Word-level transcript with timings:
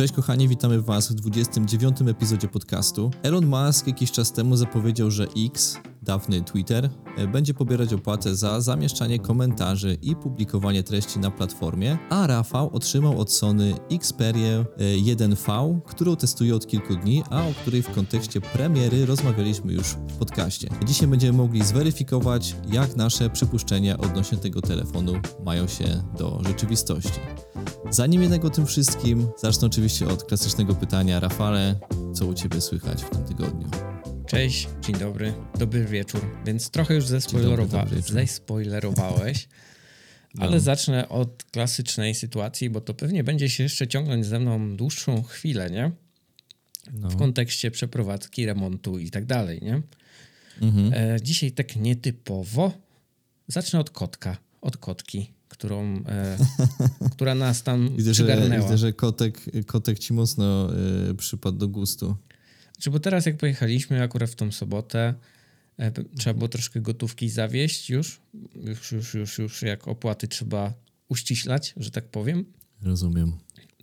Cześć 0.00 0.14
kochani, 0.14 0.48
witamy 0.48 0.82
Was 0.82 1.12
w 1.12 1.14
29. 1.14 1.96
epizodzie 2.02 2.48
podcastu. 2.48 3.10
Elon 3.22 3.46
Musk 3.46 3.86
jakiś 3.86 4.12
czas 4.12 4.32
temu 4.32 4.56
zapowiedział, 4.56 5.10
że 5.10 5.26
X, 5.46 5.78
dawny 6.02 6.42
Twitter, 6.42 6.90
e, 7.16 7.26
będzie 7.26 7.54
pobierać 7.54 7.92
opłatę 7.92 8.36
za 8.36 8.60
zamieszczanie 8.60 9.18
komentarzy 9.18 9.98
i 10.02 10.16
publikowanie 10.16 10.82
treści 10.82 11.18
na 11.18 11.30
platformie, 11.30 11.98
a 12.10 12.26
Rafał 12.26 12.70
otrzymał 12.72 13.20
od 13.20 13.32
Sony 13.32 13.74
Xperię 13.90 14.64
1V, 15.02 15.80
którą 15.86 16.16
testuje 16.16 16.54
od 16.54 16.66
kilku 16.66 16.96
dni, 16.96 17.22
a 17.30 17.46
o 17.46 17.52
której 17.60 17.82
w 17.82 17.90
kontekście 17.90 18.40
premiery 18.40 19.06
rozmawialiśmy 19.06 19.72
już 19.72 19.86
w 19.86 20.16
podcaście. 20.16 20.68
Dzisiaj 20.86 21.08
będziemy 21.08 21.38
mogli 21.38 21.64
zweryfikować, 21.64 22.56
jak 22.72 22.96
nasze 22.96 23.30
przypuszczenia 23.30 23.98
odnośnie 23.98 24.38
tego 24.38 24.60
telefonu 24.60 25.12
mają 25.44 25.66
się 25.66 26.02
do 26.18 26.40
rzeczywistości. 26.46 27.20
Zanim 27.90 28.22
jednak 28.22 28.44
o 28.44 28.50
tym 28.50 28.66
wszystkim, 28.66 29.26
zacznę 29.36 29.66
oczywiście 29.66 29.89
od 29.98 30.24
klasycznego 30.24 30.74
pytania. 30.74 31.20
Rafale, 31.20 31.80
co 32.14 32.26
u 32.26 32.34
Ciebie 32.34 32.60
słychać 32.60 33.04
w 33.04 33.10
tym 33.10 33.24
tygodniu? 33.24 33.70
Cześć, 34.26 34.68
dzień 34.80 34.96
dobry, 34.98 35.32
dobry 35.58 35.84
wieczór. 35.84 36.20
Więc 36.46 36.70
trochę 36.70 36.94
już 36.94 37.06
zespoilerowa 37.06 37.78
dobry 37.78 37.96
wieczór. 37.96 38.12
zespoilerowałeś, 38.12 39.48
ale 40.38 40.60
zacznę 40.60 41.08
od 41.08 41.44
klasycznej 41.44 42.14
sytuacji, 42.14 42.70
bo 42.70 42.80
to 42.80 42.94
pewnie 42.94 43.24
będzie 43.24 43.50
się 43.50 43.62
jeszcze 43.62 43.88
ciągnąć 43.88 44.26
ze 44.26 44.40
mną 44.40 44.76
dłuższą 44.76 45.22
chwilę, 45.22 45.70
nie? 45.70 45.90
No. 46.92 47.10
W 47.10 47.16
kontekście 47.16 47.70
przeprowadzki, 47.70 48.46
remontu 48.46 48.98
i 48.98 49.10
tak 49.10 49.26
dalej, 49.26 49.60
nie? 49.62 49.82
Mhm. 50.62 50.92
E, 50.94 51.20
dzisiaj 51.22 51.52
tak 51.52 51.76
nietypowo. 51.76 52.72
Zacznę 53.48 53.80
od 53.80 53.90
kotka, 53.90 54.36
od 54.60 54.76
kotki, 54.76 55.32
którą, 55.60 56.02
e, 56.08 56.36
która 57.12 57.34
nas 57.34 57.62
tam 57.62 57.96
Widzę, 57.96 58.14
że, 58.14 58.24
przygarnęła. 58.24 58.62
widzę, 58.62 58.78
że 58.78 58.92
kotek, 58.92 59.40
kotek 59.66 59.98
Ci 59.98 60.12
mocno 60.12 60.70
y, 61.10 61.14
przypadł 61.14 61.58
do 61.58 61.68
gustu. 61.68 62.16
Czy 62.78 62.90
bo 62.90 63.00
teraz 63.00 63.26
jak 63.26 63.36
pojechaliśmy 63.36 64.02
akurat 64.02 64.30
w 64.30 64.34
tą 64.34 64.52
sobotę, 64.52 65.14
e, 65.78 65.92
trzeba 66.18 66.34
było 66.34 66.48
troszkę 66.48 66.80
gotówki 66.80 67.28
zawieść 67.28 67.90
już, 67.90 68.20
już, 68.54 68.92
już, 68.92 69.14
już, 69.14 69.38
już 69.38 69.62
jak 69.62 69.88
opłaty 69.88 70.28
trzeba 70.28 70.72
uściślać, 71.08 71.74
że 71.76 71.90
tak 71.90 72.04
powiem. 72.04 72.44
Rozumiem. 72.82 73.32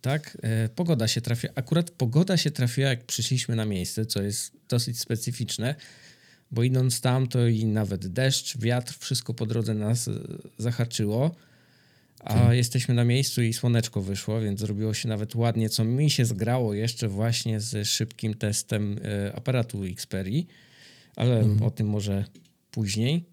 Tak, 0.00 0.38
e, 0.42 0.68
pogoda 0.68 1.08
się 1.08 1.20
trafia, 1.20 1.48
akurat 1.54 1.90
pogoda 1.90 2.36
się 2.36 2.50
trafiła 2.50 2.88
jak 2.88 3.04
przyszliśmy 3.04 3.56
na 3.56 3.64
miejsce, 3.64 4.06
co 4.06 4.22
jest 4.22 4.52
dosyć 4.68 5.00
specyficzne, 5.00 5.74
bo 6.50 6.62
idąc 6.62 7.00
tam 7.00 7.26
to 7.26 7.46
i 7.46 7.64
nawet 7.64 8.06
deszcz, 8.06 8.58
wiatr, 8.58 8.94
wszystko 8.98 9.34
po 9.34 9.46
drodze 9.46 9.74
nas 9.74 10.08
e, 10.08 10.12
zahaczyło, 10.58 11.34
a 12.20 12.54
jesteśmy 12.54 12.94
na 12.94 13.04
miejscu 13.04 13.42
i 13.42 13.52
słoneczko 13.52 14.02
wyszło, 14.02 14.40
więc 14.40 14.60
zrobiło 14.60 14.94
się 14.94 15.08
nawet 15.08 15.34
ładnie, 15.34 15.68
co 15.68 15.84
mi 15.84 16.10
się 16.10 16.24
zgrało 16.24 16.74
jeszcze 16.74 17.08
właśnie 17.08 17.60
z 17.60 17.88
szybkim 17.88 18.34
testem 18.34 19.00
e, 19.04 19.36
aparatu 19.36 19.84
Xperia, 19.84 20.42
ale 21.16 21.44
o 21.60 21.70
tym 21.70 21.88
może 21.88 22.24
później. 22.70 23.24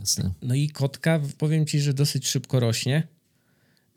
Jasne. 0.00 0.32
No 0.42 0.54
i 0.54 0.68
kotka, 0.68 1.20
powiem 1.38 1.66
ci, 1.66 1.80
że 1.80 1.94
dosyć 1.94 2.28
szybko 2.28 2.60
rośnie. 2.60 3.08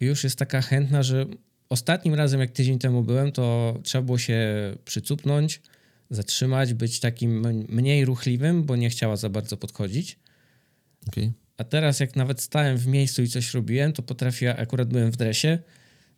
Już 0.01 0.23
jest 0.23 0.35
taka 0.35 0.61
chętna, 0.61 1.03
że 1.03 1.25
ostatnim 1.69 2.13
razem, 2.13 2.39
jak 2.39 2.51
tydzień 2.51 2.79
temu 2.79 3.03
byłem, 3.03 3.31
to 3.31 3.77
trzeba 3.83 4.01
było 4.01 4.17
się 4.17 4.39
przycupnąć, 4.85 5.61
zatrzymać, 6.09 6.73
być 6.73 6.99
takim 6.99 7.47
mniej 7.69 8.05
ruchliwym, 8.05 8.63
bo 8.63 8.75
nie 8.75 8.89
chciała 8.89 9.15
za 9.15 9.29
bardzo 9.29 9.57
podchodzić. 9.57 10.19
Okej. 11.07 11.31
A 11.59 11.63
teraz, 11.63 11.99
jak 11.99 12.15
nawet 12.15 12.41
stałem 12.41 12.77
w 12.77 12.88
miejscu 12.88 13.21
i 13.23 13.27
coś 13.27 13.53
robiłem, 13.53 13.93
to 13.93 14.02
potrafiła, 14.03 14.55
akurat 14.55 14.88
byłem 14.89 15.11
w 15.11 15.17
dresie, 15.17 15.59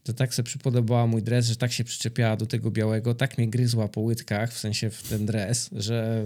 to 0.03 0.13
tak 0.13 0.33
sobie 0.35 0.45
przypodobała 0.45 1.07
mój 1.07 1.23
dres, 1.23 1.47
że 1.47 1.55
tak 1.55 1.71
się 1.71 1.83
przyczepiała 1.83 2.37
do 2.37 2.45
tego 2.45 2.71
białego, 2.71 3.15
tak 3.15 3.37
mnie 3.37 3.49
gryzła 3.49 3.87
po 3.87 4.01
łydkach, 4.01 4.53
w 4.53 4.57
sensie 4.59 4.89
w 4.89 5.03
ten 5.03 5.25
dres, 5.25 5.69
że 5.75 6.25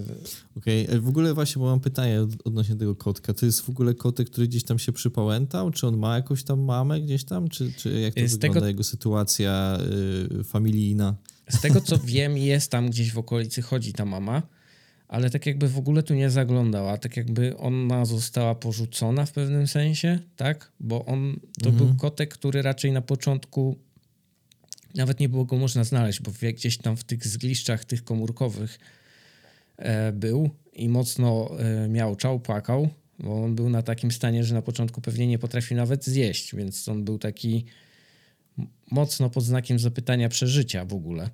Okej, 0.57 0.87
e, 0.89 0.99
w 0.99 1.07
ogóle 1.07 1.33
właśnie, 1.33 1.59
bo 1.59 1.65
mam 1.65 1.79
pytanie 1.79 2.21
od- 2.21 2.47
odnośnie 2.47 2.75
tego 2.75 2.95
kotka. 2.95 3.33
To 3.33 3.45
jest 3.45 3.61
w 3.61 3.69
ogóle 3.69 3.93
kotek, 3.93 4.29
który 4.29 4.47
gdzieś 4.47 4.63
tam 4.63 4.79
się 4.79 4.91
przypałętał? 4.91 5.71
Czy 5.71 5.87
on 5.87 5.97
ma 5.97 6.15
jakąś 6.15 6.43
tam 6.43 6.59
mamę 6.59 7.01
gdzieś 7.01 7.23
tam? 7.23 7.47
Czy, 7.47 7.73
czy 7.73 7.99
jak 7.99 8.13
to 8.13 8.27
Z 8.27 8.31
wygląda 8.31 8.53
tego- 8.59 8.67
jego 8.67 8.83
sytuacja 8.83 9.77
y, 10.39 10.43
familijna? 10.43 11.15
Z 11.49 11.61
tego 11.61 11.81
co 11.81 11.97
wiem, 11.97 12.37
jest 12.37 12.71
tam 12.71 12.89
gdzieś 12.89 13.11
w 13.11 13.17
okolicy, 13.17 13.61
chodzi 13.61 13.93
ta 13.93 14.05
mama, 14.05 14.41
ale 15.07 15.29
tak 15.29 15.45
jakby 15.45 15.67
w 15.69 15.77
ogóle 15.77 16.03
tu 16.03 16.13
nie 16.13 16.29
zaglądała, 16.29 16.97
tak 16.97 17.17
jakby 17.17 17.57
ona 17.57 18.05
została 18.05 18.55
porzucona 18.55 19.25
w 19.25 19.31
pewnym 19.31 19.67
sensie, 19.67 20.19
tak? 20.35 20.71
Bo 20.79 21.05
on 21.05 21.39
to 21.63 21.69
Mhm. 21.69 21.87
był 21.87 21.97
kotek, 21.97 22.33
który 22.33 22.61
raczej 22.61 22.91
na 22.91 23.01
początku 23.01 23.75
nawet 24.95 25.19
nie 25.19 25.29
było 25.29 25.45
go 25.45 25.57
można 25.57 25.83
znaleźć, 25.83 26.21
bo 26.21 26.31
gdzieś 26.53 26.77
tam 26.77 26.97
w 26.97 27.03
tych 27.03 27.27
zgliszczach 27.27 27.85
tych 27.85 28.03
komórkowych 28.03 28.79
e, 29.77 30.11
był 30.11 30.49
i 30.73 30.89
mocno 30.89 31.49
e, 31.59 31.87
miałczał, 31.89 32.39
płakał, 32.39 32.89
bo 33.19 33.43
on 33.43 33.55
był 33.55 33.69
na 33.69 33.81
takim 33.81 34.11
stanie, 34.11 34.43
że 34.43 34.53
na 34.55 34.61
początku 34.61 35.01
pewnie 35.01 35.27
nie 35.27 35.39
potrafił 35.39 35.77
nawet 35.77 36.05
zjeść, 36.05 36.55
więc 36.55 36.87
on 36.89 37.03
był 37.03 37.17
taki 37.17 37.65
mocno 38.91 39.29
pod 39.29 39.43
znakiem 39.43 39.79
zapytania 39.79 40.29
przeżycia 40.29 40.85
w 40.85 40.93
ogóle. 40.93 41.29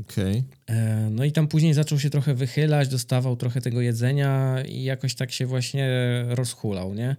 Okej. 0.00 0.44
E, 0.66 1.08
No 1.10 1.24
i 1.24 1.32
tam 1.32 1.48
później 1.48 1.74
zaczął 1.74 1.98
się 1.98 2.10
trochę 2.10 2.34
wychylać, 2.34 2.88
dostawał 2.88 3.36
trochę 3.36 3.60
tego 3.60 3.80
jedzenia 3.80 4.62
i 4.68 4.82
jakoś 4.82 5.14
tak 5.14 5.32
się 5.32 5.46
właśnie 5.46 5.88
rozhulał, 6.28 6.94
nie? 6.94 7.16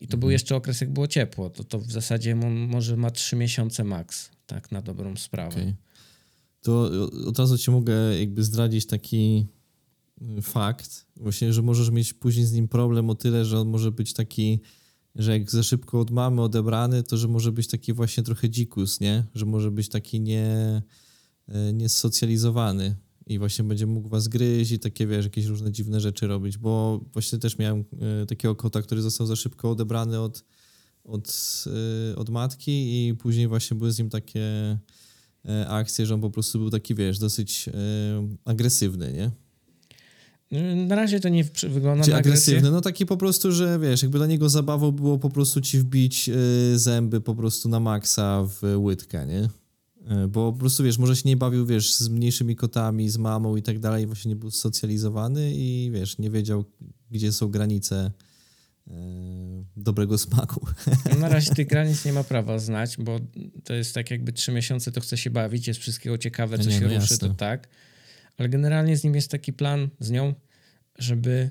I 0.00 0.08
to 0.08 0.16
był 0.16 0.30
jeszcze 0.30 0.56
okres, 0.56 0.80
jak 0.80 0.92
było 0.92 1.08
ciepło. 1.08 1.50
To, 1.50 1.64
to 1.64 1.78
w 1.78 1.92
zasadzie 1.92 2.34
może 2.34 2.96
ma 2.96 3.10
trzy 3.10 3.36
miesiące 3.36 3.84
max, 3.84 4.30
tak 4.46 4.72
na 4.72 4.82
dobrą 4.82 5.16
sprawę. 5.16 5.54
Okej. 5.54 5.74
To 6.60 6.90
od 7.26 7.38
razu 7.38 7.58
ci 7.58 7.70
mogę 7.70 8.18
jakby 8.18 8.44
zdradzić 8.44 8.86
taki 8.86 9.46
y, 10.38 10.42
fakt, 10.42 11.06
właśnie, 11.16 11.52
że 11.52 11.62
możesz 11.62 11.90
mieć 11.90 12.12
później 12.12 12.46
z 12.46 12.52
nim 12.52 12.68
problem 12.68 13.10
o 13.10 13.14
tyle, 13.14 13.44
że 13.44 13.58
on 13.60 13.68
może 13.68 13.90
być 13.92 14.12
taki, 14.12 14.60
że 15.14 15.32
jak 15.38 15.50
za 15.50 15.62
szybko 15.62 16.00
od 16.00 16.10
mamy 16.10 16.42
odebrany, 16.42 17.02
to 17.02 17.16
że 17.16 17.28
może 17.28 17.52
być 17.52 17.68
taki 17.68 17.92
właśnie 17.92 18.22
trochę 18.22 18.50
dzikus, 18.50 19.00
nie? 19.00 19.24
Że 19.34 19.46
może 19.46 19.70
być 19.70 19.88
taki 19.88 20.20
nie, 20.20 20.82
niesocjalizowany 21.72 22.96
i 23.26 23.38
właśnie 23.38 23.64
będzie 23.64 23.86
mógł 23.86 24.08
was 24.08 24.28
gryźć 24.28 24.72
i 24.72 24.78
takie, 24.78 25.06
wiesz, 25.06 25.24
jakieś 25.24 25.46
różne 25.46 25.72
dziwne 25.72 26.00
rzeczy 26.00 26.26
robić, 26.26 26.58
bo 26.58 27.00
właśnie 27.12 27.38
też 27.38 27.58
miałem 27.58 27.84
y, 28.22 28.26
takiego 28.26 28.56
kota, 28.56 28.82
który 28.82 29.02
został 29.02 29.26
za 29.26 29.36
szybko 29.36 29.70
odebrany 29.70 30.20
od, 30.20 30.44
od, 31.04 31.64
y, 32.12 32.16
od 32.16 32.30
matki 32.30 33.06
i 33.08 33.14
później 33.14 33.48
właśnie 33.48 33.76
były 33.76 33.92
z 33.92 33.98
nim 33.98 34.10
takie 34.10 34.78
e, 35.48 35.68
akcje, 35.68 36.06
że 36.06 36.14
on 36.14 36.20
po 36.20 36.30
prostu 36.30 36.58
był 36.58 36.70
taki, 36.70 36.94
wiesz, 36.94 37.18
dosyć 37.18 37.68
e, 37.68 37.72
agresywny, 38.44 39.12
nie? 39.12 39.30
Na 40.86 40.94
razie 40.94 41.20
to 41.20 41.28
nie 41.28 41.44
wygląda 41.68 42.04
Czy 42.04 42.10
na 42.10 42.16
agresję. 42.16 42.52
agresywny? 42.52 42.70
No 42.70 42.80
taki 42.80 43.06
po 43.06 43.16
prostu, 43.16 43.52
że 43.52 43.78
wiesz, 43.78 44.02
jakby 44.02 44.18
dla 44.18 44.26
niego 44.26 44.48
zabawą 44.48 44.92
było 44.92 45.18
po 45.18 45.30
prostu 45.30 45.60
ci 45.60 45.78
wbić 45.78 46.28
e, 46.28 46.32
zęby 46.78 47.20
po 47.20 47.34
prostu 47.34 47.68
na 47.68 47.80
maksa 47.80 48.48
w 48.60 48.76
łydkę, 48.78 49.26
nie? 49.26 49.48
E, 50.08 50.28
Bo 50.28 50.52
po 50.52 50.58
prostu, 50.58 50.84
wiesz, 50.84 50.98
może 50.98 51.16
się 51.16 51.28
nie 51.28 51.36
bawił, 51.36 51.66
wiesz, 51.66 51.94
z 51.94 52.08
mniejszymi 52.08 52.56
kotami, 52.56 53.08
z 53.10 53.16
mamą 53.18 53.56
i 53.56 53.62
tak 53.62 53.78
dalej, 53.78 54.06
właśnie 54.06 54.28
nie 54.28 54.36
był 54.36 54.50
socjalizowany 54.50 55.52
i, 55.54 55.90
wiesz, 55.94 56.18
nie 56.18 56.30
wiedział, 56.30 56.64
gdzie 57.10 57.32
są 57.32 57.48
granice 57.48 58.10
e, 58.88 58.92
dobrego 59.76 60.18
smaku. 60.18 60.66
Na 61.18 61.28
razie 61.28 61.54
tych 61.56 61.66
granic 61.66 62.04
nie 62.04 62.12
ma 62.12 62.24
prawa 62.24 62.58
znać, 62.58 62.96
bo 62.98 63.20
to 63.64 63.74
jest 63.74 63.94
tak 63.94 64.10
jakby 64.10 64.32
trzy 64.32 64.52
miesiące, 64.52 64.92
to 64.92 65.00
chce 65.00 65.16
się 65.16 65.30
bawić, 65.30 65.68
jest 65.68 65.80
wszystkiego 65.80 66.18
ciekawe, 66.18 66.58
co 66.58 66.64
Nie, 66.70 66.74
się 66.74 66.80
no 66.80 66.86
ruszy, 66.86 67.00
jasne. 67.12 67.28
to 67.28 67.34
tak. 67.34 67.68
Ale 68.36 68.48
generalnie 68.48 68.96
z 68.96 69.04
nim 69.04 69.14
jest 69.14 69.30
taki 69.30 69.52
plan, 69.52 69.88
z 70.00 70.10
nią, 70.10 70.34
żeby 70.98 71.50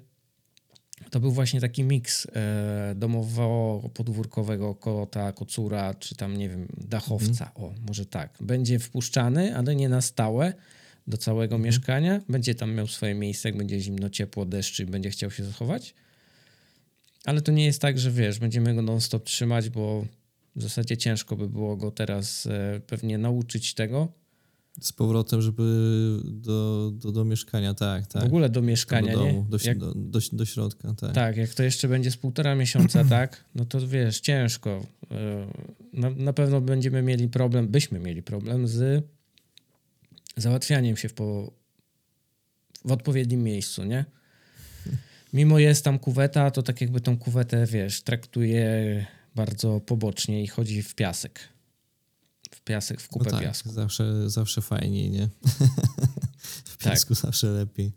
to 1.13 1.19
był 1.19 1.31
właśnie 1.31 1.61
taki 1.61 1.83
miks 1.83 2.27
e, 2.35 2.95
domowo-podwórkowego 2.95 4.79
kota, 4.79 5.31
kocura, 5.31 5.93
czy 5.93 6.15
tam, 6.15 6.37
nie 6.37 6.49
wiem, 6.49 6.67
dachowca, 6.77 7.51
o, 7.55 7.73
może 7.87 8.05
tak. 8.05 8.37
Będzie 8.41 8.79
wpuszczany, 8.79 9.57
ale 9.57 9.75
nie 9.75 9.89
na 9.89 10.01
stałe 10.01 10.53
do 11.07 11.17
całego 11.17 11.57
mieszkania. 11.57 12.21
Będzie 12.29 12.55
tam 12.55 12.73
miał 12.73 12.87
swoje 12.87 13.15
miejsce, 13.15 13.49
jak 13.49 13.57
będzie 13.57 13.79
zimno, 13.79 14.09
ciepło, 14.09 14.45
deszczy, 14.45 14.85
będzie 14.85 15.09
chciał 15.09 15.31
się 15.31 15.43
zachować. 15.43 15.93
Ale 17.25 17.41
to 17.41 17.51
nie 17.51 17.65
jest 17.65 17.81
tak, 17.81 17.99
że 17.99 18.11
wiesz, 18.11 18.39
będziemy 18.39 18.75
go 18.75 18.81
non-stop 18.81 19.23
trzymać, 19.23 19.69
bo 19.69 20.05
w 20.55 20.61
zasadzie 20.61 20.97
ciężko 20.97 21.35
by 21.35 21.49
było 21.49 21.77
go 21.77 21.91
teraz 21.91 22.45
e, 22.45 22.81
pewnie 22.87 23.17
nauczyć 23.17 23.73
tego. 23.73 24.22
Z 24.81 24.91
powrotem, 24.91 25.41
żeby 25.41 25.63
do, 26.23 26.91
do, 26.93 27.11
do 27.11 27.25
mieszkania, 27.25 27.73
tak, 27.73 28.07
tak. 28.07 28.23
W 28.23 28.25
ogóle 28.25 28.49
do 28.49 28.53
do 28.53 28.67
mieszkania, 28.67 29.13
domu, 29.13 29.25
nie? 29.31 29.45
do, 29.49 29.57
Jak, 29.63 29.77
do, 29.77 29.93
do, 29.95 30.19
do 30.31 30.45
środka, 30.45 30.93
tak. 30.93 31.13
tak, 31.15 31.37
jak 31.37 31.49
to 31.53 31.63
jeszcze 31.63 31.87
będzie 31.87 32.11
z 32.11 32.17
półtora 32.17 32.55
miesiąca, 32.55 33.03
tak, 33.19 33.45
no 33.55 33.65
to 33.65 33.87
wiesz, 33.87 34.19
ciężko. 34.19 34.85
E, 35.11 35.47
Na, 35.93 36.09
na 36.09 36.33
pewno 36.33 36.61
będziemy 36.61 37.01
mieli 37.01 37.27
problem, 37.29 37.67
byśmy 37.67 37.99
mieli 37.99 38.23
problem 38.23 38.67
z 38.67 39.05
załatwianiem 40.37 40.97
się 40.97 41.09
w, 41.09 41.13
po, 41.13 41.51
w 42.85 42.91
odpowiednim 42.91 43.43
miejscu, 43.43 43.83
nie? 43.83 44.05
Mimo 45.33 45.59
jest 45.59 45.83
tam 45.85 45.99
kuweta, 45.99 46.51
to 46.51 46.63
tak 46.63 46.81
jakby 46.81 47.01
tą 47.01 47.17
kuwetę, 47.17 47.65
wiesz, 47.65 48.01
traktuje 48.01 49.05
bardzo 49.35 49.79
pobocznie 49.79 50.43
i 50.43 50.47
chodzi 50.47 50.81
w 50.83 50.95
piasek. 50.95 51.39
Piasek, 52.65 53.01
w 53.01 53.07
kupę 53.07 53.25
no 53.25 53.31
tak, 53.31 53.41
piasku. 53.41 53.71
Zawsze, 53.71 54.29
zawsze 54.29 54.61
fajniej, 54.61 55.09
nie? 55.09 55.29
w 56.65 56.77
Tak. 56.77 56.93
piasku 56.93 57.13
zawsze 57.13 57.47
lepiej. 57.47 57.91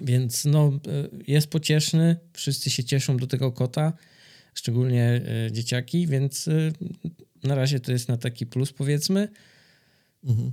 Więc 0.00 0.44
no, 0.44 0.72
y, 0.86 1.24
jest 1.26 1.50
pocieszny, 1.50 2.16
wszyscy 2.32 2.70
się 2.70 2.84
cieszą 2.84 3.16
do 3.16 3.26
tego 3.26 3.52
kota, 3.52 3.92
szczególnie 4.54 5.22
y, 5.48 5.52
dzieciaki, 5.52 6.06
więc 6.06 6.48
y, 6.48 6.72
na 7.44 7.54
razie 7.54 7.80
to 7.80 7.92
jest 7.92 8.08
na 8.08 8.16
taki 8.16 8.46
plus 8.46 8.72
powiedzmy. 8.72 9.28
Mhm. 10.24 10.52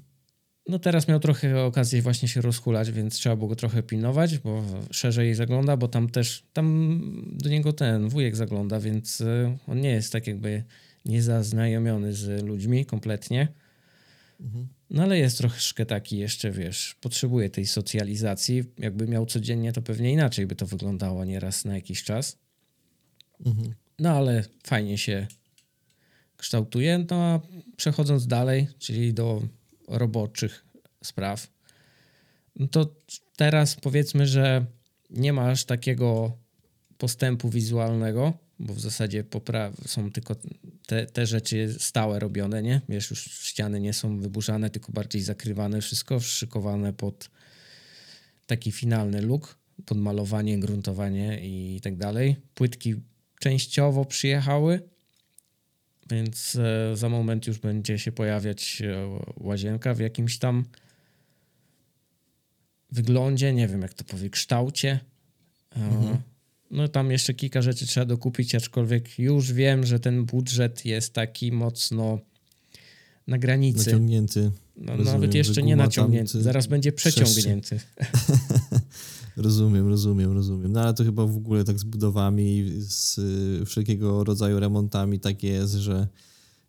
No 0.67 0.79
teraz 0.79 1.07
miał 1.07 1.19
trochę 1.19 1.63
okazję 1.63 2.01
właśnie 2.01 2.27
się 2.27 2.41
rozhulać, 2.41 2.91
więc 2.91 3.15
trzeba 3.15 3.35
było 3.35 3.47
go 3.47 3.55
trochę 3.55 3.83
pilnować, 3.83 4.37
bo 4.37 4.63
szerzej 4.91 5.35
zagląda, 5.35 5.77
bo 5.77 5.87
tam 5.87 6.09
też, 6.09 6.43
tam 6.53 6.99
do 7.37 7.49
niego 7.49 7.73
ten 7.73 8.09
wujek 8.09 8.35
zagląda, 8.35 8.79
więc 8.79 9.23
on 9.67 9.81
nie 9.81 9.89
jest 9.89 10.11
tak 10.11 10.27
jakby 10.27 10.63
niezaznajomiony 11.05 12.13
z 12.13 12.43
ludźmi 12.43 12.85
kompletnie. 12.85 13.47
Mhm. 14.39 14.67
No 14.89 15.03
ale 15.03 15.17
jest 15.17 15.37
troszkę 15.37 15.85
taki 15.85 16.17
jeszcze, 16.17 16.51
wiesz, 16.51 16.95
potrzebuje 17.01 17.49
tej 17.49 17.65
socjalizacji. 17.65 18.63
Jakby 18.77 19.07
miał 19.07 19.25
codziennie, 19.25 19.73
to 19.73 19.81
pewnie 19.81 20.11
inaczej 20.11 20.47
by 20.47 20.55
to 20.55 20.65
wyglądało 20.65 21.25
nieraz 21.25 21.65
na 21.65 21.75
jakiś 21.75 22.03
czas. 22.03 22.37
Mhm. 23.45 23.73
No 23.99 24.09
ale 24.09 24.43
fajnie 24.63 24.97
się 24.97 25.27
kształtuje. 26.37 27.05
No 27.09 27.15
a 27.15 27.39
przechodząc 27.77 28.27
dalej, 28.27 28.67
czyli 28.79 29.13
do 29.13 29.41
roboczych 29.87 30.65
spraw, 31.03 31.47
no 32.55 32.67
to 32.67 32.95
teraz 33.35 33.75
powiedzmy, 33.75 34.27
że 34.27 34.65
nie 35.09 35.33
masz 35.33 35.65
takiego 35.65 36.37
postępu 36.97 37.49
wizualnego, 37.49 38.33
bo 38.59 38.73
w 38.73 38.79
zasadzie 38.79 39.23
popra- 39.23 39.87
są 39.87 40.11
tylko 40.11 40.35
te, 40.85 41.05
te 41.05 41.25
rzeczy 41.25 41.75
stałe 41.79 42.19
robione, 42.19 42.63
nie? 42.63 42.81
Wiesz, 42.89 43.09
już 43.09 43.23
ściany 43.23 43.79
nie 43.79 43.93
są 43.93 44.19
wyburzane, 44.19 44.69
tylko 44.69 44.91
bardziej 44.91 45.21
zakrywane, 45.21 45.81
wszystko 45.81 46.19
szykowane 46.19 46.93
pod 46.93 47.29
taki 48.45 48.71
finalny 48.71 49.21
look, 49.21 49.57
pod 49.85 49.97
malowanie, 49.97 50.59
gruntowanie 50.59 51.39
i 51.41 51.81
tak 51.81 51.97
dalej. 51.97 52.35
Płytki 52.53 52.95
częściowo 53.39 54.05
przyjechały, 54.05 54.89
więc 56.09 56.55
e, 56.55 56.97
za 56.97 57.09
moment 57.09 57.47
już 57.47 57.59
będzie 57.59 57.99
się 57.99 58.11
pojawiać 58.11 58.81
e, 58.81 59.19
łazienka 59.37 59.93
w 59.93 59.99
jakimś 59.99 60.37
tam 60.37 60.65
wyglądzie, 62.91 63.53
nie 63.53 63.67
wiem 63.67 63.81
jak 63.81 63.93
to 63.93 64.03
powie, 64.03 64.29
kształcie. 64.29 64.99
E, 65.75 66.21
No 66.73 66.87
tam 66.87 67.11
jeszcze 67.11 67.33
kilka 67.33 67.61
rzeczy 67.61 67.87
trzeba 67.87 68.05
dokupić, 68.05 68.55
aczkolwiek 68.55 69.19
już 69.19 69.53
wiem, 69.53 69.85
że 69.85 69.99
ten 69.99 70.25
budżet 70.25 70.85
jest 70.85 71.13
taki 71.13 71.51
mocno 71.51 72.19
na 73.27 73.37
granicy. 73.37 73.85
Naciągnięty. 73.85 74.51
No, 74.77 74.97
rozumiem, 74.97 75.13
nawet 75.13 75.35
jeszcze 75.35 75.63
nie 75.63 75.75
naciągnięty, 75.75 76.41
zaraz 76.41 76.67
będzie 76.67 76.91
przeciągnięty. 76.91 77.79
Rozumiem, 79.37 79.87
rozumiem, 79.87 80.31
rozumiem. 80.31 80.71
No 80.71 80.81
ale 80.81 80.93
to 80.93 81.03
chyba 81.03 81.25
w 81.25 81.37
ogóle 81.37 81.63
tak 81.63 81.79
z 81.79 81.83
budowami, 81.83 82.71
z 82.79 83.17
y, 83.17 83.65
wszelkiego 83.65 84.23
rodzaju 84.23 84.59
remontami 84.59 85.19
tak 85.19 85.43
jest, 85.43 85.73
że 85.73 86.07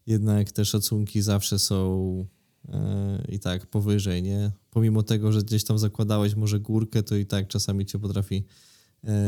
jednak 0.07 0.53
te 0.53 0.65
szacunki 0.65 1.23
zawsze 1.23 1.59
są 1.59 2.27
e, 2.69 3.25
i 3.29 3.39
tak 3.39 3.67
powyżej, 3.67 4.23
nie? 4.23 4.51
Pomimo 4.71 5.03
tego, 5.03 5.33
że 5.33 5.43
gdzieś 5.43 5.65
tam 5.65 5.79
zakładałeś 5.79 6.35
może 6.35 6.61
górkę, 6.61 7.03
to 7.03 7.17
i 7.17 7.27
tak 7.27 7.49
czasami 7.49 7.87
cię 7.87 7.99
potrafi 7.99 8.45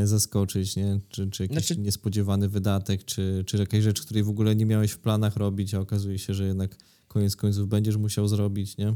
zaskoczyć, 0.05 0.77
nie? 0.77 1.01
Czy, 1.09 1.31
czy 1.31 1.43
jakiś 1.43 1.59
Znaczy- 1.59 1.81
niespodziewany 1.81 2.49
wydatek, 2.49 3.05
czy, 3.05 3.45
czy 3.47 3.57
jakaś 3.57 3.83
rzecz, 3.83 4.03
której 4.03 4.23
w 4.23 4.29
ogóle 4.29 4.57
nie 4.57 4.67
miałeś 4.67 4.91
w 4.93 4.99
planach 4.99 5.37
robić, 5.37 5.75
a 5.75 5.81
okazuje 5.81 6.19
się, 6.19 6.35
że 6.35 6.47
jednak 6.47 6.77
koniec 7.09 7.37
końców 7.37 7.69
będziesz 7.69 7.97
musiał 7.97 8.29
zrobić, 8.29 8.77
nie? 8.77 8.95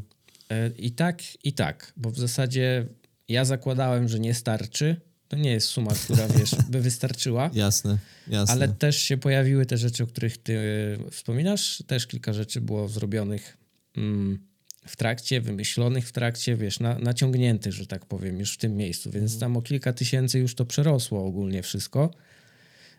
E, 0.51 0.71
I 0.79 0.91
tak, 0.91 1.23
i 1.45 1.53
tak, 1.53 1.93
bo 1.97 2.11
w 2.11 2.19
zasadzie 2.19 2.87
ja 3.29 3.45
zakładałem, 3.45 4.09
że 4.09 4.21
nie 4.21 4.35
starczy. 4.35 4.97
To 5.29 5.37
nie 5.37 5.51
jest 5.51 5.67
suma, 5.67 5.91
która 5.95 6.29
wiesz, 6.39 6.51
by 6.69 6.81
wystarczyła. 6.81 7.51
Jasne, 7.55 7.99
jasne. 8.29 8.55
Ale 8.55 8.69
też 8.69 8.97
się 8.97 9.17
pojawiły 9.17 9.67
te 9.67 9.79
rzeczy, 9.79 10.05
o 10.05 10.07
których 10.07 10.39
ty 10.39 10.59
e, 10.59 11.11
wspominasz. 11.11 11.83
Też 11.87 12.07
kilka 12.07 12.33
rzeczy 12.33 12.61
było 12.61 12.89
zrobionych 12.89 13.57
mm, 13.97 14.39
w 14.87 14.97
trakcie, 14.97 15.41
wymyślonych 15.41 16.09
w 16.09 16.13
trakcie, 16.13 16.57
wiesz, 16.57 16.81
na, 16.81 16.99
naciągniętych, 16.99 17.73
że 17.73 17.87
tak 17.87 18.07
powiem, 18.07 18.39
już 18.39 18.55
w 18.55 18.57
tym 18.57 18.77
miejscu. 18.77 19.11
Więc 19.11 19.39
tam 19.39 19.57
o 19.57 19.63
kilka 19.63 19.93
tysięcy 19.93 20.39
już 20.39 20.55
to 20.55 20.65
przerosło 20.65 21.27
ogólnie 21.27 21.63
wszystko. 21.63 22.11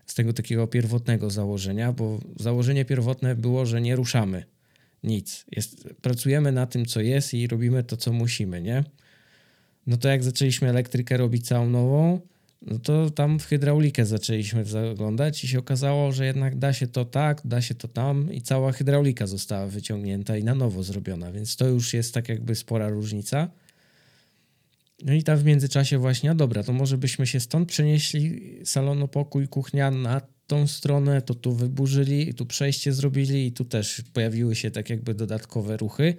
Z 0.05 0.13
tego 0.13 0.33
takiego 0.33 0.67
pierwotnego 0.67 1.29
założenia, 1.29 1.91
bo 1.91 2.19
założenie 2.39 2.85
pierwotne 2.85 3.35
było, 3.35 3.65
że 3.65 3.81
nie 3.81 3.95
ruszamy 3.95 4.43
nic. 5.03 5.45
Jest, 5.51 5.89
pracujemy 6.01 6.51
na 6.51 6.67
tym, 6.67 6.85
co 6.85 7.01
jest 7.01 7.33
i 7.33 7.47
robimy 7.47 7.83
to, 7.83 7.97
co 7.97 8.13
musimy, 8.13 8.61
nie? 8.61 8.83
No 9.87 9.97
to 9.97 10.09
jak 10.09 10.23
zaczęliśmy 10.23 10.69
elektrykę 10.69 11.17
robić 11.17 11.47
całą 11.47 11.69
nową, 11.69 12.21
no 12.61 12.79
to 12.79 13.09
tam 13.09 13.39
w 13.39 13.45
hydraulikę 13.45 14.05
zaczęliśmy 14.05 14.65
zaglądać 14.65 15.43
i 15.43 15.47
się 15.47 15.59
okazało, 15.59 16.11
że 16.11 16.25
jednak 16.25 16.57
da 16.57 16.73
się 16.73 16.87
to 16.87 17.05
tak, 17.05 17.41
da 17.45 17.61
się 17.61 17.75
to 17.75 17.87
tam 17.87 18.33
i 18.33 18.41
cała 18.41 18.71
hydraulika 18.71 19.27
została 19.27 19.67
wyciągnięta 19.67 20.37
i 20.37 20.43
na 20.43 20.55
nowo 20.55 20.83
zrobiona, 20.83 21.31
więc 21.31 21.55
to 21.55 21.67
już 21.67 21.93
jest 21.93 22.13
tak 22.13 22.29
jakby 22.29 22.55
spora 22.55 22.89
różnica. 22.89 23.49
No 25.05 25.13
i 25.13 25.23
tam 25.23 25.37
w 25.37 25.45
międzyczasie 25.45 25.97
właśnie, 25.97 26.31
a 26.31 26.35
dobra, 26.35 26.63
to 26.63 26.73
może 26.73 26.97
byśmy 26.97 27.27
się 27.27 27.39
stąd 27.39 27.69
przenieśli, 27.69 28.41
salonu 28.65 29.07
pokój, 29.07 29.47
kuchnia 29.47 29.91
na 29.91 30.21
tą 30.47 30.67
stronę, 30.67 31.21
to 31.21 31.35
tu 31.35 31.53
wyburzyli 31.53 32.29
i 32.29 32.33
tu 32.33 32.45
przejście 32.45 32.93
zrobili 32.93 33.47
i 33.47 33.51
tu 33.51 33.65
też 33.65 34.01
pojawiły 34.13 34.55
się 34.55 34.71
tak 34.71 34.89
jakby 34.89 35.13
dodatkowe 35.13 35.77
ruchy. 35.77 36.15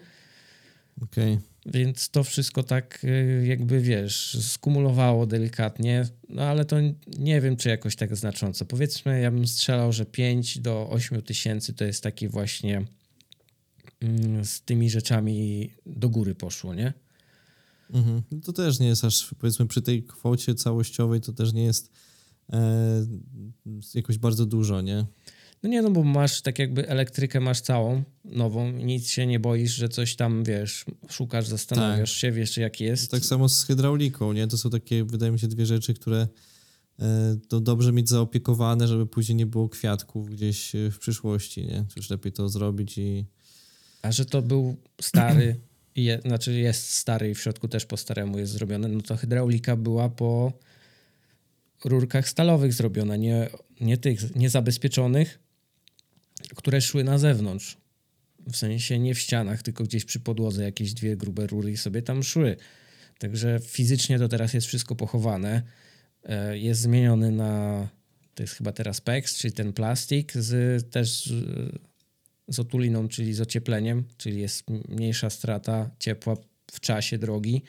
Okej. 1.03 1.52
Więc 1.67 2.11
to 2.11 2.25
wszystko 2.25 2.63
tak 2.63 3.05
y, 3.05 3.45
jakby, 3.47 3.81
wiesz, 3.81 4.39
skumulowało 4.41 5.27
delikatnie, 5.27 6.07
no 6.29 6.43
ale 6.43 6.65
to 6.65 6.77
nie 7.19 7.41
wiem, 7.41 7.57
czy 7.57 7.69
jakoś 7.69 7.97
tak 7.97 8.17
znacząco. 8.17 8.65
Powiedzmy, 8.65 9.21
ja 9.21 9.31
bym 9.31 9.47
strzelał, 9.47 9.93
że 9.93 10.07
5 10.07 10.59
do 10.59 10.91
8 10.91 11.23
tysięcy 11.23 11.75
to 11.75 11.85
jest 11.85 12.03
taki 12.03 12.29
właśnie 12.29 12.85
mm, 14.01 14.45
z 14.45 14.63
tymi 14.63 14.91
rzeczami 14.91 15.71
do 15.87 16.09
góry 16.09 16.35
poszło, 16.35 16.75
nie? 16.75 16.93
Mhm. 17.91 18.23
To 18.45 18.53
też 18.53 18.81
nie 18.81 18.87
jest 18.87 19.05
aż, 19.05 19.35
powiedzmy, 19.39 19.67
przy 19.67 19.83
tej 19.83 20.03
kwocie 20.03 20.55
całościowej 20.55 21.21
to 21.21 21.33
też 21.33 21.53
nie 21.53 21.65
jest 21.65 21.91
e, 22.53 23.07
jakoś 23.95 24.19
bardzo 24.19 24.47
dużo, 24.47 24.81
nie? 24.81 25.07
No 25.63 25.69
nie, 25.69 25.83
no 25.83 25.91
bo 25.91 26.05
masz 26.05 26.43
tak 26.43 26.59
jakby 26.59 26.89
elektrykę 26.89 27.41
masz 27.41 27.61
całą, 27.61 28.03
nową 28.25 28.73
nic 28.73 29.11
się 29.11 29.27
nie 29.27 29.41
boisz, 29.41 29.75
że 29.75 29.89
coś 29.89 30.17
tam, 30.17 30.45
wiesz, 30.45 30.85
szukasz, 31.11 31.47
zastanawiasz 31.47 32.13
się, 32.13 32.33
wiesz 32.33 32.57
jak 32.57 32.81
jest. 32.81 33.11
Tak 33.11 33.25
samo 33.25 33.49
z 33.49 33.65
hydrauliką, 33.65 34.33
nie? 34.33 34.47
To 34.47 34.59
są 34.59 34.71
takie, 34.71 35.05
wydaje 35.05 35.33
mi 35.33 35.39
się, 35.39 35.49
dwie 35.49 35.67
rzeczy, 35.67 35.95
które 35.95 36.29
e, 36.99 37.37
to 37.49 37.61
dobrze 37.61 37.93
mieć 37.93 38.09
zaopiekowane, 38.09 38.89
żeby 38.89 39.07
później 39.07 39.37
nie 39.37 39.47
było 39.47 39.69
kwiatków 39.69 40.31
gdzieś 40.31 40.75
e, 40.75 40.91
w 40.91 40.99
przyszłości, 40.99 41.67
nie? 41.67 41.85
Już 41.97 42.11
lepiej 42.11 42.33
to 42.33 42.49
zrobić 42.49 42.99
i... 42.99 43.25
A 44.03 44.13
że 44.13 44.25
to 44.25 44.43
był 44.43 44.77
stary, 45.01 45.61
je, 45.97 46.21
znaczy 46.25 46.53
jest 46.53 46.91
stary 46.91 47.31
i 47.31 47.35
w 47.35 47.41
środku 47.41 47.69
też 47.69 47.87
po 47.87 47.97
staremu 47.97 48.39
jest 48.39 48.53
zrobione, 48.53 48.89
no 48.89 49.01
to 49.01 49.17
hydraulika 49.17 49.77
była 49.77 50.09
po 50.09 50.53
rurkach 51.85 52.29
stalowych 52.29 52.73
zrobiona, 52.73 53.17
nie, 53.17 53.51
nie 53.81 53.97
tych 53.97 54.37
niezabezpieczonych, 54.37 55.42
które 56.57 56.81
szły 56.81 57.05
na 57.05 57.19
zewnątrz. 57.19 57.77
W 58.53 58.57
sensie 58.57 58.99
nie 58.99 59.15
w 59.15 59.19
ścianach, 59.19 59.63
tylko 59.63 59.85
gdzieś 59.85 60.05
przy 60.05 60.21
podłodze 60.21 60.65
jakieś 60.65 60.95
dwie 60.95 61.17
grube 61.17 61.47
rury 61.47 61.71
i 61.73 61.77
sobie 61.77 62.03
tam 62.03 62.23
szły. 62.23 62.57
Także 63.19 63.61
fizycznie 63.63 64.19
to 64.19 64.29
teraz 64.29 64.55
jest 64.55 64.67
wszystko 64.67 64.95
pochowane. 64.95 65.63
E, 66.25 66.59
Jest 66.59 66.81
zmieniony 66.81 67.31
na, 67.31 67.89
to 68.35 68.43
jest 68.43 68.55
chyba 68.55 68.73
teraz 68.73 69.01
PEX, 69.01 69.39
czyli 69.39 69.53
ten 69.53 69.73
plastik 69.73 70.33
z, 70.33 70.91
też 70.91 71.27
z, 71.27 71.33
z 72.49 72.59
otuliną, 72.59 73.09
czyli 73.09 73.35
z 73.35 73.41
ociepleniem, 73.41 74.05
czyli 74.17 74.41
jest 74.41 74.71
mniejsza 74.89 75.31
strata 75.31 75.91
ciepła 75.99 76.37
w 76.73 76.81
czasie 76.81 77.19
drogi. 77.19 77.63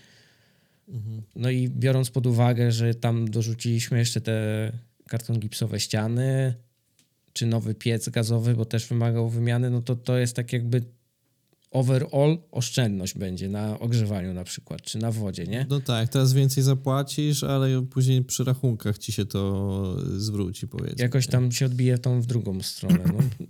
No 1.36 1.50
i 1.50 1.70
biorąc 1.70 2.10
pod 2.10 2.28
uwagę, 2.28 2.72
że 2.72 2.96
tam 2.96 3.32
dorzuciliśmy 3.32 4.00
jeszcze 4.00 4.22
te 4.22 4.72
karton 5.08 5.40
gipsowe 5.40 5.80
ściany, 5.80 6.54
czy 7.34 7.46
nowy 7.46 7.76
piec 7.76 8.10
gazowy, 8.10 8.56
bo 8.56 8.66
też 8.66 8.88
wymagał 8.88 9.30
wymiany, 9.30 9.70
no 9.70 9.82
to 9.82 9.96
to 9.96 10.18
jest 10.18 10.36
tak 10.36 10.54
jakby 10.54 10.82
overall 11.72 12.38
oszczędność 12.52 13.18
będzie 13.18 13.50
na 13.50 13.80
ogrzewaniu 13.80 14.34
na 14.34 14.44
przykład, 14.44 14.82
czy 14.82 14.98
na 14.98 15.12
wodzie, 15.12 15.44
nie? 15.44 15.66
No 15.70 15.80
tak, 15.80 16.10
teraz 16.10 16.34
więcej 16.34 16.64
zapłacisz, 16.64 17.44
ale 17.44 17.82
później 17.82 18.24
przy 18.24 18.44
rachunkach 18.44 18.98
ci 18.98 19.12
się 19.12 19.26
to 19.26 19.96
zwróci, 20.18 20.68
powiedzmy. 20.68 21.04
Jakoś 21.04 21.28
tam 21.28 21.52
się 21.52 21.66
odbije 21.66 21.98
tą 21.98 22.22
w 22.22 22.26
drugą 22.26 22.62
stronę. 22.62 23.04
No. 23.08 23.48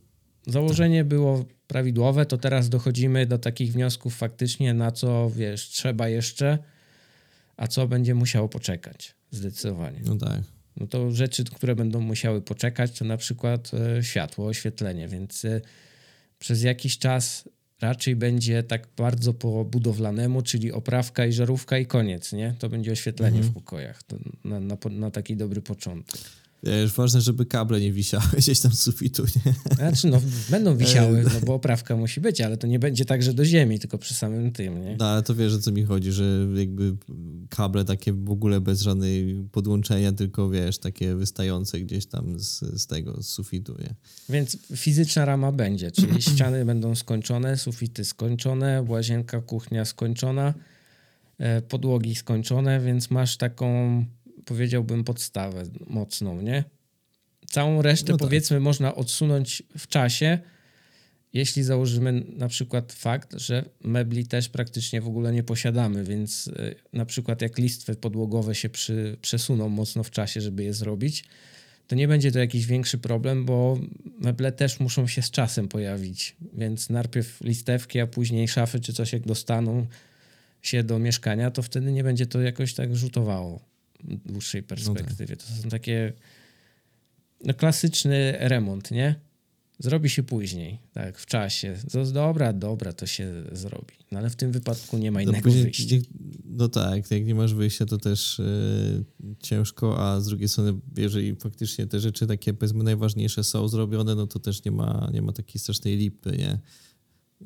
Założenie 0.47 1.05
było 1.05 1.45
prawidłowe, 1.67 2.25
to 2.25 2.37
teraz 2.37 2.69
dochodzimy 2.69 3.25
do 3.25 3.37
takich 3.37 3.73
wniosków 3.73 4.15
faktycznie, 4.15 4.73
na 4.73 4.91
co, 4.91 5.29
wiesz, 5.29 5.69
trzeba 5.69 6.09
jeszcze, 6.09 6.57
a 7.57 7.67
co 7.67 7.87
będzie 7.87 8.15
musiało 8.15 8.49
poczekać, 8.49 9.15
zdecydowanie. 9.31 10.01
No 10.05 10.15
tak. 10.15 10.41
No 10.77 10.87
to 10.87 11.11
rzeczy, 11.11 11.43
które 11.43 11.75
będą 11.75 12.01
musiały 12.01 12.41
poczekać, 12.41 12.99
to 12.99 13.05
na 13.05 13.17
przykład 13.17 13.71
e, 13.73 14.03
światło, 14.03 14.45
oświetlenie, 14.47 15.07
więc 15.07 15.45
e, 15.45 15.61
przez 16.39 16.63
jakiś 16.63 16.97
czas 16.97 17.49
raczej 17.81 18.15
będzie 18.15 18.63
tak 18.63 18.87
bardzo 18.97 19.33
po 19.33 19.65
budowlanemu, 19.65 20.41
czyli 20.41 20.71
oprawka 20.71 21.25
i 21.25 21.33
żarówka 21.33 21.77
i 21.77 21.85
koniec, 21.85 22.33
nie? 22.33 22.55
To 22.59 22.69
będzie 22.69 22.91
oświetlenie 22.91 23.37
Mhm. 23.37 23.51
w 23.51 23.53
pokojach 23.53 24.03
to 24.03 24.17
na, 24.43 24.59
na, 24.59 24.77
na 24.89 25.11
taki 25.11 25.35
dobry 25.35 25.61
początek. 25.61 26.21
Wiesz, 26.63 26.93
ważne, 26.93 27.21
żeby 27.21 27.45
kable 27.45 27.81
nie 27.81 27.91
wisiały 27.91 28.23
gdzieś 28.37 28.59
tam 28.59 28.71
z 28.71 28.81
sufitu, 28.81 29.23
nie? 29.45 29.75
Znaczy, 29.75 30.07
no, 30.07 30.21
będą 30.49 30.77
wisiały, 30.77 31.19
E, 31.19 31.23
no 31.23 31.45
bo 31.45 31.53
oprawka 31.53 31.95
musi 31.95 32.21
być, 32.21 32.41
ale 32.41 32.57
to 32.57 32.67
nie 32.67 32.79
będzie 32.79 33.05
tak, 33.05 33.23
że 33.23 33.33
do 33.33 33.45
ziemi, 33.45 33.79
tylko 33.79 33.97
przy 33.97 34.13
samym 34.13 34.51
tym, 34.51 34.85
nie? 34.85 34.95
No, 34.99 35.05
ale 35.05 35.23
to 35.23 35.35
wiesz, 35.35 35.53
o 35.53 35.59
co 35.59 35.71
mi 35.71 35.83
chodzi, 35.83 36.11
że 36.11 36.47
jakby 36.55 36.95
kable 37.49 37.85
takie 37.85 38.13
w 38.13 38.29
ogóle 38.29 38.61
bez 38.61 38.81
żadnej 38.81 39.45
podłączenia, 39.51 40.11
tylko 40.11 40.49
wiesz, 40.49 40.77
takie 40.77 41.15
wystające 41.15 41.79
gdzieś 41.79 42.05
tam 42.05 42.39
z, 42.39 42.59
z 42.81 42.87
tego, 42.87 43.23
z 43.23 43.27
sufitu, 43.27 43.75
nie? 43.79 43.95
Więc 44.29 44.57
fizyczna 44.75 45.25
rama 45.25 45.51
będzie, 45.51 45.91
czyli 45.91 46.21
ściany 46.31 46.65
będą 46.65 46.95
skończone, 46.95 47.57
sufity 47.57 48.05
skończone, 48.05 48.85
łazienka, 48.87 49.41
kuchnia 49.41 49.85
skończona, 49.85 50.53
e, 51.37 51.61
podłogi 51.61 52.15
skończone, 52.15 52.79
więc 52.79 53.11
masz 53.11 53.37
taką, 53.37 54.05
powiedziałbym, 54.45 55.03
podstawę 55.03 55.63
mocną, 55.87 56.41
nie? 56.41 56.63
Całą 57.47 57.81
resztę, 57.81 58.11
No 58.11 58.17
tak. 58.17 58.27
powiedzmy, 58.27 58.59
można 58.59 58.95
odsunąć 58.95 59.63
w 59.77 59.87
czasie, 59.87 60.39
jeśli 61.33 61.63
założymy 61.63 62.23
na 62.35 62.47
przykład 62.47 62.93
fakt, 62.93 63.33
że 63.39 63.65
mebli 63.83 64.27
też 64.27 64.49
praktycznie 64.49 65.01
w 65.01 65.07
ogóle 65.07 65.33
nie 65.33 65.43
posiadamy, 65.43 66.03
więc 66.03 66.47
e, 66.47 66.75
na 66.93 67.05
przykład 67.05 67.41
jak 67.41 67.57
listwy 67.57 67.95
podłogowe 67.95 68.55
się 68.55 68.69
przy, 68.69 69.17
przesuną 69.21 69.69
mocno 69.69 70.03
w 70.03 70.11
czasie, 70.11 70.41
żeby 70.41 70.63
je 70.63 70.73
zrobić, 70.73 71.25
to 71.87 71.95
nie 71.95 72.07
będzie 72.07 72.31
to 72.31 72.39
jakiś 72.39 72.65
większy 72.65 72.97
problem, 72.97 73.45
bo 73.45 73.79
meble 74.19 74.51
też 74.51 74.79
muszą 74.79 75.07
się 75.07 75.21
z 75.21 75.31
czasem 75.31 75.67
pojawić, 75.67 76.35
więc 76.53 76.89
najpierw 76.89 77.41
listewki, 77.41 77.99
a 77.99 78.07
później 78.07 78.47
szafy 78.47 78.79
czy 78.79 78.93
coś 78.93 79.13
jak 79.13 79.27
dostaną 79.27 79.87
się 80.61 80.83
do 80.83 80.99
mieszkania, 80.99 81.51
to 81.51 81.61
wtedy 81.61 81.91
nie 81.91 82.03
będzie 82.03 82.25
to 82.25 82.41
jakoś 82.41 82.73
tak 82.73 82.95
rzutowało 82.95 83.72
dłuższej 84.25 84.63
perspektywie. 84.63 85.37
To 85.37 85.45
są 85.45 85.69
takie 85.69 86.13
no, 87.43 87.53
klasyczny 87.53 88.33
remont, 88.39 88.91
nie? 88.91 89.15
Zrobi 89.79 90.09
się 90.09 90.23
później, 90.23 90.79
tak, 90.93 91.17
w 91.19 91.25
czasie. 91.25 91.77
To, 91.91 92.05
dobra, 92.05 92.53
dobra, 92.53 92.93
to 92.93 93.05
się 93.05 93.43
zrobi. 93.51 93.93
No 94.11 94.19
ale 94.19 94.29
w 94.29 94.35
tym 94.35 94.51
wypadku 94.51 94.97
nie 94.97 95.11
ma 95.11 95.19
No, 95.19 95.23
innego 95.23 95.43
później- 95.43 95.63
wyjścia. 95.63 95.95
no 96.45 96.69
tak, 96.69 97.11
jak 97.11 97.25
nie 97.25 97.35
masz 97.35 97.53
wyjścia, 97.53 97.85
to 97.85 97.97
też 97.97 98.39
e, 98.39 98.43
ciężko, 99.39 99.99
a 100.09 100.21
z 100.21 100.25
drugiej 100.27 100.49
strony, 100.49 100.79
jeżeli 100.97 101.35
faktycznie 101.35 101.87
te 101.87 101.99
rzeczy 101.99 102.27
takie, 102.27 102.53
powiedzmy, 102.53 102.83
najważniejsze 102.83 103.43
są 103.43 103.67
zrobione, 103.67 104.15
no 104.15 104.27
to 104.27 104.39
też 104.39 104.65
nie 104.65 104.71
ma, 104.71 105.09
nie 105.13 105.21
ma 105.21 105.31
takiej 105.33 105.61
strasznej 105.61 105.97
lipy, 105.97 106.37
nie? 106.37 106.59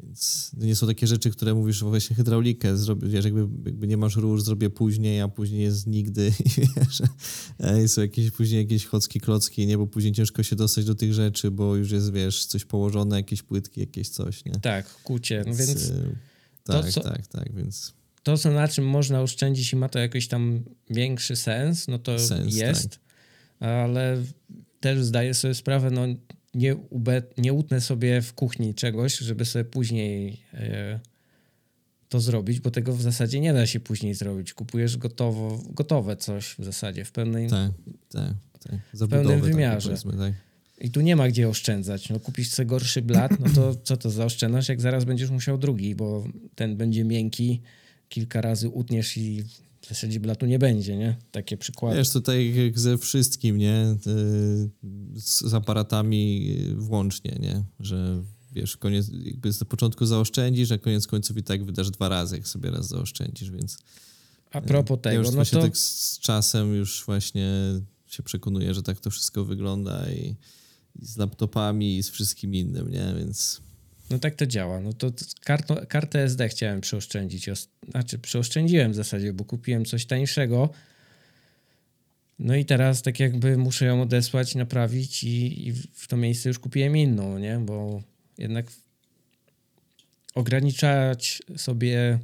Więc 0.03 0.51
nie 0.57 0.75
są 0.75 0.87
takie 0.87 1.07
rzeczy, 1.07 1.31
które 1.31 1.53
mówisz, 1.53 1.83
właśnie 1.83 2.15
hydraulikę 2.15 2.77
zrobię, 2.77 3.07
wiesz, 3.07 3.25
jakby, 3.25 3.39
jakby 3.65 3.87
nie 3.87 3.97
masz 3.97 4.15
rur, 4.15 4.41
zrobię 4.41 4.69
później, 4.69 5.21
a 5.21 5.27
później 5.27 5.61
jest 5.61 5.87
nigdy 5.87 6.33
i 6.45 6.49
wiesz, 6.79 7.01
e, 7.59 7.87
są 7.87 8.01
jakieś 8.01 8.31
później 8.31 8.61
jakieś 8.61 8.85
chocki, 8.85 9.19
klocki, 9.19 9.67
nie, 9.67 9.77
bo 9.77 9.87
później 9.87 10.13
ciężko 10.13 10.43
się 10.43 10.55
dostać 10.55 10.85
do 10.85 10.95
tych 10.95 11.13
rzeczy, 11.13 11.51
bo 11.51 11.75
już 11.75 11.91
jest, 11.91 12.13
wiesz, 12.13 12.45
coś 12.45 12.65
położone, 12.65 13.15
jakieś 13.15 13.43
płytki, 13.43 13.79
jakieś 13.79 14.09
coś, 14.09 14.45
nie? 14.45 14.51
Tak, 14.51 15.01
kucie. 15.03 15.43
No 15.47 15.55
więc 15.55 15.89
e, 15.89 16.15
to, 16.63 16.81
tak, 16.81 16.91
co- 16.91 17.01
tak, 17.01 17.27
tak, 17.27 17.55
więc 17.55 17.93
to, 18.23 18.37
co 18.37 18.51
na 18.51 18.67
czym 18.67 18.85
można 18.85 19.21
oszczędzić 19.21 19.73
i 19.73 19.75
ma 19.75 19.89
to 19.89 19.99
jakiś 19.99 20.27
tam 20.27 20.63
większy 20.89 21.35
sens, 21.35 21.87
no 21.87 21.99
to 21.99 22.19
Sens, 22.19 22.55
jest, 22.55 22.99
ale 23.59 24.23
też 24.79 25.03
zdaję 25.03 25.33
sobie 25.33 25.53
sprawę, 25.53 25.91
no 25.91 26.01
nie, 26.57 26.75
ube, 26.75 27.21
nie 27.37 27.53
utnę 27.53 27.81
sobie 27.81 28.21
w 28.21 28.33
kuchni 28.33 28.75
czegoś, 28.75 29.17
żeby 29.17 29.45
sobie 29.45 29.65
później 29.65 30.41
e, 30.53 30.99
to 32.09 32.19
zrobić, 32.19 32.59
bo 32.59 32.71
tego 32.71 32.93
w 32.93 33.01
zasadzie 33.01 33.39
nie 33.39 33.53
da 33.53 33.67
się 33.67 33.79
później 33.79 34.13
zrobić. 34.13 34.53
Kupujesz 34.53 34.97
gotowo, 34.97 35.63
gotowe 35.69 36.15
coś 36.15 36.55
w 36.59 36.65
zasadzie 36.65 37.05
w 37.05 37.11
pełnej... 37.11 37.49
Tak, 37.49 37.71
tak, 38.09 38.33
tak. 38.69 38.79
Budowę 38.93 39.23
taką, 39.23 39.41
wymiarze. 39.41 39.95
tak. 40.17 40.33
I 40.81 40.91
tu 40.91 41.01
nie 41.01 41.15
ma 41.15 41.27
gdzie 41.27 41.49
oszczędzać. 41.49 42.09
No 42.09 42.19
kupisz 42.19 42.49
sobie 42.49 42.65
gorszy 42.65 43.01
blat, 43.01 43.39
no 43.39 43.49
to 43.55 43.75
co 43.75 43.97
to 43.97 44.09
zaoszczędzasz, 44.09 44.69
jak 44.69 44.81
zaraz 44.81 45.05
będziesz 45.05 45.29
musiał 45.29 45.57
drugi, 45.57 45.95
bo 45.95 46.23
ten 46.55 46.77
będzie 46.77 47.03
miękki, 47.03 47.61
kilka 48.09 48.41
razy 48.41 48.69
utniesz 48.69 49.17
i 49.17 49.43
w 49.87 49.89
zasadzie 49.89 50.19
blatu 50.19 50.45
nie 50.45 50.59
będzie, 50.59 50.97
nie? 50.97 51.15
Takie 51.31 51.57
przykłady. 51.57 51.97
Wiesz, 51.97 52.09
tutaj 52.09 52.65
jak 52.65 52.79
ze 52.79 52.97
wszystkim, 52.97 53.57
nie? 53.57 53.95
Y, 54.07 54.69
Z, 55.15 55.53
aparatami 55.53 56.55
y, 56.71 56.75
włącznie, 56.75 57.37
nie? 57.39 57.63
Że 57.79 58.23
wiesz, 58.51 58.77
koniec, 58.77 59.09
jakby 59.23 59.53
z 59.53 59.63
początku 59.63 60.05
zaoszczędzisz, 60.05 60.71
a 60.71 60.77
koniec 60.77 61.07
końców 61.07 61.37
i 61.37 61.43
tak 61.43 61.65
wydasz 61.65 61.91
dwa 61.91 62.09
razy, 62.09 62.35
jak 62.35 62.47
sobie 62.47 62.71
raz 62.71 62.87
zaoszczędzisz, 62.87 63.51
więc 63.51 63.77
A 64.51 64.61
propos 64.61 64.99
ja 65.05 65.13
już 65.13 65.27
tego, 65.27 65.37
no 65.37 65.45
to 65.45 65.61
tak 65.61 65.77
z 65.77 66.19
czasem 66.19 66.75
już 66.75 67.03
właśnie 67.05 67.51
się 68.05 68.23
przekonuję, 68.23 68.73
że 68.73 68.83
tak 68.83 68.99
to 68.99 69.09
wszystko 69.09 69.45
wygląda 69.45 70.11
i, 70.11 70.35
i 70.95 71.05
z 71.05 71.17
laptopami 71.17 71.97
i 71.97 72.03
z 72.03 72.09
wszystkim 72.09 72.55
innym, 72.55 72.91
nie? 72.91 73.13
Więc 73.17 73.61
no 74.09 74.19
tak 74.19 74.35
to 74.35 74.45
działa. 74.45 74.79
No 74.81 74.93
to 74.93 75.11
kartę 75.89 76.19
SD 76.23 76.49
chciałem 76.49 76.81
przeoszczędzić. 76.81 77.49
Os- 77.49 77.69
Znaczy 77.89 78.19
przeoszczędziłem 78.19 78.91
w 78.91 78.95
zasadzie, 78.95 79.33
bo 79.33 79.45
kupiłem 79.45 79.85
coś 79.85 80.05
tańszego. 80.05 80.69
No 82.39 82.55
i 82.55 82.65
teraz 82.65 83.01
tak 83.01 83.19
jakby 83.19 83.57
muszę 83.57 83.85
ją 83.85 84.01
odesłać, 84.01 84.55
naprawić 84.55 85.23
i, 85.23 85.67
i 85.67 85.73
w 85.73 86.07
to 86.07 86.17
miejsce 86.17 86.49
już 86.49 86.59
kupiłem 86.59 86.97
inną, 86.97 87.37
nie? 87.37 87.57
Bo 87.59 88.01
jednak 88.37 88.65
ograniczać 90.35 91.41
sobie 91.57 92.19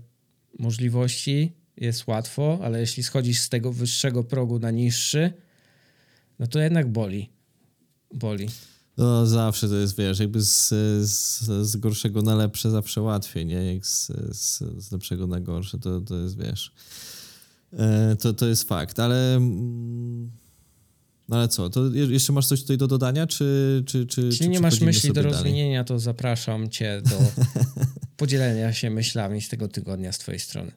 możliwości 0.59 1.51
jest 1.77 2.07
łatwo, 2.07 2.59
ale 2.63 2.79
jeśli 2.79 3.03
schodzisz 3.03 3.39
z 3.39 3.49
tego 3.49 3.73
wyższego 3.73 4.23
progu 4.23 4.59
na 4.59 4.71
niższy, 4.71 5.33
no 6.39 6.47
to 6.47 6.59
jednak 6.59 6.87
boli. 6.87 7.29
Boli. 8.13 8.47
No 8.97 9.27
zawsze 9.27 9.69
to 9.69 9.75
jest, 9.75 9.97
wiesz, 9.97 10.19
jakby 10.19 10.41
z, 10.41 10.67
z, 11.09 11.39
z 11.67 11.75
gorszego 11.75 12.21
na 12.21 12.35
lepsze 12.35 12.71
zawsze 12.71 13.01
łatwiej, 13.01 13.45
nie? 13.45 13.73
Jak 13.73 13.85
z, 13.85 14.07
z, 14.31 14.63
z 14.77 14.91
lepszego 14.91 15.27
na 15.27 15.39
gorsze, 15.39 15.79
to, 15.79 16.01
to 16.01 16.17
jest, 16.17 16.37
wiesz, 16.37 16.73
e, 17.73 18.15
to, 18.19 18.33
to 18.33 18.47
jest 18.47 18.63
fakt, 18.63 18.99
ale 18.99 19.35
mm, 19.35 20.31
no 21.29 21.37
ale 21.37 21.47
co, 21.47 21.69
to 21.69 21.85
je- 21.85 22.05
jeszcze 22.05 22.33
masz 22.33 22.47
coś 22.47 22.61
tutaj 22.61 22.77
do 22.77 22.87
dodania, 22.87 23.27
czy 23.27 23.83
czy, 23.85 24.05
czy, 24.05 24.21
Jeśli 24.21 24.49
nie 24.49 24.59
masz 24.59 24.81
myśli 24.81 25.13
do 25.13 25.21
rozwinienia, 25.21 25.83
to 25.83 25.99
zapraszam 25.99 26.69
cię 26.69 27.01
do 27.09 27.17
podzielenia 28.17 28.73
się 28.73 28.89
myślami 28.89 29.41
z 29.41 29.49
tego 29.49 29.67
tygodnia 29.67 30.11
z 30.11 30.17
twojej 30.17 30.39
strony. 30.39 30.71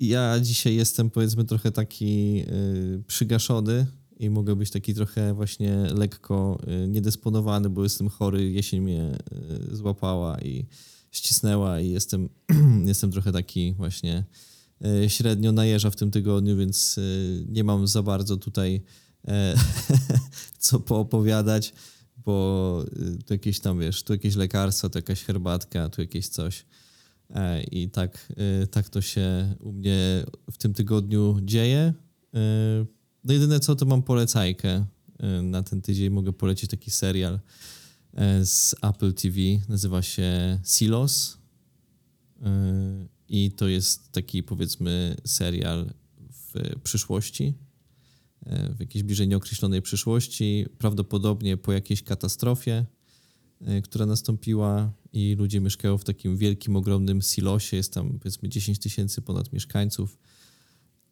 Ja 0.00 0.40
dzisiaj 0.40 0.74
jestem 0.74 1.10
powiedzmy 1.10 1.44
trochę 1.44 1.72
taki 1.72 2.44
y, 2.48 3.02
przygaszony 3.06 3.86
i 4.20 4.30
mogę 4.30 4.56
być 4.56 4.70
taki 4.70 4.94
trochę 4.94 5.34
właśnie 5.34 5.76
lekko 5.76 6.60
y, 6.84 6.88
niedysponowany, 6.88 7.70
bo 7.70 7.82
jestem 7.82 8.08
chory, 8.08 8.50
jesień 8.50 8.80
mnie 8.80 9.18
y, 9.70 9.76
złapała 9.76 10.40
i 10.40 10.66
ścisnęła 11.10 11.80
i 11.80 11.90
jestem, 11.90 12.28
jestem 12.86 13.10
trochę 13.10 13.32
taki 13.32 13.72
właśnie 13.72 14.24
y, 15.04 15.10
średnio 15.10 15.52
najeża 15.52 15.90
w 15.90 15.96
tym 15.96 16.10
tygodniu, 16.10 16.56
więc 16.56 17.00
nie 17.48 17.64
mam 17.64 17.86
za 17.86 18.02
bardzo 18.02 18.36
tutaj 18.36 18.82
e, 19.28 19.54
co 20.58 20.80
poopowiadać, 20.80 21.72
bo 22.16 22.84
tu 23.26 23.34
jakieś 23.34 23.60
tam, 23.60 23.78
wiesz, 23.78 24.02
tu 24.02 24.12
jakieś 24.12 24.36
lekarstwo, 24.36 24.90
tu 24.90 24.98
jakaś 24.98 25.22
herbatka, 25.24 25.88
tu 25.88 26.00
jakieś 26.00 26.28
coś. 26.28 26.66
E, 27.30 27.62
I 27.62 27.90
tak, 27.90 28.32
tak 28.70 28.88
to 28.88 29.00
się 29.00 29.54
u 29.60 29.72
mnie 29.72 30.24
w 30.50 30.58
tym 30.58 30.74
tygodniu 30.74 31.38
dzieje. 31.42 31.94
No 33.24 33.32
jedyne 33.32 33.60
co, 33.60 33.76
to 33.76 33.86
mam 33.86 34.02
polecajkę 34.02 34.86
e, 35.18 35.42
na 35.42 35.62
ten 35.62 35.82
tydzień. 35.82 36.10
Mogę 36.10 36.32
polecić 36.32 36.70
taki 36.70 36.90
serial 36.90 37.40
e, 38.14 38.46
z 38.46 38.74
Apple 38.82 39.14
TV. 39.14 39.36
Nazywa 39.68 40.02
się 40.02 40.60
Silos. 40.64 41.38
E, 42.42 43.06
I 43.28 43.52
to 43.52 43.68
jest 43.68 44.12
taki 44.12 44.42
powiedzmy 44.42 45.16
serial 45.26 45.90
w 46.30 46.80
przyszłości. 46.82 47.54
W 48.76 48.80
jakiejś 48.80 49.02
bliżej 49.02 49.28
nieokreślonej 49.28 49.82
przyszłości. 49.82 50.66
Prawdopodobnie 50.78 51.56
po 51.56 51.72
jakiejś 51.72 52.02
katastrofie 52.02 52.86
która 53.82 54.06
nastąpiła 54.06 54.92
i 55.12 55.34
ludzie 55.38 55.60
mieszkają 55.60 55.98
w 55.98 56.04
takim 56.04 56.36
wielkim, 56.36 56.76
ogromnym 56.76 57.22
silosie, 57.22 57.76
jest 57.76 57.92
tam 57.92 58.18
powiedzmy 58.18 58.48
10 58.48 58.78
tysięcy 58.78 59.22
ponad 59.22 59.52
mieszkańców 59.52 60.18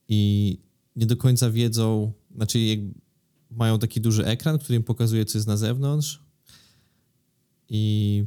i 0.09 0.59
nie 0.99 1.07
do 1.07 1.17
końca 1.17 1.51
wiedzą, 1.51 2.13
znaczy 2.37 2.59
mają 3.51 3.79
taki 3.79 4.01
duży 4.01 4.27
ekran, 4.27 4.59
który 4.59 4.77
im 4.77 4.83
pokazuje, 4.83 5.25
co 5.25 5.39
jest 5.39 5.49
na 5.49 5.57
zewnątrz 5.57 6.23
i 7.69 8.25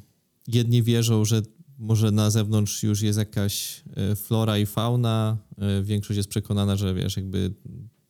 jedni 0.48 0.84
wierzą, 0.84 1.26
że 1.26 1.42
może 1.78 2.12
na 2.12 2.30
zewnątrz 2.30 2.84
już 2.84 3.02
jest 3.02 3.20
jakaś 3.20 3.84
e, 3.96 4.16
flora 4.16 4.58
i 4.58 4.66
fauna, 4.66 5.38
e, 5.58 5.84
większość 5.84 6.18
jest 6.18 6.30
przekonana, 6.30 6.76
że 6.76 6.94
wiesz, 6.94 7.18
jakby 7.18 7.54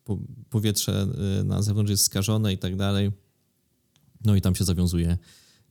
po- 0.03 0.19
powietrze 0.49 1.07
e, 1.39 1.43
na 1.43 1.61
zewnątrz 1.61 1.89
jest 1.91 2.03
skażone 2.03 2.53
i 2.53 2.57
tak 2.57 2.75
dalej. 2.75 3.11
No 4.25 4.35
i 4.35 4.41
tam 4.41 4.55
się 4.55 4.63
zawiązuje 4.63 5.17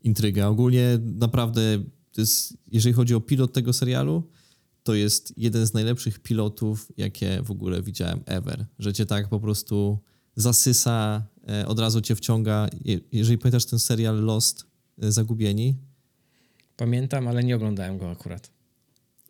intryga. 0.02 0.46
Ogólnie 0.46 0.98
naprawdę 1.02 1.82
jest, 2.16 2.56
jeżeli 2.72 2.92
chodzi 2.92 3.14
o 3.14 3.20
pilot 3.20 3.52
tego 3.52 3.72
serialu, 3.72 4.22
to 4.82 4.94
jest 4.94 5.32
jeden 5.36 5.66
z 5.66 5.74
najlepszych 5.74 6.18
pilotów, 6.18 6.92
jakie 6.96 7.42
w 7.44 7.50
ogóle 7.50 7.82
widziałem 7.82 8.20
ever. 8.26 8.66
Że 8.78 8.92
cię 8.92 9.06
tak 9.06 9.28
po 9.28 9.40
prostu 9.40 9.98
zasysa, 10.36 11.26
e, 11.48 11.66
od 11.66 11.78
razu 11.78 12.00
cię 12.00 12.14
wciąga. 12.16 12.68
Je- 12.84 13.00
Jeżeli 13.12 13.38
pamiętasz 13.38 13.64
ten 13.66 13.78
serial 13.78 14.20
Lost, 14.24 14.66
e, 15.02 15.12
Zagubieni, 15.12 15.76
Pamiętam, 16.76 17.28
ale 17.28 17.44
nie 17.44 17.56
oglądałem 17.56 17.98
go 17.98 18.10
akurat. 18.10 18.50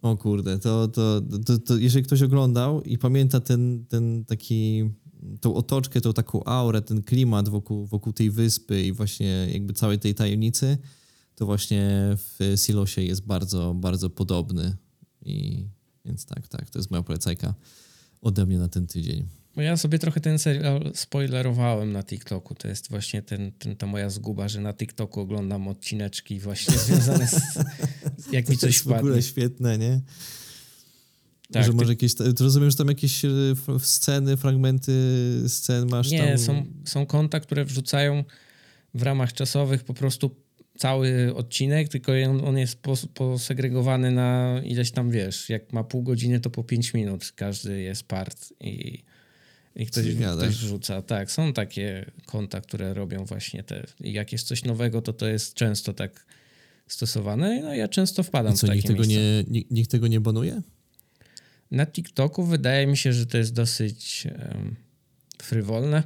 o 0.03 0.17
kurde, 0.17 0.59
to, 0.59 0.89
to, 0.89 1.21
to, 1.47 1.59
to 1.59 1.77
jeżeli 1.77 2.05
ktoś 2.05 2.23
oglądał 2.23 2.83
i 2.83 2.99
pamięta 2.99 3.41
ten, 3.41 3.85
ten 3.89 4.25
taki, 4.25 4.91
tą 5.41 5.55
otoczkę, 5.55 6.01
tą 6.01 6.13
taką 6.13 6.45
aurę, 6.45 6.83
ten 6.83 7.03
klimat 7.03 7.49
wokół, 7.49 7.87
wokół 7.87 8.13
tej 8.13 8.31
wyspy 8.31 8.83
i 8.83 8.93
właśnie 8.93 9.49
jakby 9.53 9.73
całej 9.73 9.99
tej 9.99 10.15
tajemnicy, 10.15 10.79
to 11.35 11.47
właśnie 11.47 11.91
w 12.17 12.53
Silosie 12.57 13.03
jest 13.03 13.27
bardzo, 13.27 13.75
bardzo 13.75 14.11
podobny. 14.11 14.77
I 15.23 15.67
więc 16.05 16.25
tak, 16.27 16.49
tak, 16.49 16.71
to 16.71 16.79
jest 16.79 16.91
moja 16.91 17.03
polecajka 17.03 17.55
ode 18.21 18.47
mnie 18.47 18.59
na 18.59 18.69
ten 18.69 18.87
tydzień. 18.87 19.27
Bo 19.57 19.63
ja 19.63 19.77
sobie 19.77 19.99
trochę 19.99 20.21
ten 20.21 20.39
serial 20.39 20.93
spoilerowałem 20.95 21.93
na 21.93 22.03
TikToku. 22.03 22.55
To 22.55 22.69
jest 22.69 22.91
właśnie 22.91 23.23
ten, 23.23 23.53
ten, 23.53 23.77
ta 23.77 23.87
moja 23.87 24.11
zguba, 24.11 24.49
że 24.49 24.61
na 24.61 24.75
TikToku 24.75 25.21
oglądam 25.21 25.69
odcineczki 25.69 26.41
właśnie 26.41 26.79
związane 26.87 27.27
z... 27.27 27.35
Jak 28.33 28.49
mi 28.49 28.55
to 28.57 28.61
coś 28.61 28.75
jest 28.75 28.85
w 28.85 28.87
ogóle 28.87 29.01
wpadnie. 29.03 29.23
świetne, 29.23 29.79
nie? 29.79 30.01
Tak, 31.53 31.65
że 31.65 31.71
ty- 31.71 31.77
może 31.77 31.93
jakieś, 31.93 32.15
to 32.15 32.25
rozumiem, 32.41 32.71
że 32.71 32.77
tam 32.77 32.89
jakieś 32.89 33.25
e, 33.25 33.29
sceny, 33.79 34.37
fragmenty 34.37 34.93
scen 35.49 35.89
masz 35.89 36.11
Nie, 36.11 36.29
tam... 36.29 36.39
są, 36.39 36.67
są 36.85 37.07
konta, 37.07 37.41
które 37.41 37.65
wrzucają 37.65 38.25
w 38.95 39.03
ramach 39.03 39.33
czasowych 39.33 39.85
po 39.85 39.95
prostu 39.95 40.37
cały 40.79 41.35
odcinek, 41.35 41.89
tylko 41.89 42.13
on, 42.45 42.59
jest 42.59 42.83
pos, 42.83 43.07
posegregowany 43.07 44.11
na 44.11 44.61
ileś 44.65 44.91
tam, 44.91 45.11
wiesz, 45.11 45.49
jak 45.49 45.73
ma 45.73 45.85
pół 45.85 46.03
godziny, 46.03 46.41
to 46.41 46.51
po 46.51 46.65
pięć 46.65 46.95
minut 46.95 47.33
każdy 47.37 47.81
jest 47.81 48.03
part 48.03 48.53
i, 48.61 49.03
i 49.77 49.87
ktoś, 49.87 50.05
ktoś 50.37 50.49
wrzuca. 50.49 51.03
Tak, 51.03 51.31
są 51.31 51.53
takie 51.53 52.11
konta, 52.27 52.61
które 52.61 52.95
robią 52.95 53.25
właśnie 53.25 53.63
te, 53.63 53.87
jak 54.01 54.33
jest 54.33 54.47
coś 54.47 54.65
nowego, 54.65 55.03
to 55.03 55.13
to 55.13 55.29
jest 55.29 55.55
często 55.55 55.93
tak 55.93 56.27
stosowane, 56.87 57.61
no 57.63 57.75
ja 57.75 57.89
często 57.89 58.23
wpadam 58.23 58.55
I 58.55 58.57
co, 58.57 58.67
w 58.67 58.71
takie 58.71 58.77
nikt 58.79 58.89
tego, 58.89 59.05
nie, 59.05 59.45
nikt, 59.49 59.71
nikt 59.71 59.91
tego 59.91 60.07
nie 60.07 60.21
banuje? 60.21 60.63
Na 61.71 61.87
TikToku 61.87 62.45
wydaje 62.45 62.87
mi 62.87 62.97
się, 62.97 63.13
że 63.13 63.27
to 63.27 63.39
jest 63.39 63.53
dosyć 63.53 64.27
um, 64.27 64.77
frywolne. 65.43 66.03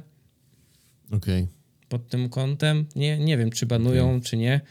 Okej. 1.11 1.47
Pod 1.89 2.09
tym 2.09 2.29
kątem. 2.29 2.85
Nie, 2.95 3.19
nie 3.19 3.37
wiem, 3.37 3.51
czy 3.51 3.65
banują, 3.65 4.21
czy 4.21 4.37
nie, 4.37 4.61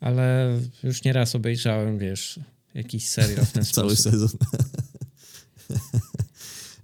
ale 0.00 0.58
już 0.82 1.04
nieraz 1.04 1.34
obejrzałem, 1.34 1.98
wiesz, 1.98 2.40
jakiś 2.74 3.08
serial 3.08 3.46
w 3.46 3.52
ten 3.52 3.64
Cały 3.72 3.96
sposób. 3.96 4.12
sezon. 4.12 4.30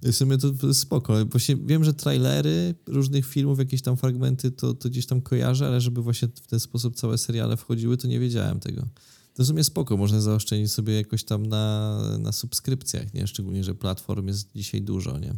W 0.01 0.13
sumie 0.15 0.37
to 0.37 0.73
spoko. 0.73 1.25
Właśnie 1.25 1.55
wiem, 1.55 1.83
że 1.83 1.93
trailery 1.93 2.75
różnych 2.87 3.25
filmów, 3.25 3.59
jakieś 3.59 3.81
tam 3.81 3.97
fragmenty, 3.97 4.51
to, 4.51 4.73
to 4.73 4.89
gdzieś 4.89 5.05
tam 5.05 5.21
kojarzę, 5.21 5.67
ale 5.67 5.81
żeby 5.81 6.01
właśnie 6.01 6.27
w 6.27 6.47
ten 6.47 6.59
sposób 6.59 6.95
całe 6.95 7.17
seriale 7.17 7.57
wchodziły, 7.57 7.97
to 7.97 8.07
nie 8.07 8.19
wiedziałem 8.19 8.59
tego. 8.59 8.87
To 9.33 9.43
w 9.43 9.47
sumie 9.47 9.63
spoko, 9.63 9.97
można 9.97 10.21
zaoszczędzić 10.21 10.71
sobie 10.71 10.93
jakoś 10.95 11.23
tam 11.23 11.45
na, 11.45 11.99
na 12.19 12.31
subskrypcjach, 12.31 13.13
nie? 13.13 13.27
Szczególnie, 13.27 13.63
że 13.63 13.75
platform 13.75 14.27
jest 14.27 14.49
dzisiaj 14.55 14.81
dużo, 14.81 15.17
nie? 15.17 15.33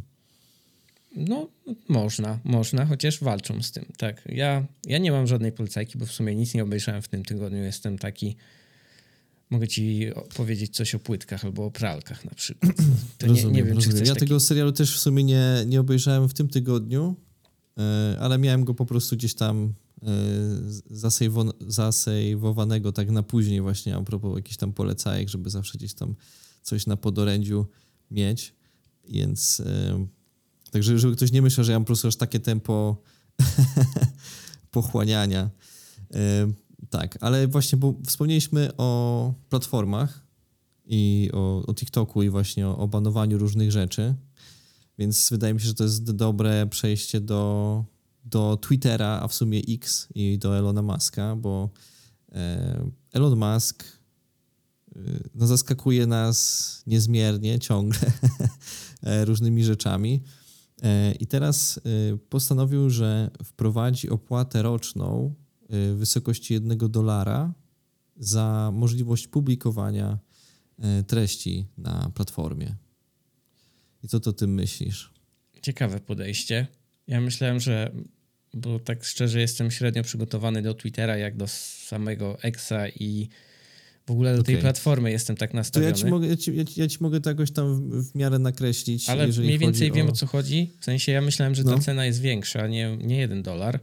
No, 1.16 1.50
można, 1.90 2.40
można, 2.44 2.86
chociaż 2.86 3.20
walczą 3.20 3.64
z 3.64 3.72
tym, 3.72 3.86
tak. 3.98 4.22
Ja, 4.26 4.66
ja 4.86 4.98
nie 4.98 5.12
mam 5.12 5.28
żadnej 5.28 5.52
polecajki, 5.52 5.98
bo 5.98 6.06
w 6.06 6.12
sumie 6.12 6.36
nic 6.36 6.54
nie 6.54 6.64
obejrzałem 6.64 7.02
w 7.02 7.08
tym 7.08 7.24
tygodniu. 7.24 7.64
Jestem 7.64 7.98
taki, 7.98 8.36
mogę 9.50 9.68
ci 9.68 10.08
powiedzieć 10.36 10.76
coś 10.76 10.96
o 10.96 11.00
płytkach 11.00 11.46
albo 11.46 11.66
o 11.66 11.72
pralkach 11.72 12.26
na 12.26 12.32
przykład. 12.32 12.78
To 13.18 13.28
nie, 13.28 13.34
rozumiem, 13.34 13.56
nie 13.56 13.64
wiem, 13.64 13.72
czy 13.72 13.76
rozumiem. 13.76 13.96
chcesz 13.96 14.08
Ja 14.08 14.14
taki... 14.14 14.26
tego 14.26 14.40
serialu 14.40 14.72
też 14.72 14.96
w 14.96 15.00
sumie 15.00 15.24
nie, 15.24 15.64
nie 15.68 15.80
obejrzałem 15.80 16.30
w 16.30 16.34
tym 16.34 16.48
tygodniu, 16.48 17.16
e, 17.78 18.18
ale 18.20 18.38
miałem 18.38 18.64
go 18.66 18.74
po 18.74 18.86
prostu 18.86 19.16
gdzieś 19.16 19.34
tam 19.34 19.74
zasejwo- 20.92 21.54
zasejwowanego 21.68 22.92
tak 22.92 23.12
na 23.12 23.24
później 23.24 23.62
właśnie 23.62 23.96
a 23.96 24.02
propos 24.02 24.36
jakichś 24.36 24.58
tam 24.58 24.74
polecajek, 24.74 25.30
żeby 25.30 25.50
zawsze 25.50 25.78
gdzieś 25.78 25.94
tam 25.94 26.16
coś 26.62 26.88
na 26.88 26.98
podorędziu 26.98 27.66
mieć, 28.12 28.54
więc 29.10 29.60
e, 29.60 30.08
także 30.72 31.00
żeby 31.00 31.16
ktoś 31.16 31.32
nie 31.32 31.42
myślał, 31.42 31.66
że 31.66 31.72
ja 31.72 31.80
mam 31.80 31.84
po 31.84 31.88
prostu 31.88 32.08
aż 32.08 32.16
takie 32.16 32.40
tempo 32.40 33.02
pochłaniania. 34.72 35.50
Tak, 36.90 37.18
ale 37.22 37.48
właśnie, 37.48 37.78
bo 37.78 37.94
wspomnieliśmy 38.06 38.78
o 38.78 39.34
platformach, 39.50 40.32
i 40.92 41.30
o, 41.34 41.64
o 41.68 41.74
TikToku 41.74 42.24
i 42.24 42.30
właśnie 42.30 42.68
o, 42.68 42.78
o 42.78 42.88
banowaniu 42.88 43.38
różnych 43.38 43.72
rzeczy. 43.72 44.16
Więc 44.98 45.30
wydaje 45.30 45.54
mi 45.54 45.60
się, 45.60 45.68
że 45.68 45.74
to 45.74 45.84
jest 45.84 46.12
dobre 46.12 46.68
przejście 46.68 47.22
do, 47.22 47.86
do 48.26 48.58
Twittera, 48.58 49.20
a 49.24 49.28
w 49.28 49.34
sumie 49.34 49.62
X 49.70 50.08
i 50.16 50.38
do 50.38 50.58
Elona 50.58 50.82
Muska, 50.82 51.36
bo 51.36 51.70
Elon 53.14 53.40
Musk 53.40 53.84
e, 54.96 55.00
no, 55.36 55.48
zaskakuje 55.48 56.08
nas 56.08 56.84
niezmiernie 56.88 57.60
ciągle 57.60 58.12
e, 59.04 59.26
różnymi 59.26 59.64
rzeczami. 59.64 60.24
I 61.20 61.28
teraz 61.28 61.78
e, 61.78 62.18
postanowił, 62.18 62.90
że 62.90 63.30
wprowadzi 63.44 64.10
opłatę 64.10 64.62
roczną 64.62 65.36
e, 65.70 65.94
w 65.94 65.98
wysokości 65.98 66.54
jednego 66.54 66.90
dolara 66.90 67.54
za 68.18 68.72
możliwość 68.74 69.28
publikowania 69.28 70.20
e, 70.80 71.04
treści 71.04 71.66
na 71.78 72.12
platformie. 72.16 72.76
I 74.04 74.08
co 74.08 74.20
to 74.20 74.30
o 74.30 74.34
tym 74.34 74.54
myślisz? 74.54 75.14
Ciekawe 75.62 76.00
podejście. 76.00 76.68
Ja 77.08 77.22
myślałem, 77.22 77.60
że, 77.60 77.92
bo 78.54 78.80
tak 78.80 79.04
szczerze 79.04 79.40
jestem 79.40 79.72
średnio 79.72 80.04
przygotowany 80.04 80.62
do 80.62 80.74
Twittera, 80.74 81.18
jak 81.18 81.38
do 81.38 81.48
samego 81.48 82.42
Exa 82.44 82.90
i 82.90 83.30
w 84.12 84.14
ogóle 84.14 84.38
do 84.38 84.44
tej 84.44 84.56
Okej. 84.56 84.62
platformy 84.62 85.12
jestem 85.12 85.36
tak 85.36 85.52
To 85.52 85.58
nastawiony. 85.58 85.92
ja 85.92 85.98
ci, 85.98 86.06
mogę, 86.06 86.28
ja, 86.28 86.38
ci, 86.38 86.56
ja, 86.56 86.66
ci, 86.66 86.80
ja 86.82 86.88
ci 86.88 86.98
mogę 87.02 87.22
to 87.22 87.30
jakoś 87.30 87.52
tam 87.52 87.90
w, 87.92 88.12
w 88.12 88.16
miarę 88.16 88.40
nakreślić. 88.40 89.10
Ale 89.10 89.28
jeżeli 89.28 89.48
mniej 89.48 89.60
więcej 89.60 89.90
chodzi 89.90 89.98
wiem 89.98 90.08
o... 90.08 90.10
o 90.10 90.14
co 90.16 90.26
chodzi. 90.28 90.72
W 90.80 90.86
sensie 90.86 91.12
ja 91.12 91.22
myślałem, 91.22 91.56
że 91.56 91.64
ta 91.64 91.72
No. 91.72 91.80
cena 91.80 92.06
jest 92.06 92.22
większa, 92.22 92.68
nie, 92.68 92.98
nie 92.98 93.18
jeden 93.18 93.44
dolar. 93.44 93.80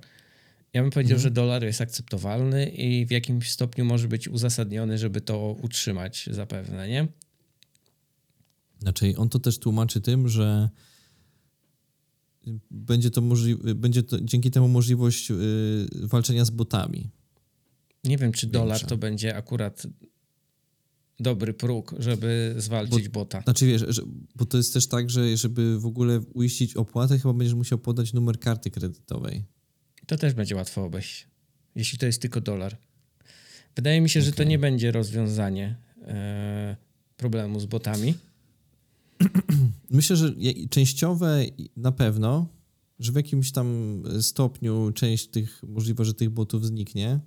Ja 0.72 0.82
bym 0.82 0.90
powiedział, 0.90 1.16
Mhm. 1.16 1.22
że 1.22 1.30
dolar 1.30 1.64
jest 1.64 1.80
akceptowalny 1.80 2.66
i 2.68 3.06
w 3.06 3.10
jakimś 3.10 3.50
stopniu 3.50 3.84
może 3.84 4.08
być 4.08 4.28
uzasadniony, 4.28 4.98
żeby 4.98 5.20
to 5.20 5.56
utrzymać 5.62 6.28
zapewne, 6.32 6.88
nie? 6.88 7.06
Znaczy, 8.80 9.14
on 9.16 9.28
to 9.28 9.38
też 9.38 9.58
tłumaczy 9.58 10.00
tym, 10.00 10.28
że 10.28 10.68
będzie 12.70 13.10
to, 13.10 13.20
możli- 13.22 13.74
będzie 13.74 14.02
to 14.02 14.20
dzięki 14.20 14.50
temu 14.50 14.68
możliwość 14.68 15.30
y, 15.30 15.34
walczenia 15.92 16.44
z 16.44 16.50
botami. 16.50 17.10
Nie 18.04 18.16
wiem, 18.18 18.32
czy 18.32 18.46
dolar 18.46 18.68
Większa. 18.68 18.86
to 18.86 18.96
będzie 18.96 19.36
akurat 19.36 19.86
dobry 21.20 21.54
próg, 21.54 21.94
żeby 21.98 22.54
zwalczyć 22.58 23.08
bota. 23.08 23.40
Znaczy 23.40 23.66
wiesz, 23.66 23.84
że, 23.88 24.02
bo 24.34 24.46
to 24.46 24.56
jest 24.56 24.74
też 24.74 24.86
tak, 24.86 25.10
że 25.10 25.36
żeby 25.36 25.80
w 25.80 25.86
ogóle 25.86 26.20
uiścić 26.20 26.74
opłatę, 26.76 27.18
chyba 27.18 27.34
będziesz 27.34 27.54
musiał 27.54 27.78
podać 27.78 28.12
numer 28.12 28.38
karty 28.38 28.70
kredytowej. 28.70 29.44
To 30.06 30.16
też 30.16 30.34
będzie 30.34 30.56
łatwo 30.56 30.84
obejść, 30.84 31.26
jeśli 31.74 31.98
to 31.98 32.06
jest 32.06 32.22
tylko 32.22 32.40
dolar. 32.40 32.76
Wydaje 33.76 34.00
mi 34.00 34.10
się, 34.10 34.22
że 34.22 34.32
to 34.32 34.44
nie 34.44 34.58
będzie 34.58 34.92
rozwiązanie 34.92 35.76
e, 36.02 36.76
problemu 37.16 37.60
z 37.60 37.66
botami. 37.66 38.14
Myślę, 39.90 40.16
że 40.16 40.34
częściowe 40.70 41.44
na 41.76 41.92
pewno, 41.92 42.48
że 42.98 43.12
w 43.12 43.14
jakimś 43.14 43.52
tam 43.52 44.02
stopniu 44.20 44.92
część 44.92 45.28
tych, 45.28 45.62
możliwe, 45.68 46.04
że 46.04 46.14
tych 46.14 46.30
botów 46.30 46.66
zniknie. 46.66 47.20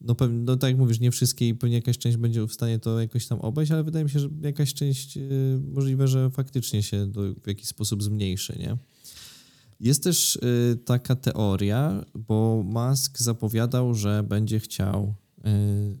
No 0.00 0.14
pewnie, 0.14 0.38
no 0.38 0.56
tak 0.56 0.70
jak 0.70 0.78
mówisz, 0.78 1.00
nie 1.00 1.10
wszystkie 1.10 1.48
i 1.48 1.54
pewnie 1.54 1.76
jakaś 1.76 1.98
część 1.98 2.16
będzie 2.16 2.46
w 2.46 2.52
stanie 2.52 2.78
to 2.78 3.00
jakoś 3.00 3.26
tam 3.26 3.40
obejść, 3.40 3.72
ale 3.72 3.84
wydaje 3.84 4.04
mi 4.04 4.10
się, 4.10 4.18
że 4.18 4.28
jakaś 4.42 4.74
część 4.74 5.16
y, 5.16 5.60
możliwe, 5.72 6.08
że 6.08 6.30
faktycznie 6.30 6.82
się 6.82 7.06
do, 7.06 7.34
w 7.34 7.46
jakiś 7.46 7.66
sposób 7.66 8.02
zmniejszy, 8.02 8.58
nie? 8.58 8.76
Jest 9.80 10.04
też 10.04 10.36
y, 10.36 10.78
taka 10.84 11.16
teoria, 11.16 12.04
bo 12.14 12.62
Musk 12.66 13.18
zapowiadał, 13.18 13.94
że 13.94 14.22
będzie 14.22 14.60
chciał, 14.60 15.14
y, 15.38 15.98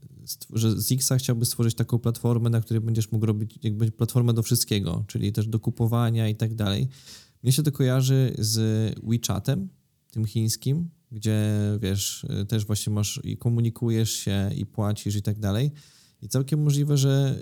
że 0.52 0.80
z 0.80 0.94
chciałby 1.18 1.46
stworzyć 1.46 1.74
taką 1.74 1.98
platformę, 1.98 2.50
na 2.50 2.60
której 2.60 2.80
będziesz 2.80 3.12
mógł 3.12 3.26
robić 3.26 3.58
jakby 3.62 3.90
platformę 3.90 4.34
do 4.34 4.42
wszystkiego, 4.42 5.04
czyli 5.06 5.32
też 5.32 5.48
do 5.48 5.60
kupowania 5.60 6.28
i 6.28 6.34
tak 6.34 6.54
dalej. 6.54 6.88
Mnie 7.42 7.52
się 7.52 7.62
to 7.62 7.72
kojarzy 7.72 8.34
z 8.38 8.94
WeChatem, 9.02 9.68
tym 10.10 10.24
chińskim, 10.24 10.88
gdzie 11.12 11.38
wiesz, 11.80 12.24
y, 12.42 12.46
też 12.46 12.66
właśnie 12.66 12.92
masz 12.92 13.20
i 13.24 13.36
komunikujesz 13.36 14.12
się 14.12 14.50
i 14.56 14.66
płacisz 14.66 15.16
i 15.16 15.22
tak 15.22 15.38
dalej. 15.38 15.72
I 16.22 16.28
całkiem 16.28 16.62
możliwe, 16.62 16.96
że 16.96 17.38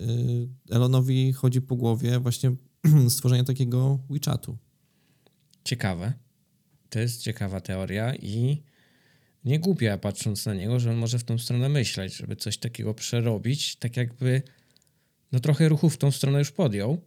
y, 0.70 0.74
Elonowi 0.74 1.33
chodzi 1.33 1.61
po 1.61 1.76
głowie 1.76 2.20
właśnie 2.20 2.52
stworzenie 3.09 3.44
takiego 3.44 3.98
WeChatu. 4.11 4.59
Ciekawe. 5.64 6.12
To 6.90 6.98
jest 6.98 7.22
ciekawa 7.22 7.61
teoria 7.61 8.14
i 8.14 8.62
nie 9.44 9.61
głupia 9.61 9.98
patrząc 9.98 10.46
na 10.46 10.55
niego, 10.55 10.81
że 10.81 10.90
on 10.90 10.96
może 10.96 11.18
w 11.18 11.24
tą 11.24 11.38
stronę 11.38 11.68
myśleć, 11.68 12.16
żeby 12.16 12.37
coś 12.37 12.59
takiego 12.59 12.94
przerobić, 12.94 13.76
tak 13.76 13.96
jakby 13.96 14.42
no 15.33 15.40
trochę 15.40 15.68
ruchów 15.68 15.94
w 15.94 15.98
tą 15.98 16.11
stronę 16.11 16.38
już 16.38 16.50
podjął. 16.50 16.98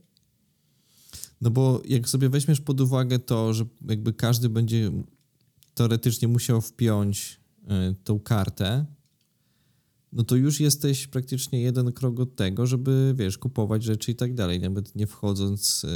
No 1.42 1.50
bo 1.50 1.82
jak 1.86 2.10
sobie 2.10 2.30
weźmiesz 2.30 2.62
pod 2.62 2.82
uwagę 2.82 3.20
to, 3.20 3.54
że 3.54 3.66
jakby 3.90 4.14
każdy 4.14 4.50
będzie 4.50 4.92
teoretycznie 5.80 6.28
musiał 6.28 6.62
wpiąć 6.62 7.40
y, 7.64 7.96
tą 8.04 8.20
kartę, 8.20 8.86
no 10.12 10.24
to 10.24 10.36
już 10.36 10.60
jesteś 10.60 11.08
praktycznie 11.08 11.62
jeden 11.62 11.92
krok 11.92 12.20
od 12.20 12.36
tego, 12.36 12.68
żeby, 12.68 13.14
wiesz, 13.18 13.38
kupować 13.38 13.84
rzeczy 13.84 14.12
i 14.12 14.16
tak 14.16 14.34
dalej, 14.34 14.60
nawet 14.60 14.96
nie 14.96 15.08
wchodząc 15.08 15.84
y, 15.84 15.88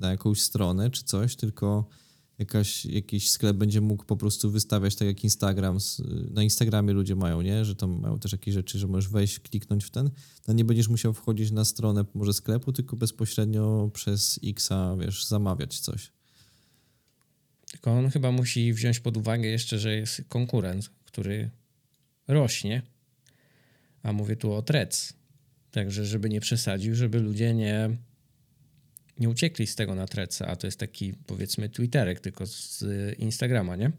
na 0.00 0.10
jakąś 0.10 0.42
stronę 0.42 0.90
czy 0.90 1.04
coś, 1.04 1.36
tylko 1.36 1.88
jakaś, 2.38 2.84
jakiś 2.84 3.30
sklep 3.30 3.56
będzie 3.56 3.80
mógł 3.80 4.04
po 4.04 4.16
prostu 4.16 4.50
wystawiać 4.50 4.96
tak 4.96 5.08
jak 5.08 5.24
Instagram, 5.24 5.78
na 6.30 6.42
Instagramie 6.42 6.92
ludzie 6.92 7.16
mają, 7.16 7.42
nie? 7.42 7.64
Że 7.64 7.76
tam 7.76 8.00
mają 8.00 8.18
też 8.18 8.32
jakieś 8.32 8.54
rzeczy, 8.54 8.78
że 8.78 8.86
możesz 8.86 9.10
wejść, 9.10 9.40
kliknąć 9.40 9.84
w 9.84 9.90
ten, 9.90 10.10
to 10.42 10.52
nie 10.52 10.64
będziesz 10.64 10.88
musiał 10.88 11.12
wchodzić 11.12 11.50
na 11.50 11.64
stronę 11.64 12.04
może 12.14 12.32
sklepu, 12.32 12.72
tylko 12.72 12.96
bezpośrednio 12.96 13.90
przez 13.94 14.40
Xa, 14.44 14.96
wiesz, 15.00 15.26
zamawiać 15.26 15.80
coś. 15.80 16.17
Tylko 17.72 17.92
on 17.92 18.10
chyba 18.10 18.32
musi 18.32 18.72
wziąć 18.72 19.00
pod 19.00 19.16
uwagę 19.16 19.48
jeszcze, 19.48 19.78
że 19.78 19.96
jest 19.96 20.22
konkurent, 20.28 20.90
który 21.04 21.50
rośnie, 22.28 22.82
a 24.02 24.12
mówię 24.12 24.36
tu 24.36 24.52
o 24.52 24.62
Trec. 24.62 25.12
Także 25.70 26.06
żeby 26.06 26.28
nie 26.28 26.40
przesadził, 26.40 26.94
żeby 26.94 27.20
ludzie 27.20 27.54
nie 27.54 27.98
nie 29.18 29.28
uciekli 29.28 29.66
z 29.66 29.74
tego 29.74 29.94
na 29.94 30.06
Treca, 30.06 30.46
a 30.46 30.56
to 30.56 30.66
jest 30.66 30.78
taki 30.78 31.14
powiedzmy 31.26 31.68
Twitterek 31.68 32.20
tylko 32.20 32.46
z 32.46 32.84
Instagrama, 33.18 33.76
nie? 33.76 33.92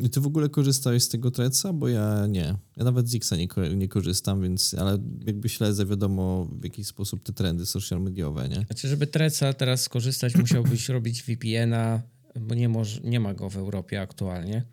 I 0.00 0.10
ty 0.10 0.20
w 0.20 0.26
ogóle 0.26 0.48
korzystałeś 0.48 1.02
z 1.02 1.08
tego 1.08 1.30
Treca? 1.30 1.72
Bo 1.72 1.88
ja 1.88 2.26
nie. 2.28 2.54
Ja 2.76 2.84
nawet 2.84 3.08
z 3.08 3.14
Xa 3.14 3.36
nie, 3.36 3.48
nie 3.76 3.88
korzystam, 3.88 4.42
więc, 4.42 4.74
ale 4.74 4.98
jakby 5.26 5.48
śledzę 5.48 5.86
wiadomo 5.86 6.48
w 6.60 6.64
jaki 6.64 6.84
sposób 6.84 7.24
te 7.24 7.32
trendy 7.32 7.66
social 7.66 8.02
mediowe, 8.02 8.48
nie? 8.48 8.64
Znaczy, 8.66 8.88
żeby 8.88 9.06
Treca 9.06 9.52
teraz 9.52 9.82
skorzystać, 9.82 10.36
musiałbyś 10.36 10.88
robić 10.88 11.22
VPN-a, 11.22 12.02
bo 12.40 12.54
nie, 12.54 12.68
moż, 12.68 13.00
nie 13.04 13.20
ma 13.20 13.34
go 13.34 13.50
w 13.50 13.56
Europie 13.56 14.00
aktualnie 14.00 14.64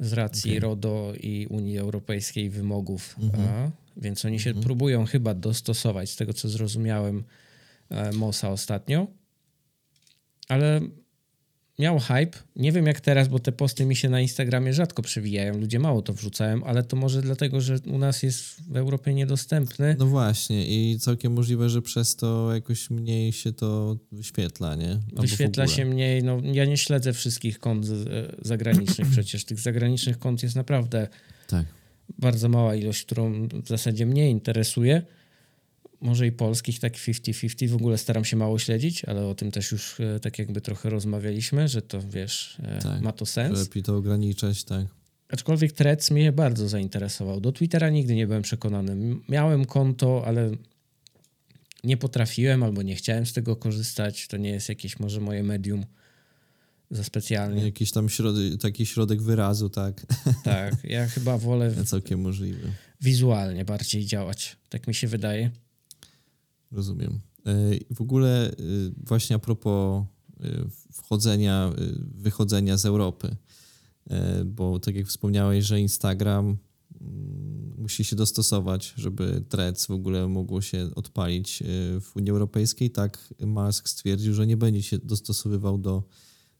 z 0.00 0.12
racji 0.12 0.50
okay. 0.50 0.60
RODO 0.60 1.12
i 1.20 1.46
Unii 1.50 1.78
Europejskiej 1.78 2.50
wymogów, 2.50 3.16
mhm. 3.22 3.48
a, 3.48 3.70
więc 3.96 4.24
oni 4.24 4.40
się 4.40 4.50
mhm. 4.50 4.64
próbują 4.64 5.04
chyba 5.04 5.34
dostosować, 5.34 6.10
z 6.10 6.16
tego 6.16 6.32
co 6.32 6.48
zrozumiałem, 6.48 7.24
E, 7.90 8.12
Mosa 8.12 8.50
ostatnio, 8.50 9.06
ale 10.48 10.80
miał 11.78 11.98
hype. 11.98 12.38
Nie 12.56 12.72
wiem 12.72 12.86
jak 12.86 13.00
teraz, 13.00 13.28
bo 13.28 13.38
te 13.38 13.52
posty 13.52 13.86
mi 13.86 13.96
się 13.96 14.08
na 14.08 14.20
Instagramie 14.20 14.72
rzadko 14.72 15.02
przewijają. 15.02 15.58
Ludzie 15.58 15.78
mało 15.78 16.02
to 16.02 16.12
wrzucają, 16.12 16.64
ale 16.64 16.82
to 16.82 16.96
może 16.96 17.22
dlatego, 17.22 17.60
że 17.60 17.78
u 17.86 17.98
nas 17.98 18.22
jest 18.22 18.42
w 18.70 18.76
Europie 18.76 19.14
niedostępny. 19.14 19.96
No 19.98 20.06
właśnie 20.06 20.66
i 20.66 20.98
całkiem 20.98 21.32
możliwe, 21.32 21.68
że 21.68 21.82
przez 21.82 22.16
to 22.16 22.54
jakoś 22.54 22.90
mniej 22.90 23.32
się 23.32 23.52
to 23.52 23.96
wyświetla, 24.12 24.74
nie? 24.74 24.90
Albo 24.90 25.22
wyświetla 25.22 25.66
się 25.66 25.84
mniej. 25.84 26.22
No, 26.22 26.40
ja 26.44 26.64
nie 26.64 26.76
śledzę 26.76 27.12
wszystkich 27.12 27.58
kont 27.58 27.86
zagranicznych 28.42 29.08
przecież. 29.12 29.44
Tych 29.44 29.60
zagranicznych 29.60 30.18
kont 30.18 30.42
jest 30.42 30.56
naprawdę 30.56 31.08
tak. 31.46 31.66
bardzo 32.18 32.48
mała 32.48 32.74
ilość, 32.74 33.04
którą 33.04 33.48
w 33.48 33.68
zasadzie 33.68 34.06
mnie 34.06 34.30
interesuje 34.30 35.02
może 36.06 36.26
i 36.26 36.32
polskich, 36.32 36.80
tak 36.80 36.94
50-50. 36.94 37.68
W 37.68 37.74
ogóle 37.74 37.98
staram 37.98 38.24
się 38.24 38.36
mało 38.36 38.58
śledzić, 38.58 39.04
ale 39.04 39.26
o 39.26 39.34
tym 39.34 39.50
też 39.50 39.72
już 39.72 40.00
e, 40.00 40.20
tak 40.20 40.38
jakby 40.38 40.60
trochę 40.60 40.90
rozmawialiśmy, 40.90 41.68
że 41.68 41.82
to 41.82 42.00
wiesz, 42.00 42.58
e, 42.62 42.82
tak, 42.82 43.00
ma 43.00 43.12
to 43.12 43.26
sens. 43.26 43.58
Lepiej 43.58 43.82
to 43.82 43.96
ograniczać, 43.96 44.64
tak. 44.64 44.86
Aczkolwiek 45.28 45.72
Threads 45.72 46.10
mnie 46.10 46.32
bardzo 46.32 46.68
zainteresował. 46.68 47.40
Do 47.40 47.52
Twittera 47.52 47.90
nigdy 47.90 48.14
nie 48.14 48.26
byłem 48.26 48.42
przekonany. 48.42 49.16
Miałem 49.28 49.64
konto, 49.64 50.22
ale 50.26 50.50
nie 51.84 51.96
potrafiłem 51.96 52.62
albo 52.62 52.82
nie 52.82 52.94
chciałem 52.94 53.26
z 53.26 53.32
tego 53.32 53.56
korzystać. 53.56 54.28
To 54.28 54.36
nie 54.36 54.50
jest 54.50 54.68
jakieś 54.68 54.98
może 55.00 55.20
moje 55.20 55.42
medium 55.42 55.84
za 56.90 57.04
specjalnie. 57.04 57.64
Jakiś 57.64 57.92
tam 57.92 58.08
środek, 58.08 58.60
taki 58.60 58.86
środek 58.86 59.22
wyrazu, 59.22 59.70
tak. 59.70 60.06
Tak, 60.44 60.74
ja 60.84 61.06
chyba 61.06 61.38
wolę. 61.38 61.84
Całkiem 61.84 62.20
możliwe. 62.20 62.68
Wizualnie 63.00 63.64
bardziej 63.64 64.06
działać, 64.06 64.56
tak 64.68 64.86
mi 64.86 64.94
się 64.94 65.08
wydaje. 65.08 65.50
Rozumiem. 66.72 67.20
E, 67.46 67.94
w 67.94 68.00
ogóle 68.00 68.50
e, 68.50 68.54
właśnie 69.06 69.36
a 69.36 69.38
propos 69.38 70.04
e, 70.40 70.64
wchodzenia, 70.92 71.72
wychodzenia 72.14 72.76
z 72.76 72.86
Europy, 72.86 73.36
bo 74.46 74.78
tak 74.78 74.94
jak 74.94 75.06
wspomniałeś, 75.06 75.64
że 75.64 75.80
Instagram 75.80 76.56
mm, 77.00 77.74
musi 77.78 78.04
się 78.04 78.16
dostosować, 78.16 78.94
żeby 78.96 79.44
Threads 79.48 79.86
w 79.86 79.90
ogóle 79.90 80.28
mogło 80.28 80.60
się 80.60 80.88
odpalić 80.94 81.62
w 82.00 82.16
Unii 82.16 82.30
Europejskiej, 82.30 82.90
tak 82.90 83.34
Musk 83.46 83.88
stwierdził, 83.88 84.34
że 84.34 84.46
nie 84.46 84.56
będzie 84.56 84.82
się 84.82 84.98
dostosowywał 84.98 85.78
do, 85.78 86.02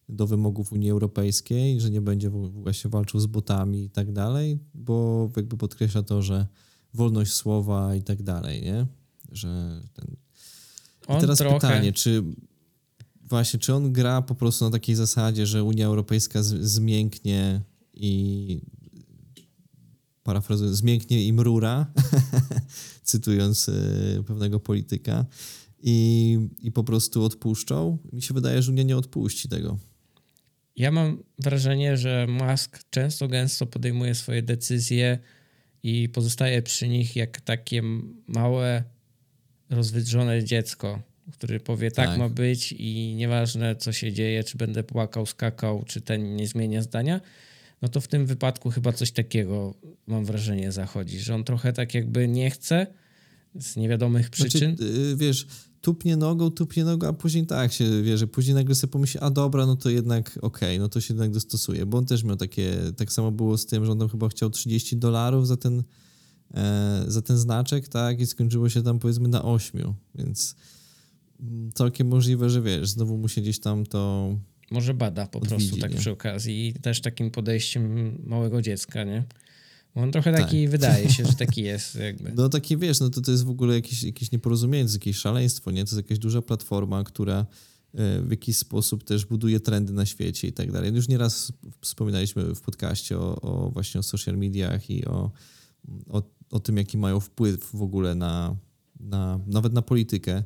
do 0.08 0.26
wymogów 0.26 0.72
Unii 0.72 0.90
Europejskiej, 0.90 1.80
że 1.80 1.90
nie 1.90 2.00
będzie 2.00 2.30
właśnie 2.30 2.90
walczył 2.90 3.20
z 3.20 3.26
botami 3.26 3.84
i 3.84 3.90
tak 3.90 4.12
dalej, 4.12 4.58
bo 4.74 5.30
jakby 5.36 5.56
podkreśla 5.56 6.02
to, 6.02 6.22
że 6.22 6.46
wolność 6.94 7.32
słowa 7.32 7.94
i 7.94 8.02
tak 8.02 8.22
dalej, 8.22 8.62
nie? 8.62 8.86
Że 9.36 9.82
ten... 9.94 10.16
I 11.16 11.20
teraz 11.20 11.38
trochę... 11.38 11.54
pytanie, 11.54 11.92
czy 11.92 12.22
właśnie, 13.28 13.60
czy 13.60 13.74
on 13.74 13.92
gra 13.92 14.22
po 14.22 14.34
prostu 14.34 14.64
na 14.64 14.70
takiej 14.70 14.94
zasadzie, 14.94 15.46
że 15.46 15.64
Unia 15.64 15.86
Europejska 15.86 16.42
z, 16.42 16.64
zmięknie 16.64 17.60
i 17.94 18.60
parafrazując, 20.22 20.76
zmięknie 20.76 21.26
i 21.26 21.32
mrura, 21.32 21.92
cytując 23.02 23.68
y, 23.68 24.24
pewnego 24.26 24.60
polityka, 24.60 25.26
i, 25.82 26.38
i 26.62 26.72
po 26.72 26.84
prostu 26.84 27.24
odpuszczą? 27.24 27.98
Mi 28.12 28.22
się 28.22 28.34
wydaje, 28.34 28.62
że 28.62 28.72
Unia 28.72 28.82
nie 28.82 28.96
odpuści 28.96 29.48
tego. 29.48 29.78
Ja 30.76 30.90
mam 30.90 31.22
wrażenie, 31.38 31.96
że 31.96 32.26
Musk 32.26 32.84
często 32.90 33.28
gęsto 33.28 33.66
podejmuje 33.66 34.14
swoje 34.14 34.42
decyzje 34.42 35.18
i 35.82 36.08
pozostaje 36.08 36.62
przy 36.62 36.88
nich 36.88 37.16
jak 37.16 37.40
takie 37.40 37.82
małe 38.26 38.84
rozwydrzone 39.70 40.44
dziecko, 40.44 41.02
który 41.32 41.60
powie 41.60 41.90
tak. 41.90 42.08
tak 42.08 42.18
ma 42.18 42.28
być 42.28 42.72
i 42.72 43.14
nieważne 43.16 43.76
co 43.76 43.92
się 43.92 44.12
dzieje, 44.12 44.44
czy 44.44 44.58
będę 44.58 44.84
płakał, 44.84 45.26
skakał, 45.26 45.84
czy 45.86 46.00
ten 46.00 46.36
nie 46.36 46.46
zmienia 46.48 46.82
zdania, 46.82 47.20
no 47.82 47.88
to 47.88 48.00
w 48.00 48.08
tym 48.08 48.26
wypadku 48.26 48.70
chyba 48.70 48.92
coś 48.92 49.12
takiego 49.12 49.74
mam 50.06 50.24
wrażenie 50.24 50.72
zachodzi, 50.72 51.20
że 51.20 51.34
on 51.34 51.44
trochę 51.44 51.72
tak 51.72 51.94
jakby 51.94 52.28
nie 52.28 52.50
chce 52.50 52.86
z 53.54 53.76
niewiadomych 53.76 54.26
znaczy, 54.26 54.36
przyczyn. 54.42 54.76
Znaczy, 54.76 55.14
wiesz, 55.16 55.46
tupnie 55.80 56.16
nogą, 56.16 56.50
tupnie 56.50 56.84
nogą, 56.84 57.08
a 57.08 57.12
później 57.12 57.46
tak 57.46 57.72
się, 57.72 58.02
wie, 58.02 58.18
że 58.18 58.26
później 58.26 58.54
nagle 58.54 58.74
sobie 58.74 58.90
pomyśli, 58.90 59.20
a 59.20 59.30
dobra, 59.30 59.66
no 59.66 59.76
to 59.76 59.90
jednak 59.90 60.38
okej, 60.42 60.68
okay, 60.68 60.78
no 60.78 60.88
to 60.88 61.00
się 61.00 61.14
jednak 61.14 61.30
dostosuje, 61.30 61.86
bo 61.86 61.98
on 61.98 62.06
też 62.06 62.24
miał 62.24 62.36
takie, 62.36 62.76
tak 62.96 63.12
samo 63.12 63.32
było 63.32 63.58
z 63.58 63.66
tym, 63.66 63.84
że 63.84 63.92
on 63.92 63.98
tam 63.98 64.08
chyba 64.08 64.28
chciał 64.28 64.50
30 64.50 64.96
dolarów 64.96 65.46
za 65.46 65.56
ten 65.56 65.82
za 67.06 67.22
ten 67.22 67.36
znaczek, 67.36 67.88
tak, 67.88 68.20
i 68.20 68.26
skończyło 68.26 68.68
się 68.68 68.82
tam 68.82 68.98
powiedzmy 68.98 69.28
na 69.28 69.44
8, 69.44 69.94
więc 70.14 70.56
mm, 71.40 71.72
całkiem 71.72 72.08
możliwe, 72.08 72.50
że 72.50 72.62
wiesz, 72.62 72.88
znowu 72.88 73.18
musi 73.18 73.42
gdzieś 73.42 73.60
tam 73.60 73.86
to. 73.86 74.34
Może 74.70 74.94
bada 74.94 75.26
po 75.26 75.38
odwidzi, 75.38 75.56
prostu 75.56 75.80
tak 75.80 75.92
nie? 75.92 75.98
przy 75.98 76.10
okazji 76.10 76.68
i 76.68 76.72
też 76.72 77.00
takim 77.00 77.30
podejściem 77.30 78.16
małego 78.26 78.62
dziecka, 78.62 79.04
nie? 79.04 79.24
Bo 79.94 80.02
on 80.02 80.12
trochę 80.12 80.32
taki 80.32 80.62
tak. 80.62 80.70
wydaje 80.70 81.10
się, 81.10 81.24
że 81.24 81.32
taki 81.46 81.62
jest 81.62 81.94
jakby. 81.94 82.32
No 82.32 82.48
taki 82.48 82.76
wiesz, 82.76 83.00
no 83.00 83.10
to, 83.10 83.20
to 83.20 83.30
jest 83.30 83.44
w 83.44 83.50
ogóle 83.50 83.74
jakieś, 83.74 84.02
jakieś 84.02 84.32
nieporozumienie, 84.32 84.84
to 84.84 84.86
jest 84.86 84.94
jakieś 84.94 85.16
szaleństwo, 85.16 85.70
nie? 85.70 85.84
To 85.84 85.88
jest 85.88 85.96
jakaś 85.96 86.18
duża 86.18 86.42
platforma, 86.42 87.04
która 87.04 87.46
e, 87.94 88.22
w 88.22 88.30
jakiś 88.30 88.56
sposób 88.56 89.04
też 89.04 89.26
buduje 89.26 89.60
trendy 89.60 89.92
na 89.92 90.06
świecie 90.06 90.48
i 90.48 90.52
tak 90.52 90.72
dalej. 90.72 90.94
Już 90.94 91.08
nieraz 91.08 91.52
wspominaliśmy 91.80 92.54
w 92.54 92.60
podcaście 92.60 93.18
o, 93.18 93.40
o 93.40 93.70
właśnie 93.70 94.00
o 94.00 94.02
social 94.02 94.38
mediach 94.38 94.90
i 94.90 95.04
o, 95.04 95.30
o 96.08 96.22
o 96.50 96.60
tym, 96.60 96.76
jaki 96.76 96.98
mają 96.98 97.20
wpływ 97.20 97.70
w 97.74 97.82
ogóle 97.82 98.14
na, 98.14 98.56
na 99.00 99.40
nawet 99.46 99.72
na 99.72 99.82
politykę. 99.82 100.42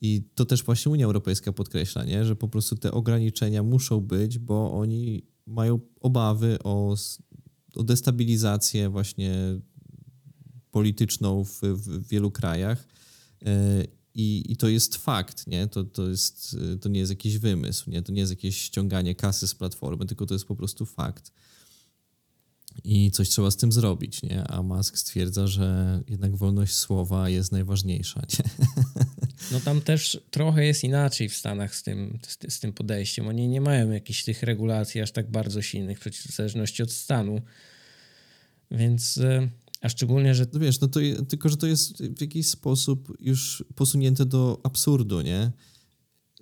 I 0.00 0.22
to 0.34 0.44
też 0.44 0.62
właśnie 0.62 0.92
Unia 0.92 1.06
Europejska 1.06 1.52
podkreśla, 1.52 2.04
nie? 2.04 2.24
że 2.24 2.36
po 2.36 2.48
prostu 2.48 2.76
te 2.76 2.92
ograniczenia 2.92 3.62
muszą 3.62 4.00
być, 4.00 4.38
bo 4.38 4.72
oni 4.72 5.22
mają 5.46 5.80
obawy 6.00 6.58
o, 6.64 6.96
o 7.74 7.82
destabilizację 7.82 8.88
właśnie 8.88 9.60
polityczną 10.70 11.44
w, 11.44 11.60
w 11.60 12.08
wielu 12.08 12.30
krajach. 12.30 12.88
E, 13.46 13.84
I, 14.14 14.52
I 14.52 14.56
to 14.56 14.68
jest 14.68 14.96
fakt, 14.96 15.46
nie? 15.46 15.66
To, 15.66 15.84
to, 15.84 16.08
jest, 16.08 16.56
to 16.80 16.88
nie 16.88 17.00
jest 17.00 17.12
jakiś 17.12 17.38
wymysł, 17.38 17.90
nie? 17.90 18.02
to 18.02 18.12
nie 18.12 18.20
jest 18.20 18.32
jakieś 18.32 18.58
ściąganie 18.58 19.14
kasy 19.14 19.48
z 19.48 19.54
platformy, 19.54 20.06
tylko 20.06 20.26
to 20.26 20.34
jest 20.34 20.44
po 20.44 20.56
prostu 20.56 20.86
fakt. 20.86 21.32
I 22.84 23.10
coś 23.10 23.28
trzeba 23.28 23.50
z 23.50 23.56
tym 23.56 23.72
zrobić, 23.72 24.22
nie? 24.22 24.44
A 24.44 24.62
Musk 24.62 24.98
stwierdza, 24.98 25.46
że 25.46 26.00
jednak 26.08 26.36
wolność 26.36 26.74
słowa 26.74 27.28
jest 27.28 27.52
najważniejsza, 27.52 28.22
nie? 28.38 28.66
No 29.52 29.60
tam 29.60 29.80
też 29.80 30.20
trochę 30.30 30.66
jest 30.66 30.84
inaczej 30.84 31.28
w 31.28 31.36
Stanach 31.36 31.74
z 31.76 31.82
tym, 31.82 32.18
z, 32.26 32.54
z 32.54 32.60
tym 32.60 32.72
podejściem. 32.72 33.28
Oni 33.28 33.48
nie 33.48 33.60
mają 33.60 33.90
jakichś 33.90 34.24
tych 34.24 34.42
regulacji 34.42 35.00
aż 35.00 35.12
tak 35.12 35.30
bardzo 35.30 35.62
silnych, 35.62 35.98
w 35.98 36.34
zależności 36.34 36.82
od 36.82 36.92
stanu. 36.92 37.40
Więc, 38.70 39.18
e, 39.18 39.48
a 39.80 39.88
szczególnie, 39.88 40.34
że... 40.34 40.46
No 40.52 40.60
wiesz, 40.60 40.80
no 40.80 40.88
to, 40.88 41.00
tylko, 41.28 41.48
że 41.48 41.56
to 41.56 41.66
jest 41.66 42.02
w 42.02 42.20
jakiś 42.20 42.46
sposób 42.46 43.16
już 43.20 43.64
posunięte 43.74 44.26
do 44.26 44.60
absurdu, 44.62 45.20
nie? 45.20 45.50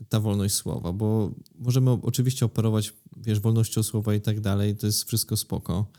Ta 0.09 0.21
wolność 0.21 0.55
słowa, 0.55 0.93
bo 0.93 1.35
możemy 1.55 1.91
oczywiście 1.91 2.47
operować, 2.47 2.93
wiesz, 3.17 3.41
wolnością 3.41 3.83
słowa 3.83 4.15
i 4.15 4.21
tak 4.21 4.41
dalej, 4.41 4.77
to 4.77 4.87
jest 4.87 5.05
wszystko 5.05 5.37
spoko 5.37 5.91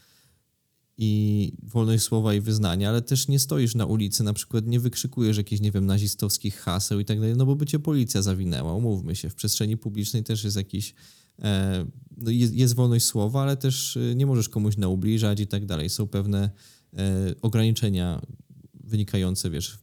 i 1.04 1.54
wolność 1.64 2.04
słowa 2.04 2.34
i 2.34 2.42
wyznania, 2.42 2.90
ale 2.90 3.02
też 3.02 3.28
nie 3.28 3.40
stoisz 3.40 3.76
na 3.76 3.86
ulicy, 3.86 4.24
na 4.24 4.34
przykład 4.34 4.68
nie 4.68 4.80
wykrzykujesz 4.80 5.38
jakichś, 5.38 5.62
nie 5.62 5.72
wiem, 5.72 5.86
nazistowskich 5.86 6.56
haseł 6.56 7.00
i 7.00 7.06
tak 7.06 7.20
dalej, 7.20 7.36
no 7.38 7.46
bo 7.46 7.56
by 7.56 7.66
cię 7.66 7.80
policja 7.80 8.22
zawinęła, 8.22 8.74
umówmy 8.74 9.16
się. 9.16 9.30
W 9.30 9.36
przestrzeni 9.36 9.78
publicznej 9.78 10.24
też 10.24 10.44
jest 10.44 10.58
jakiś, 10.58 10.94
e, 11.40 11.86
no 12.18 12.32
jest, 12.32 12.54
jest, 12.54 12.76
wolność 12.76 13.06
słowa, 13.06 13.42
ale 13.42 13.58
też 13.58 13.98
e, 13.98 14.16
nie 14.16 14.26
możesz 14.26 14.50
komuś 14.50 14.78
naubliżać 14.78 15.40
i 15.40 15.48
tak 15.48 15.66
dalej. 15.66 15.90
Są 15.90 16.08
pewne 16.08 16.50
e, 16.94 17.36
ograniczenia 17.42 18.22
wynikające, 18.84 19.50
wiesz, 19.50 19.80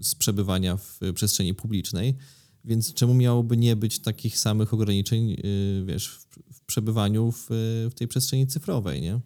z 0.00 0.14
przebywania 0.14 0.76
w 0.76 1.00
przestrzeni 1.14 1.54
publicznej, 1.54 2.16
więc 2.64 2.94
czemu 2.94 3.14
miałoby 3.14 3.56
nie 3.56 3.76
być 3.76 3.98
takich 3.98 4.38
samych 4.38 4.74
ograniczeń, 4.74 5.32
e, 5.32 5.36
wiesz, 5.84 6.08
w, 6.52 6.60
przebywaniu 6.66 7.32
w, 7.32 7.46
w 7.90 7.94
tej 7.94 8.08
przestrzeni 8.08 8.46
cyfrowej, 8.46 9.00
nie? 9.02 9.20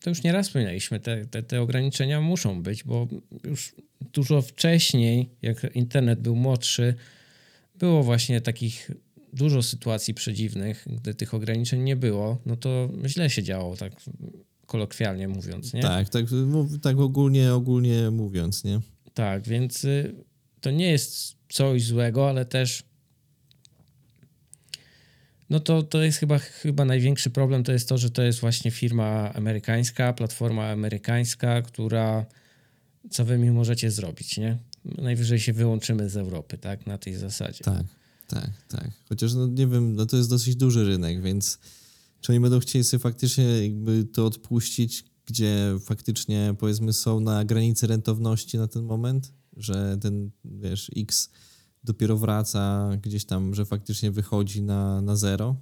To 0.00 0.10
już 0.10 0.22
nieraz 0.22 0.46
wspominaliśmy, 0.46 1.00
te, 1.00 1.26
te, 1.26 1.42
te 1.42 1.62
ograniczenia 1.62 2.20
muszą 2.20 2.62
być, 2.62 2.84
bo 2.84 3.08
już 3.44 3.74
dużo 4.12 4.42
wcześniej, 4.42 5.30
jak 5.42 5.66
internet 5.74 6.20
był 6.20 6.36
młodszy, 6.36 6.94
było 7.78 8.02
właśnie 8.02 8.40
takich 8.40 8.90
dużo 9.32 9.62
sytuacji 9.62 10.14
przedziwnych, 10.14 10.86
gdy 10.86 11.14
tych 11.14 11.34
ograniczeń 11.34 11.82
nie 11.82 11.96
było, 11.96 12.38
no 12.46 12.56
to 12.56 12.90
źle 13.06 13.30
się 13.30 13.42
działo, 13.42 13.76
tak 13.76 13.92
kolokwialnie 14.66 15.28
mówiąc, 15.28 15.74
nie? 15.74 15.82
Tak, 15.82 16.08
tak, 16.08 16.24
tak 16.82 16.98
ogólnie, 16.98 17.54
ogólnie 17.54 18.10
mówiąc, 18.10 18.64
nie? 18.64 18.80
Tak, 19.14 19.48
więc 19.48 19.84
y, 19.84 20.14
to 20.60 20.70
nie 20.70 20.90
jest 20.90 21.36
coś 21.48 21.84
złego, 21.84 22.28
ale 22.28 22.44
też 22.44 22.82
no 25.50 25.60
to, 25.60 25.82
to 25.82 26.02
jest 26.02 26.18
chyba, 26.18 26.38
chyba 26.38 26.84
największy 26.84 27.30
problem, 27.30 27.64
to 27.64 27.72
jest 27.72 27.88
to, 27.88 27.98
że 27.98 28.10
to 28.10 28.22
jest 28.22 28.40
właśnie 28.40 28.70
firma 28.70 29.34
amerykańska, 29.34 30.12
platforma 30.12 30.70
amerykańska, 30.70 31.62
która 31.62 32.26
co 33.10 33.24
wy 33.24 33.38
mi 33.38 33.50
możecie 33.50 33.90
zrobić, 33.90 34.36
nie? 34.36 34.58
Najwyżej 34.84 35.40
się 35.40 35.52
wyłączymy 35.52 36.08
z 36.08 36.16
Europy, 36.16 36.58
tak? 36.58 36.86
Na 36.86 36.98
tej 36.98 37.14
zasadzie. 37.14 37.64
Tak, 37.64 37.84
tak, 38.26 38.50
tak. 38.68 38.90
Chociaż 39.08 39.34
no 39.34 39.46
nie 39.46 39.66
wiem, 39.66 39.94
no 39.94 40.06
to 40.06 40.16
jest 40.16 40.30
dosyć 40.30 40.56
duży 40.56 40.84
rynek, 40.84 41.22
więc 41.22 41.58
czy 42.20 42.32
oni 42.32 42.40
będą 42.40 42.60
chcieli 42.60 42.84
sobie 42.84 43.00
faktycznie 43.00 43.44
jakby 43.62 44.04
to 44.04 44.26
odpuścić, 44.26 45.04
gdzie 45.26 45.76
faktycznie 45.84 46.54
powiedzmy 46.58 46.92
są 46.92 47.20
na 47.20 47.44
granicy 47.44 47.86
rentowności 47.86 48.58
na 48.58 48.68
ten 48.68 48.82
moment, 48.82 49.32
że 49.56 49.98
ten, 50.00 50.30
wiesz, 50.44 50.90
X 50.96 51.30
dopiero 51.86 52.16
wraca 52.16 52.90
gdzieś 53.02 53.24
tam, 53.24 53.54
że 53.54 53.64
faktycznie 53.64 54.10
wychodzi 54.10 54.62
na, 54.62 55.00
na 55.00 55.16
zero, 55.16 55.56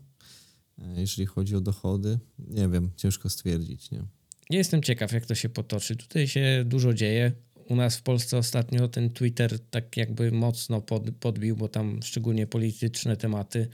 e, 0.79 1.01
jeżeli 1.01 1.27
chodzi 1.27 1.57
o 1.57 1.61
dochody. 1.61 2.19
Nie 2.39 2.69
wiem, 2.69 2.91
ciężko 2.97 3.31
stwierdzić. 3.31 3.91
Nie? 3.91 4.03
Jestem 4.51 4.83
ciekaw, 4.83 5.13
jak 5.13 5.27
to 5.27 5.35
się 5.35 5.49
potoczy. 5.49 5.97
Tutaj 5.97 6.29
się 6.29 6.65
dużo 6.67 6.95
dzieje. 6.95 7.33
U 7.69 7.77
nas 7.77 7.97
w 7.97 8.03
Polsce 8.03 8.39
ostatnio 8.39 8.89
ten 8.89 9.11
Twitter 9.11 9.59
tak 9.71 9.97
jakby 9.97 10.33
mocno 10.33 10.81
pod, 10.81 11.11
podbił, 11.21 11.57
bo 11.57 11.69
tam 11.69 12.01
szczególnie 12.03 12.47
polityczne 12.47 13.17
tematy 13.17 13.69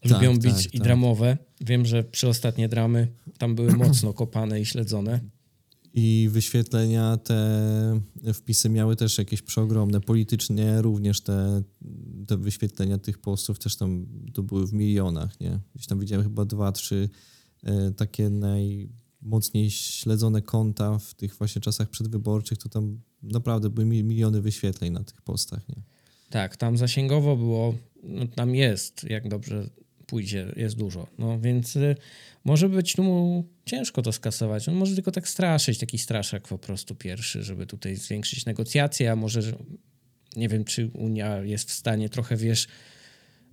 tak, 0.00 0.12
lubią 0.12 0.38
być 0.38 0.64
tak, 0.64 0.74
i 0.74 0.78
tak. 0.78 0.82
dramowe. 0.82 1.38
Wiem, 1.60 1.86
że 1.86 2.04
przy 2.04 2.28
ostatnie 2.28 2.68
dramy 2.68 3.08
tam 3.38 3.54
były 3.54 3.72
mocno 3.76 4.12
kopane 4.12 4.60
i 4.60 4.66
śledzone. 4.66 5.20
I 5.98 6.28
wyświetlenia 6.32 7.16
te 7.16 8.00
wpisy 8.34 8.68
miały 8.68 8.96
też 8.96 9.18
jakieś 9.18 9.42
przeogromne. 9.42 10.00
Politycznie 10.00 10.82
również 10.82 11.20
te, 11.20 11.62
te 12.26 12.36
wyświetlenia 12.36 12.98
tych 12.98 13.18
postów 13.18 13.58
też 13.58 13.76
tam 13.76 14.06
to 14.34 14.42
były 14.42 14.66
w 14.66 14.72
milionach, 14.72 15.40
nie? 15.40 15.60
Gdzieś 15.74 15.86
tam 15.86 16.00
widziałem 16.00 16.24
chyba 16.24 16.44
dwa, 16.44 16.72
trzy 16.72 17.08
e, 17.62 17.90
takie 17.90 18.30
najmocniej 18.30 19.70
śledzone 19.70 20.42
konta 20.42 20.98
w 20.98 21.14
tych 21.14 21.34
właśnie 21.34 21.60
czasach 21.60 21.90
przedwyborczych, 21.90 22.58
to 22.58 22.68
tam 22.68 23.00
naprawdę 23.22 23.70
były 23.70 23.86
miliony 23.86 24.42
wyświetleń 24.42 24.92
na 24.92 25.04
tych 25.04 25.22
postach, 25.22 25.68
nie? 25.68 25.82
Tak, 26.30 26.56
tam 26.56 26.76
zasięgowo 26.76 27.36
było, 27.36 27.74
no 28.02 28.26
tam 28.26 28.54
jest, 28.54 29.04
jak 29.04 29.28
dobrze 29.28 29.70
pójdzie, 30.06 30.52
jest 30.56 30.76
dużo. 30.76 31.06
No 31.18 31.40
więc 31.40 31.76
y, 31.76 31.96
może 32.44 32.68
być 32.68 32.98
mu 32.98 33.44
ciężko 33.64 34.02
to 34.02 34.12
skasować. 34.12 34.68
On 34.68 34.74
może 34.74 34.94
tylko 34.94 35.12
tak 35.12 35.28
straszyć, 35.28 35.78
taki 35.78 35.98
straszak 35.98 36.48
po 36.48 36.58
prostu 36.58 36.94
pierwszy, 36.94 37.42
żeby 37.42 37.66
tutaj 37.66 37.96
zwiększyć 37.96 38.46
negocjacje, 38.46 39.12
a 39.12 39.16
może 39.16 39.40
nie 40.36 40.48
wiem, 40.48 40.64
czy 40.64 40.90
Unia 40.94 41.42
jest 41.42 41.70
w 41.70 41.72
stanie 41.72 42.08
trochę, 42.08 42.36
wiesz, 42.36 42.68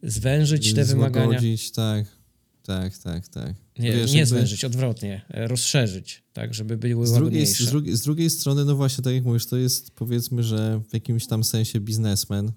zwężyć 0.04 0.74
te 0.74 0.86
wymagania. 0.86 1.40
tak. 1.76 2.24
Tak, 2.66 2.98
tak, 2.98 3.28
tak. 3.28 3.56
Nie, 3.80 3.92
wiesz, 3.92 4.14
nie 4.14 4.26
zwężyć, 4.26 4.66
odwrotnie, 4.66 5.22
e, 5.30 5.48
rozszerzyć, 5.48 6.24
tak, 6.34 6.54
żeby 6.54 6.78
były 6.78 7.08
z 7.08 7.14
drugiej, 7.14 7.46
z, 7.46 7.58
z 7.90 8.02
drugiej 8.02 8.30
strony, 8.30 8.66
no 8.66 8.76
właśnie, 8.76 9.04
tak 9.04 9.14
jak 9.14 9.24
mówisz, 9.24 9.46
to 9.46 9.58
jest 9.58 9.92
powiedzmy, 9.92 10.44
że 10.44 10.82
w 10.90 10.94
jakimś 10.94 11.28
tam 11.28 11.44
sensie 11.44 11.80
biznesmen, 11.80 12.52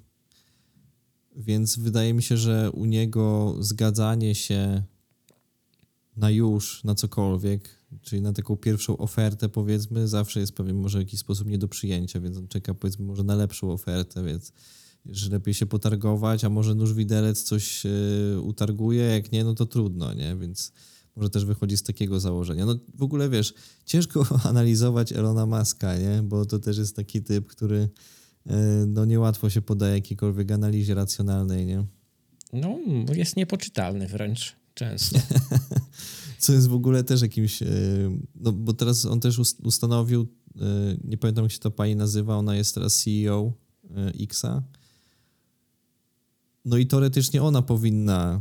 więc 1.36 1.78
wydaje 1.78 2.14
mi 2.14 2.22
się, 2.22 2.36
że 2.36 2.70
u 2.70 2.84
niego 2.84 3.56
zgadzanie 3.60 4.34
się 4.34 4.82
na 6.16 6.30
już, 6.30 6.84
na 6.84 6.94
cokolwiek, 6.94 7.68
czyli 8.02 8.22
na 8.22 8.32
taką 8.32 8.56
pierwszą 8.56 8.96
ofertę, 8.96 9.48
powiedzmy, 9.48 10.08
zawsze 10.08 10.40
jest 10.40 10.52
pewien 10.52 10.76
może 10.76 10.98
w 10.98 11.02
jakiś 11.02 11.20
sposób 11.20 11.48
nie 11.48 11.58
do 11.58 11.68
przyjęcia, 11.68 12.20
więc 12.20 12.36
on 12.36 12.48
czeka, 12.48 12.74
powiedzmy, 12.74 13.04
może 13.04 13.24
na 13.24 13.34
lepszą 13.34 13.72
ofertę, 13.72 14.24
więc 14.24 14.52
że 15.06 15.30
lepiej 15.30 15.54
się 15.54 15.66
potargować, 15.66 16.44
a 16.44 16.48
może 16.48 16.74
nóż 16.74 16.94
widelec 16.94 17.42
coś 17.42 17.84
yy, 17.84 18.40
utarguje, 18.40 19.02
jak 19.02 19.32
nie, 19.32 19.44
no 19.44 19.54
to 19.54 19.66
trudno, 19.66 20.14
nie? 20.14 20.36
Więc 20.36 20.72
może 21.16 21.30
też 21.30 21.44
wychodzi 21.44 21.76
z 21.76 21.82
takiego 21.82 22.20
założenia. 22.20 22.66
No 22.66 22.78
w 22.94 23.02
ogóle, 23.02 23.28
wiesz, 23.28 23.54
ciężko 23.84 24.26
analizować 24.50 25.12
Elona 25.12 25.46
Muska, 25.46 25.98
nie? 25.98 26.22
Bo 26.22 26.46
to 26.46 26.58
też 26.58 26.78
jest 26.78 26.96
taki 26.96 27.22
typ, 27.22 27.46
który 27.46 27.88
no 28.86 29.04
niełatwo 29.04 29.50
się 29.50 29.62
podaje 29.62 29.94
jakiejkolwiek 29.94 30.52
analizie 30.52 30.94
racjonalnej, 30.94 31.66
nie? 31.66 31.86
No, 32.52 32.78
jest 33.12 33.36
niepoczytalny 33.36 34.06
wręcz 34.06 34.56
często. 34.74 35.18
Co 36.38 36.52
jest 36.52 36.68
w 36.68 36.74
ogóle 36.74 37.04
też 37.04 37.22
jakimś, 37.22 37.62
e, 37.62 37.66
no 38.34 38.52
bo 38.52 38.72
teraz 38.72 39.04
on 39.04 39.20
też 39.20 39.38
ustanowił, 39.64 40.28
e, 40.56 40.96
nie 41.04 41.18
pamiętam 41.18 41.44
jak 41.44 41.52
się 41.52 41.58
to 41.58 41.70
pani 41.70 41.96
nazywa, 41.96 42.36
ona 42.36 42.56
jest 42.56 42.74
teraz 42.74 43.02
CEO 43.02 43.52
e, 43.90 44.12
Xa. 44.22 44.62
No 46.64 46.76
i 46.76 46.86
teoretycznie 46.86 47.42
ona 47.42 47.62
powinna 47.62 48.40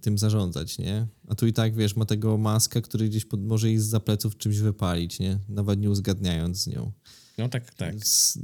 tym 0.00 0.18
zarządzać, 0.18 0.78
nie? 0.78 1.06
A 1.28 1.34
tu 1.34 1.46
i 1.46 1.52
tak, 1.52 1.74
wiesz, 1.74 1.96
ma 1.96 2.04
tego 2.04 2.38
maska, 2.38 2.80
który 2.80 3.08
gdzieś 3.08 3.24
pod, 3.24 3.42
może 3.42 3.70
iść 3.70 3.82
za 3.82 4.00
pleców 4.00 4.36
czymś 4.36 4.58
wypalić, 4.58 5.18
nie? 5.18 5.38
Nawet 5.48 5.80
nie 5.80 5.90
uzgadniając 5.90 6.62
z 6.62 6.66
nią. 6.66 6.92
No 7.38 7.48
tak, 7.48 7.74
tak. 7.74 7.92
Więc, 7.92 8.38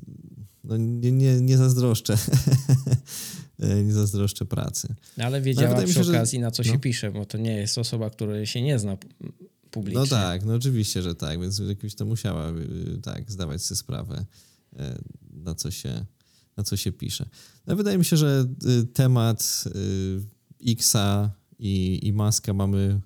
no 0.64 0.76
nie, 0.76 1.12
nie, 1.12 1.40
nie 1.40 1.56
zazdroszczę. 1.56 2.18
nie 3.84 3.92
zazdroszczę 3.92 4.44
pracy. 4.44 4.94
Ale 5.18 5.40
wiedziała 5.40 5.80
no, 5.80 5.86
przy 5.86 6.04
się, 6.04 6.10
okazji, 6.10 6.38
że... 6.38 6.42
na 6.42 6.50
co 6.50 6.62
no. 6.62 6.72
się 6.72 6.78
pisze, 6.78 7.10
bo 7.10 7.24
to 7.24 7.38
nie 7.38 7.56
jest 7.56 7.78
osoba, 7.78 8.10
która 8.10 8.46
się 8.46 8.62
nie 8.62 8.78
zna 8.78 8.96
publicznie. 9.70 10.00
No 10.00 10.06
tak, 10.06 10.44
no 10.44 10.54
oczywiście, 10.54 11.02
że 11.02 11.14
tak, 11.14 11.40
więc 11.40 11.58
jakoś 11.58 11.94
to 11.94 12.04
musiała 12.04 12.50
y, 12.50 12.98
tak 13.02 13.30
zdawać 13.30 13.62
sobie 13.62 13.78
sprawę, 13.78 14.24
y, 14.72 14.76
na 15.32 15.54
co 15.54 15.70
się, 15.70 16.04
na 16.56 16.64
co 16.64 16.76
się 16.76 16.92
pisze. 16.92 17.28
No, 17.66 17.76
wydaje 17.76 17.98
mi 17.98 18.04
się, 18.04 18.16
że 18.16 18.46
y, 18.82 18.86
temat 18.86 19.64
Xa 20.68 21.30
i, 21.58 22.00
i 22.02 22.12
Maska 22.12 22.52
mamy 22.52 23.00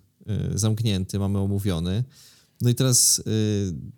zamknięty, 0.55 1.19
mamy 1.19 1.39
omówiony. 1.39 2.05
No 2.61 2.71
i 2.71 2.75
teraz 2.75 3.23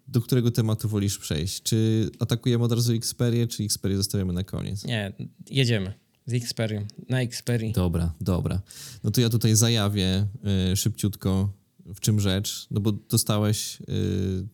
do 0.09 0.20
którego 0.20 0.51
tematu 0.51 0.88
wolisz 0.88 1.18
przejść? 1.18 1.62
Czy 1.62 2.11
atakujemy 2.18 2.64
od 2.64 2.73
razu 2.73 2.92
Xperię, 2.92 3.46
czy 3.46 3.64
Xperię 3.64 3.96
zostawiamy 3.96 4.33
na 4.33 4.44
koniec? 4.44 4.85
Nie, 4.85 5.12
jedziemy. 5.51 5.94
Z 6.27 6.35
Xperium, 6.35 6.87
na 7.09 7.20
Xperii. 7.20 7.73
Dobra, 7.73 8.14
dobra. 8.20 8.62
No 9.05 9.11
to 9.11 9.20
ja 9.20 9.29
tutaj 9.29 9.57
zajawię 9.57 10.27
y, 10.73 10.77
szybciutko, 10.77 11.53
w 11.87 12.01
czym 12.01 12.20
rzecz, 12.20 12.66
no 12.70 12.81
bo 12.81 12.92
dostałeś 12.92 13.81
y, 13.81 13.85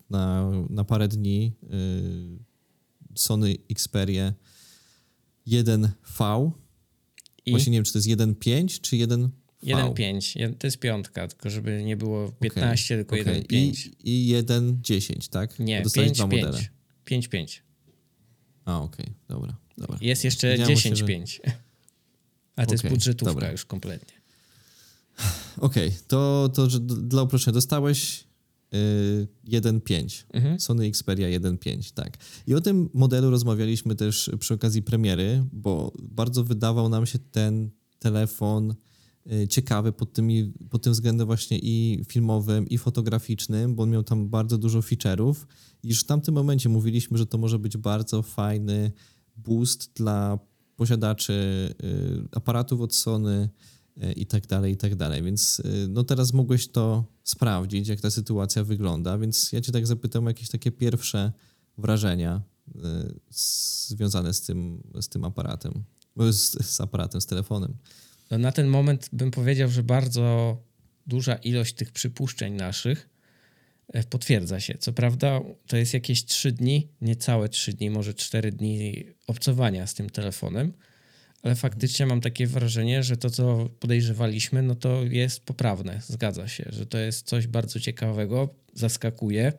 na, 0.09 0.51
na 0.69 0.83
parę 0.83 1.07
dni 1.07 1.53
y, 1.63 2.39
Sony 3.15 3.55
Xperia 3.69 4.33
1V. 5.47 6.51
I? 7.45 7.51
Właśnie 7.51 7.71
nie 7.71 7.77
wiem, 7.77 7.85
czy 7.85 7.93
to 7.93 7.97
jest 7.99 8.07
1.5 8.07 8.81
czy 8.81 8.97
1... 8.97 9.29
1.5. 9.63 10.53
To 10.57 10.67
jest 10.67 10.79
piątka, 10.79 11.27
tylko 11.27 11.49
żeby 11.49 11.83
nie 11.83 11.97
było 11.97 12.31
15, 12.31 12.95
okay. 12.95 13.05
tylko 13.05 13.31
okay. 13.31 13.41
1.5. 13.41 13.89
I, 14.03 14.29
I 14.29 14.35
1.10, 14.35 15.29
tak? 15.29 15.59
Nie, 15.59 15.83
5.5. 15.83 16.67
5.5. 17.05 17.59
A, 18.65 18.81
okej, 18.81 19.05
okay. 19.05 19.15
dobra, 19.27 19.57
dobra. 19.77 19.97
Jest 20.01 20.23
jeszcze 20.23 20.57
10.5. 20.57 21.27
Że... 21.27 21.39
A 22.55 22.61
to 22.61 22.63
okay, 22.63 22.73
jest 22.73 22.87
budżetówka 22.89 23.33
dobra. 23.33 23.51
już 23.51 23.65
kompletnie. 23.65 24.17
Okej, 25.57 25.87
okay, 25.87 25.99
to, 26.07 26.49
to 26.53 26.69
że 26.69 26.79
dla 26.79 27.23
uproszczenia 27.23 27.53
dostałeś 27.53 28.23
yy, 28.71 29.27
1.5, 29.61 30.23
mhm. 30.33 30.59
Sony 30.59 30.85
Xperia 30.85 31.39
1.5, 31.39 31.93
tak. 31.93 32.17
I 32.47 32.55
o 32.55 32.61
tym 32.61 32.89
modelu 32.93 33.29
rozmawialiśmy 33.29 33.95
też 33.95 34.31
przy 34.39 34.53
okazji 34.53 34.81
premiery, 34.83 35.43
bo 35.51 35.91
bardzo 35.99 36.43
wydawał 36.43 36.89
nam 36.89 37.05
się 37.05 37.19
ten 37.19 37.69
telefon 37.99 38.71
y, 38.71 38.75
ciekawy 39.49 39.91
pod, 39.91 40.13
tymi, 40.13 40.53
pod 40.69 40.83
tym 40.83 40.93
względem 40.93 41.27
właśnie 41.27 41.59
i 41.59 42.03
filmowym, 42.07 42.69
i 42.69 42.77
fotograficznym, 42.77 43.75
bo 43.75 43.83
on 43.83 43.89
miał 43.89 44.03
tam 44.03 44.29
bardzo 44.29 44.57
dużo 44.57 44.79
feature'ów. 44.79 45.35
Już 45.83 45.99
w 45.99 46.05
tamtym 46.05 46.35
momencie 46.35 46.69
mówiliśmy, 46.69 47.17
że 47.17 47.25
to 47.25 47.37
może 47.37 47.59
być 47.59 47.77
bardzo 47.77 48.21
fajny 48.21 48.91
boost 49.35 49.91
dla 49.95 50.39
posiadaczy 50.75 51.33
y, 51.83 52.37
aparatów 52.37 52.81
od 52.81 52.95
Sony 52.95 53.49
y, 53.97 54.13
i 54.13 54.25
tak 54.25 54.47
dalej, 54.47 54.73
i 54.73 54.77
tak 54.77 54.95
dalej. 54.95 55.23
Więc 55.23 55.61
no 55.89 56.03
teraz 56.03 56.33
mogłeś 56.33 56.67
to 56.67 57.05
sprawdzić, 57.23 57.87
jak 57.87 58.01
ta 58.01 58.11
sytuacja 58.11 58.63
wygląda, 58.63 59.17
więc 59.17 59.51
ja 59.51 59.61
cię 59.61 59.71
tak 59.71 59.87
zapytam 59.87 60.25
o 60.25 60.29
jakieś 60.29 60.49
takie 60.49 60.71
pierwsze 60.71 61.31
wrażenia 61.77 62.41
związane 63.87 64.33
z 64.33 64.41
tym, 64.41 64.83
z 65.01 65.09
tym 65.09 65.23
aparatem 65.23 65.83
z, 66.31 66.65
z 66.65 66.81
aparatem, 66.81 67.21
z 67.21 67.25
telefonem. 67.25 67.77
No 68.31 68.37
na 68.37 68.51
ten 68.51 68.67
moment 68.67 69.09
bym 69.13 69.31
powiedział, 69.31 69.69
że 69.69 69.83
bardzo 69.83 70.57
duża 71.07 71.35
ilość 71.35 71.73
tych 71.73 71.91
przypuszczeń 71.91 72.53
naszych 72.53 73.09
e, 73.93 74.03
potwierdza 74.03 74.59
się. 74.59 74.77
Co 74.77 74.93
prawda, 74.93 75.41
to 75.67 75.77
jest 75.77 75.93
jakieś 75.93 76.25
3 76.25 76.51
dni, 76.51 76.87
niecałe 77.01 77.49
3 77.49 77.73
dni, 77.73 77.89
może 77.89 78.13
4 78.13 78.51
dni 78.51 79.05
obcowania 79.27 79.87
z 79.87 79.93
tym 79.93 80.09
telefonem, 80.09 80.73
ale 81.43 81.55
faktycznie 81.55 82.05
mam 82.05 82.21
takie 82.21 82.47
wrażenie, 82.47 83.03
że 83.03 83.17
to, 83.17 83.29
co 83.29 83.69
podejrzewaliśmy, 83.79 84.61
no 84.61 84.75
to 84.75 85.03
jest 85.03 85.45
poprawne, 85.45 86.01
zgadza 86.07 86.47
się, 86.47 86.65
że 86.69 86.85
to 86.85 86.97
jest 86.97 87.27
coś 87.27 87.47
bardzo 87.47 87.79
ciekawego, 87.79 88.55
zaskakuje. 88.73 89.53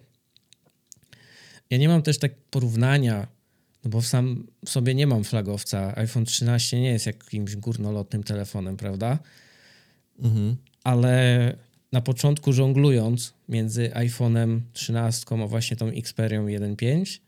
Ja 1.70 1.78
nie 1.78 1.88
mam 1.88 2.02
też 2.02 2.18
tak 2.18 2.34
porównania 2.50 3.37
no 3.84 3.90
bo 3.90 4.02
sam 4.02 4.46
w 4.64 4.70
sobie 4.70 4.94
nie 4.94 5.06
mam 5.06 5.24
flagowca. 5.24 5.96
iPhone 5.96 6.24
13 6.24 6.80
nie 6.80 6.90
jest 6.90 7.06
jakimś 7.06 7.56
górnolotnym 7.56 8.24
telefonem, 8.24 8.76
prawda? 8.76 9.18
Mhm. 10.18 10.56
Ale 10.84 11.56
na 11.92 12.00
początku 12.00 12.52
żonglując 12.52 13.34
między 13.48 13.90
iPhone'em 13.94 14.60
13 14.72 15.42
a 15.44 15.46
właśnie 15.46 15.76
tą 15.76 15.86
Xperią 15.86 16.46
1.5, 16.46 17.20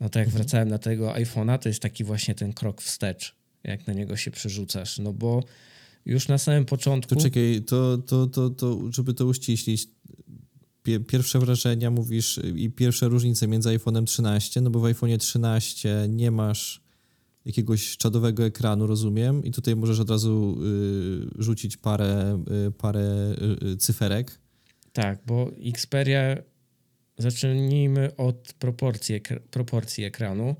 no 0.00 0.08
to 0.08 0.18
jak 0.18 0.28
mhm. 0.28 0.42
wracałem 0.42 0.68
na 0.68 0.78
tego 0.78 1.12
iPhone'a, 1.12 1.58
to 1.58 1.68
jest 1.68 1.82
taki 1.82 2.04
właśnie 2.04 2.34
ten 2.34 2.52
krok 2.52 2.82
wstecz, 2.82 3.36
jak 3.64 3.86
na 3.86 3.92
niego 3.92 4.16
się 4.16 4.30
przerzucasz. 4.30 4.98
No 4.98 5.12
bo 5.12 5.44
już 6.06 6.28
na 6.28 6.38
samym 6.38 6.64
początku... 6.64 7.14
To 7.14 7.20
czekaj, 7.20 7.62
to, 7.66 7.98
to, 7.98 8.26
to, 8.26 8.50
to 8.50 8.78
żeby 8.92 9.14
to 9.14 9.26
uściślić, 9.26 9.88
pierwsze 10.82 11.38
wrażenia 11.38 11.90
mówisz 11.90 12.40
i 12.56 12.70
pierwsze 12.70 13.08
różnice 13.08 13.48
między 13.48 13.68
iPhone'em 13.68 14.04
13, 14.04 14.60
no 14.60 14.70
bo 14.70 14.80
w 14.80 14.82
iPhone'ie 14.82 15.18
13 15.18 16.06
nie 16.08 16.30
masz 16.30 16.80
jakiegoś 17.44 17.96
czadowego 17.96 18.44
ekranu, 18.44 18.86
rozumiem, 18.86 19.44
i 19.44 19.50
tutaj 19.50 19.76
możesz 19.76 20.00
od 20.00 20.10
razu 20.10 20.58
y, 21.38 21.42
rzucić 21.42 21.76
parę, 21.76 22.42
y, 22.68 22.72
parę 22.72 23.34
y, 23.72 23.76
cyferek. 23.76 24.38
Tak, 24.92 25.18
bo 25.26 25.50
Xperia, 25.64 26.36
zacznijmy 27.18 28.16
od 28.16 28.52
proporcji, 28.58 29.20
proporcji 29.50 30.04
ekranu, 30.04 30.56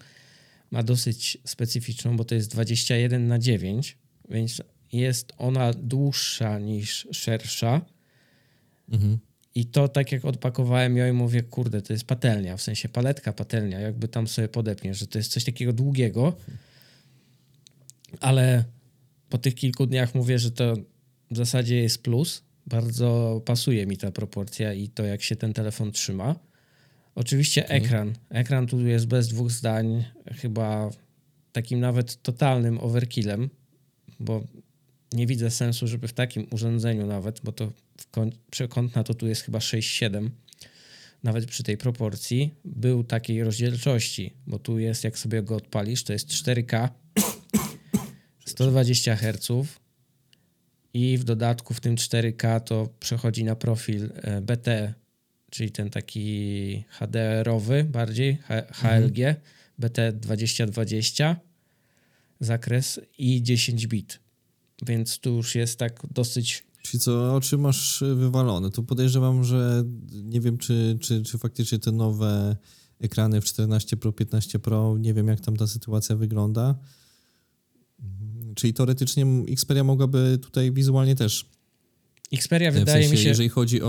ma 0.71 0.83
dosyć 0.83 1.39
specyficzną, 1.45 2.17
bo 2.17 2.25
to 2.25 2.35
jest 2.35 2.51
21 2.51 3.29
na 3.29 3.39
9, 3.39 3.99
więc 4.29 4.63
jest 4.93 5.33
ona 5.39 5.73
dłuższa 5.73 6.59
niż 6.59 7.09
szersza. 7.13 7.81
Mhm. 8.89 9.19
I 9.55 9.67
to 9.67 9.89
tak 9.89 10.13
jak 10.13 10.25
odpakowałem 10.25 10.97
ją 10.97 11.07
i 11.09 11.13
mówię, 11.13 11.43
kurde, 11.43 11.83
to 11.83 11.93
jest 11.93 12.05
patelnia, 12.05 12.57
w 12.57 12.63
sensie 12.63 12.89
paletka, 12.89 13.33
patelnia, 13.33 13.81
jakby 13.81 14.09
tam 14.09 14.29
sobie 14.29 14.49
podepniesz, 14.49 14.99
że 14.99 15.07
to 15.07 15.19
jest 15.19 15.33
coś 15.33 15.45
takiego 15.45 15.73
długiego, 15.73 16.37
ale 18.21 18.65
po 19.29 19.39
tych 19.39 19.55
kilku 19.55 19.87
dniach 19.87 20.15
mówię, 20.15 20.39
że 20.39 20.51
to 20.51 20.75
w 21.31 21.37
zasadzie 21.37 21.77
jest 21.77 22.03
plus. 22.03 22.43
Bardzo 22.67 23.43
pasuje 23.45 23.87
mi 23.87 23.97
ta 23.97 24.11
proporcja 24.11 24.73
i 24.73 24.89
to, 24.89 25.05
jak 25.05 25.23
się 25.23 25.37
ten 25.37 25.53
telefon 25.53 25.93
trzyma. 25.93 26.37
Oczywiście 27.15 27.65
okay. 27.65 27.77
ekran. 27.77 28.15
Ekran 28.29 28.67
tu 28.67 28.87
jest 28.87 29.07
bez 29.07 29.29
dwóch 29.29 29.51
zdań, 29.51 30.05
chyba 30.27 30.91
takim 31.53 31.81
nawet 31.81 32.23
totalnym 32.23 32.79
overkillem, 32.79 33.51
bo 34.21 34.45
nie 35.13 35.27
widzę 35.27 35.51
sensu, 35.51 35.87
żeby 35.87 36.09
w 36.09 36.13
takim 36.13 36.47
urządzeniu 36.51 37.07
nawet, 37.07 37.41
bo 37.45 37.53
to 37.53 37.73
przekątna 38.51 39.05
to 39.05 39.15
tu 39.15 39.27
jest 39.27 39.43
chyba 39.43 39.59
6-7, 39.59 40.31
nawet 41.23 41.47
przy 41.47 41.63
tej 41.63 41.77
proporcji, 41.77 42.55
był 42.65 43.05
takiej 43.05 43.45
rozdzielczości, 43.45 44.33
bo 44.47 44.59
tu 44.59 44.79
jest, 44.79 45.05
jak 45.05 45.19
sobie 45.19 45.43
go 45.43 45.57
odpalisz, 45.57 46.05
to 46.05 46.13
jest 46.13 46.29
4K, 46.29 46.89
120 48.47 49.17
Hz 49.17 49.49
i 50.95 51.19
w 51.19 51.25
dodatku 51.25 51.75
w 51.75 51.81
tym 51.81 51.97
4K 51.97 52.61
to 52.61 52.89
przechodzi 53.01 53.45
na 53.45 53.57
profil 53.57 54.11
e, 54.15 54.41
BT, 54.41 54.95
czyli 55.51 55.71
ten 55.71 55.91
taki 55.91 56.85
HDR-owy 56.89 57.85
bardziej, 57.85 58.39
HLG, 58.73 59.19
mhm. 59.19 59.37
BT 59.79 60.13
2020 60.13 61.37
zakres 62.41 63.01
i 63.19 63.43
10 63.43 63.87
bit 63.87 64.21
więc 64.87 65.19
tu 65.19 65.31
już 65.31 65.55
jest 65.55 65.79
tak 65.79 66.03
dosyć... 66.11 66.65
Czyli 66.83 67.01
co, 67.01 67.35
oczy 67.35 67.59
masz 67.59 68.05
wywalone. 68.15 68.71
To 68.71 68.83
podejrzewam, 68.83 69.45
że 69.45 69.85
nie 70.13 70.41
wiem, 70.41 70.59
czy, 70.59 70.99
czy, 71.01 71.23
czy 71.23 71.39
faktycznie 71.39 71.79
te 71.79 71.93
nowe 71.93 72.57
ekrany 73.01 73.41
w 73.41 73.45
14 73.45 73.97
Pro, 73.97 74.13
15 74.13 74.59
Pro, 74.59 74.99
nie 74.99 75.15
wiem 75.15 75.29
jak 75.29 75.41
tam 75.41 75.57
ta 75.57 75.67
sytuacja 75.67 76.17
wygląda. 76.17 76.79
Czyli 78.55 78.75
teoretycznie 78.75 79.27
Xperia 79.49 79.85
mogłaby 79.85 80.39
tutaj 80.43 80.73
wizualnie 80.73 81.17
też 81.17 81.51
Xperia 82.33 82.71
wydaje 82.71 82.99
w 82.99 83.03
sensie, 83.03 83.17
mi 83.17 83.23
się... 83.23 83.29
Jeżeli 83.29 83.49
chodzi 83.49 83.83
o, 83.83 83.87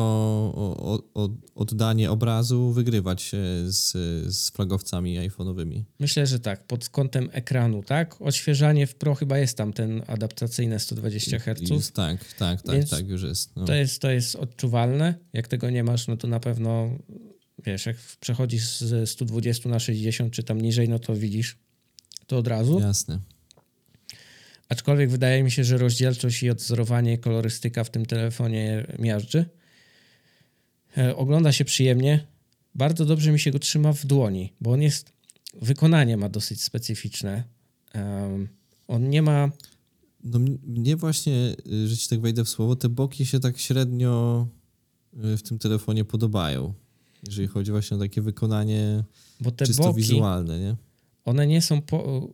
o, 0.55 1.03
o, 1.13 1.29
oddanie 1.55 2.11
obrazu, 2.11 2.71
wygrywać 2.71 3.31
z, 3.65 3.91
z 4.35 4.49
flagowcami 4.49 5.19
iPhone'owymi. 5.29 5.83
Myślę, 5.99 6.27
że 6.27 6.39
tak, 6.39 6.67
pod 6.67 6.89
kątem 6.89 7.29
ekranu, 7.31 7.83
tak? 7.83 8.21
Odświeżanie 8.21 8.87
w 8.87 8.95
Pro 8.95 9.15
chyba 9.15 9.37
jest 9.37 9.57
tam 9.57 9.73
ten 9.73 10.03
adaptacyjne 10.07 10.79
120 10.79 11.39
Hz. 11.39 11.69
Jest, 11.69 11.95
tak, 11.95 12.33
tak, 12.33 12.61
tak, 12.61 12.89
tak, 12.89 13.07
już 13.07 13.23
jest, 13.23 13.55
no. 13.55 13.65
to 13.65 13.73
jest. 13.73 14.01
To 14.01 14.11
jest 14.11 14.35
odczuwalne. 14.35 15.15
Jak 15.33 15.47
tego 15.47 15.69
nie 15.69 15.83
masz, 15.83 16.07
no 16.07 16.17
to 16.17 16.27
na 16.27 16.39
pewno, 16.39 16.89
wiesz, 17.65 17.85
jak 17.85 17.97
przechodzisz 18.19 18.77
z 18.77 19.09
120 19.09 19.69
na 19.69 19.79
60 19.79 20.33
czy 20.33 20.43
tam 20.43 20.61
niżej, 20.61 20.89
no 20.89 20.99
to 20.99 21.15
widzisz 21.15 21.57
to 22.27 22.37
od 22.37 22.47
razu. 22.47 22.79
Jasne. 22.79 23.19
Aczkolwiek 24.71 25.09
wydaje 25.09 25.43
mi 25.43 25.51
się, 25.51 25.63
że 25.63 25.77
rozdzielczość 25.77 26.43
i 26.43 26.49
odzorowanie, 26.49 27.17
kolorystyka 27.17 27.83
w 27.83 27.89
tym 27.89 28.05
telefonie 28.05 28.87
miażdży. 28.99 29.45
E, 30.97 31.15
ogląda 31.15 31.51
się 31.51 31.65
przyjemnie. 31.65 32.27
Bardzo 32.75 33.05
dobrze 33.05 33.31
mi 33.31 33.39
się 33.39 33.51
go 33.51 33.59
trzyma 33.59 33.93
w 33.93 34.05
dłoni, 34.05 34.53
bo 34.61 34.71
on 34.71 34.81
jest. 34.81 35.13
Wykonanie 35.61 36.17
ma 36.17 36.29
dosyć 36.29 36.63
specyficzne. 36.63 37.43
Um, 37.95 38.47
on 38.87 39.09
nie 39.09 39.21
ma. 39.21 39.51
No 40.23 40.39
mnie 40.63 40.95
właśnie, 40.95 41.55
y, 41.73 41.87
że 41.87 41.97
ci 41.97 42.09
tak 42.09 42.21
wejdę 42.21 42.43
w 42.43 42.49
słowo, 42.49 42.75
te 42.75 42.89
boki 42.89 43.25
się 43.25 43.39
tak 43.39 43.59
średnio 43.59 44.47
y, 45.33 45.37
w 45.37 45.43
tym 45.43 45.59
telefonie 45.59 46.05
podobają. 46.05 46.73
Jeżeli 47.27 47.47
chodzi 47.47 47.71
właśnie 47.71 47.97
o 47.97 47.99
takie 47.99 48.21
wykonanie 48.21 49.03
bo 49.41 49.51
te 49.51 49.65
czysto 49.65 49.83
boki, 49.83 49.97
wizualne, 49.97 50.59
nie? 50.59 50.75
One 51.25 51.47
nie 51.47 51.61
są 51.61 51.81
po, 51.81 52.29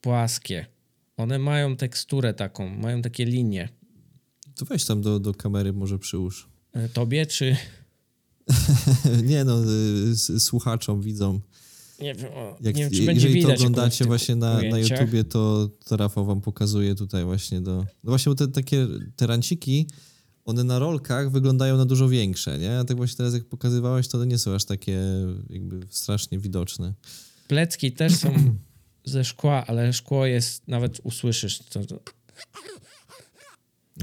płaskie 0.00 0.77
one 1.18 1.38
mają 1.38 1.76
teksturę 1.76 2.34
taką, 2.34 2.68
mają 2.68 3.02
takie 3.02 3.24
linie. 3.24 3.68
To 4.54 4.64
weź 4.64 4.84
tam 4.84 5.02
do, 5.02 5.20
do 5.20 5.34
kamery 5.34 5.72
może 5.72 5.98
przyłóż. 5.98 6.48
E, 6.72 6.88
tobie 6.88 7.26
czy... 7.26 7.56
nie 9.24 9.44
no, 9.44 9.62
y, 10.34 10.40
słuchaczom, 10.40 11.02
widzą. 11.02 11.40
Nie 12.00 12.14
wiem, 12.14 12.32
o, 12.34 12.56
Jak, 12.60 12.76
nie 12.76 12.82
wiem 12.82 12.92
czy 12.92 13.06
będzie 13.06 13.26
Jeżeli 13.26 13.42
to 13.42 13.54
oglądacie 13.54 14.04
właśnie 14.04 14.36
na, 14.36 14.62
na 14.62 14.78
YouTubie, 14.78 15.24
to, 15.24 15.70
to 15.84 15.96
Rafał 15.96 16.26
wam 16.26 16.40
pokazuje 16.40 16.94
tutaj 16.94 17.24
właśnie 17.24 17.60
do... 17.60 17.76
No 17.76 18.10
właśnie, 18.10 18.30
bo 18.30 18.36
te 18.36 18.48
takie 18.48 18.86
te 19.16 19.26
ranciki, 19.26 19.86
one 20.44 20.64
na 20.64 20.78
rolkach 20.78 21.30
wyglądają 21.30 21.76
na 21.76 21.86
dużo 21.86 22.08
większe, 22.08 22.58
nie? 22.58 22.78
A 22.78 22.84
tak 22.84 22.96
właśnie 22.96 23.16
teraz 23.16 23.34
jak 23.34 23.44
pokazywałeś, 23.44 24.08
to 24.08 24.18
one 24.18 24.26
nie 24.26 24.38
są 24.38 24.54
aż 24.54 24.64
takie 24.64 25.00
jakby 25.50 25.80
strasznie 25.90 26.38
widoczne. 26.38 26.94
Plecki 27.48 27.92
też 27.92 28.16
są 28.16 28.34
ze 29.08 29.24
szkła, 29.24 29.66
ale 29.66 29.92
szkło 29.92 30.26
jest, 30.26 30.68
nawet 30.68 31.00
usłyszysz. 31.02 31.58
To, 31.58 31.80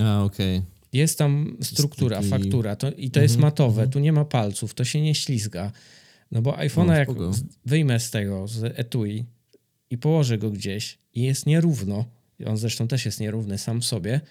A, 0.04 0.24
okej. 0.24 0.62
Jest 0.94 1.18
tam 1.18 1.58
struktura, 1.62 2.18
taki- 2.18 2.30
faktura 2.30 2.76
to, 2.76 2.92
i 2.92 3.12
to 3.12 3.22
jest 3.22 3.36
Mhm, 3.36 3.48
matowe, 3.52 3.82
mhm. 3.82 3.90
tu 3.90 4.00
nie 4.00 4.12
ma 4.14 4.26
palców, 4.26 4.74
to 4.74 4.86
się 4.86 5.02
nie 5.02 5.16
ślizga. 5.16 5.72
No 6.32 6.42
bo 6.42 6.52
iPhone'a 6.52 6.88
No, 6.88 6.94
jak 6.94 7.10
wyjmę 7.66 8.00
z 8.00 8.12
tego, 8.12 8.48
z 8.48 8.64
etui 8.80 9.26
i 9.90 9.98
położę 9.98 10.38
go 10.38 10.52
gdzieś 10.52 10.98
i 11.14 11.22
jest 11.22 11.46
nierówno, 11.46 12.06
i 12.40 12.46
on 12.46 12.58
zresztą 12.58 12.88
też 12.88 13.06
jest 13.06 13.20
nierówny 13.20 13.58
sam 13.58 13.84
sobie, 13.84 14.22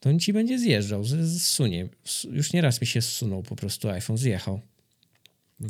to 0.00 0.10
on 0.10 0.18
ci 0.20 0.32
będzie 0.32 0.58
zjeżdżał, 0.58 1.04
zsunie. 1.38 1.88
Już 2.30 2.52
nieraz 2.52 2.80
mi 2.80 2.86
się 2.86 3.02
zsunął 3.02 3.42
po 3.42 3.56
prostu 3.56 3.88
iPhone, 3.88 4.16
zjechał. 4.18 4.60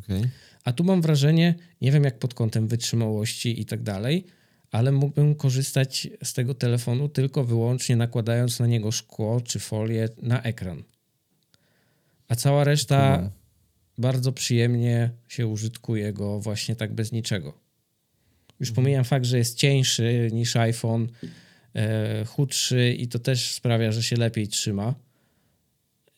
okej. 0.04 0.22
A 0.64 0.72
tu 0.72 0.84
mam 0.84 1.02
wrażenie, 1.02 1.54
nie 1.80 1.92
wiem 1.92 2.04
jak 2.04 2.18
pod 2.18 2.34
kątem 2.34 2.68
wytrzymałości 2.68 3.61
i 3.61 3.64
tak 3.64 3.82
dalej, 3.82 4.24
ale 4.70 4.92
mógłbym 4.92 5.34
korzystać 5.34 6.08
z 6.24 6.32
tego 6.32 6.54
telefonu 6.54 7.08
tylko 7.08 7.44
wyłącznie 7.44 7.96
nakładając 7.96 8.60
na 8.60 8.66
niego 8.66 8.92
szkło 8.92 9.40
czy 9.40 9.58
folię 9.58 10.08
na 10.22 10.42
ekran. 10.42 10.82
A 12.28 12.34
cała 12.34 12.64
reszta 12.64 13.16
Kumam. 13.16 13.30
bardzo 13.98 14.32
przyjemnie 14.32 15.10
się 15.28 15.46
użytkuje 15.46 16.12
go 16.12 16.40
właśnie 16.40 16.76
tak 16.76 16.92
bez 16.92 17.12
niczego. 17.12 17.66
Już 18.60 18.72
pomijam 18.72 19.04
fakt, 19.04 19.26
że 19.26 19.38
jest 19.38 19.58
cieńszy 19.58 20.28
niż 20.32 20.56
iPhone, 20.56 21.08
e, 21.74 22.24
chudszy 22.24 22.94
i 22.98 23.08
to 23.08 23.18
też 23.18 23.52
sprawia, 23.52 23.92
że 23.92 24.02
się 24.02 24.16
lepiej 24.16 24.48
trzyma. 24.48 24.94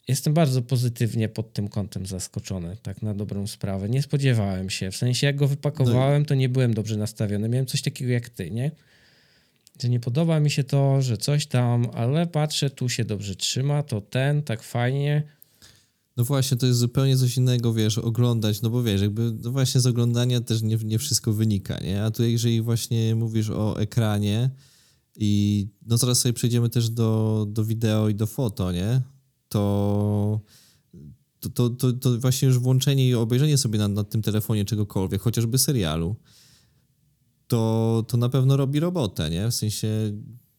Jestem 0.09 0.35
bardzo 0.35 0.63
pozytywnie 0.63 1.29
pod 1.29 1.53
tym 1.53 1.69
kątem 1.69 2.07
zaskoczony, 2.07 2.77
tak 2.83 3.03
na 3.03 3.15
dobrą 3.15 3.47
sprawę. 3.47 3.89
Nie 3.89 4.03
spodziewałem 4.03 4.71
się. 4.71 4.91
W 4.91 4.97
sensie, 4.97 5.27
jak 5.27 5.37
go 5.37 5.49
wypakowałem, 5.49 6.25
to 6.25 6.35
nie 6.35 6.49
byłem 6.49 6.75
dobrze 6.75 6.97
nastawiony. 6.97 7.49
Miałem 7.49 7.67
coś 7.67 7.83
takiego 7.83 8.13
jak 8.13 8.29
ty, 8.29 8.51
nie? 8.51 8.71
Że 9.83 9.89
nie 9.89 10.01
podoba 10.01 10.41
mi 10.41 10.51
się 10.51 10.65
to, 10.65 11.03
że 11.03 11.17
coś 11.17 11.47
tam, 11.47 11.87
ale 11.95 12.27
patrzę, 12.27 12.71
tu 12.71 12.89
się 12.89 13.05
dobrze 13.05 13.37
trzyma, 13.37 13.83
to 13.83 14.01
ten, 14.01 14.43
tak 14.43 14.63
fajnie. 14.63 15.23
No 16.17 16.25
właśnie, 16.25 16.57
to 16.57 16.67
jest 16.67 16.79
zupełnie 16.79 17.17
coś 17.17 17.37
innego, 17.37 17.73
wiesz, 17.73 17.99
oglądać, 17.99 18.63
no 18.63 18.71
bo 18.71 18.83
wiesz, 18.83 19.01
jakby 19.01 19.33
no 19.43 19.51
właśnie 19.51 19.81
z 19.81 19.87
oglądania 19.87 20.41
też 20.41 20.63
nie, 20.63 20.77
nie 20.77 20.99
wszystko 20.99 21.33
wynika, 21.33 21.79
nie? 21.79 22.03
A 22.03 22.11
tu 22.11 22.25
jeżeli 22.25 22.63
właśnie 22.63 23.15
mówisz 23.15 23.51
o 23.51 23.81
ekranie 23.81 24.51
i 25.17 25.67
no 25.87 25.99
zaraz 25.99 26.21
sobie 26.21 26.33
przejdziemy 26.33 26.69
też 26.69 26.91
do, 26.91 27.47
do 27.49 27.65
wideo 27.65 28.09
i 28.09 28.15
do 28.15 28.27
foto, 28.27 28.73
nie? 28.73 29.01
To, 29.49 30.41
to, 31.41 31.49
to, 31.49 31.71
to, 31.71 31.93
to 31.93 32.19
właśnie 32.19 32.49
już 32.49 32.59
włączenie 32.59 33.09
i 33.09 33.15
obejrzenie 33.15 33.59
sobie 33.59 33.79
na, 33.79 33.89
na 33.89 34.05
tym 34.05 34.23
telefonie 34.23 34.65
czegokolwiek, 34.65 35.21
chociażby 35.23 35.59
serialu, 35.59 36.17
to, 37.47 38.05
to 38.09 38.17
na 38.17 38.29
pewno 38.29 38.57
robi 38.57 38.81
robotę, 38.81 39.31
nie? 39.31 39.49
W 39.49 39.55
sensie, 39.55 39.89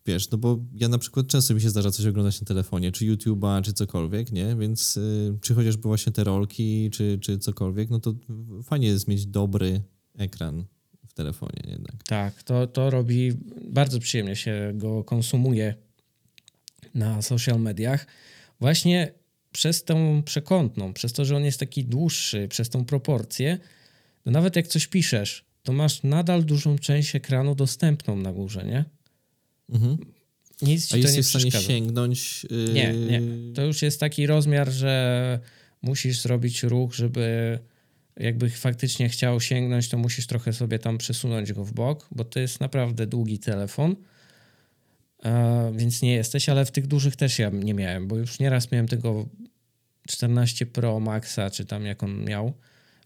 wiesz, 0.06 0.32
no 0.32 0.38
bo 0.38 0.60
ja 0.74 0.88
na 0.88 0.98
przykład 0.98 1.28
często 1.28 1.54
mi 1.54 1.62
się 1.62 1.70
zdarza 1.70 1.92
coś 1.92 2.06
oglądać 2.06 2.42
na 2.42 2.46
telefonie, 2.48 2.92
czy 2.92 3.06
YouTube'a, 3.06 3.62
czy 3.62 3.74
cokolwiek, 3.74 4.32
nie? 4.32 4.56
Więc, 4.56 4.98
y, 4.98 5.38
czy 5.42 5.56
chociażby 5.56 5.82
właśnie 5.82 6.12
te 6.12 6.24
rolki, 6.24 6.90
czy, 6.90 7.20
czy 7.22 7.38
cokolwiek, 7.38 7.90
no 7.90 8.00
to 8.00 8.16
fajnie 8.64 8.88
jest 8.88 9.08
mieć 9.08 9.26
dobry 9.26 9.82
ekran 10.18 10.66
w 11.08 11.14
telefonie 11.14 11.64
jednak. 11.68 12.04
Tak, 12.08 12.44
to, 12.44 12.68
to 12.68 12.90
robi, 12.90 13.34
bardzo 13.70 14.00
przyjemnie 14.00 14.36
się 14.36 14.72
go 14.76 15.04
konsumuje 15.04 15.76
na 16.94 17.22
social 17.22 17.60
mediach. 17.60 18.08
Właśnie 18.60 19.14
przez 19.52 19.84
tą 19.84 20.24
przekątną, 20.24 20.94
przez 20.94 21.14
to, 21.14 21.26
że 21.26 21.36
on 21.36 21.46
jest 21.46 21.60
taki 21.60 21.86
dłuższy, 21.86 22.48
przez 22.48 22.70
tą 22.70 22.86
proporcję, 22.86 23.58
to 24.24 24.32
nawet 24.32 24.56
jak 24.56 24.68
coś 24.68 24.88
piszesz, 24.88 25.46
to 25.64 25.74
masz 25.74 26.04
nadal 26.04 26.44
dużą 26.46 26.80
część 26.80 27.16
ekranu 27.16 27.56
dostępną 27.56 28.16
na 28.16 28.34
górze, 28.34 28.66
nie? 28.66 28.86
Mhm. 29.70 29.98
Nic 30.62 30.88
ci 30.88 31.00
A 31.00 31.02
to 31.02 31.10
nie 31.10 31.18
jesteś 31.18 31.46
w 31.46 31.50
stanie 31.50 31.66
sięgnąć... 31.66 32.46
y, 32.52 32.74
Nie, 32.74 32.94
nie. 32.94 33.22
To 33.54 33.66
już 33.66 33.82
jest 33.82 34.00
taki 34.00 34.28
rozmiar, 34.28 34.72
że 34.72 35.40
musisz 35.82 36.22
zrobić 36.22 36.64
ruch, 36.64 36.94
żeby 36.94 37.60
jakby 38.18 38.50
faktycznie 38.50 39.10
chciał 39.10 39.42
sięgnąć, 39.42 39.90
to 39.90 39.98
musisz 39.98 40.28
trochę 40.28 40.54
sobie 40.54 40.80
tam 40.80 40.98
przesunąć 40.98 41.54
go 41.54 41.66
w 41.66 41.74
bok, 41.74 42.08
bo 42.12 42.24
to 42.24 42.40
jest 42.40 42.60
naprawdę 42.60 43.08
długi 43.08 43.40
telefon. 43.40 43.96
E, 45.26 45.72
więc 45.76 46.02
nie 46.02 46.14
jesteś, 46.14 46.50
ale 46.50 46.66
w 46.66 46.72
tych 46.72 46.88
dużych 46.88 47.16
też 47.16 47.40
ja 47.40 47.50
nie 47.50 47.74
miałem, 47.74 48.08
bo 48.08 48.18
już 48.18 48.40
nieraz 48.40 48.72
miałem 48.72 48.88
tego 48.88 49.26
14 50.08 50.66
Pro 50.66 51.00
Maxa, 51.00 51.50
czy 51.50 51.66
tam 51.66 51.86
jak 51.86 52.04
on 52.04 52.24
miał. 52.24 52.54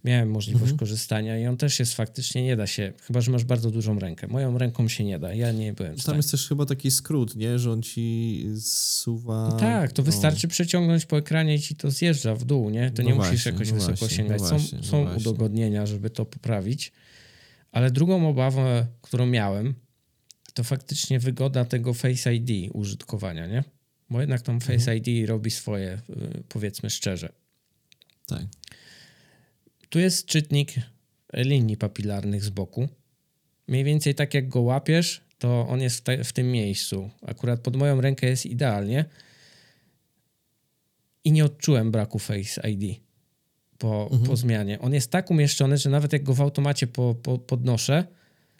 Miałem 0.03 0.30
możliwość 0.32 0.64
Mhm. 0.64 0.78
korzystania 0.78 1.39
i 1.39 1.47
on 1.47 1.57
też 1.57 1.80
jest 1.80 1.93
faktycznie, 1.93 2.43
nie 2.43 2.55
da 2.55 2.68
się, 2.68 2.93
chyba 3.01 3.22
że 3.22 3.32
masz 3.32 3.43
bardzo 3.43 3.72
dużą 3.72 3.99
rękę. 3.99 4.28
Moją 4.28 4.57
ręką 4.57 4.88
się 4.88 5.03
nie 5.03 5.20
da, 5.20 5.34
ja 5.34 5.51
nie 5.51 5.74
byłem 5.74 5.95
Tam 5.95 6.18
jest 6.18 6.32
też 6.32 6.47
chyba 6.47 6.66
taki 6.66 6.91
skrót, 6.91 7.36
nie? 7.36 7.59
Że 7.59 7.72
on 7.72 7.82
ci 7.82 8.45
zsuwa... 8.59 9.49
No 9.49 9.57
tak, 9.57 9.91
to 9.91 10.01
no. 10.01 10.05
wystarczy 10.05 10.47
przeciągnąć 10.47 11.05
po 11.05 11.18
ekranie 11.18 11.55
i 11.55 11.59
ci 11.59 11.76
to 11.76 11.91
zjeżdża 11.91 12.36
w 12.36 12.43
dół, 12.45 12.70
nie? 12.70 12.91
To 12.91 13.03
No 13.03 13.09
nie 13.09 13.16
musisz 13.16 13.32
właśnie, 13.32 13.51
jakoś 13.51 13.70
no 13.70 13.76
wysoko 13.76 13.95
właśnie, 13.95 14.18
sięgać. 14.18 14.41
no 14.41 14.47
są 14.47 14.57
właśnie, 14.57 14.78
no 14.78 14.84
są 14.84 15.16
udogodnienia, 15.16 15.86
żeby 15.86 16.09
to 16.09 16.26
poprawić. 16.26 16.91
Ale 17.72 17.91
drugą 17.91 18.30
obawę, 18.30 18.88
którą 19.01 19.26
miałem, 19.26 19.74
to 20.54 20.64
faktycznie 20.64 21.20
wygoda 21.20 21.66
tego 21.66 21.93
Face 21.93 22.36
ID 22.36 22.70
użytkowania, 22.74 23.47
nie? 23.47 23.64
Bo 24.10 24.22
jednak 24.22 24.41
tam 24.41 24.56
Mhm. 24.56 24.80
Face 24.80 24.97
ID 24.97 25.30
robi 25.30 25.51
swoje, 25.51 26.01
y, 26.10 26.43
powiedzmy 26.49 26.89
szczerze. 26.89 27.30
Tak. 28.28 28.41
Tu 29.89 29.99
jest 29.99 30.26
czytnik 30.26 30.74
linii 31.34 31.78
papilarnych 31.78 32.43
z 32.43 32.49
boku. 32.49 32.88
Mniej 33.68 33.84
więcej 33.84 34.16
tak 34.16 34.34
jak 34.34 34.49
go 34.49 34.62
łapiesz, 34.62 35.22
to 35.39 35.68
on 35.68 35.82
jest 35.82 35.97
w, 35.97 36.01
te, 36.01 36.24
w 36.24 36.34
tym 36.34 36.51
miejscu. 36.51 37.10
Akurat 37.22 37.60
pod 37.60 37.76
moją 37.76 38.01
rękę 38.01 38.28
jest 38.28 38.45
idealnie. 38.45 39.06
I 41.24 41.32
nie 41.32 41.45
odczułem 41.45 41.91
braku 41.91 42.20
Face 42.20 42.70
ID 42.70 42.99
po, 43.78 44.04
Mhm. 44.04 44.24
po 44.24 44.36
zmianie. 44.36 44.80
On 44.80 44.93
jest 44.93 45.12
tak 45.12 45.32
umieszczony, 45.32 45.78
że 45.78 45.89
nawet 45.89 46.14
jak 46.14 46.24
go 46.24 46.34
w 46.34 46.41
automacie 46.41 46.88
po, 46.88 47.16
po, 47.16 47.38
podnoszę, 47.39 48.08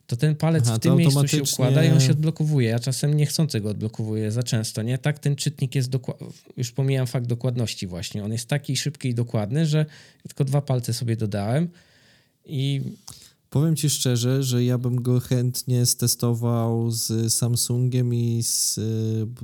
to 0.08 0.16
ten 0.16 0.36
palec 0.36 0.64
Aha, 0.68 0.76
w 0.76 0.80
tym 0.80 0.96
miejscu 0.96 1.14
się 1.14 1.20
automatycznie- 1.20 1.54
układa 1.54 1.84
i 1.84 1.92
on 1.92 2.00
się 2.00 2.12
odblokowuje. 2.12 2.70
Ja 2.70 2.80
czasem 2.80 3.14
niechcący 3.14 3.62
go 3.62 3.70
odblokowuję 3.70 4.32
za 4.32 4.44
często, 4.44 4.82
nie? 4.82 4.98
Tak 4.98 5.20
ten 5.20 5.36
czytnik 5.36 5.76
jest 5.76 5.90
dokładny. 5.90 6.28
Już 6.58 6.72
pomijam 6.72 7.08
fakt 7.08 7.28
dokładności 7.28 7.88
właśnie. 7.88 8.24
On 8.24 8.32
jest 8.32 8.48
taki 8.48 8.78
szybki 8.78 9.10
i 9.10 9.16
dokładny, 9.16 9.66
że 9.66 9.86
tylko 10.28 10.46
dwa 10.46 10.62
palce 10.62 10.94
sobie 10.94 11.16
dodałem 11.16 11.70
i 12.46 12.82
Powiem 13.50 13.76
ci 13.76 13.90
szczerze, 13.90 14.44
że 14.44 14.64
ja 14.64 14.78
bym 14.78 15.02
go 15.02 15.20
chętnie 15.20 15.86
stestował 15.86 16.92
z 16.92 17.34
Samsungiem 17.34 18.14
i 18.14 18.44
z... 18.44 18.80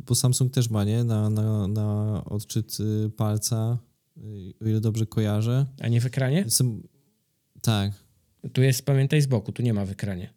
Bo 0.07 0.15
Samsung 0.15 0.53
też 0.53 0.69
ma, 0.69 0.83
nie? 0.83 1.03
Na, 1.03 1.29
na, 1.29 1.67
na 1.67 2.21
odczyt 2.25 2.77
y, 2.79 3.09
palca, 3.09 3.77
y, 4.17 4.53
o 4.61 4.67
ile 4.67 4.81
dobrze 4.81 5.05
kojarzę. 5.05 5.65
A 5.79 5.87
nie 5.87 6.01
w 6.01 6.05
ekranie? 6.05 6.45
Tak. 7.61 7.91
Tu 8.53 8.61
jest, 8.61 8.85
pamiętaj, 8.85 9.21
z 9.21 9.27
boku, 9.27 9.51
tu 9.51 9.61
nie 9.61 9.73
ma 9.73 9.85
w 9.85 9.91
ekranie. 9.91 10.33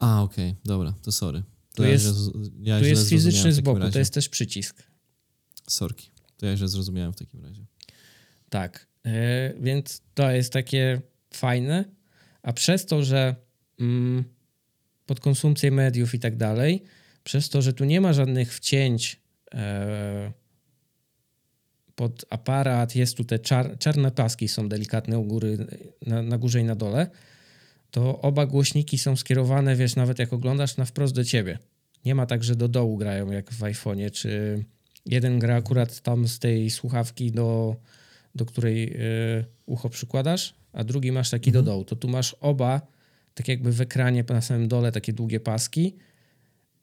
A, 0.00 0.22
okej, 0.22 0.54
dobra, 0.64 0.94
to 1.02 1.12
sorry. 1.12 1.42
To 1.70 1.76
Tu 1.76 1.82
ja 1.84 1.88
jest- 1.90 2.08
ja 2.60 2.78
Tu 2.78 2.84
jest 2.84 3.08
fizyczny 3.08 3.52
z 3.52 3.60
boku, 3.60 3.78
razie. 3.78 3.92
to 3.92 3.98
jest 3.98 4.14
też 4.14 4.28
przycisk. 4.28 4.82
Sorki. 5.68 6.10
To 6.36 6.46
ja 6.46 6.56
źle 6.56 6.68
zrozumiałem 6.68 7.12
w 7.12 7.16
takim 7.16 7.44
razie. 7.44 7.64
Tak, 8.50 8.86
e, 9.06 9.54
więc 9.60 10.02
to 10.14 10.30
jest 10.30 10.52
takie 10.52 11.00
fajne, 11.34 11.84
a 12.42 12.52
przez 12.52 12.86
to, 12.86 13.02
że 13.02 13.34
mm, 13.80 14.24
pod 15.06 15.20
konsumpcję 15.20 15.70
mediów 15.70 16.14
i 16.14 16.18
tak 16.18 16.36
dalej, 16.36 16.82
przez 17.24 17.48
to, 17.48 17.62
że 17.62 17.72
tu 17.72 17.84
nie 17.84 18.00
ma 18.00 18.12
żadnych 18.12 18.54
wcięć 18.54 19.20
e, 19.54 20.32
pod 21.94 22.24
aparat, 22.30 22.96
jest 22.96 23.16
tu 23.16 23.24
te 23.24 23.38
czar, 23.38 23.78
czarne 23.78 24.10
paski 24.10 24.48
są 24.48 24.68
delikatne 24.68 25.18
u 25.18 25.24
góry, 25.24 25.66
na, 26.06 26.22
na 26.22 26.38
górze 26.38 26.60
i 26.60 26.64
na 26.64 26.74
dole, 26.74 27.10
to 27.90 28.20
oba 28.20 28.46
głośniki 28.46 28.98
są 28.98 29.16
skierowane, 29.16 29.76
wiesz, 29.76 29.96
nawet 29.96 30.18
jak 30.18 30.32
oglądasz, 30.32 30.76
na 30.76 30.84
wprost 30.84 31.14
do 31.14 31.24
ciebie. 31.24 31.58
Nie 32.04 32.14
ma 32.14 32.26
tak, 32.26 32.44
że 32.44 32.56
do 32.56 32.68
dołu 32.68 32.96
grają 32.96 33.30
jak 33.30 33.50
w 33.52 33.60
iPhone'ie, 33.60 34.10
czy 34.10 34.64
jeden 35.06 35.38
gra 35.38 35.56
akurat 35.56 36.00
tam 36.00 36.28
z 36.28 36.38
tej 36.38 36.70
słuchawki 36.70 37.32
do, 37.32 37.76
do 38.34 38.46
której 38.46 38.92
y, 39.40 39.44
ucho 39.66 39.88
przykładasz, 39.88 40.54
a 40.72 40.84
drugi 40.84 41.12
masz 41.12 41.30
taki 41.30 41.52
do 41.52 41.62
dołu. 41.62 41.84
To 41.84 41.96
tu 41.96 42.08
masz 42.08 42.36
oba, 42.40 42.80
tak 43.34 43.48
jakby 43.48 43.72
w 43.72 43.80
ekranie 43.80 44.24
na 44.28 44.40
samym 44.40 44.68
dole 44.68 44.92
takie 44.92 45.12
długie 45.12 45.40
paski, 45.40 45.96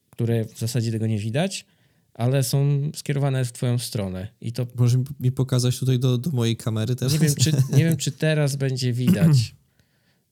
które 0.09 0.45
w 0.45 0.59
zasadzie 0.59 0.91
tego 0.91 1.07
nie 1.07 1.17
widać, 1.17 1.65
ale 2.13 2.43
są 2.43 2.91
skierowane 2.95 3.45
w 3.45 3.51
twoją 3.51 3.77
stronę. 3.77 4.27
I 4.41 4.51
to 4.51 4.67
Możesz 4.75 4.97
mi- 4.97 5.05
mi 5.19 5.31
pokazać 5.31 5.79
tutaj 5.79 5.99
do, 5.99 6.17
do 6.17 6.29
mojej 6.31 6.57
kamery 6.57 6.95
teraz? 6.95 7.13
nie 7.13 7.19
wiem, 7.19 7.35
czy, 7.35 7.51
nie 7.71 7.83
wiem, 7.85 7.97
czy 7.97 8.11
teraz 8.11 8.55
będzie 8.55 8.93
widać. 8.93 9.37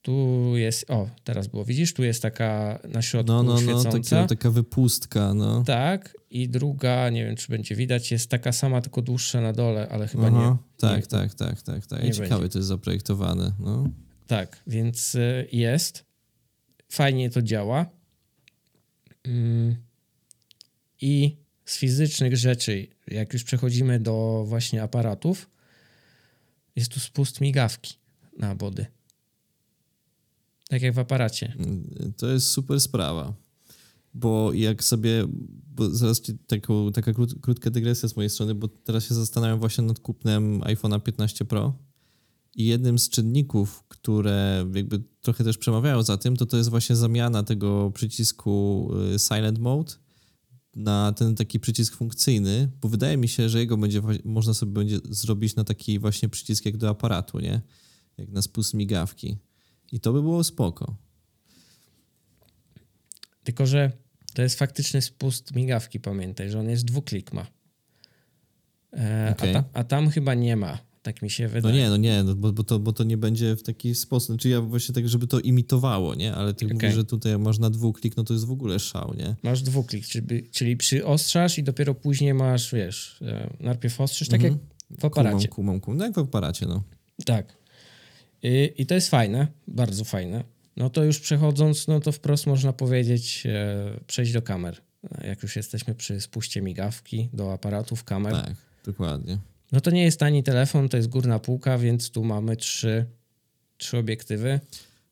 Tu 0.05 0.51
jest, 0.57 0.91
o, 0.91 1.09
teraz 1.23 1.47
było, 1.47 1.65
widzisz, 1.65 1.93
tu 1.93 2.03
jest 2.03 2.21
taka 2.21 2.79
na 2.89 3.01
środku 3.01 3.33
No, 3.33 3.43
no, 3.43 3.53
no, 3.53 3.59
świecąca. 3.59 4.15
taka, 4.15 4.27
taka 4.27 4.49
wypustka, 4.51 5.33
no. 5.33 5.63
Tak, 5.63 6.17
i 6.29 6.49
druga, 6.49 7.09
nie 7.09 7.25
wiem, 7.25 7.35
czy 7.35 7.47
będzie 7.47 7.75
widać, 7.75 8.11
jest 8.11 8.29
taka 8.29 8.51
sama, 8.51 8.81
tylko 8.81 9.01
dłuższa 9.01 9.41
na 9.41 9.53
dole, 9.53 9.89
ale 9.89 10.07
chyba 10.07 10.27
Aha, 10.27 10.37
nie. 10.39 10.57
Tak, 10.79 11.01
nie. 11.01 11.07
tak, 11.07 11.33
tak, 11.33 11.61
tak, 11.61 11.87
tak. 11.87 12.03
nie 12.03 12.11
Ciekawe 12.13 12.35
będzie. 12.35 12.49
to 12.53 12.59
jest 12.59 12.67
zaprojektowane, 12.67 13.51
no. 13.59 13.89
Tak, 14.27 14.63
więc 14.67 15.15
y, 15.15 15.47
jest. 15.51 16.05
Fajnie 16.89 17.29
to 17.29 17.41
działa. 17.41 17.85
Mm. 19.23 19.75
I 21.01 21.37
z 21.65 21.77
fizycznych 21.77 22.37
rzeczy, 22.37 22.87
jak 23.07 23.33
już 23.33 23.43
przechodzimy 23.43 23.99
do 23.99 24.43
właśnie 24.47 24.83
aparatów, 24.83 25.49
jest 26.75 26.91
tu 26.91 26.99
spust 26.99 27.41
migawki 27.41 27.93
na 28.37 28.55
body. 28.55 28.85
Tak 30.69 30.81
jak 30.81 30.93
w 30.93 30.99
aparacie. 30.99 31.55
To 32.17 32.27
jest 32.27 32.47
super 32.47 32.81
sprawa. 32.81 33.33
Bo 34.13 34.53
jak 34.53 34.83
sobie, 34.83 35.27
bo 35.75 35.89
zaraz 35.89 36.21
taką, 36.47 36.91
taka 36.91 37.13
krót, 37.13 37.35
krótka 37.41 37.69
dygresja 37.69 38.09
z 38.09 38.15
mojej 38.15 38.29
strony, 38.29 38.55
bo 38.55 38.67
teraz 38.67 39.05
się 39.05 39.15
zastanawiam 39.15 39.59
właśnie 39.59 39.83
nad 39.83 39.99
kupnem 39.99 40.61
iPhone'a 40.61 41.01
15 41.01 41.45
Pro 41.45 41.73
i 42.55 42.65
jednym 42.65 42.99
z 42.99 43.09
czynników, 43.09 43.83
które 43.87 44.65
jakby 44.73 45.03
trochę 45.21 45.43
też 45.43 45.57
przemawiają 45.57 46.03
za 46.03 46.17
tym, 46.17 46.37
to 46.37 46.45
to 46.45 46.57
jest 46.57 46.69
właśnie 46.69 46.95
zamiana 46.95 47.43
tego 47.43 47.91
przycisku 47.91 48.89
y, 49.15 49.19
Silent 49.19 49.59
Mode 49.59 49.93
na 50.75 51.11
ten 51.11 51.35
taki 51.35 51.59
przycisk 51.59 51.95
funkcyjny, 51.95 52.71
bo 52.81 52.89
wydaje 52.89 53.17
mi 53.17 53.27
się, 53.27 53.49
że 53.49 53.59
jego 53.59 53.77
będzie 53.77 54.01
można 54.23 54.53
sobie 54.53 54.71
będzie 54.71 54.99
zrobić 55.09 55.55
na 55.55 55.63
taki 55.63 55.99
właśnie 55.99 56.29
przycisk 56.29 56.65
jak 56.65 56.77
do 56.77 56.89
aparatu, 56.89 57.39
nie? 57.39 57.61
Jak 58.17 58.29
na 58.29 58.41
spust 58.41 58.73
migawki. 58.73 59.37
I 59.91 59.99
to 59.99 60.13
by 60.13 60.21
było 60.21 60.43
spoko. 60.43 60.95
Tylko, 63.43 63.65
że 63.65 63.91
to 64.33 64.41
jest 64.41 64.59
faktyczny 64.59 65.01
spust 65.01 65.55
migawki, 65.55 65.99
pamiętaj, 65.99 66.49
że 66.49 66.59
on 66.59 66.69
jest 66.69 66.85
dwuklik 66.85 67.33
ma. 67.33 67.47
E, 68.93 69.33
okay. 69.37 69.49
a, 69.49 69.53
ta, 69.53 69.63
a, 69.73 69.83
tam 69.83 70.09
chyba 70.09 70.33
nie 70.33 70.55
ma, 70.55 70.77
tak 71.01 71.21
mi 71.21 71.29
się 71.29 71.43
no 71.43 71.49
wydaje. 71.49 71.73
No 71.73 71.79
nie, 71.79 71.89
no 71.89 71.97
nie, 71.97 72.23
no 72.23 72.35
bo, 72.35 72.53
bo, 72.53 72.63
to, 72.63 72.79
bo 72.79 72.93
to 72.93 73.03
nie 73.03 73.17
będzie 73.17 73.55
w 73.55 73.63
taki 73.63 73.95
sposób, 73.95 74.27
znaczy 74.27 74.49
ja 74.49 74.61
właśnie 74.61 74.95
tak, 74.95 75.09
żeby 75.09 75.27
to 75.27 75.39
imitowało, 75.39 76.15
nie? 76.15 76.33
Ale 76.33 76.53
ty 76.53 76.65
okay. 76.65 76.73
mówisz, 76.73 76.93
że 76.93 77.05
tutaj 77.05 77.39
masz 77.39 77.59
na 77.59 77.69
dwuklik, 77.69 78.17
no 78.17 78.23
to 78.23 78.33
jest 78.33 78.45
w 78.45 78.51
ogóle 78.51 78.79
szał, 78.79 79.13
nie? 79.17 79.35
Masz 79.43 79.61
dwuklik, 79.61 80.07
czyli, 80.07 80.49
czyli 80.49 80.77
przyostrzasz 80.77 81.57
i 81.57 81.63
dopiero 81.63 81.95
później 81.95 82.33
masz, 82.33 82.73
wiesz, 82.73 83.21
e, 83.21 83.49
najpierw 83.59 84.01
ostrzysz, 84.01 84.27
tak 84.27 84.41
mm 84.41 84.53
-hmm. 84.53 84.57
jak 84.91 84.99
w 84.99 85.05
aparacie. 85.05 85.47
Kumam, 85.47 85.49
kumam, 85.49 85.79
kumam, 85.79 85.97
no 85.97 86.05
jak 86.05 86.15
w 86.15 86.19
aparacie, 86.19 86.65
no. 86.65 86.83
Tak. 87.25 87.64
I, 88.45 88.81
I 88.81 88.85
to 88.85 88.95
jest 88.95 89.09
fajne, 89.09 89.47
bardzo 89.67 90.03
fajne. 90.03 90.43
No 90.77 90.89
to 90.89 91.03
już 91.03 91.19
przechodząc, 91.19 91.87
no 91.87 91.99
to 91.99 92.11
wprost 92.11 92.47
można 92.47 92.73
powiedzieć, 92.73 93.43
e, 93.45 93.99
przejść 94.07 94.33
do 94.33 94.41
kamer. 94.41 94.81
Jak 95.23 95.43
już 95.43 95.55
jesteśmy 95.55 95.95
przy 95.95 96.21
spuście 96.21 96.61
migawki 96.61 97.29
do 97.33 97.53
aparatów, 97.53 98.03
kamer. 98.03 98.33
Tak, 98.33 98.55
dokładnie. 98.83 99.37
No 99.71 99.81
to 99.81 99.91
nie 99.91 100.03
jest 100.03 100.19
tani 100.19 100.43
telefon, 100.43 100.89
to 100.89 100.97
jest 100.97 101.09
górna 101.09 101.39
półka, 101.39 101.77
więc 101.77 102.09
tu 102.09 102.23
mamy 102.23 102.57
trzy, 102.57 103.05
trzy 103.77 103.97
obiektywy. 103.97 104.59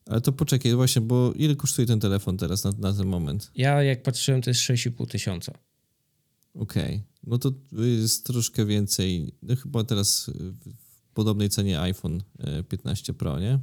Ale 0.05 0.21
to 0.21 0.31
poczekaj 0.31 0.75
właśnie, 0.75 1.01
bo 1.01 1.33
ile 1.35 1.55
kosztuje 1.55 1.87
ten 1.87 1.99
telefon 1.99 2.37
teraz 2.37 2.63
na, 2.63 2.71
na 2.79 2.93
ten 2.93 3.07
moment? 3.07 3.51
Ja 3.55 3.83
jak 3.83 4.03
patrzyłem, 4.03 4.41
to 4.41 4.49
jest 4.49 4.61
6,5 4.61 5.07
tysiąca. 5.07 5.53
Okej, 6.55 6.83
okay. 6.83 7.01
no 7.23 7.37
to 7.37 7.53
jest 7.71 8.25
troszkę 8.25 8.65
więcej. 8.65 9.33
No 9.41 9.55
chyba 9.55 9.83
teraz 9.83 10.31
podobnej 11.13 11.49
cenie 11.49 11.79
iPhone 11.79 12.23
15 12.69 13.11
e, 13.11 13.15
Pro, 13.15 13.39
nie? 13.39 13.59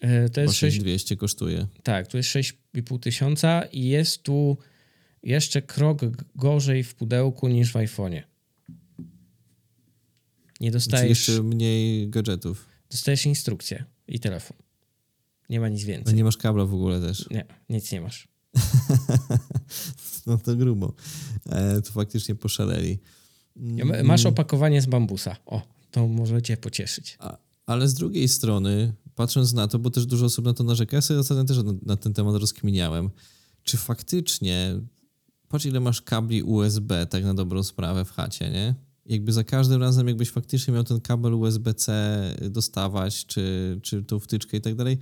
E, 0.00 0.28
to 0.28 0.40
jest 0.40 0.54
6200 0.54 1.16
kosztuje. 1.16 1.66
Tak, 1.82 2.06
tu 2.06 2.16
jest 2.16 2.28
6,5 2.28 3.00
tysiąca 3.00 3.62
i 3.62 3.84
jest 3.84 4.22
tu 4.22 4.58
jeszcze 5.22 5.62
krok 5.62 6.00
gorzej 6.34 6.84
w 6.84 6.94
pudełku 6.94 7.48
niż 7.48 7.72
w 7.72 7.74
iPhone'ie. 7.74 8.22
Nie 10.60 10.70
dostajesz... 10.70 11.24
Czyli 11.24 11.36
jeszcze 11.36 11.42
mniej 11.42 12.10
gadżetów. 12.10 12.68
Dostajesz 12.90 13.26
instrukcję 13.26 13.84
i 14.08 14.20
telefon. 14.20 14.56
Nie 15.50 15.60
ma 15.60 15.68
nic 15.68 15.84
więcej. 15.84 16.14
A 16.14 16.16
nie 16.16 16.24
masz 16.24 16.36
kabla 16.36 16.64
w 16.64 16.74
ogóle 16.74 17.00
też. 17.00 17.30
Nie, 17.30 17.44
nic 17.68 17.92
nie 17.92 18.00
masz. 18.00 18.28
no 20.26 20.38
to 20.38 20.56
grubo. 20.56 20.94
E, 21.46 21.82
to 21.82 21.92
faktycznie 21.92 22.34
poszaleli. 22.34 22.98
Masz 24.04 24.26
opakowanie 24.26 24.82
z 24.82 24.86
bambusa. 24.86 25.36
O, 25.46 25.62
to 25.94 26.08
może 26.08 26.42
cię 26.42 26.56
pocieszyć. 26.56 27.16
A, 27.18 27.38
ale 27.66 27.88
z 27.88 27.94
drugiej 27.94 28.28
strony, 28.28 28.92
patrząc 29.14 29.52
na 29.52 29.68
to, 29.68 29.78
bo 29.78 29.90
też 29.90 30.06
dużo 30.06 30.26
osób 30.26 30.44
na 30.44 30.54
to 30.54 30.64
narzeka, 30.64 30.96
ja 30.96 31.02
sobie 31.02 31.20
ostatnio 31.20 31.44
też 31.44 31.56
na, 31.56 31.72
na 31.86 31.96
ten 31.96 32.14
temat 32.14 32.36
rozkminiałem, 32.36 33.10
czy 33.62 33.76
faktycznie, 33.76 34.80
patrz 35.48 35.66
ile 35.66 35.80
masz 35.80 36.02
kabli 36.02 36.42
USB, 36.42 37.06
tak 37.06 37.24
na 37.24 37.34
dobrą 37.34 37.62
sprawę 37.62 38.04
w 38.04 38.10
chacie, 38.10 38.50
nie? 38.50 38.74
Jakby 39.06 39.32
za 39.32 39.44
każdym 39.44 39.80
razem, 39.80 40.08
jakbyś 40.08 40.30
faktycznie 40.30 40.74
miał 40.74 40.84
ten 40.84 41.00
kabel 41.00 41.34
USB-C 41.34 42.20
dostawać, 42.50 43.26
czy, 43.26 43.78
czy 43.82 44.02
tą 44.02 44.18
wtyczkę 44.18 44.56
i 44.56 44.60
tak 44.60 44.74
dalej, 44.74 44.98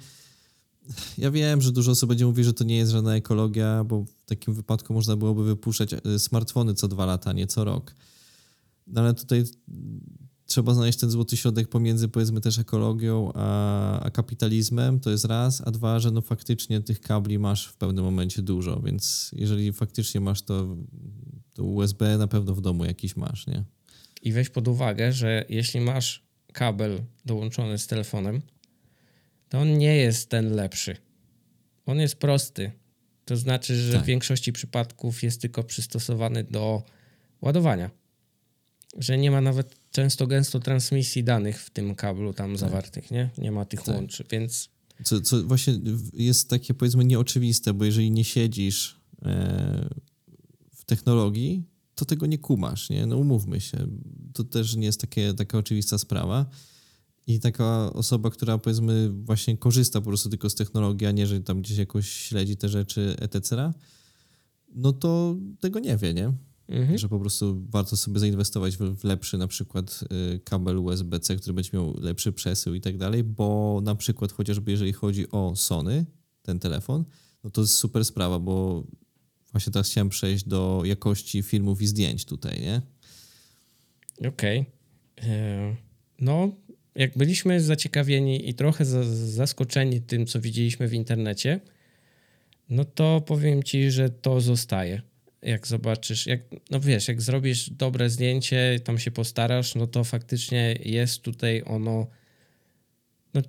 ja 1.18 1.30
wiem, 1.30 1.62
że 1.62 1.72
dużo 1.72 1.93
osób 1.93 2.09
będzie 2.09 2.26
mówić, 2.26 2.47
że 2.47 2.53
to 2.53 2.64
nie 2.64 2.76
jest 2.76 2.93
żadna 2.93 3.16
ekologia, 3.16 3.84
bo 3.84 4.05
w 4.05 4.24
takim 4.26 4.55
wypadku 4.55 4.95
można 4.95 5.16
byłoby 5.16 5.45
wypuszczać 5.45 5.95
e, 5.95 6.18
smartfony 6.18 6.74
co 6.74 6.88
dwa 6.88 7.07
lata, 7.07 7.32
nie 7.32 7.47
co 7.47 7.64
rok. 7.64 7.95
No 8.86 9.01
ale 9.01 9.14
tutaj 9.14 9.45
trzeba 10.53 10.74
znaleźć 10.74 10.98
ten 10.98 11.11
złoty 11.11 11.36
środek 11.36 11.68
pomiędzy 11.68 12.09
powiedzmy 12.09 12.40
też 12.40 12.59
ekologią 12.59 13.32
a, 13.34 14.00
a, 14.00 14.11
kapitalizmem, 14.11 15.00
to 15.00 15.11
jest 15.11 15.24
raz, 15.24 15.62
a 15.66 15.70
dwa, 15.70 16.00
że 16.00 16.11
no 16.11 16.20
faktycznie 16.20 16.80
tych 16.80 17.00
kabli 17.00 17.38
masz 17.38 17.66
w 17.66 17.76
pewnym 17.76 18.05
momencie 18.05 18.42
dużo, 18.42 18.80
więc 18.80 19.30
jeżeli 19.36 19.72
faktycznie 19.72 20.20
masz 20.20 20.42
to, 20.42 20.76
to 21.55 21.64
USB 21.64 22.18
na 22.18 22.26
pewno 22.26 22.55
w 22.55 22.61
domu 22.61 22.84
jakiś 22.84 23.16
masz, 23.16 23.46
nie? 23.46 23.64
I 24.22 24.32
weź 24.32 24.50
pod 24.50 24.68
uwagę, 24.68 25.12
że 25.12 25.44
jeśli 25.48 25.80
masz 25.80 26.22
kabel 26.53 27.03
dołączony 27.24 27.78
z 27.78 27.86
telefonem, 27.86 28.42
to 29.48 29.59
on 29.59 29.78
nie 29.78 29.96
jest 29.96 30.28
ten 30.28 30.55
lepszy. 30.55 30.96
On 31.86 31.98
jest 31.98 32.16
prosty. 32.16 32.72
To 33.24 33.36
znaczy, 33.36 33.76
że 33.76 33.92
tak. 33.92 34.03
w 34.03 34.07
większości 34.07 34.53
przypadków 34.53 35.22
jest 35.22 35.40
tylko 35.40 35.64
przystosowany 35.64 36.44
do 36.44 36.82
ładowania. 37.40 37.90
Że 38.98 39.18
nie 39.18 39.30
ma 39.30 39.40
nawet 39.40 39.82
często 39.93 40.26
gęsto 40.26 40.61
transmisji 40.61 41.24
danych 41.24 41.62
w 41.62 41.70
tym 41.70 41.95
kablu 41.95 42.32
tam 42.32 42.51
tak. 42.51 42.59
zawartych, 42.59 43.11
nie? 43.11 43.30
Nie 43.38 43.53
ma 43.53 43.64
tych 43.64 43.82
tak. 43.82 43.95
łączy, 43.95 44.24
więc... 44.30 44.68
Co, 45.05 45.20
co 45.20 45.43
właśnie 45.43 45.80
jest 46.12 46.51
takie 46.51 46.74
powiedzmy 46.74 47.05
nieoczywiste, 47.05 47.74
bo 47.74 47.84
jeżeli 47.84 48.11
nie 48.11 48.24
siedzisz 48.24 49.01
e, 49.22 49.88
w 50.74 50.84
technologii, 50.84 51.64
to 51.95 52.05
tego 52.05 52.26
nie 52.26 52.38
kumasz, 52.38 52.90
nie? 52.90 53.07
No 53.07 53.16
umówmy 53.16 53.61
się. 53.61 53.86
To 54.34 54.45
też 54.45 54.76
nie 54.76 54.86
jest 54.86 55.01
takie, 55.01 55.34
taka 55.34 55.59
oczywista 55.59 55.99
sprawa. 55.99 56.47
I 57.26 57.40
taka 57.40 57.93
osoba, 57.93 58.30
która 58.30 58.59
powiedzmy 58.59 59.11
właśnie 59.11 59.57
korzysta 59.57 60.01
po 60.01 60.07
prostu 60.07 60.28
tylko 60.28 60.51
z 60.51 60.55
technologii, 60.55 61.07
a 61.07 61.11
nie, 61.11 61.26
że 61.26 61.40
tam 61.40 61.62
gdzieś 61.62 61.78
jakoś 61.78 62.09
śledzi 62.09 62.57
te 62.57 62.68
rzeczy, 62.68 63.16
etc., 63.18 63.72
no 64.74 64.93
to 64.93 65.36
tego 65.61 65.78
nie 65.78 65.97
wie, 65.97 66.14
nie? 66.14 66.32
Mhm. 66.68 66.98
Że 66.98 67.08
po 67.08 67.20
prostu 67.20 67.62
warto 67.70 67.96
sobie 67.96 68.20
zainwestować 68.20 68.76
w, 68.76 69.04
lepszy 69.04 69.38
na 69.38 69.46
przykład 69.46 70.04
y, 70.34 70.40
kabel 70.44 70.78
USB-C, 70.78 71.36
który 71.36 71.54
będzie 71.54 71.70
miał 71.72 72.00
lepszy 72.00 72.32
przesył 72.32 72.74
i 72.74 72.80
tak 72.80 72.96
dalej, 72.96 73.24
bo 73.24 73.80
na 73.84 73.94
przykład 73.94 74.32
chociażby 74.32 74.70
jeżeli 74.70 74.92
chodzi 74.92 75.30
o 75.30 75.56
Sony, 75.56 76.06
ten 76.42 76.58
telefon, 76.58 77.04
no 77.44 77.50
to 77.50 77.60
jest 77.60 77.74
super 77.74 78.04
sprawa, 78.04 78.38
bo 78.38 78.86
właśnie 79.52 79.72
teraz 79.72 79.90
chciałem 79.90 80.08
przejść 80.08 80.44
do 80.44 80.82
jakości 80.84 81.42
filmów 81.42 81.82
i 81.82 81.86
zdjęć 81.86 82.24
tutaj, 82.24 82.60
nie? 82.60 82.82
Okej. 84.28 84.60
Okay. 84.60 85.30
E, 85.30 85.76
no, 86.20 86.56
jak 86.94 87.18
byliśmy 87.18 87.60
zaciekawieni 87.60 88.48
i 88.48 88.54
trochę 88.54 88.84
zaskoczeni 89.14 90.00
tym, 90.00 90.26
co 90.26 90.40
widzieliśmy 90.40 90.88
w 90.88 90.94
internecie, 90.94 91.60
no 92.68 92.84
to 92.84 93.20
powiem 93.20 93.62
ci, 93.62 93.90
że 93.90 94.10
to 94.10 94.40
zostaje. 94.40 95.02
Jak 95.43 95.66
zobaczysz, 95.66 96.26
jak, 96.26 96.40
no 96.70 96.80
wiesz, 96.80 97.09
jak 97.09 97.22
zrobisz 97.22 97.70
dobre 97.70 98.11
zdjęcie, 98.11 98.80
tam 98.84 98.99
się 98.99 99.11
postarasz, 99.11 99.74
no 99.74 99.86
to 99.86 100.05
faktycznie 100.05 100.78
jest 100.84 101.22
tutaj 101.22 101.62
ono. 101.66 102.07
No, 103.34 103.43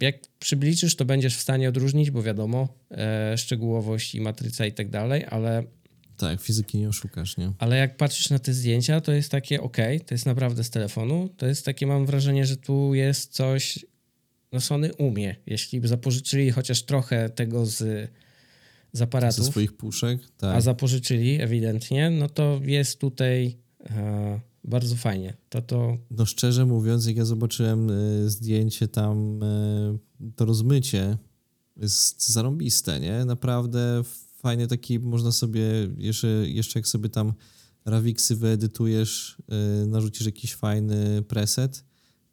jak 0.00 0.16
przybliżysz, 0.38 0.96
to 0.96 1.04
będziesz 1.04 1.36
w 1.36 1.40
stanie 1.40 1.68
odróżnić, 1.68 2.10
bo 2.10 2.22
wiadomo, 2.22 2.68
e, 2.90 3.38
szczegółowość 3.38 4.14
i 4.14 4.20
matryca 4.20 4.66
i 4.66 4.72
tak 4.72 4.90
dalej, 4.90 5.24
ale 5.30 5.64
tak, 6.20 6.40
fizyki 6.40 6.78
nie 6.78 6.88
oszukasz, 6.88 7.36
nie? 7.36 7.52
Ale 7.58 7.76
jak 7.76 7.96
patrzysz 7.96 8.30
na 8.30 8.38
te 8.38 8.52
zdjęcia, 8.52 9.00
to 9.00 9.12
jest 9.12 9.30
takie 9.30 9.60
ok, 9.60 9.76
to 10.06 10.14
jest 10.14 10.26
naprawdę 10.26 10.64
z 10.64 10.70
telefonu. 10.70 11.28
To 11.36 11.46
jest 11.46 11.64
takie, 11.64 11.86
mam 11.86 12.06
wrażenie, 12.06 12.46
że 12.46 12.56
tu 12.56 12.94
jest 12.94 13.32
coś. 13.32 13.86
No 14.52 14.60
Sony 14.60 14.94
umie. 14.94 15.36
Jeśli 15.46 15.88
zapożyczyli 15.88 16.50
chociaż 16.50 16.82
trochę 16.82 17.28
tego 17.28 17.66
z, 17.66 18.10
z 18.92 19.02
aparatów. 19.02 19.44
Ze 19.44 19.50
swoich 19.50 19.76
puszek, 19.76 20.20
tak. 20.36 20.56
A 20.56 20.60
zapożyczyli 20.60 21.42
ewidentnie, 21.42 22.10
no 22.10 22.28
to 22.28 22.60
jest 22.62 22.98
tutaj 22.98 23.56
e, 23.80 24.40
bardzo 24.64 24.96
fajnie. 24.96 25.36
To, 25.48 25.62
to... 25.62 25.96
No 26.10 26.26
szczerze 26.26 26.66
mówiąc, 26.66 27.06
jak 27.06 27.16
ja 27.16 27.24
zobaczyłem 27.24 27.90
e, 27.90 27.94
zdjęcie 28.30 28.88
tam, 28.88 29.42
e, 29.42 29.98
to 30.36 30.44
rozmycie 30.44 31.18
jest 31.80 32.32
zarąbiste, 32.32 33.00
nie? 33.00 33.24
Naprawdę 33.24 34.02
fajny 34.36 34.66
taki, 34.66 34.98
można 34.98 35.32
sobie, 35.32 35.62
jeszcze, 35.96 36.28
jeszcze 36.28 36.78
jak 36.78 36.88
sobie 36.88 37.08
tam 37.08 37.32
Ravixy 37.84 38.36
wyedytujesz, 38.36 39.38
yy, 39.80 39.86
narzucisz 39.86 40.26
jakiś 40.26 40.54
fajny 40.54 41.22
preset, 41.22 41.84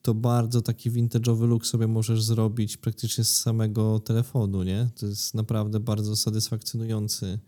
to 0.08 0.14
bardzo 0.14 0.62
taki 0.62 0.92
vintage'owy 0.92 1.48
look 1.48 1.66
sobie 1.66 1.88
możesz 1.88 2.24
zrobić 2.24 2.78
praktycznie 2.78 3.24
z 3.24 3.40
samego 3.40 4.00
telefonu, 4.00 4.64
nie? 4.64 4.90
To 5.00 5.06
jest 5.06 5.34
naprawdę 5.36 5.80
bardzo 5.80 6.16
satysfakcjonujący, 6.16 7.40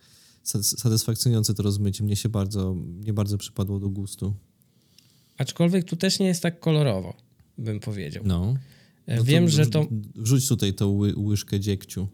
satysfakcjonujące 0.43 1.53
to 1.53 1.63
rozmycie. 1.63 2.03
Mnie 2.03 2.15
się 2.15 2.29
bardzo, 2.29 2.73
mnie 2.73 3.13
bardzo 3.13 3.37
przypadło 3.37 3.79
do 3.79 3.89
gustu. 3.89 4.33
Aczkolwiek 5.37 5.83
tu 5.83 5.95
też 5.95 6.19
nie 6.19 6.27
jest 6.27 6.43
tak 6.43 6.59
kolorowo, 6.59 7.13
bym 7.57 7.79
powiedział. 7.79 8.23
No. 8.25 8.55
no 9.07 9.23
Wiem, 9.23 9.45
to, 9.45 9.51
że 9.51 9.65
to... 9.65 9.87
Wrzuć 10.15 10.47
tutaj 10.47 10.73
tą 10.73 10.87
ły, 10.87 11.13
łyżkę 11.17 11.59
dziegciu. 11.59 12.07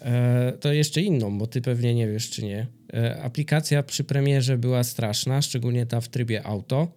E, 0.00 0.52
to 0.60 0.72
jeszcze 0.72 1.02
inną, 1.02 1.38
bo 1.38 1.46
ty 1.46 1.60
pewnie 1.60 1.94
nie 1.94 2.08
wiesz, 2.08 2.30
czy 2.30 2.44
nie. 2.44 2.66
E, 2.92 3.22
aplikacja 3.22 3.82
przy 3.82 4.04
premierze 4.04 4.58
była 4.58 4.84
straszna, 4.84 5.42
szczególnie 5.42 5.86
ta 5.86 6.00
w 6.00 6.08
trybie 6.08 6.46
auto. 6.46 6.92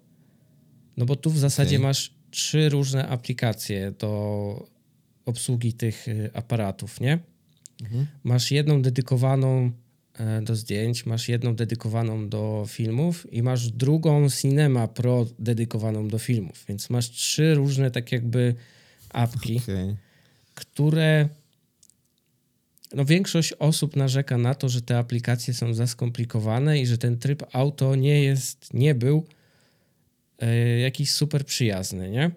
No 0.98 1.06
bo 1.06 1.16
tu 1.16 1.30
w 1.30 1.38
zasadzie 1.38 1.76
okay. 1.76 1.88
masz 1.88 2.23
trzy 2.34 2.70
różne 2.70 3.08
aplikacje 3.08 3.92
do 3.92 4.68
obsługi 5.26 5.74
tych 5.74 6.08
y, 6.08 6.30
aparatów, 6.34 7.02
nie? 7.02 7.20
Mhm. 7.84 8.08
Masz 8.24 8.52
jedną 8.52 8.82
dedykowaną 8.82 9.72
e, 10.14 10.42
do 10.42 10.56
zdjęć, 10.56 11.06
masz 11.06 11.30
jedną 11.30 11.56
dedykowaną 11.56 12.30
do 12.30 12.66
filmów 12.68 13.34
i 13.34 13.44
masz 13.44 13.72
drugą 13.72 14.30
Cinema 14.30 14.88
Pro 14.88 15.26
dedykowaną 15.40 16.08
do 16.08 16.20
filmów. 16.20 16.66
Więc 16.70 16.90
masz 16.90 17.12
trzy 17.12 17.56
różne 17.56 17.92
tak 17.92 18.12
jakby 18.12 18.56
apki, 19.10 19.58
okay. 19.58 19.96
które 20.56 21.30
no 22.94 23.06
większość 23.06 23.54
osób 23.54 23.96
narzeka 23.96 24.38
na 24.38 24.56
to, 24.56 24.70
że 24.70 24.82
te 24.82 24.98
aplikacje 24.98 25.54
są 25.54 25.74
za 25.74 25.88
skomplikowane 25.88 26.80
i 26.80 26.86
że 26.86 26.98
ten 26.98 27.20
tryb 27.20 27.44
auto 27.54 27.96
nie 27.96 28.24
jest, 28.24 28.74
nie 28.74 28.96
był 28.96 29.26
jakiś 30.82 31.12
super 31.12 31.46
przyjazny, 31.46 32.10
nie? 32.10 32.32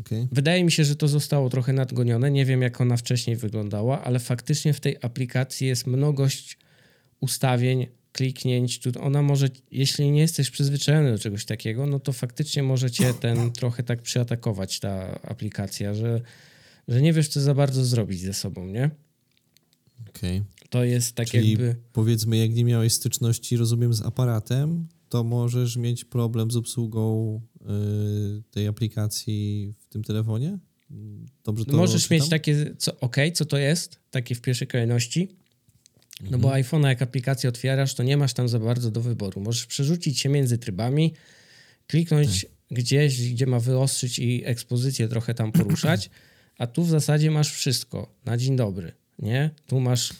Okay. 0.00 0.28
Wydaje 0.32 0.64
mi 0.64 0.72
się, 0.72 0.84
że 0.84 0.96
to 0.96 1.08
zostało 1.08 1.50
trochę 1.50 1.72
nadgonione. 1.72 2.30
Nie 2.30 2.44
wiem, 2.44 2.62
jak 2.62 2.80
ona 2.80 2.96
wcześniej 2.96 3.36
wyglądała, 3.36 4.04
ale 4.04 4.18
faktycznie 4.18 4.72
w 4.72 4.80
tej 4.80 4.96
aplikacji 5.02 5.66
jest 5.66 5.86
mnogość 5.86 6.58
ustawień, 7.20 7.86
kliknięć. 8.12 8.80
Ona 9.00 9.22
może, 9.22 9.48
jeśli 9.70 10.10
nie 10.10 10.20
jesteś 10.20 10.50
przyzwyczajony 10.50 11.12
do 11.12 11.18
czegoś 11.18 11.44
takiego, 11.44 11.86
no 11.86 12.00
to 12.00 12.12
faktycznie 12.12 12.62
może 12.62 12.90
cię 12.90 13.14
ten 13.14 13.52
trochę 13.52 13.82
tak 13.82 14.02
przyatakować 14.02 14.80
ta 14.80 15.20
aplikacja, 15.22 15.94
że, 15.94 16.20
że 16.88 17.02
nie 17.02 17.12
wiesz, 17.12 17.28
co 17.28 17.40
za 17.40 17.54
bardzo 17.54 17.84
zrobić 17.84 18.20
ze 18.20 18.34
sobą, 18.34 18.66
nie? 18.66 18.90
Okej. 20.08 20.38
Okay. 20.38 20.68
To 20.70 20.84
jest 20.84 21.14
tak 21.14 21.28
Czyli 21.28 21.50
jakby... 21.50 21.76
powiedzmy, 21.92 22.36
jak 22.36 22.54
nie 22.54 22.64
miałeś 22.64 22.92
styczności, 22.92 23.56
rozumiem, 23.56 23.94
z 23.94 24.02
aparatem, 24.02 24.88
to 25.12 25.24
możesz 25.24 25.76
mieć 25.76 26.04
problem 26.04 26.50
z 26.50 26.56
obsługą 26.56 27.40
y, 27.60 28.42
tej 28.50 28.66
aplikacji 28.66 29.74
w 29.78 29.86
tym 29.86 30.04
telefonie? 30.04 30.58
Dobrze 31.44 31.64
to 31.64 31.76
Możesz 31.76 32.02
czytam? 32.02 32.18
mieć 32.18 32.28
takie, 32.28 32.74
co, 32.78 33.00
ok, 33.00 33.16
co 33.34 33.44
to 33.44 33.58
jest, 33.58 33.98
takie 34.10 34.34
w 34.34 34.40
pierwszej 34.40 34.68
kolejności. 34.68 35.28
No 36.20 36.36
mhm. 36.36 36.40
bo 36.42 36.48
iPhone'a 36.48 36.86
jak 36.86 37.02
aplikację 37.02 37.48
otwierasz, 37.48 37.94
to 37.94 38.02
nie 38.02 38.16
masz 38.16 38.34
tam 38.34 38.48
za 38.48 38.58
bardzo 38.58 38.90
do 38.90 39.00
wyboru. 39.00 39.40
Możesz 39.40 39.66
przerzucić 39.66 40.20
się 40.20 40.28
między 40.28 40.58
trybami, 40.58 41.14
kliknąć 41.86 42.42
tak. 42.42 42.50
gdzieś, 42.70 43.32
gdzie 43.32 43.46
ma 43.46 43.60
wyostrzyć 43.60 44.18
i 44.18 44.42
ekspozycję 44.44 45.08
trochę 45.08 45.34
tam 45.34 45.52
poruszać, 45.52 46.10
a 46.58 46.66
tu 46.66 46.84
w 46.84 46.88
zasadzie 46.88 47.30
masz 47.30 47.52
wszystko 47.52 48.14
na 48.24 48.36
dzień 48.36 48.56
dobry, 48.56 48.92
nie? 49.18 49.50
Tu 49.66 49.80
masz 49.80 50.14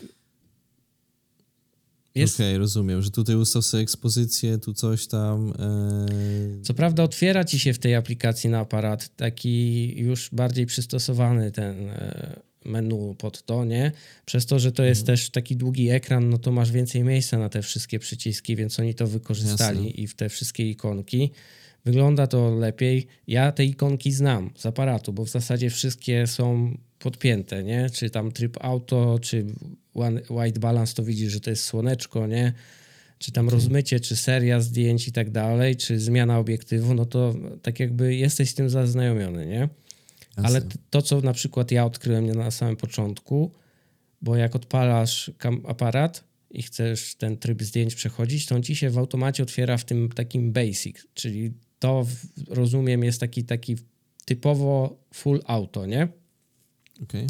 jest... 2.14 2.34
Okej, 2.34 2.46
okay, 2.46 2.58
rozumiem, 2.58 3.02
że 3.02 3.10
tutaj 3.10 3.36
ustaw 3.36 3.64
sobie 3.64 3.82
ekspozycję, 3.82 4.58
tu 4.58 4.74
coś 4.74 5.06
tam. 5.06 5.52
E... 5.58 6.62
Co 6.62 6.74
prawda 6.74 7.02
otwiera 7.02 7.44
ci 7.44 7.58
się 7.58 7.72
w 7.72 7.78
tej 7.78 7.94
aplikacji 7.94 8.50
na 8.50 8.58
aparat 8.58 9.16
taki 9.16 9.94
już 9.98 10.30
bardziej 10.32 10.66
przystosowany 10.66 11.50
ten 11.50 11.88
e, 11.88 12.40
menu 12.64 13.14
pod 13.18 13.42
to, 13.42 13.64
nie? 13.64 13.92
Przez 14.24 14.46
to, 14.46 14.58
że 14.58 14.72
to 14.72 14.84
jest 14.84 15.00
mhm. 15.00 15.16
też 15.16 15.30
taki 15.30 15.56
długi 15.56 15.90
ekran, 15.90 16.28
no 16.28 16.38
to 16.38 16.52
masz 16.52 16.70
więcej 16.70 17.04
miejsca 17.04 17.38
na 17.38 17.48
te 17.48 17.62
wszystkie 17.62 17.98
przyciski, 17.98 18.56
więc 18.56 18.80
oni 18.80 18.94
to 18.94 19.06
wykorzystali 19.06 19.84
Jasne. 19.84 19.90
i 19.90 20.06
w 20.06 20.14
te 20.14 20.28
wszystkie 20.28 20.70
ikonki. 20.70 21.30
Wygląda 21.84 22.26
to 22.26 22.54
lepiej. 22.54 23.06
Ja 23.26 23.52
te 23.52 23.64
ikonki 23.64 24.12
znam 24.12 24.50
z 24.56 24.66
aparatu, 24.66 25.12
bo 25.12 25.24
w 25.24 25.28
zasadzie 25.28 25.70
wszystkie 25.70 26.26
są 26.26 26.78
podpięte, 26.98 27.64
nie? 27.64 27.90
Czy 27.90 28.10
tam 28.10 28.32
tryb 28.32 28.56
auto, 28.60 29.18
czy 29.22 29.46
white 30.30 30.60
balance, 30.60 30.94
to 30.94 31.04
widzisz, 31.04 31.32
że 31.32 31.40
to 31.40 31.50
jest 31.50 31.64
słoneczko, 31.64 32.26
nie? 32.26 32.52
Czy 33.18 33.32
tam 33.32 33.46
okay. 33.46 33.58
rozmycie, 33.58 34.00
czy 34.00 34.16
seria 34.16 34.60
zdjęć 34.60 35.08
i 35.08 35.12
tak 35.12 35.30
dalej, 35.30 35.76
czy 35.76 36.00
zmiana 36.00 36.38
obiektywu, 36.38 36.94
no 36.94 37.06
to 37.06 37.34
tak 37.62 37.80
jakby 37.80 38.14
jesteś 38.14 38.50
z 38.50 38.54
tym 38.54 38.70
zaznajomiony, 38.70 39.46
nie? 39.46 39.68
Ale 40.36 40.62
to, 40.90 41.02
co 41.02 41.20
na 41.20 41.32
przykład 41.32 41.70
ja 41.70 41.84
odkryłem 41.84 42.26
na 42.26 42.50
samym 42.50 42.76
początku, 42.76 43.52
bo 44.22 44.36
jak 44.36 44.56
odpalasz 44.56 45.30
aparat 45.68 46.24
i 46.50 46.62
chcesz 46.62 47.14
ten 47.14 47.36
tryb 47.36 47.62
zdjęć 47.62 47.94
przechodzić, 47.94 48.46
to 48.46 48.54
on 48.54 48.62
ci 48.62 48.76
się 48.76 48.90
w 48.90 48.98
automacie 48.98 49.42
otwiera 49.42 49.76
w 49.76 49.84
tym 49.84 50.08
takim 50.08 50.52
basic, 50.52 50.96
czyli 51.14 51.52
to 51.78 52.06
rozumiem 52.48 53.04
jest 53.04 53.20
taki, 53.20 53.44
taki 53.44 53.76
typowo 54.24 54.96
full 55.14 55.40
auto, 55.46 55.86
nie? 55.86 56.08
Okay. 57.02 57.26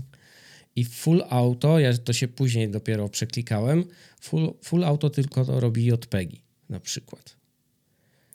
I 0.76 0.84
full 0.84 1.22
auto, 1.30 1.78
ja 1.78 1.98
to 1.98 2.12
się 2.12 2.28
później 2.28 2.70
dopiero 2.70 3.08
przeklikałem, 3.08 3.84
full, 4.20 4.54
full 4.62 4.84
auto 4.84 5.10
tylko 5.10 5.44
to 5.44 5.60
robi 5.60 5.86
JPEGi 5.86 6.42
na 6.68 6.80
przykład. 6.80 7.36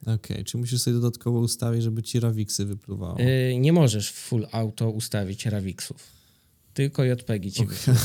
Okej, 0.01 0.15
okay, 0.15 0.43
czy 0.43 0.57
musisz 0.57 0.81
sobie 0.81 0.93
dodatkowo 0.93 1.39
ustawić, 1.39 1.83
żeby 1.83 2.03
ci 2.03 2.19
rawiksy 2.19 2.65
wypływało? 2.65 3.19
Yy, 3.19 3.57
nie 3.59 3.73
możesz 3.73 4.11
w 4.11 4.15
full 4.15 4.47
auto 4.51 4.89
ustawić 4.89 5.45
rawiksów. 5.45 6.17
Tylko 6.73 7.03
JPEGi 7.03 7.51
ci 7.51 7.63
okay. 7.63 7.95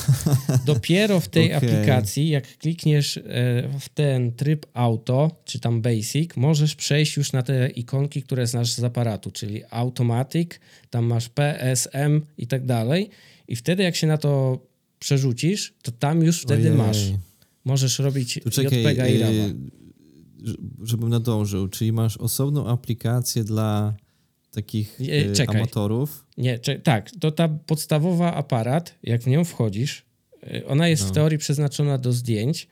Dopiero 0.65 1.21
w 1.21 1.29
tej 1.29 1.47
okay. 1.55 1.57
aplikacji, 1.57 2.29
jak 2.29 2.59
klikniesz 2.59 3.17
e, 3.17 3.23
w 3.81 3.89
ten 3.95 4.33
tryb 4.33 4.67
auto, 4.75 5.43
czy 5.45 5.61
tam 5.61 5.83
basic, 5.83 6.37
możesz 6.37 6.75
przejść 6.75 7.17
już 7.17 7.33
na 7.33 7.43
te 7.43 7.69
ikonki, 7.69 8.23
które 8.23 8.47
znasz 8.47 8.73
z 8.73 8.85
aparatu, 8.85 9.31
czyli 9.31 9.63
automatic, 9.71 10.51
tam 10.91 11.05
masz 11.05 11.29
PSM 11.29 12.21
i 12.39 12.47
tak 12.47 12.67
dalej 12.67 13.11
i 13.49 13.57
wtedy 13.57 13.83
jak 13.83 13.97
się 13.97 14.07
na 14.07 14.19
to 14.19 14.61
przerzucisz, 14.99 15.75
to 15.83 15.93
tam 15.93 16.23
już 16.23 16.43
wtedy 16.43 16.69
Ojej. 16.69 16.79
masz. 16.79 16.99
Możesz 17.65 17.99
robić 17.99 18.37
JPEGa 18.37 19.09
i 19.09 19.19
RAWa. 19.19 19.33
Yy, 19.33 19.55
żebym 20.83 21.09
nadążył, 21.09 21.69
czyli 21.69 21.93
masz 21.93 22.17
osobną 22.17 22.69
aplikację 22.69 23.45
dla 23.45 23.95
takich 24.51 24.97
yy, 25.01 25.33
Czekaj. 25.33 25.57
amatorów. 25.57 26.27
Nie, 26.37 26.59
tak, 26.59 27.11
to 27.21 27.31
ta 27.31 27.49
podstawowa 27.49 28.35
aparat, 28.35 28.99
jak 29.03 29.23
w 29.23 29.27
nią 29.27 29.45
wchodzisz, 29.45 30.05
yy, 30.43 30.67
ona 30.67 30.89
jest 30.89 31.03
no. 31.03 31.09
w 31.09 31.13
teorii 31.13 31.39
przeznaczona 31.39 31.99
do 31.99 32.13
zdjęć, 32.13 32.69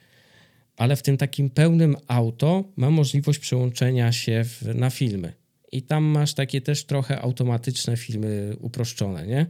ale 0.76 0.96
w 0.96 1.02
tym 1.02 1.16
takim 1.16 1.50
pełnym 1.50 1.96
auto 2.06 2.64
ma 2.76 2.90
możliwość 2.90 3.38
przełączenia 3.38 4.12
się 4.12 4.44
w, 4.44 4.74
na 4.74 4.90
filmy. 4.90 5.32
I 5.72 5.82
tam 5.82 6.04
masz 6.04 6.34
takie 6.34 6.60
też 6.60 6.84
trochę 6.84 7.20
automatyczne 7.20 7.96
filmy 7.96 8.56
uproszczone, 8.60 9.26
nie? 9.26 9.46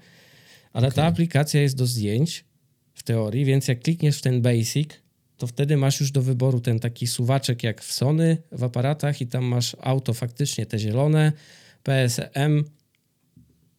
Ale 0.73 0.87
okay. 0.89 0.97
ta 0.97 1.07
aplikacja 1.07 1.61
jest 1.62 1.77
do 1.77 1.87
zdjęć 1.87 2.45
w 2.95 3.03
teorii, 3.03 3.45
więc 3.45 3.68
jak 3.68 3.81
klikniesz 3.81 4.18
w 4.18 4.23
ten 4.23 4.43
basic, 4.43 4.91
to 5.37 5.47
wtedy 5.47 5.77
masz 5.77 6.01
już 6.01 6.11
do 6.11 6.23
wyboru 6.23 6.61
ten 6.61 6.81
taki 6.81 7.07
suwaczek 7.07 7.62
jak 7.62 7.83
w 7.83 7.93
Sony 7.93 8.37
w 8.53 8.62
aparatach 8.64 9.21
i 9.21 9.27
tam 9.27 9.45
masz 9.45 9.77
auto 9.81 10.14
faktycznie 10.14 10.66
te 10.66 10.79
zielone, 10.79 11.33
PSM 11.83 12.64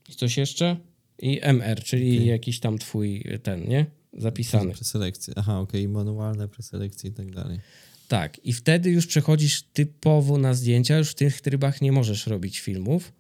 i 0.10 0.16
coś 0.16 0.38
jeszcze 0.38 0.78
i 1.20 1.40
MR, 1.42 1.84
czyli 1.84 2.18
okay. 2.18 2.28
jakiś 2.28 2.60
tam 2.60 2.78
twój 2.78 3.24
ten, 3.44 3.70
nie? 3.70 3.86
Zapisany. 4.14 4.74
Preselekcje. 4.74 5.34
Aha, 5.38 5.60
okej, 5.60 5.82
okay. 5.82 5.94
manualne 5.94 6.48
preselekcje 6.48 7.10
i 7.10 7.14
tak 7.14 7.32
dalej. 7.32 7.60
Tak, 8.08 8.46
i 8.46 8.54
wtedy 8.54 8.90
już 8.90 9.08
przechodzisz 9.08 9.62
typowo 9.62 10.38
na 10.38 10.54
zdjęcia, 10.54 10.98
już 10.98 11.12
w 11.12 11.16
tych 11.16 11.42
trybach 11.42 11.82
nie 11.82 11.92
możesz 11.92 12.28
robić 12.28 12.60
filmów, 12.60 13.14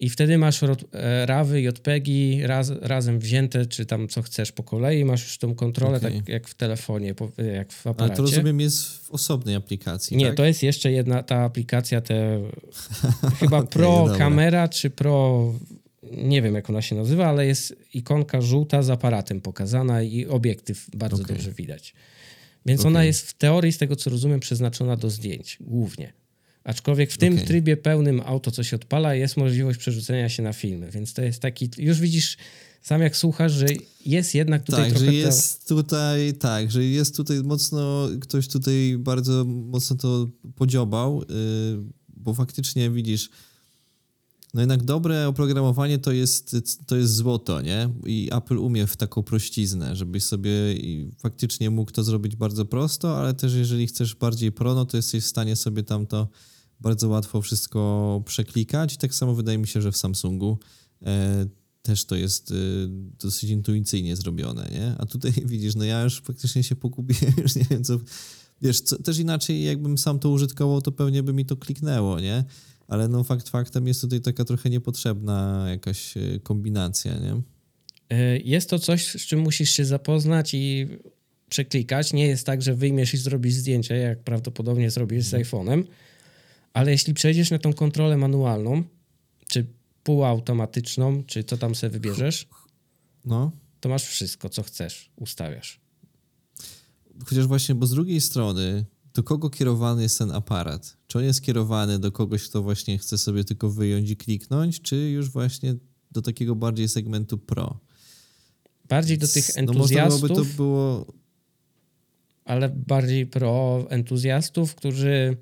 i 0.00 0.10
wtedy 0.10 0.38
masz 0.38 0.62
e, 0.62 1.26
rawy, 1.26 1.62
JPEGi 1.62 2.46
raz, 2.46 2.70
razem 2.80 3.18
wzięte, 3.18 3.66
czy 3.66 3.86
tam 3.86 4.08
co 4.08 4.22
chcesz 4.22 4.52
po 4.52 4.62
kolei, 4.62 5.04
masz 5.04 5.22
już 5.22 5.38
tą 5.38 5.54
kontrolę 5.54 5.96
okay. 5.96 6.12
tak 6.12 6.28
jak 6.28 6.48
w 6.48 6.54
telefonie, 6.54 7.14
jak 7.54 7.72
w 7.72 7.86
aparacie. 7.86 8.12
Ale 8.12 8.16
to 8.16 8.22
rozumiem 8.22 8.60
jest 8.60 8.88
w 8.88 9.10
osobnej 9.10 9.54
aplikacji, 9.54 10.16
Nie, 10.16 10.26
tak? 10.26 10.36
to 10.36 10.44
jest 10.44 10.62
jeszcze 10.62 10.92
jedna 10.92 11.22
ta 11.22 11.36
aplikacja, 11.36 12.00
te 12.00 12.42
chyba 13.40 13.58
okay, 13.58 13.70
Pro 13.70 13.98
dobra. 13.98 14.18
Kamera, 14.18 14.68
czy 14.68 14.90
Pro, 14.90 15.54
nie 16.12 16.42
wiem 16.42 16.54
jak 16.54 16.70
ona 16.70 16.82
się 16.82 16.96
nazywa, 16.96 17.26
ale 17.26 17.46
jest 17.46 17.76
ikonka 17.94 18.40
żółta 18.40 18.82
z 18.82 18.90
aparatem 18.90 19.40
pokazana 19.40 20.02
i 20.02 20.26
obiektyw 20.26 20.86
bardzo 20.94 21.22
okay. 21.22 21.36
dobrze 21.36 21.52
widać. 21.52 21.94
Więc 22.66 22.86
ona 22.86 23.04
jest 23.04 23.30
w 23.30 23.34
teorii, 23.34 23.72
z 23.72 23.78
tego 23.78 23.96
co 23.96 24.10
rozumiem, 24.10 24.40
przeznaczona 24.40 24.96
do 24.96 25.10
zdjęć 25.10 25.58
głównie. 25.60 26.12
Aczkolwiek 26.68 27.12
w 27.12 27.18
tym 27.18 27.34
okay. 27.34 27.46
trybie 27.46 27.76
pełnym 27.76 28.22
auto, 28.26 28.50
co 28.50 28.62
się 28.62 28.76
odpala, 28.76 29.14
jest 29.14 29.36
możliwość 29.36 29.78
przerzucenia 29.78 30.28
się 30.28 30.42
na 30.42 30.52
filmy, 30.52 30.90
więc 30.90 31.14
to 31.14 31.22
jest 31.22 31.42
taki, 31.42 31.70
już 31.78 32.00
widzisz 32.00 32.36
sam 32.82 33.02
jak 33.02 33.16
słuchasz, 33.16 33.52
że 33.52 33.66
jest 34.06 34.34
jednak 34.34 34.62
tutaj 34.62 34.84
tak, 34.84 34.90
trochę... 34.90 35.06
Że 35.06 35.14
jest 35.14 35.68
tutaj, 35.68 36.34
tak, 36.34 36.70
że 36.70 36.84
jest 36.84 37.16
tutaj 37.16 37.42
mocno, 37.42 38.08
ktoś 38.20 38.48
tutaj 38.48 38.96
bardzo 38.98 39.44
mocno 39.44 39.96
to 39.96 40.28
podziobał, 40.56 41.20
yy, 41.20 41.26
bo 42.08 42.34
faktycznie 42.34 42.90
widzisz, 42.90 43.30
no 44.54 44.60
jednak 44.60 44.82
dobre 44.82 45.28
oprogramowanie 45.28 45.98
to 45.98 46.12
jest, 46.12 46.56
to 46.86 46.96
jest 46.96 47.14
złoto, 47.14 47.60
nie? 47.60 47.90
I 48.06 48.30
Apple 48.32 48.58
umie 48.58 48.86
w 48.86 48.96
taką 48.96 49.22
prościznę, 49.22 49.96
żebyś 49.96 50.24
sobie 50.24 50.50
faktycznie 51.18 51.70
mógł 51.70 51.90
to 51.90 52.04
zrobić 52.04 52.36
bardzo 52.36 52.64
prosto, 52.64 53.18
ale 53.18 53.34
też 53.34 53.54
jeżeli 53.54 53.86
chcesz 53.86 54.14
bardziej 54.14 54.52
pro, 54.52 54.74
no 54.74 54.86
to 54.86 54.96
jesteś 54.96 55.24
w 55.24 55.26
stanie 55.26 55.56
sobie 55.56 55.82
tam 55.82 56.06
to 56.06 56.28
bardzo 56.80 57.08
łatwo 57.08 57.42
wszystko 57.42 58.22
przeklikać. 58.26 58.94
I 58.94 58.96
tak 58.96 59.14
samo 59.14 59.34
wydaje 59.34 59.58
mi 59.58 59.66
się, 59.66 59.82
że 59.82 59.92
w 59.92 59.96
Samsungu 59.96 60.58
e, 61.02 61.46
też 61.82 62.04
to 62.04 62.16
jest 62.16 62.50
e, 62.50 62.54
dosyć 63.20 63.50
intuicyjnie 63.50 64.16
zrobione, 64.16 64.68
nie? 64.72 64.94
A 64.98 65.06
tutaj 65.06 65.32
widzisz, 65.46 65.74
no 65.74 65.84
ja 65.84 66.02
już 66.02 66.20
faktycznie 66.20 66.62
się 66.62 66.76
pogubiłem, 66.76 67.34
już 67.42 67.56
nie 67.56 67.66
wiem 67.70 67.84
co... 67.84 67.98
Wiesz, 68.62 68.80
co, 68.80 69.02
też 69.02 69.18
inaczej 69.18 69.64
jakbym 69.64 69.98
sam 69.98 70.18
to 70.18 70.30
użytkował, 70.30 70.82
to 70.82 70.92
pewnie 70.92 71.22
by 71.22 71.32
mi 71.32 71.46
to 71.46 71.56
kliknęło, 71.56 72.20
nie? 72.20 72.44
ale 72.88 73.08
no 73.08 73.24
fakt 73.24 73.48
faktem 73.48 73.86
jest 73.86 74.00
tutaj 74.00 74.20
taka 74.20 74.44
trochę 74.44 74.70
niepotrzebna 74.70 75.66
jakaś 75.70 76.16
e, 76.16 76.20
kombinacja, 76.42 77.18
nie? 77.18 77.42
Jest 78.44 78.70
to 78.70 78.78
coś, 78.78 79.06
z 79.06 79.26
czym 79.26 79.40
musisz 79.40 79.70
się 79.70 79.84
zapoznać 79.84 80.54
i 80.54 80.86
przeklikać. 81.48 82.12
Nie 82.12 82.26
jest 82.26 82.46
tak, 82.46 82.62
że 82.62 82.74
wyjmiesz 82.74 83.14
i 83.14 83.16
zrobisz 83.16 83.54
zdjęcie, 83.54 83.94
jak 83.94 84.22
prawdopodobnie 84.22 84.90
zrobisz 84.90 85.24
z 85.24 85.34
mhm. 85.34 85.44
iPhone'em, 85.44 85.84
ale 86.78 86.90
jeśli 86.90 87.14
przejdziesz 87.14 87.50
na 87.50 87.58
tą 87.58 87.72
kontrolę 87.72 88.16
manualną, 88.16 88.82
czy 89.48 89.66
półautomatyczną, 90.02 91.24
czy 91.24 91.44
co 91.44 91.56
tam 91.56 91.74
sobie 91.74 91.90
wybierzesz, 91.90 92.48
no. 93.24 93.52
to 93.80 93.88
masz 93.88 94.04
wszystko, 94.04 94.48
co 94.48 94.62
chcesz, 94.62 95.10
ustawiasz. 95.16 95.80
Chociaż 97.26 97.46
właśnie, 97.46 97.74
bo 97.74 97.86
z 97.86 97.90
drugiej 97.90 98.20
strony 98.20 98.84
do 99.14 99.22
kogo 99.22 99.50
kierowany 99.50 100.02
jest 100.02 100.18
ten 100.18 100.30
aparat? 100.30 100.96
Czy 101.06 101.18
on 101.18 101.24
jest 101.24 101.42
kierowany 101.42 101.98
do 101.98 102.12
kogoś, 102.12 102.48
kto 102.48 102.62
właśnie 102.62 102.98
chce 102.98 103.18
sobie 103.18 103.44
tylko 103.44 103.70
wyjąć 103.70 104.10
i 104.10 104.16
kliknąć, 104.16 104.80
czy 104.80 104.96
już 104.96 105.30
właśnie 105.30 105.74
do 106.10 106.22
takiego 106.22 106.56
bardziej 106.56 106.88
segmentu 106.88 107.38
pro? 107.38 107.80
Bardziej 108.88 109.18
do 109.18 109.28
tych 109.28 109.56
entuzjastów. 109.56 110.22
No 110.22 110.28
można 110.28 110.44
to 110.44 110.56
było... 110.56 111.06
Ale 112.44 112.68
bardziej 112.68 113.26
pro 113.26 113.86
entuzjastów, 113.90 114.74
którzy 114.74 115.36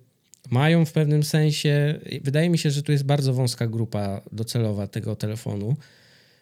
mają 0.50 0.84
w 0.84 0.92
pewnym 0.92 1.22
sensie. 1.22 2.00
Wydaje 2.22 2.50
mi 2.50 2.58
się, 2.58 2.70
że 2.70 2.82
tu 2.82 2.92
jest 2.92 3.04
bardzo 3.04 3.34
wąska 3.34 3.66
grupa 3.66 4.20
docelowa 4.32 4.86
tego 4.86 5.16
telefonu. 5.16 5.76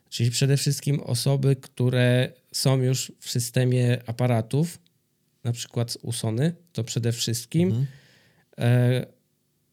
Czyli 0.08 0.30
przede 0.30 0.56
wszystkim 0.56 1.00
osoby, 1.00 1.56
które 1.56 2.32
są 2.52 2.82
już 2.82 3.12
w 3.20 3.30
systemie 3.30 3.98
aparatów, 4.06 4.78
na 5.44 5.52
przykład 5.52 5.98
u 6.02 6.12
Sony, 6.12 6.54
to 6.72 6.84
przede 6.84 7.12
wszystkim. 7.12 7.68
Mhm. 7.68 7.86
E, 8.58 9.06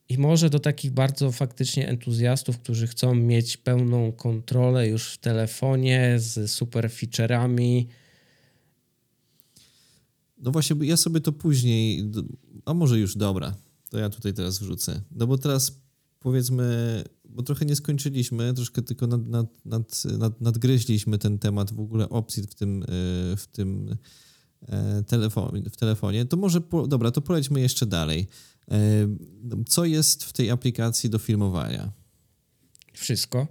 I 0.09 0.17
może 0.17 0.49
do 0.49 0.59
takich 0.59 0.91
bardzo 0.91 1.31
faktycznie 1.31 1.87
entuzjastów, 1.87 2.59
którzy 2.59 2.87
chcą 2.87 3.15
mieć 3.15 3.57
pełną 3.57 4.11
kontrolę 4.11 4.87
już 4.87 5.13
w 5.13 5.17
telefonie 5.17 6.15
z 6.17 6.51
super 6.51 6.89
feature'ami. 6.89 7.85
No 10.37 10.51
właśnie, 10.51 10.75
ja 10.81 10.97
sobie 10.97 11.21
to 11.21 11.31
później, 11.31 12.11
a 12.65 12.73
może 12.73 12.99
już 12.99 13.17
dobra, 13.17 13.55
to 13.91 13.97
ja 13.97 14.09
tutaj 14.09 14.33
teraz 14.33 14.59
wrzucę. 14.59 15.01
No 15.11 15.27
bo 15.27 15.37
teraz 15.37 15.81
powiedzmy, 16.19 17.03
bo 17.25 17.43
trochę 17.43 17.65
nie 17.65 17.75
skończyliśmy, 17.75 18.53
troszkę 18.53 18.81
tylko 18.81 19.07
nad, 19.07 19.27
nad, 19.27 19.65
nad, 19.65 20.05
nad, 20.05 20.41
nadgryźliśmy 20.41 21.17
ten 21.17 21.39
temat 21.39 21.73
w 21.73 21.79
ogóle 21.79 22.09
opcji 22.09 22.43
w 22.43 22.55
tym, 22.55 22.83
e, 22.83 22.85
w 23.37 23.47
tym 23.51 23.97
E, 24.69 25.03
telefon, 25.03 25.63
w 25.71 25.77
telefonie, 25.77 26.25
to 26.25 26.37
może, 26.37 26.61
po, 26.61 26.87
dobra, 26.87 27.11
to 27.11 27.21
polećmy 27.21 27.61
jeszcze 27.61 27.85
dalej. 27.85 28.27
E, 28.71 28.77
co 29.67 29.85
jest 29.85 30.23
w 30.23 30.33
tej 30.33 30.51
aplikacji 30.51 31.09
do 31.09 31.19
filmowania? 31.19 31.91
Wszystko, 32.93 33.47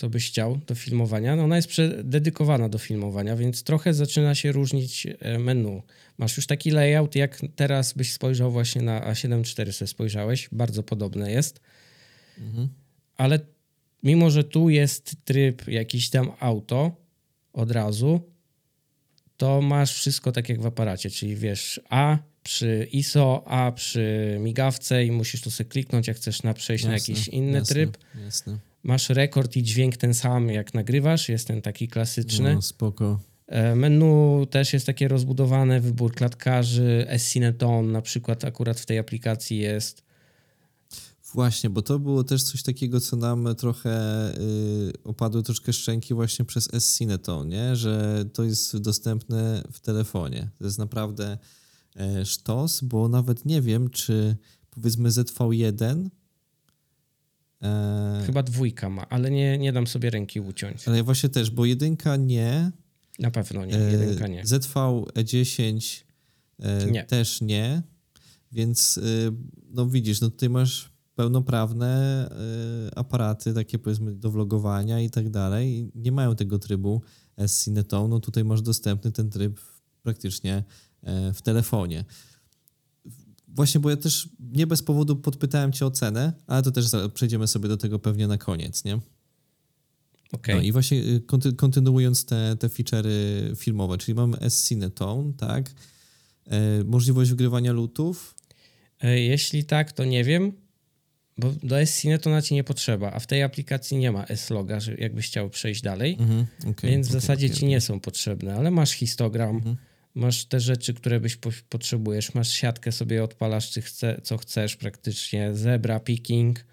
co 0.00 0.10
byś 0.10 0.28
chciał 0.28 0.60
do 0.66 0.74
filmowania. 0.74 1.36
No 1.36 1.44
ona 1.44 1.56
jest 1.56 1.68
dedykowana 2.04 2.68
do 2.68 2.78
filmowania, 2.78 3.36
więc 3.36 3.62
trochę 3.62 3.94
zaczyna 3.94 4.34
się 4.34 4.52
różnić 4.52 5.06
e, 5.06 5.38
menu. 5.38 5.82
Masz 6.18 6.36
już 6.36 6.46
taki 6.46 6.70
layout, 6.70 7.14
jak 7.14 7.40
teraz 7.56 7.92
byś 7.92 8.12
spojrzał 8.12 8.52
właśnie 8.52 8.82
na 8.82 9.12
A7 9.12 9.62
IV, 9.62 9.86
spojrzałeś, 9.86 10.48
bardzo 10.52 10.82
podobne 10.82 11.32
jest. 11.32 11.60
Mhm. 12.38 12.68
Ale 13.16 13.38
mimo, 14.02 14.30
że 14.30 14.44
tu 14.44 14.70
jest 14.70 15.16
tryb 15.24 15.68
jakiś 15.68 16.10
tam 16.10 16.32
auto 16.40 16.96
od 17.52 17.70
razu, 17.70 18.20
to 19.36 19.62
masz 19.62 19.94
wszystko 19.94 20.32
tak 20.32 20.48
jak 20.48 20.60
w 20.60 20.66
aparacie, 20.66 21.10
czyli 21.10 21.36
wiesz, 21.36 21.80
A 21.88 22.18
przy 22.42 22.88
ISO, 22.92 23.44
A 23.46 23.72
przy 23.72 24.36
migawce 24.40 25.04
i 25.04 25.10
musisz 25.10 25.40
to 25.40 25.50
sobie 25.50 25.70
kliknąć, 25.70 26.08
jak 26.08 26.16
chcesz 26.16 26.42
na 26.42 26.54
przejść 26.54 26.84
jasne, 26.84 26.90
na 26.90 26.96
jakiś 26.96 27.28
inny 27.28 27.58
jasne, 27.58 27.74
tryb. 27.74 27.98
Jasne. 28.24 28.69
Masz 28.82 29.08
rekord 29.08 29.56
i 29.56 29.62
dźwięk 29.62 29.96
ten 29.96 30.14
sam, 30.14 30.48
jak 30.48 30.74
nagrywasz, 30.74 31.28
jest 31.28 31.46
ten 31.46 31.62
taki 31.62 31.88
klasyczny. 31.88 32.54
No, 32.54 32.62
spoko. 32.62 33.20
E, 33.46 33.74
menu 33.74 34.46
też 34.50 34.72
jest 34.72 34.86
takie 34.86 35.08
rozbudowane, 35.08 35.80
wybór 35.80 36.14
klatkarzy, 36.14 37.04
S-Cineton 37.08 37.92
na 37.92 38.02
przykład 38.02 38.44
akurat 38.44 38.80
w 38.80 38.86
tej 38.86 38.98
aplikacji 38.98 39.58
jest. 39.58 40.10
Właśnie, 41.34 41.70
bo 41.70 41.82
to 41.82 41.98
było 41.98 42.24
też 42.24 42.42
coś 42.42 42.62
takiego, 42.62 43.00
co 43.00 43.16
nam 43.16 43.54
trochę 43.54 44.00
y, 44.38 44.92
opadły 45.04 45.42
troszkę 45.42 45.72
szczęki 45.72 46.14
właśnie 46.14 46.44
przez 46.44 46.74
S-Cineton, 46.74 47.48
nie? 47.48 47.76
że 47.76 48.24
to 48.32 48.44
jest 48.44 48.78
dostępne 48.78 49.62
w 49.72 49.80
telefonie. 49.80 50.50
To 50.58 50.64
jest 50.64 50.78
naprawdę 50.78 51.38
e, 51.96 52.26
sztos, 52.26 52.80
bo 52.80 53.08
nawet 53.08 53.44
nie 53.44 53.62
wiem, 53.62 53.90
czy 53.90 54.36
powiedzmy 54.70 55.08
ZV1 55.08 56.06
e, 56.06 56.10
Chyba 58.26 58.42
dwójka 58.42 58.90
ma, 58.90 59.08
ale 59.08 59.30
nie, 59.30 59.58
nie 59.58 59.72
dam 59.72 59.86
sobie 59.86 60.10
ręki 60.10 60.40
uciąć. 60.40 60.88
Ale 60.88 61.02
właśnie 61.02 61.28
też, 61.28 61.50
bo 61.50 61.64
jedynka 61.64 62.16
nie. 62.16 62.70
Na 63.18 63.30
pewno 63.30 63.64
nie, 63.64 63.74
e, 63.74 63.92
jedynka 63.92 64.26
nie. 64.26 64.44
ZV10 64.44 66.02
e, 66.58 66.90
nie. 66.90 67.04
też 67.04 67.40
nie. 67.40 67.82
Więc 68.52 69.00
no 69.70 69.86
widzisz, 69.86 70.20
no 70.20 70.30
tutaj 70.30 70.48
masz 70.48 70.92
pełnoprawne 71.14 72.28
aparaty, 72.96 73.54
takie 73.54 73.78
powiedzmy 73.78 74.14
do 74.14 74.30
vlogowania 74.30 75.00
i 75.00 75.10
tak 75.10 75.30
dalej, 75.30 75.90
nie 75.94 76.12
mają 76.12 76.36
tego 76.36 76.58
trybu 76.58 77.02
s 77.36 77.70
No 77.90 78.20
tutaj 78.20 78.44
masz 78.44 78.62
dostępny 78.62 79.12
ten 79.12 79.30
tryb 79.30 79.60
praktycznie 80.02 80.64
e, 81.02 81.32
w 81.32 81.42
telefonie. 81.42 82.04
Właśnie, 83.54 83.80
bo 83.80 83.90
ja 83.90 83.96
też 83.96 84.28
nie 84.40 84.66
bez 84.66 84.82
powodu 84.82 85.16
podpytałem 85.16 85.72
cię 85.72 85.86
o 85.86 85.90
cenę, 85.90 86.32
ale 86.46 86.62
to 86.62 86.70
też 86.70 86.86
przejdziemy 87.14 87.46
sobie 87.46 87.68
do 87.68 87.76
tego 87.76 87.98
pewnie 87.98 88.26
na 88.26 88.38
koniec, 88.38 88.84
nie? 88.84 89.00
Okay. 90.32 90.54
No 90.54 90.62
i 90.62 90.72
właśnie 90.72 90.98
y, 90.98 91.22
kontynuując 91.56 92.24
te, 92.24 92.56
te 92.56 92.68
feature'y 92.68 93.56
filmowe, 93.56 93.98
czyli 93.98 94.14
mamy 94.14 94.38
S-Cinetone, 94.38 95.32
tak? 95.32 95.70
E, 96.46 96.84
możliwość 96.84 97.30
wgrywania 97.30 97.72
lutów? 97.72 98.34
E, 99.00 99.20
jeśli 99.20 99.64
tak, 99.64 99.92
to 99.92 100.04
nie 100.04 100.24
wiem. 100.24 100.52
Bo 101.38 101.54
do 101.62 101.80
S-Cinetona 101.80 102.42
ci 102.42 102.54
nie 102.54 102.64
potrzeba, 102.64 103.12
a 103.12 103.20
w 103.20 103.26
tej 103.26 103.42
aplikacji 103.42 103.96
nie 103.96 104.12
ma 104.12 104.24
S-Loga, 104.24 104.78
jakbyś 104.98 105.26
chciał 105.26 105.50
przejść 105.50 105.82
dalej, 105.82 106.16
mm 106.20 106.30
-hmm. 106.30 106.70
okay, 106.70 106.90
więc 106.90 107.06
w 107.06 107.10
okay, 107.10 107.20
zasadzie 107.20 107.50
ci 107.50 107.66
nie 107.66 107.80
są 107.80 108.00
potrzebne, 108.00 108.54
ale 108.54 108.70
masz 108.70 108.90
histogram, 108.90 109.56
mm 109.56 109.62
-hmm. 109.62 109.76
Masz 110.14 110.44
te 110.44 110.60
rzeczy, 110.60 110.94
które 110.94 111.20
byś 111.20 111.36
po 111.36 111.50
potrzebujesz, 111.68 112.34
masz 112.34 112.50
siatkę 112.50 112.92
sobie 112.92 113.24
odpalasz, 113.24 113.70
czy 113.70 113.82
chce, 113.82 114.20
co 114.22 114.38
chcesz 114.38 114.76
praktycznie, 114.76 115.54
zebra, 115.54 116.00
picking, 116.00 116.64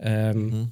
-hmm. 0.00 0.66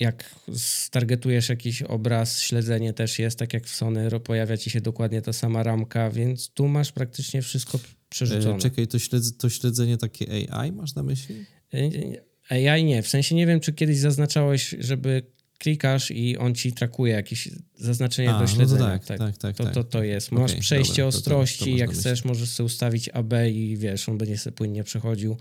jak 0.00 0.34
stargetujesz 0.56 1.48
jakiś 1.48 1.82
obraz, 1.82 2.40
śledzenie 2.40 2.92
też 2.92 3.18
jest, 3.18 3.38
tak 3.38 3.54
jak 3.54 3.66
w 3.66 3.74
Sony, 3.74 4.08
pojawia 4.24 4.56
ci 4.56 4.70
się 4.70 4.80
dokładnie 4.80 5.22
ta 5.22 5.32
sama 5.32 5.62
ramka, 5.62 6.10
więc 6.10 6.50
tu 6.50 6.68
masz 6.68 6.92
praktycznie 6.92 7.42
wszystko 7.42 7.80
przerzucone. 8.08 8.56
E, 8.56 8.58
czekaj, 8.58 8.86
to, 8.86 8.98
śledz 8.98 9.36
to 9.36 9.50
śledzenie 9.50 9.96
takie 9.96 10.52
AI 10.52 10.72
masz 10.72 10.94
na 10.94 11.02
myśli? 11.02 11.44
E, 11.74 12.70
AI 12.70 12.84
nie, 12.84 13.02
w 13.02 13.08
sensie 13.08 13.34
nie 13.34 13.46
wiem, 13.46 13.60
czy 13.60 13.72
kiedyś 13.72 13.98
zaznaczałeś, 13.98 14.76
żeby 14.78 15.22
klikasz 15.60 16.10
i 16.10 16.38
on 16.38 16.54
ci 16.54 16.72
trakuje 16.72 17.12
jakieś 17.12 17.48
zaznaczenie 17.76 18.30
A, 18.30 18.40
do 18.40 18.46
śledzenia. 18.46 18.80
No 18.80 18.88
tak, 18.88 19.04
tak, 19.04 19.18
tak, 19.18 19.36
tak, 19.38 19.56
to, 19.56 19.66
to, 19.66 19.84
to 19.84 20.02
jest. 20.02 20.32
Masz 20.32 20.50
okay, 20.50 20.60
przejście 20.60 21.02
dobra, 21.02 21.06
ostrości, 21.06 21.58
to, 21.58 21.70
to, 21.70 21.76
jak 21.76 21.90
chcesz, 21.90 22.24
możesz 22.24 22.48
sobie 22.48 22.66
ustawić 22.66 23.08
AB 23.08 23.32
i 23.52 23.76
wiesz, 23.76 24.08
on 24.08 24.18
będzie 24.18 24.38
sobie 24.38 24.56
płynnie 24.56 24.84
przechodził. 24.84 25.36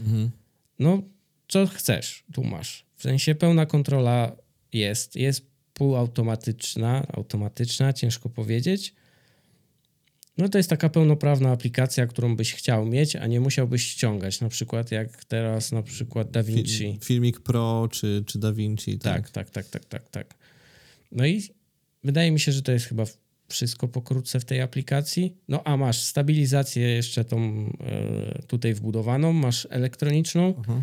Mhm. 0.00 0.30
No, 0.78 1.02
co 1.48 1.66
chcesz, 1.66 2.24
tu 2.32 2.44
masz. 2.44 2.86
W 2.96 3.02
sensie 3.02 3.34
pełna 3.34 3.66
kontrola 3.66 4.36
jest. 4.72 5.16
Jest 5.16 5.46
półautomatyczna, 5.74 7.06
automatyczna, 7.12 7.92
ciężko 7.92 8.28
powiedzieć. 8.28 8.94
No 10.38 10.48
to 10.48 10.58
jest 10.58 10.70
taka 10.70 10.88
pełnoprawna 10.88 11.50
aplikacja, 11.50 12.06
którą 12.06 12.36
byś 12.36 12.54
chciał 12.54 12.86
mieć, 12.86 13.16
a 13.16 13.26
nie 13.26 13.40
musiałbyś 13.40 13.82
ściągać, 13.86 14.40
na 14.40 14.48
przykład 14.48 14.90
jak 14.90 15.24
teraz 15.24 15.72
na 15.72 15.82
przykład 15.82 16.30
DaVinci. 16.30 16.98
Filmik 17.04 17.40
Pro 17.40 17.88
czy, 17.90 18.24
czy 18.26 18.38
DaVinci. 18.38 18.98
Tak? 18.98 19.30
tak, 19.30 19.50
tak, 19.50 19.50
tak, 19.50 19.68
tak, 19.68 19.84
tak, 19.84 20.08
tak. 20.08 20.34
No 21.12 21.26
i 21.26 21.42
wydaje 22.04 22.30
mi 22.32 22.40
się, 22.40 22.52
że 22.52 22.62
to 22.62 22.72
jest 22.72 22.86
chyba 22.86 23.04
wszystko 23.48 23.88
pokrótce 23.88 24.40
w 24.40 24.44
tej 24.44 24.60
aplikacji. 24.60 25.36
No 25.48 25.62
a 25.64 25.76
masz 25.76 26.02
stabilizację 26.02 26.88
jeszcze 26.88 27.24
tą 27.24 27.38
e, 27.80 28.42
tutaj 28.46 28.74
wbudowaną, 28.74 29.32
masz 29.32 29.66
elektroniczną, 29.70 30.48
uh 30.48 30.66
-huh. 30.66 30.82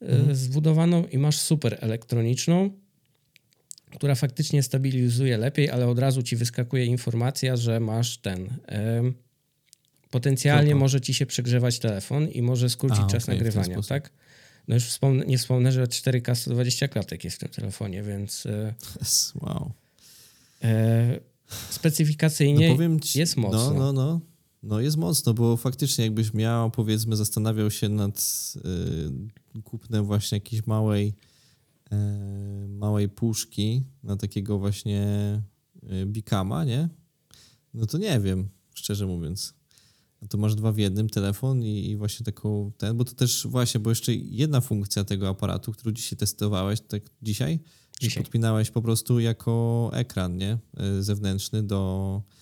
mhm. 0.00 0.36
zbudowaną 0.36 1.06
i 1.06 1.18
masz 1.18 1.36
super 1.38 1.78
elektroniczną, 1.80 2.70
która 3.96 4.14
faktycznie 4.14 4.62
stabilizuje 4.62 5.36
lepiej, 5.36 5.70
ale 5.70 5.86
od 5.86 5.98
razu 5.98 6.22
ci 6.22 6.36
wyskakuje 6.36 6.84
informacja, 6.84 7.56
że 7.56 7.80
masz 7.80 8.18
ten. 8.18 8.48
potencjalnie 10.10 10.74
może 10.74 11.00
ci 11.00 11.14
się 11.14 11.26
przegrzewać 11.26 11.78
telefon 11.78 12.28
i 12.28 12.42
może 12.42 12.70
skrócić 12.70 13.00
A, 13.00 13.06
czas 13.06 13.22
okay, 13.22 13.34
nagrywania, 13.34 13.82
tak? 13.88 14.10
No 14.68 14.74
już 14.74 14.84
wspomnę, 14.84 15.26
nie 15.26 15.38
wspomnę, 15.38 15.72
że 15.72 15.84
4K 15.84 16.34
120 16.34 16.88
klatek 16.88 17.24
jest 17.24 17.36
w 17.36 17.40
tym 17.40 17.48
telefonie, 17.48 18.02
więc. 18.02 18.46
E, 18.46 18.74
wow. 19.42 19.72
E, 20.62 21.20
specyfikacyjnie 21.70 22.76
no 22.78 23.00
ci, 23.00 23.18
jest 23.18 23.36
mocno. 23.36 23.74
No, 23.74 23.78
no, 23.78 23.92
no. 23.92 24.20
No 24.62 24.80
jest 24.80 24.96
mocno, 24.96 25.34
bo 25.34 25.56
faktycznie 25.56 26.04
jakbyś 26.04 26.34
miał, 26.34 26.70
powiedzmy, 26.70 27.16
zastanawiał 27.16 27.70
się 27.70 27.88
nad 27.88 28.18
y, 29.56 29.62
kupnem 29.62 30.04
właśnie 30.04 30.36
jakiejś 30.36 30.66
małej 30.66 31.14
małej 32.68 33.08
puszki 33.08 33.84
na 34.02 34.16
takiego 34.16 34.58
właśnie 34.58 35.06
y, 35.82 36.06
Bikama, 36.06 36.64
nie? 36.64 36.88
No 37.74 37.86
to 37.86 37.98
nie 37.98 38.20
wiem, 38.20 38.48
szczerze 38.74 39.06
mówiąc. 39.06 39.54
To 40.30 40.38
masz 40.38 40.54
dwa 40.54 40.72
w 40.72 40.78
jednym, 40.78 41.08
telefon 41.08 41.62
i, 41.62 41.90
i, 41.90 41.96
właśnie 41.96 42.24
taką 42.24 42.72
ten, 42.78 42.96
bo 42.96 43.04
to 43.04 43.14
też 43.14 43.46
właśnie, 43.46 43.80
bo 43.80 43.90
jeszcze 43.90 44.14
jedna 44.14 44.60
funkcja 44.60 45.04
tego 45.04 45.28
aparatu, 45.28 45.72
którą 45.72 45.92
dzisiaj 45.92 46.18
testowałeś, 46.18 46.80
tak 46.80 47.02
dzisiaj, 47.22 47.60
dzisiaj. 48.00 48.22
podpinałeś 48.22 48.70
po 48.70 48.82
prostu 48.82 49.20
jako 49.20 49.90
ekran, 49.94 50.36
nie? 50.36 50.58
Y, 50.98 51.02
zewnętrzny 51.02 51.62
do 51.62 52.22
E, 52.22 52.37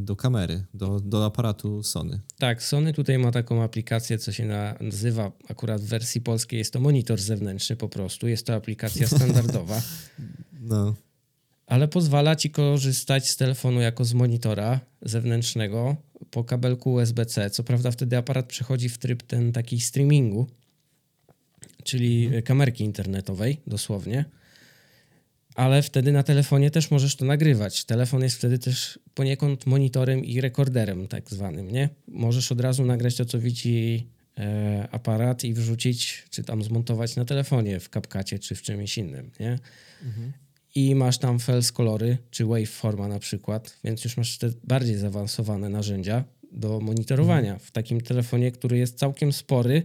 do 0.00 0.16
kamery, 0.16 0.64
do, 0.74 1.00
do 1.00 1.24
aparatu 1.24 1.82
Sony. 1.82 2.20
Tak, 2.38 2.62
Sony 2.62 2.92
tutaj 2.92 3.18
ma 3.18 3.32
taką 3.32 3.62
aplikację, 3.62 4.18
co 4.18 4.32
się 4.32 4.46
nazywa 4.80 5.32
akurat 5.48 5.80
w 5.80 5.84
wersji 5.84 6.20
polskiej, 6.20 6.58
jest 6.58 6.72
to 6.72 6.80
monitor 6.80 7.20
zewnętrzny 7.20 7.76
po 7.76 7.88
prostu, 7.88 8.28
jest 8.28 8.46
to 8.46 8.54
aplikacja 8.54 9.06
standardowa. 9.06 9.82
no. 10.60 10.94
Ale 11.66 11.88
pozwala 11.88 12.36
ci 12.36 12.50
korzystać 12.50 13.30
z 13.30 13.36
telefonu 13.36 13.80
jako 13.80 14.04
z 14.04 14.14
monitora 14.14 14.80
zewnętrznego 15.02 15.96
po 16.30 16.44
kabelku 16.44 16.92
USB-C. 16.92 17.50
Co 17.50 17.64
prawda 17.64 17.90
wtedy 17.90 18.16
aparat 18.16 18.46
przechodzi 18.46 18.88
w 18.88 18.98
tryb 18.98 19.22
ten 19.22 19.52
taki 19.52 19.80
streamingu, 19.80 20.46
czyli 21.84 22.24
mhm. 22.24 22.42
kamerki 22.42 22.84
internetowej 22.84 23.60
dosłownie 23.66 24.24
ale 25.56 25.82
wtedy 25.82 26.12
na 26.12 26.22
telefonie 26.22 26.70
też 26.70 26.90
możesz 26.90 27.16
to 27.16 27.24
nagrywać. 27.24 27.84
Telefon 27.84 28.22
jest 28.22 28.36
wtedy 28.36 28.58
też 28.58 28.98
poniekąd 29.14 29.66
monitorem 29.66 30.24
i 30.24 30.40
rekorderem 30.40 31.08
tak 31.08 31.30
zwanym, 31.30 31.70
nie? 31.70 31.88
Możesz 32.08 32.52
od 32.52 32.60
razu 32.60 32.84
nagrać 32.84 33.16
to, 33.16 33.24
co 33.24 33.38
widzi 33.38 34.06
e, 34.38 34.88
aparat 34.90 35.44
i 35.44 35.54
wrzucić, 35.54 36.24
czy 36.30 36.44
tam 36.44 36.62
zmontować 36.62 37.16
na 37.16 37.24
telefonie 37.24 37.80
w 37.80 37.88
CapCutie, 37.88 38.38
czy 38.38 38.54
w 38.54 38.62
czymś 38.62 38.98
innym, 38.98 39.30
nie? 39.40 39.58
Mhm. 40.04 40.32
I 40.74 40.94
masz 40.94 41.18
tam 41.18 41.38
fels 41.38 41.72
kolory, 41.72 42.18
czy 42.30 42.46
waveforma 42.46 43.08
na 43.08 43.18
przykład, 43.18 43.78
więc 43.84 44.04
już 44.04 44.16
masz 44.16 44.38
te 44.38 44.50
bardziej 44.64 44.96
zaawansowane 44.96 45.68
narzędzia 45.68 46.24
do 46.52 46.80
monitorowania 46.80 47.52
mhm. 47.52 47.60
w 47.60 47.70
takim 47.70 48.00
telefonie, 48.00 48.52
który 48.52 48.78
jest 48.78 48.98
całkiem 48.98 49.32
spory, 49.32 49.82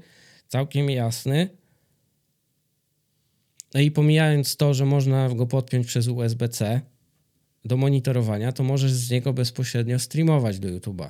całkiem 0.48 0.90
jasny, 0.90 1.50
no 3.74 3.80
i 3.80 3.92
pomijając 3.92 4.56
to, 4.56 4.74
że 4.74 4.86
można 4.86 5.30
go 5.30 5.48
podpiąć 5.48 5.88
przez 5.88 6.08
USB-C 6.08 6.82
do 7.66 7.78
monitorowania, 7.78 8.52
to 8.52 8.64
możesz 8.64 8.92
z 8.92 9.12
niego 9.12 9.34
bezpośrednio 9.34 10.00
streamować 10.00 10.60
do 10.60 10.68
YouTube'a. 10.68 11.10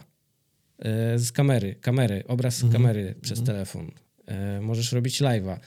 E, 0.80 1.20
z 1.20 1.32
kamery, 1.32 1.76
kamery, 1.82 2.24
obraz 2.28 2.58
z 2.58 2.64
mhm. 2.64 2.84
kamery 2.84 3.16
przez 3.22 3.40
mhm. 3.40 3.56
telefon. 3.56 3.92
E, 4.26 4.62
możesz 4.62 4.92
robić 4.92 5.22
live'a. 5.22 5.58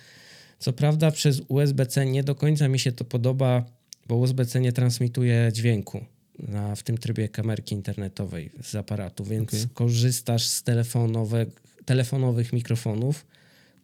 Co 0.59 0.73
prawda 0.73 1.11
przez 1.11 1.43
USB-C 1.49 2.07
nie 2.07 2.25
do 2.25 2.35
końca 2.35 2.69
mi 2.69 2.79
się 2.79 2.93
to 2.93 3.05
podoba, 3.05 3.65
bo 4.09 4.17
USB-C 4.17 4.61
nie 4.61 4.73
transmituje 4.73 5.51
dźwięku 5.53 6.05
na, 6.39 6.77
w 6.77 6.83
tym 6.83 6.99
trybie 6.99 7.29
kamerki 7.29 7.75
internetowej 7.75 8.51
z 8.63 8.75
aparatu, 8.75 9.25
więc 9.25 9.49
okay. 9.49 9.69
korzystasz 9.75 10.47
z 10.47 10.63
telefonowe, 10.63 11.47
telefonowych 11.85 12.53
mikrofonów, 12.53 13.27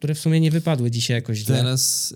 które 0.01 0.15
w 0.15 0.19
sumie 0.19 0.39
nie 0.39 0.51
wypadły 0.51 0.91
dzisiaj 0.91 1.15
jakoś 1.17 1.37
źle. 1.37 1.57
Teraz, 1.57 2.15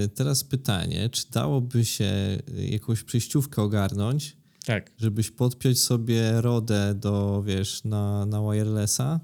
yy, 0.00 0.08
teraz 0.08 0.44
pytanie, 0.44 1.08
czy 1.10 1.30
dałoby 1.30 1.84
się 1.84 2.12
jakąś 2.56 3.02
przejściówkę 3.02 3.62
ogarnąć, 3.62 4.36
tak. 4.66 4.90
żebyś 4.98 5.30
podpiąć 5.30 5.80
sobie 5.80 6.40
rodę 6.40 6.94
do, 6.94 7.42
wiesz, 7.42 7.84
na, 7.84 8.26
na 8.26 8.52
wirelessa 8.52 9.20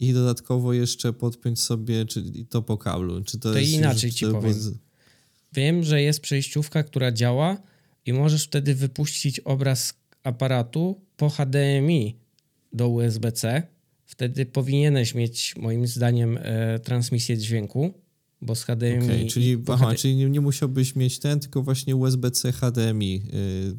i 0.00 0.12
dodatkowo 0.12 0.72
jeszcze 0.72 1.12
podpiąć 1.12 1.60
sobie 1.60 2.06
czy, 2.06 2.24
to 2.48 2.62
po 2.62 2.78
kablu. 2.78 3.24
Czy 3.24 3.38
to, 3.38 3.52
to 3.52 3.58
jest, 3.58 3.72
inaczej 3.72 4.12
ci 4.12 4.26
powiem. 4.26 4.42
Bez... 4.42 4.70
Wiem, 5.52 5.84
że 5.84 6.02
jest 6.02 6.20
przejściówka, 6.20 6.82
która 6.82 7.12
działa 7.12 7.62
i 8.06 8.12
możesz 8.12 8.44
wtedy 8.44 8.74
wypuścić 8.74 9.40
obraz 9.40 9.94
aparatu 10.22 11.00
po 11.16 11.28
HDMI 11.28 12.16
do 12.72 12.88
USB-C 12.88 13.62
wtedy 14.12 14.46
powinieneś 14.46 15.14
mieć 15.14 15.56
moim 15.56 15.86
zdaniem 15.86 16.38
e, 16.42 16.78
transmisję 16.78 17.38
dźwięku, 17.38 17.94
bo 18.40 18.54
z 18.54 18.64
HDMI... 18.64 19.04
Okay, 19.04 19.26
czyli, 19.26 19.62
aha, 19.68 19.86
HD... 19.86 19.98
czyli 19.98 20.16
nie, 20.16 20.30
nie, 20.30 20.40
musiałbyś 20.40 20.96
mieć 20.96 21.18
ten, 21.18 21.40
tylko 21.40 21.62
właśnie 21.62 21.96
USB-C 21.96 22.52
HDMI. 22.52 23.14
Yy, 23.14 23.22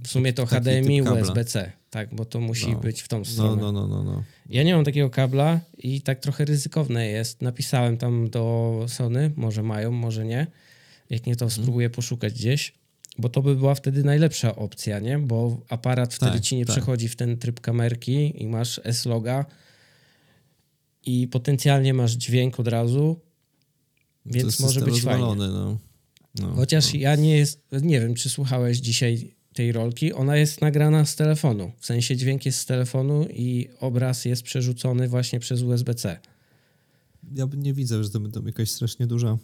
w 0.04 0.08
sumie 0.08 0.34
to 0.34 0.46
HDMI 0.46 1.02
USB-C, 1.02 1.72
tak, 1.90 2.16
bo 2.16 2.26
to 2.26 2.40
musi 2.40 2.72
no. 2.72 2.80
być 2.80 3.02
w 3.02 3.08
tą 3.08 3.20
no, 3.20 3.26
stronę. 3.26 3.62
No, 3.62 3.72
no, 3.72 3.88
no, 3.88 4.04
no, 4.04 4.24
Ja 4.50 4.64
nie 4.64 4.76
mam 4.76 4.86
takiego 4.86 5.10
kabla 5.10 5.60
i 5.78 6.02
tak 6.02 6.20
trochę 6.20 6.46
ryzykowne 6.46 7.08
jest. 7.08 7.42
Napisałem 7.42 7.98
tam 7.98 8.30
do 8.30 8.86
Sony, 8.88 9.32
może 9.36 9.64
mają, 9.64 9.92
może 9.92 10.26
nie. 10.26 10.48
Jak 11.10 11.26
nie, 11.26 11.36
to 11.36 11.46
hmm. 11.46 11.62
spróbuję 11.62 11.90
poszukać 11.90 12.34
gdzieś 12.34 12.74
bo 13.18 13.30
to 13.30 13.42
by 13.42 13.56
była 13.56 13.76
wtedy 13.76 14.04
najlepsza 14.04 14.56
opcja, 14.56 15.00
nie? 15.00 15.20
Bo 15.20 15.62
aparat 15.70 16.14
wtedy 16.14 16.32
tak, 16.32 16.42
ci 16.42 16.56
nie 16.56 16.66
tak. 16.66 16.76
przechodzi 16.76 17.10
w 17.10 17.16
ten 17.16 17.38
tryb 17.38 17.60
kamerki 17.60 18.44
i 18.44 18.48
masz 18.48 18.82
S-loga, 18.84 19.46
i 21.06 21.28
potencjalnie 21.28 21.94
masz 21.94 22.12
dźwięk 22.12 22.60
od 22.60 22.68
razu, 22.68 23.20
więc 24.26 24.60
może 24.60 24.82
być 24.82 25.02
fajnie. 25.02 25.36
No. 25.36 25.78
No, 26.40 26.56
Chociaż 26.56 26.94
no. 26.94 27.00
ja 27.00 27.16
nie 27.16 27.38
jest, 27.38 27.62
nie 27.82 28.02
wiem, 28.02 28.14
czy 28.14 28.30
słuchałeś 28.30 28.78
dzisiaj 28.78 29.36
tej 29.54 29.72
rolki, 29.72 30.14
ona 30.14 30.38
jest 30.38 30.62
nagrana 30.62 31.06
z 31.06 31.16
telefonu. 31.16 31.72
W 31.80 31.86
sensie 31.86 32.16
dźwięk 32.18 32.46
jest 32.46 32.60
z 32.60 32.66
telefonu 32.66 33.28
i 33.30 33.70
obraz 33.80 34.26
jest 34.26 34.44
przerzucony 34.44 35.08
właśnie 35.08 35.40
przez 35.40 35.62
USB-C. 35.62 36.20
Ja 37.32 37.48
nie 37.58 37.74
widzę, 37.74 38.04
że 38.04 38.10
to 38.10 38.20
będzie 38.20 38.40
jakaś 38.46 38.72
strasznie 38.72 39.08
duża, 39.08 39.38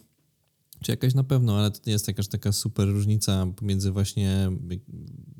czy 0.82 0.92
jakaś 0.92 1.14
na 1.14 1.24
pewno, 1.24 1.58
ale 1.58 1.70
to 1.70 1.80
nie 1.86 1.92
jest 1.92 2.08
jakaś 2.08 2.28
taka 2.28 2.52
super 2.52 2.88
różnica 2.88 3.46
pomiędzy 3.56 3.90
właśnie 3.90 4.50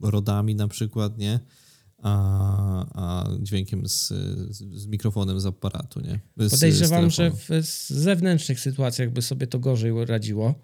rodami 0.03 0.55
na 0.55 0.69
przykład, 0.69 1.19
nie? 1.19 1.41
A, 2.03 2.87
a 2.95 3.29
dźwiękiem 3.41 3.89
z, 3.89 4.09
z, 4.51 4.87
mikrofonem 4.87 5.41
z 5.41 5.47
aparatu, 5.47 6.01
nie? 6.01 6.21
Z, 6.37 6.51
Podejrzewam, 6.51 7.11
że 7.11 7.31
w 7.31 7.65
zewnętrznych 7.89 8.61
sytuacjach 8.61 9.11
by 9.11 9.23
sobie 9.23 9.47
to 9.47 9.59
gorzej 9.59 10.05
radziło. 10.05 10.55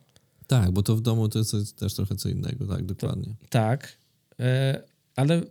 Tak, 0.46 0.70
bo 0.70 0.82
to 0.82 0.96
w 0.96 1.00
domu 1.00 1.28
to 1.28 1.38
jest 1.38 1.76
też 1.76 1.94
trochę 1.94 2.16
co 2.16 2.28
innego, 2.28 2.66
tak, 2.66 2.84
dokładnie. 2.84 3.34
To, 3.40 3.48
tak, 3.48 3.96
e, 4.40 4.82
ale 5.16 5.42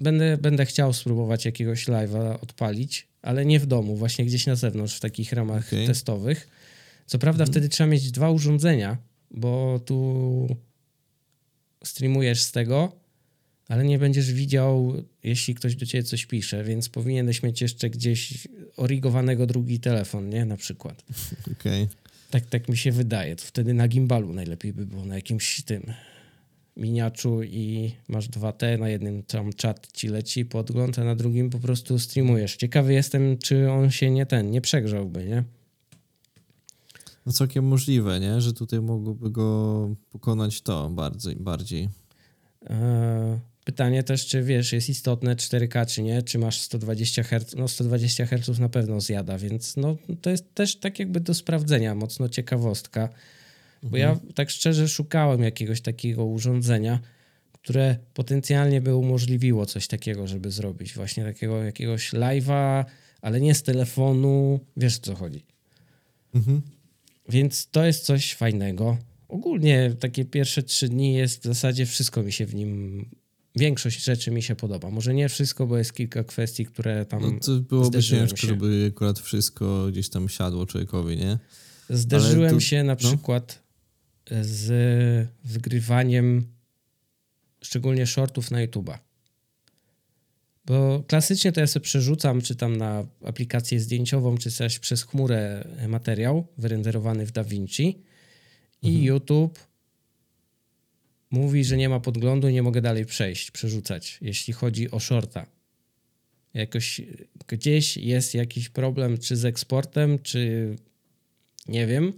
będę, 0.00 0.38
będę 0.38 0.66
chciał 0.66 0.92
spróbować 0.92 1.44
jakiegoś 1.44 1.88
live'a 1.88 2.38
odpalić, 2.42 3.08
ale 3.22 3.46
nie 3.46 3.60
w 3.60 3.66
domu, 3.66 3.96
właśnie 3.96 4.24
gdzieś 4.24 4.46
na 4.46 4.56
zewnątrz, 4.56 4.96
w 4.96 5.00
takich 5.00 5.32
ramach 5.32 5.68
okay. 5.68 5.86
testowych. 5.86 6.48
Co 7.06 7.18
prawda 7.18 7.42
mhm. 7.42 7.52
wtedy 7.52 7.68
trzeba 7.68 7.90
mieć 7.90 8.10
dwa 8.10 8.30
urządzenia, 8.30 8.96
bo 9.30 9.80
tu 9.86 10.48
streamujesz 11.84 12.42
z 12.42 12.52
tego, 12.52 13.03
ale 13.68 13.84
nie 13.84 13.98
będziesz 13.98 14.32
widział, 14.32 14.94
jeśli 15.22 15.54
ktoś 15.54 15.76
do 15.76 15.86
ciebie 15.86 16.04
coś 16.04 16.26
pisze, 16.26 16.64
więc 16.64 16.88
powinieneś 16.88 17.42
mieć 17.42 17.60
jeszcze 17.60 17.90
gdzieś 17.90 18.48
origowanego 18.76 19.46
drugi 19.46 19.80
telefon, 19.80 20.28
nie? 20.28 20.44
Na 20.44 20.56
przykład. 20.56 21.04
Okej. 21.60 21.82
Okay. 21.82 22.04
Tak, 22.30 22.46
tak 22.46 22.68
mi 22.68 22.76
się 22.76 22.92
wydaje. 22.92 23.36
To 23.36 23.44
wtedy 23.44 23.74
na 23.74 23.88
gimbalu 23.88 24.32
najlepiej 24.32 24.72
by 24.72 24.86
było, 24.86 25.04
na 25.04 25.14
jakimś 25.14 25.62
tym 25.62 25.92
miniaczu 26.76 27.42
i 27.42 27.92
masz 28.08 28.28
dwa 28.28 28.52
T, 28.52 28.78
na 28.78 28.88
jednym 28.88 29.22
tam 29.22 29.52
czat 29.52 29.92
ci 29.92 30.08
leci 30.08 30.44
podgląd, 30.44 30.98
a 30.98 31.04
na 31.04 31.14
drugim 31.14 31.50
po 31.50 31.58
prostu 31.58 31.98
streamujesz. 31.98 32.56
Ciekawy 32.56 32.92
jestem, 32.92 33.38
czy 33.38 33.70
on 33.70 33.90
się 33.90 34.10
nie 34.10 34.26
ten, 34.26 34.50
nie 34.50 34.60
przegrzałby, 34.60 35.24
nie? 35.24 35.44
No 37.26 37.32
całkiem 37.32 37.64
możliwe, 37.64 38.20
nie? 38.20 38.40
Że 38.40 38.52
tutaj 38.52 38.80
mogłoby 38.80 39.30
go 39.30 39.90
pokonać 40.10 40.62
to 40.62 40.90
bardziej. 40.90 41.36
bardziej. 41.36 41.88
Eee, 42.66 43.38
Pytanie 43.64 44.02
też, 44.02 44.26
czy 44.26 44.42
wiesz, 44.42 44.72
jest 44.72 44.88
istotne 44.88 45.36
4K, 45.36 45.86
czy 45.86 46.02
nie, 46.02 46.22
czy 46.22 46.38
masz 46.38 46.60
120 46.60 47.22
Hz. 47.22 47.54
No 47.56 47.68
120 47.68 48.26
Hz 48.26 48.58
na 48.58 48.68
pewno 48.68 49.00
zjada, 49.00 49.38
więc 49.38 49.76
no, 49.76 49.96
to 50.20 50.30
jest 50.30 50.54
też 50.54 50.76
tak 50.76 50.98
jakby 50.98 51.20
do 51.20 51.34
sprawdzenia, 51.34 51.94
mocno 51.94 52.28
ciekawostka. 52.28 53.08
Bo 53.82 53.96
ja 53.96 54.10
mhm. 54.10 54.32
tak 54.32 54.50
szczerze 54.50 54.88
szukałem 54.88 55.42
jakiegoś 55.42 55.80
takiego 55.80 56.24
urządzenia, 56.24 57.00
które 57.52 57.96
potencjalnie 58.14 58.80
by 58.80 58.94
umożliwiło 58.94 59.66
coś 59.66 59.86
takiego, 59.86 60.26
żeby 60.26 60.50
zrobić. 60.50 60.94
Właśnie 60.94 61.24
takiego 61.24 61.62
jakiegoś 61.62 62.12
live'a, 62.12 62.84
ale 63.20 63.40
nie 63.40 63.54
z 63.54 63.62
telefonu. 63.62 64.60
Wiesz 64.76 64.96
o 64.96 65.00
co 65.00 65.14
chodzi. 65.14 65.44
Mhm. 66.34 66.62
Więc 67.28 67.68
to 67.70 67.84
jest 67.84 68.04
coś 68.04 68.34
fajnego. 68.34 68.98
Ogólnie 69.28 69.94
takie 70.00 70.24
pierwsze 70.24 70.62
trzy 70.62 70.88
dni 70.88 71.14
jest 71.14 71.40
w 71.40 71.44
zasadzie 71.44 71.86
wszystko 71.86 72.22
mi 72.22 72.32
się 72.32 72.46
w 72.46 72.54
nim. 72.54 73.04
Większość 73.56 74.04
rzeczy 74.04 74.30
mi 74.30 74.42
się 74.42 74.56
podoba. 74.56 74.90
Może 74.90 75.14
nie 75.14 75.28
wszystko, 75.28 75.66
bo 75.66 75.78
jest 75.78 75.92
kilka 75.92 76.24
kwestii, 76.24 76.66
które 76.66 77.06
tam. 77.06 77.22
No 77.22 77.40
to 77.40 77.60
byłoby 77.60 78.02
ciężko, 78.02 78.36
się. 78.36 78.46
żeby 78.46 78.90
akurat 78.94 79.18
wszystko 79.18 79.86
gdzieś 79.90 80.08
tam 80.08 80.28
siadło 80.28 80.66
człowiekowi, 80.66 81.16
nie? 81.16 81.38
Zderzyłem 81.90 82.54
to- 82.54 82.60
się 82.60 82.84
na 82.84 82.92
no. 82.92 82.96
przykład 82.96 83.62
z 84.42 85.28
wygrywaniem 85.44 86.46
szczególnie 87.62 88.06
shortów 88.06 88.50
na 88.50 88.66
YouTube'a. 88.66 88.98
Bo 90.66 91.04
klasycznie 91.08 91.52
to 91.52 91.60
ja 91.60 91.66
sobie 91.66 91.84
przerzucam, 91.84 92.40
czy 92.40 92.56
tam 92.56 92.76
na 92.76 93.06
aplikację 93.24 93.80
zdjęciową, 93.80 94.38
czy 94.38 94.50
coś 94.50 94.78
przez 94.78 95.02
chmurę 95.02 95.68
materiał 95.88 96.46
wyrenderowany 96.58 97.26
w 97.26 97.32
DaVinci 97.32 98.02
i 98.82 99.02
YouTube 99.02 99.58
mówi, 101.34 101.64
że 101.64 101.76
nie 101.76 101.88
ma 101.88 102.00
podglądu 102.00 102.48
i 102.48 102.52
nie 102.52 102.62
mogę 102.62 102.80
dalej 102.80 103.06
przejść, 103.06 103.50
przerzucać, 103.50 104.18
jeśli 104.20 104.52
chodzi 104.52 104.90
o 104.90 105.00
shorta. 105.00 105.46
Jakoś 106.54 107.00
gdzieś 107.48 107.96
jest 107.96 108.34
jakiś 108.34 108.68
problem, 108.68 109.18
czy 109.18 109.36
z 109.36 109.44
eksportem, 109.44 110.18
czy 110.18 110.76
nie 111.68 111.86
wiem, 111.86 112.12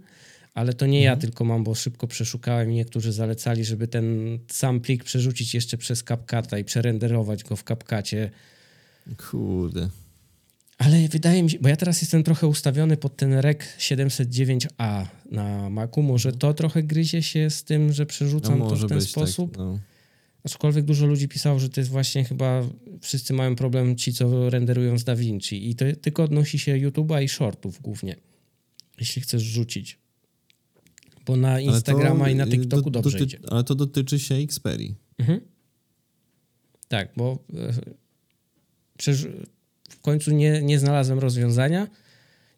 ale 0.53 0.73
to 0.73 0.85
nie 0.85 1.01
ja 1.01 1.15
tylko 1.15 1.45
mam, 1.45 1.63
bo 1.63 1.75
szybko 1.75 2.07
przeszukałem 2.07 2.71
i 2.71 2.75
niektórzy 2.75 3.11
zalecali, 3.11 3.65
żeby 3.65 3.87
ten 3.87 4.39
sam 4.51 4.79
plik 4.79 5.03
przerzucić 5.03 5.53
jeszcze 5.53 5.77
przez 5.77 6.05
CapCut'a 6.05 6.59
i 6.59 6.63
przerenderować 6.63 7.43
go 7.43 7.55
w 7.55 7.63
CapCucie. 7.63 8.31
Kurde. 9.17 9.89
Ale 10.77 11.07
wydaje 11.07 11.43
mi 11.43 11.49
się, 11.49 11.59
bo 11.59 11.69
ja 11.69 11.75
teraz 11.75 12.01
jestem 12.01 12.23
trochę 12.23 12.47
ustawiony 12.47 12.97
pod 12.97 13.15
ten 13.15 13.33
REC 13.33 13.57
709A 13.79 15.05
na 15.31 15.69
Macu, 15.69 16.01
może 16.01 16.31
to 16.31 16.53
trochę 16.53 16.83
gryzie 16.83 17.23
się 17.23 17.49
z 17.49 17.63
tym, 17.63 17.93
że 17.93 18.03
No 18.03 18.07
przerzucam 18.07 18.59
to 18.59 18.65
może 18.65 18.85
w 18.85 18.89
ten 18.89 18.99
być 18.99 19.09
sposób. 19.09 19.51
tak. 19.51 19.57
No. 19.59 19.79
Aczkolwiek 20.43 20.85
dużo 20.85 21.05
ludzi 21.05 21.27
pisało, 21.27 21.59
że 21.59 21.69
to 21.69 21.81
jest 21.81 21.89
właśnie 21.91 22.23
chyba 22.23 22.61
wszyscy 23.01 23.33
mają 23.33 23.55
problem 23.55 23.95
ci, 23.95 24.13
co 24.13 24.49
renderują 24.49 24.97
z 24.97 25.03
DaVinci 25.03 25.69
i 25.69 25.75
to 25.75 25.85
tylko 26.01 26.23
odnosi 26.23 26.59
się 26.59 26.73
YouTube'a 26.75 27.23
i 27.23 27.29
shortów 27.29 27.81
głównie, 27.81 28.15
jeśli 28.99 29.21
chcesz 29.21 29.41
rzucić. 29.43 29.97
Bo 31.25 31.35
na 31.35 31.59
Instagrama 31.59 32.25
to, 32.25 32.31
i 32.31 32.35
na 32.35 32.47
TikToku 32.47 32.89
do- 32.91 33.01
dobrze 33.01 33.19
doty- 33.19 33.23
idzie. 33.35 33.39
Ale 33.51 33.63
to 33.63 33.75
dotyczy 33.75 34.19
się 34.19 34.35
Xperii. 34.35 34.95
Mhm. 35.17 35.41
Tak, 36.87 37.09
bo 37.17 37.39
e, 37.53 37.73
w 39.89 39.99
końcu 39.99 40.31
nie, 40.31 40.61
nie 40.61 40.79
znalazłem 40.79 41.19
rozwiązania. 41.19 41.87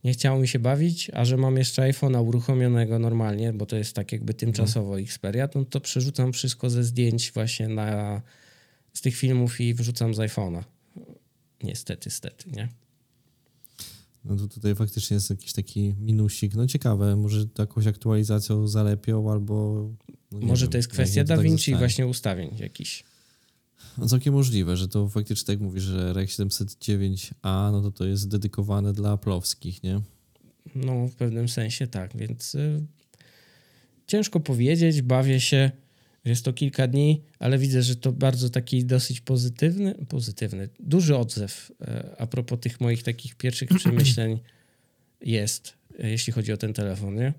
Nie 0.03 0.13
chciało 0.13 0.39
mi 0.39 0.47
się 0.47 0.59
bawić, 0.59 1.11
a 1.13 1.25
że 1.25 1.37
mam 1.37 1.57
jeszcze 1.57 1.81
iPhone'a 1.81 2.27
uruchomionego 2.27 2.99
normalnie, 2.99 3.53
bo 3.53 3.65
to 3.65 3.75
jest 3.75 3.95
tak 3.95 4.11
jakby 4.11 4.33
tymczasowo 4.33 4.99
Xperia, 4.99 5.49
no 5.55 5.65
to 5.65 5.81
przerzucam 5.81 6.33
wszystko 6.33 6.69
ze 6.69 6.83
zdjęć 6.83 7.31
właśnie 7.31 7.67
na 7.67 8.21
z 8.93 9.01
tych 9.01 9.15
filmów 9.15 9.61
i 9.61 9.73
wrzucam 9.73 10.13
z 10.13 10.17
iPhone'a. 10.17 10.63
Niestety, 11.63 12.09
stety, 12.09 12.49
nie? 12.51 12.69
No 14.25 14.35
to 14.35 14.47
tutaj 14.47 14.75
faktycznie 14.75 15.15
jest 15.15 15.29
jakiś 15.29 15.53
taki 15.53 15.95
minusik. 15.99 16.55
No 16.55 16.67
ciekawe, 16.67 17.15
może 17.15 17.45
jakąś 17.59 17.87
aktualizacją 17.87 18.67
zalepią 18.67 19.31
albo... 19.31 19.89
No 20.31 20.47
Może 20.47 20.65
wiem, 20.65 20.71
to 20.71 20.77
jest 20.77 20.89
kwestia 20.89 21.21
to 21.23 21.27
tak 21.27 21.37
DaVinci 21.37 21.53
i 21.53 21.57
zostanie. 21.57 21.77
właśnie 21.77 22.07
ustawień 22.07 22.49
jakichś. 22.59 23.03
Całkiem 24.07 24.33
możliwe, 24.33 24.77
że 24.77 24.87
to 24.87 25.09
faktycznie 25.09 25.55
tak 25.55 25.59
mówisz, 25.59 25.83
że 25.83 26.13
REC 26.13 26.29
709A, 26.29 27.71
no 27.71 27.81
to 27.81 27.91
to 27.91 28.05
jest 28.05 28.29
dedykowane 28.29 28.93
dla 28.93 29.11
aplowskich, 29.11 29.83
nie? 29.83 30.01
No, 30.75 31.07
w 31.07 31.15
pewnym 31.15 31.49
sensie 31.49 31.87
tak, 31.87 32.17
więc 32.17 32.55
y, 32.55 32.85
ciężko 34.07 34.39
powiedzieć, 34.39 35.01
bawię 35.01 35.39
się. 35.39 35.71
Jest 36.25 36.45
to 36.45 36.53
kilka 36.53 36.87
dni, 36.87 37.23
ale 37.39 37.57
widzę, 37.57 37.83
że 37.83 37.95
to 37.95 38.11
bardzo 38.11 38.49
taki 38.49 38.85
dosyć 38.85 39.21
pozytywny, 39.21 39.95
pozytywny, 40.09 40.69
duży 40.79 41.17
odzew 41.17 41.71
e, 41.81 42.15
a 42.17 42.27
propos 42.27 42.59
tych 42.59 42.81
moich 42.81 43.03
takich 43.03 43.35
pierwszych 43.35 43.69
przemyśleń 43.79 44.39
jest, 45.21 45.73
jeśli 45.99 46.33
chodzi 46.33 46.53
o 46.53 46.57
ten 46.57 46.73
telefon, 46.73 47.15
nie? 47.15 47.33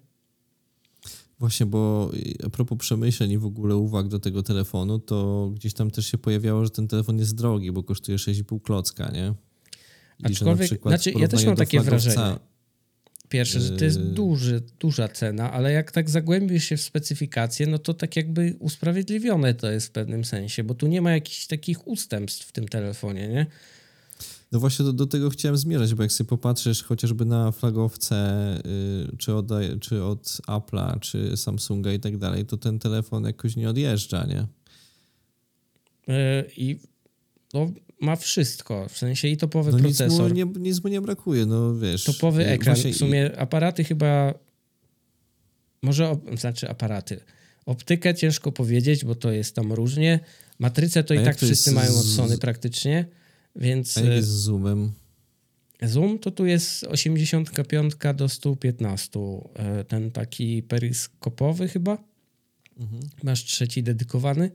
Właśnie, 1.40 1.66
bo 1.66 2.10
a 2.46 2.50
propos 2.50 2.78
przemyśleń 2.78 3.30
i 3.30 3.38
w 3.38 3.44
ogóle 3.46 3.76
uwag 3.76 4.08
do 4.08 4.18
tego 4.18 4.42
telefonu, 4.42 4.98
to 4.98 5.50
gdzieś 5.54 5.74
tam 5.74 5.90
też 5.90 6.06
się 6.06 6.18
pojawiało, 6.18 6.64
że 6.64 6.70
ten 6.70 6.88
telefon 6.88 7.18
jest 7.18 7.34
drogi, 7.34 7.72
bo 7.72 7.82
kosztuje 7.82 8.18
6,5 8.18 8.62
klocka, 8.62 9.10
nie? 9.10 9.34
I 10.18 10.24
Aczkolwiek- 10.24 10.66
przykład 10.66 10.92
znaczy, 10.94 11.18
ja 11.18 11.28
też 11.28 11.44
mam 11.46 11.56
takie 11.56 11.80
wrażenie. 11.80 12.36
Pierwsze, 13.28 13.60
że 13.60 13.76
to 13.76 13.84
jest 13.84 13.98
Yy. 13.98 14.04
duży, 14.04 14.62
duża 14.80 15.08
cena, 15.08 15.52
ale 15.52 15.72
jak 15.72 15.92
tak 15.92 16.10
zagłębisz 16.10 16.64
się 16.64 16.76
w 16.76 16.80
specyfikację, 16.80 17.66
no 17.66 17.78
to 17.78 17.94
tak 17.94 18.16
jakby 18.16 18.56
usprawiedliwione 18.58 19.54
to 19.54 19.70
jest 19.70 19.86
w 19.86 19.90
pewnym 19.90 20.24
sensie, 20.24 20.64
bo 20.64 20.74
tu 20.74 20.86
nie 20.86 21.02
ma 21.02 21.12
jakichś 21.12 21.46
takich 21.46 21.88
ustępstw 21.88 22.46
w 22.46 22.52
tym 22.52 22.68
telefonie, 22.68 23.28
nie? 23.28 23.46
No 24.52 24.60
właśnie 24.60 24.84
do, 24.84 24.92
do 24.92 25.06
tego 25.06 25.30
chciałem 25.30 25.56
zmierzać, 25.56 25.94
bo 25.94 26.02
jak 26.02 26.12
sobie 26.12 26.28
popatrzysz 26.28 26.82
chociażby 26.82 27.24
na 27.24 27.52
flagowce, 27.52 28.16
y, 29.12 29.16
czy, 29.16 29.34
od, 29.34 29.48
czy 29.80 30.04
od 30.04 30.22
Apple'a, 30.46 30.98
czy 31.00 31.36
Samsunga 31.36 31.92
i 31.92 32.00
tak 32.00 32.18
dalej, 32.18 32.46
to 32.46 32.56
ten 32.56 32.78
telefon 32.78 33.24
jakoś 33.24 33.56
nie 33.56 33.70
odjeżdża, 33.70 34.26
nie? 34.26 34.46
Yy, 36.06 36.14
I 36.56 36.78
no, 37.54 37.70
ma 38.00 38.16
wszystko, 38.16 38.86
w 38.88 38.98
sensie 38.98 39.28
i 39.28 39.36
topowy 39.36 39.72
No 39.72 39.78
nic 39.78 39.86
mu, 40.00 40.06
procesor, 40.06 40.34
nie, 40.34 40.44
nic 40.44 40.82
mu 40.84 40.88
nie 40.90 41.00
brakuje, 41.00 41.46
no 41.46 41.76
wiesz. 41.78 42.04
topowy 42.04 42.42
y, 42.42 42.46
ekran. 42.48 42.76
W 42.76 42.96
sumie 42.96 43.38
aparaty 43.38 43.84
chyba, 43.84 44.34
może, 45.82 46.16
znaczy 46.38 46.68
aparaty. 46.68 47.20
Optykę 47.66 48.14
ciężko 48.14 48.52
powiedzieć, 48.52 49.04
bo 49.04 49.14
to 49.14 49.32
jest 49.32 49.54
tam 49.54 49.72
różnie. 49.72 50.20
Matrycę 50.58 51.04
to 51.04 51.14
A 51.14 51.16
i 51.16 51.24
tak 51.24 51.36
to 51.36 51.46
wszyscy 51.46 51.72
mają 51.72 51.90
od 51.90 52.04
z- 52.04 52.16
Sony 52.16 52.38
praktycznie, 52.38 53.06
więc 53.56 53.98
A 53.98 54.00
jak 54.00 54.10
jest 54.12 54.28
z 54.28 54.32
zoomem? 54.42 54.92
zoom 55.82 56.18
to 56.18 56.30
tu 56.30 56.46
jest 56.46 56.84
85 56.84 57.94
do 58.14 58.28
115, 58.28 59.20
yy, 59.20 59.84
ten 59.84 60.10
taki 60.10 60.62
peryskopowy 60.62 61.68
chyba. 61.68 61.98
Mhm. 62.78 63.02
Masz 63.22 63.44
trzeci 63.44 63.82
dedykowany. 63.82 64.50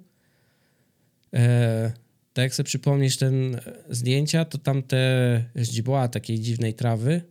E, 1.33 1.91
tak 2.33 2.43
jak 2.43 2.55
sobie 2.55 2.65
przypomnisz 2.67 3.17
ten 3.17 3.59
zdjęcia, 3.89 4.45
to 4.45 4.57
tam 4.57 4.83
te 4.83 5.45
źdźbła 5.57 6.07
takiej 6.07 6.39
dziwnej 6.39 6.73
trawy 6.73 7.21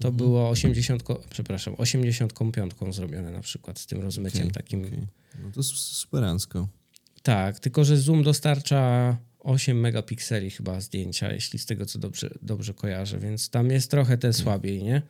to 0.00 0.08
Mhm. 0.08 0.16
było 0.16 0.48
80, 0.50 1.02
ko- 1.02 1.20
przepraszam, 1.30 1.74
85 1.78 2.94
zrobione 2.94 3.30
na 3.30 3.40
przykład 3.40 3.78
z 3.78 3.86
tym 3.86 4.00
rozmyciem 4.00 4.40
Okej, 4.42 4.52
takim. 4.52 4.80
okej. 4.84 5.06
No 5.42 5.50
to 5.54 5.62
superancko. 5.62 6.68
Tak, 7.22 7.60
tylko 7.60 7.84
że 7.84 7.96
zoom 7.96 8.22
dostarcza 8.22 9.16
8 9.44 9.80
megapikseli 9.80 10.50
chyba 10.50 10.80
zdjęcia, 10.80 11.32
jeśli 11.32 11.58
z 11.58 11.66
tego 11.66 11.86
co 11.86 11.98
dobrze, 11.98 12.30
dobrze 12.42 12.74
kojarzę, 12.74 13.18
więc 13.18 13.50
tam 13.50 13.70
jest 13.70 13.90
trochę 13.90 14.18
ten 14.18 14.32
słabiej, 14.32 14.82
nie? 14.82 15.02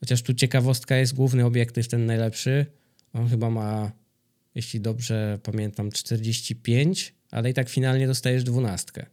Chociaż 0.00 0.22
tu 0.22 0.34
ciekawostka 0.34 0.96
jest, 0.96 1.14
główny 1.14 1.44
obiektyw 1.44 1.88
ten 1.88 2.06
najlepszy, 2.06 2.66
on 3.12 3.28
chyba 3.28 3.50
ma, 3.50 3.92
jeśli 4.54 4.80
dobrze 4.80 5.38
pamiętam, 5.42 5.90
45, 5.90 7.14
ale 7.30 7.50
i 7.50 7.54
tak 7.54 7.68
finalnie 7.68 8.06
dostajesz 8.06 8.44
12. 8.44 9.06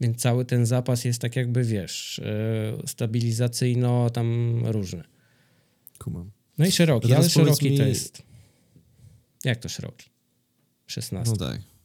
Więc 0.00 0.22
cały 0.22 0.44
ten 0.44 0.66
zapas 0.66 1.04
jest 1.04 1.20
tak 1.20 1.36
jakby, 1.36 1.64
wiesz, 1.64 2.20
yy, 2.78 2.88
stabilizacyjno 2.88 4.10
tam 4.10 4.60
różny. 4.66 5.04
Kumam. 5.98 6.30
No 6.58 6.66
i 6.66 6.72
szeroki, 6.72 7.14
ale 7.14 7.28
szeroki 7.28 7.64
powiedz 7.64 7.78
to 7.78 7.84
mi- 7.84 7.88
jest... 7.88 8.22
Jak 9.44 9.58
to 9.58 9.68
szeroki? 9.68 10.10
16. 10.86 11.30
No 11.32 11.36
tak. 11.36 11.75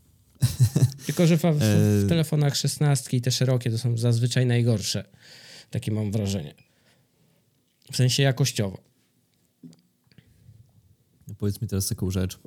Tylko, 1.05 1.27
że 1.27 1.37
w, 1.37 1.41
w, 1.41 1.59
w 2.05 2.09
telefonach 2.09 2.55
16 2.55 3.17
i 3.17 3.21
te 3.21 3.31
szerokie 3.31 3.71
to 3.71 3.77
są 3.77 3.97
zazwyczaj 3.97 4.45
najgorsze. 4.45 5.05
Takie 5.69 5.91
mam 5.91 6.11
wrażenie. 6.11 6.53
W 7.91 7.95
sensie 7.95 8.23
jakościowo. 8.23 8.77
Powiedz 11.37 11.61
mi 11.61 11.67
teraz 11.67 11.87
taką 11.87 12.11
rzecz. 12.11 12.39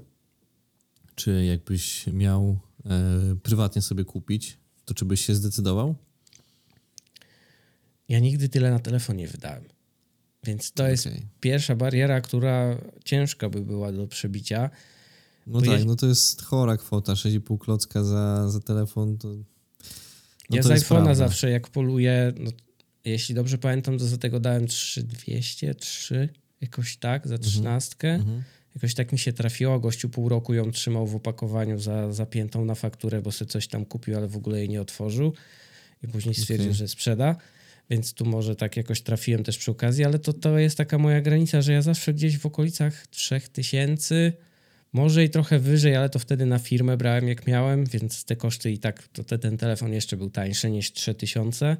Czy 1.15 1.45
jakbyś 1.45 2.07
miał 2.07 2.59
e, 2.87 3.37
prywatnie 3.43 3.83
sobie 3.83 4.05
kupić, 4.05 4.59
to 4.85 4.95
czy 4.95 5.05
byś 5.05 5.27
się 5.27 5.35
zdecydował? 5.35 5.95
Ja 8.09 8.19
nigdy 8.19 8.49
tyle 8.49 8.71
na 8.71 8.79
telefon 8.79 9.17
nie 9.17 9.29
wydałem. 9.29 9.65
Więc 10.45 10.73
to 10.73 10.89
jest 10.89 11.07
Okej. 11.07 11.27
pierwsza 11.41 11.77
bariera, 11.77 12.21
która 12.21 12.79
ciężka 13.05 13.51
by 13.51 13.61
była 13.61 13.93
do 13.93 14.07
przebicia. 14.07 14.71
No 15.47 15.63
tak, 15.63 15.85
no 15.85 15.97
to 15.97 16.07
jest 16.07 16.43
chora 16.43 16.77
kwota, 16.77 17.13
6,5 17.13 17.59
klocka 17.59 18.05
za, 18.05 18.49
za 18.51 18.61
telefon, 18.61 19.19
to... 19.19 19.29
No 19.29 20.57
ja 20.57 20.63
to 20.63 20.69
z 20.69 20.73
iPhone'a 20.73 21.15
zawsze 21.15 21.51
jak 21.51 21.69
poluję, 21.69 22.33
no, 22.41 22.51
jeśli 23.05 23.35
dobrze 23.35 23.59
pamiętam, 23.59 23.99
to 23.99 24.07
za 24.07 24.19
tego 24.19 24.41
dałem 24.41 24.67
3200, 24.67 25.75
3, 25.75 26.29
jakoś 26.61 26.97
tak, 26.97 27.29
za 27.29 27.39
trzynastkę. 27.39 28.09
Mhm. 28.15 28.43
Jakoś 28.75 28.95
tak 28.95 29.13
mi 29.13 29.19
się 29.19 29.33
trafiło, 29.33 29.81
gościu 29.81 30.09
pół 30.09 30.29
roku 30.29 30.55
ją 30.55 30.71
trzymał 30.71 31.07
w 31.07 31.15
opakowaniu 31.17 31.79
za, 31.79 32.13
zapiętą 32.13 32.65
na 32.65 32.75
fakturę, 32.75 33.23
bo 33.23 33.33
sobie 33.33 33.51
coś 33.51 33.69
tam 33.69 33.85
kupił, 33.85 34.17
ale 34.17 34.29
w 34.29 34.37
ogóle 34.37 34.59
jej 34.59 34.69
nie 34.69 34.81
otworzył 34.81 35.33
i 36.03 36.09
później 36.09 36.35
stwierdził, 36.35 36.71
Okej. 36.71 36.79
że 36.79 36.89
sprzeda. 36.89 37.37
więc 37.91 38.15
tu 38.15 38.25
może 38.25 38.57
tak 38.57 38.77
jakoś 38.77 39.03
trafiłem 39.03 39.45
też 39.45 39.59
przy 39.59 39.71
okazji, 39.71 40.05
ale 40.05 40.19
to, 40.19 40.33
to 40.33 40.59
jest 40.59 40.77
taka 40.77 40.99
moja 40.99 41.21
granica, 41.21 41.63
że 41.63 41.73
ja 41.73 41.83
zawsze 41.83 42.15
gdzieś 42.15 42.39
w 42.39 42.47
okolicach 42.47 43.07
3000, 43.07 44.33
może 44.95 45.25
i 45.25 45.31
trochę 45.31 45.59
wyżej, 45.59 45.97
ale 45.97 46.09
to 46.09 46.19
wtedy 46.19 46.47
na 46.47 46.59
firmę 46.59 46.97
brałem 46.97 47.29
jak 47.29 47.47
miałem, 47.47 47.85
więc 47.85 48.25
te 48.25 48.37
koszty 48.37 48.73
i 48.73 48.79
tak, 48.79 49.09
to 49.09 49.25
te, 49.25 49.39
ten 49.39 49.59
telefon 49.59 49.93
jeszcze 49.93 50.17
był 50.17 50.31
tańszy 50.31 50.71
niż 50.71 50.93
3000 50.93 51.77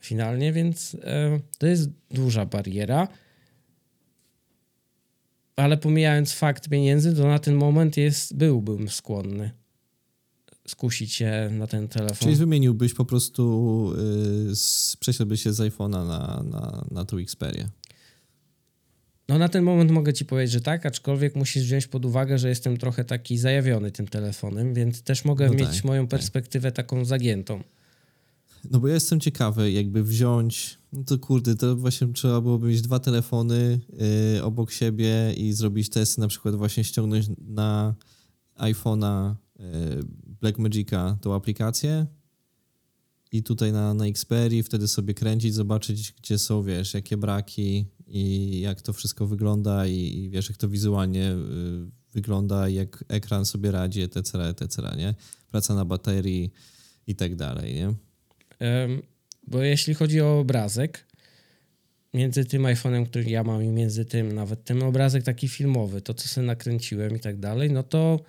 finalnie, 0.00 0.52
więc 0.52 0.96
e, 1.04 1.40
to 1.58 1.66
jest 1.66 1.90
duża 2.10 2.46
bariera. 2.46 3.08
Ale 5.56 5.76
pomijając 5.76 6.32
fakt 6.32 6.68
pieniędzy, 6.68 7.16
to 7.16 7.26
na 7.26 7.38
ten 7.38 7.54
moment 7.54 7.96
jest, 7.96 8.36
byłbym 8.36 8.88
skłonny 8.88 9.50
skusić 10.68 11.12
się 11.12 11.50
na 11.52 11.66
ten 11.66 11.88
telefon. 11.88 12.18
Czyli 12.18 12.36
wymieniłbyś 12.36 12.94
po 12.94 13.04
prostu, 13.04 13.92
yy, 14.46 14.54
przesiadłbyś 15.00 15.42
się 15.42 15.52
z 15.52 15.60
iPhone'a 15.60 16.06
na, 16.06 16.42
na, 16.50 16.84
na 16.90 17.04
tą 17.04 17.18
Xperię. 17.18 17.68
No 19.28 19.38
na 19.38 19.48
ten 19.48 19.64
moment 19.64 19.90
mogę 19.90 20.12
ci 20.12 20.24
powiedzieć, 20.24 20.52
że 20.52 20.60
tak, 20.60 20.86
aczkolwiek 20.86 21.36
musisz 21.36 21.64
wziąć 21.64 21.86
pod 21.86 22.04
uwagę, 22.04 22.38
że 22.38 22.48
jestem 22.48 22.76
trochę 22.76 23.04
taki 23.04 23.38
zajawiony 23.38 23.90
tym 23.90 24.08
telefonem, 24.08 24.74
więc 24.74 25.02
też 25.02 25.24
mogę 25.24 25.46
No 25.46 25.54
mieć 25.54 25.76
tak, 25.76 25.84
moją 25.84 26.02
tak. 26.02 26.10
perspektywę 26.10 26.72
taką 26.72 27.04
zagiętą. 27.04 27.62
No 28.70 28.80
bo 28.80 28.88
ja 28.88 28.94
jestem 28.94 29.20
ciekawy, 29.20 29.72
jakby 29.72 30.04
wziąć, 30.04 30.78
no 30.92 31.04
to 31.04 31.18
kurde, 31.18 31.56
to 31.56 31.76
właśnie 31.76 32.12
trzeba 32.12 32.40
byłoby 32.40 32.68
mieć 32.68 32.82
dwa 32.82 32.98
telefony 32.98 33.80
yy, 34.34 34.42
obok 34.42 34.72
siebie 34.72 35.32
i 35.36 35.52
zrobić 35.52 35.88
testy, 35.90 36.20
na 36.20 36.28
przykład 36.28 36.54
właśnie 36.54 36.84
ściągnąć 36.84 37.26
na 37.38 37.94
iPhone'a 38.58 39.34
yy, 39.58 39.64
Blackmagica 40.40 41.18
tą 41.20 41.34
aplikację 41.34 42.06
i 43.32 43.42
tutaj 43.42 43.72
na, 43.72 43.94
na 43.94 44.06
Xperii 44.06 44.62
wtedy 44.62 44.88
sobie 44.88 45.14
kręcić, 45.14 45.54
zobaczyć 45.54 46.12
gdzie 46.12 46.38
są, 46.38 46.62
wiesz, 46.62 46.94
jakie 46.94 47.16
braki 47.16 47.86
i 48.12 48.60
jak 48.60 48.82
to 48.82 48.92
wszystko 48.92 49.26
wygląda 49.26 49.86
i, 49.86 50.28
wiesz, 50.32 50.48
jak 50.48 50.58
to 50.58 50.68
wizualnie 50.68 51.20
yy, 51.20 51.90
wygląda, 52.12 52.68
jak 52.68 53.04
ekran 53.08 53.44
sobie 53.44 53.70
radzi, 53.70 54.02
etc., 54.02 54.48
etc., 54.48 54.82
nie? 54.96 55.14
Praca 55.50 55.74
na 55.74 55.84
baterii 55.84 56.52
i 57.06 57.14
tak 57.14 57.36
dalej, 57.36 57.74
nie? 57.74 57.94
Bo 59.46 59.62
jeśli 59.62 59.94
chodzi 59.94 60.20
o 60.20 60.38
obrazek, 60.38 61.06
między 62.14 62.44
tym 62.44 62.62
iPhone'em, 62.62 63.06
który 63.06 63.30
ja 63.30 63.44
mam 63.44 63.64
i 63.64 63.68
między 63.68 64.04
tym, 64.04 64.32
nawet 64.32 64.64
ten 64.64 64.82
obrazek 64.82 65.22
taki 65.24 65.48
filmowy, 65.48 66.00
to 66.00 66.14
co 66.14 66.28
sobie 66.28 66.46
nakręciłem 66.46 67.16
i 67.16 67.20
tak 67.20 67.40
dalej, 67.40 67.70
no 67.70 67.82
to 67.82 68.20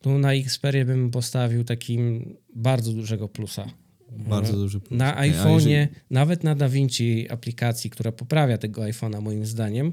tu 0.00 0.18
na 0.18 0.34
Xperię 0.34 0.84
bym 0.84 1.10
postawił 1.10 1.64
takim 1.64 2.34
bardzo 2.54 2.92
dużego 2.92 3.28
plusa. 3.28 3.70
Bardzo 4.18 4.52
duży 4.52 4.80
plus. 4.80 4.98
Na 4.98 5.16
iPhone'ie, 5.22 5.68
jeżeli- 5.68 5.88
nawet 6.10 6.44
na 6.44 6.54
DaVinci 6.54 7.30
aplikacji, 7.30 7.90
która 7.90 8.12
poprawia 8.12 8.58
tego 8.58 8.82
iPhone'a 8.82 9.20
moim 9.22 9.46
zdaniem, 9.46 9.92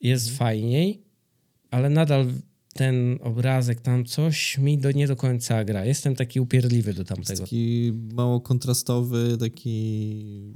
jest 0.00 0.26
Mhm. 0.28 0.38
fajniej, 0.38 1.02
ale 1.70 1.90
nadal 1.90 2.26
ten 2.74 3.18
obrazek 3.22 3.80
tam 3.80 4.04
coś 4.04 4.58
mi 4.58 4.78
do, 4.78 4.92
nie 4.92 5.06
do 5.06 5.16
końca 5.16 5.64
gra. 5.64 5.84
Jestem 5.84 6.16
taki 6.16 6.40
upierdliwy 6.40 6.92
do 6.94 7.00
Jest 7.00 7.08
tamtego. 7.08 7.40
taki 7.40 7.92
mało 8.12 8.40
kontrastowy, 8.40 9.36
taki... 9.40 10.54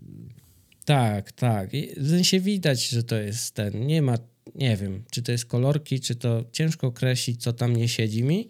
Tak, 0.84 1.32
tak. 1.32 1.74
I 1.74 1.88
w 1.96 2.08
sensie 2.10 2.40
widać, 2.40 2.88
że 2.88 3.02
to 3.02 3.16
jest 3.16 3.54
ten. 3.54 3.86
Nie 3.86 4.02
ma, 4.02 4.18
nie 4.54 4.76
wiem, 4.76 5.02
czy 5.10 5.22
to 5.22 5.32
jest 5.32 5.46
kolorki, 5.46 6.00
czy 6.00 6.14
to 6.14 6.44
ciężko 6.52 6.86
określić, 6.86 7.42
co 7.42 7.52
tam 7.52 7.76
nie 7.76 7.88
siedzi 7.88 8.22
mi. 8.24 8.48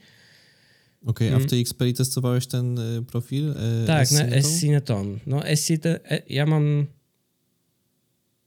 Okej, 1.07 1.35
a 1.35 1.39
w 1.39 1.47
tej 1.47 1.61
Xperii 1.61 1.95
testowałeś 1.95 2.47
ten 2.47 2.79
y, 2.79 3.03
profil? 3.03 3.51
y. 3.51 3.87
Tak, 3.87 4.11
na? 4.11 4.27
S-Cineton. 4.27 5.19
No 5.27 5.47
S-Cineton, 5.47 5.99
e, 6.11 6.23
ja 6.29 6.47
mam 6.47 6.87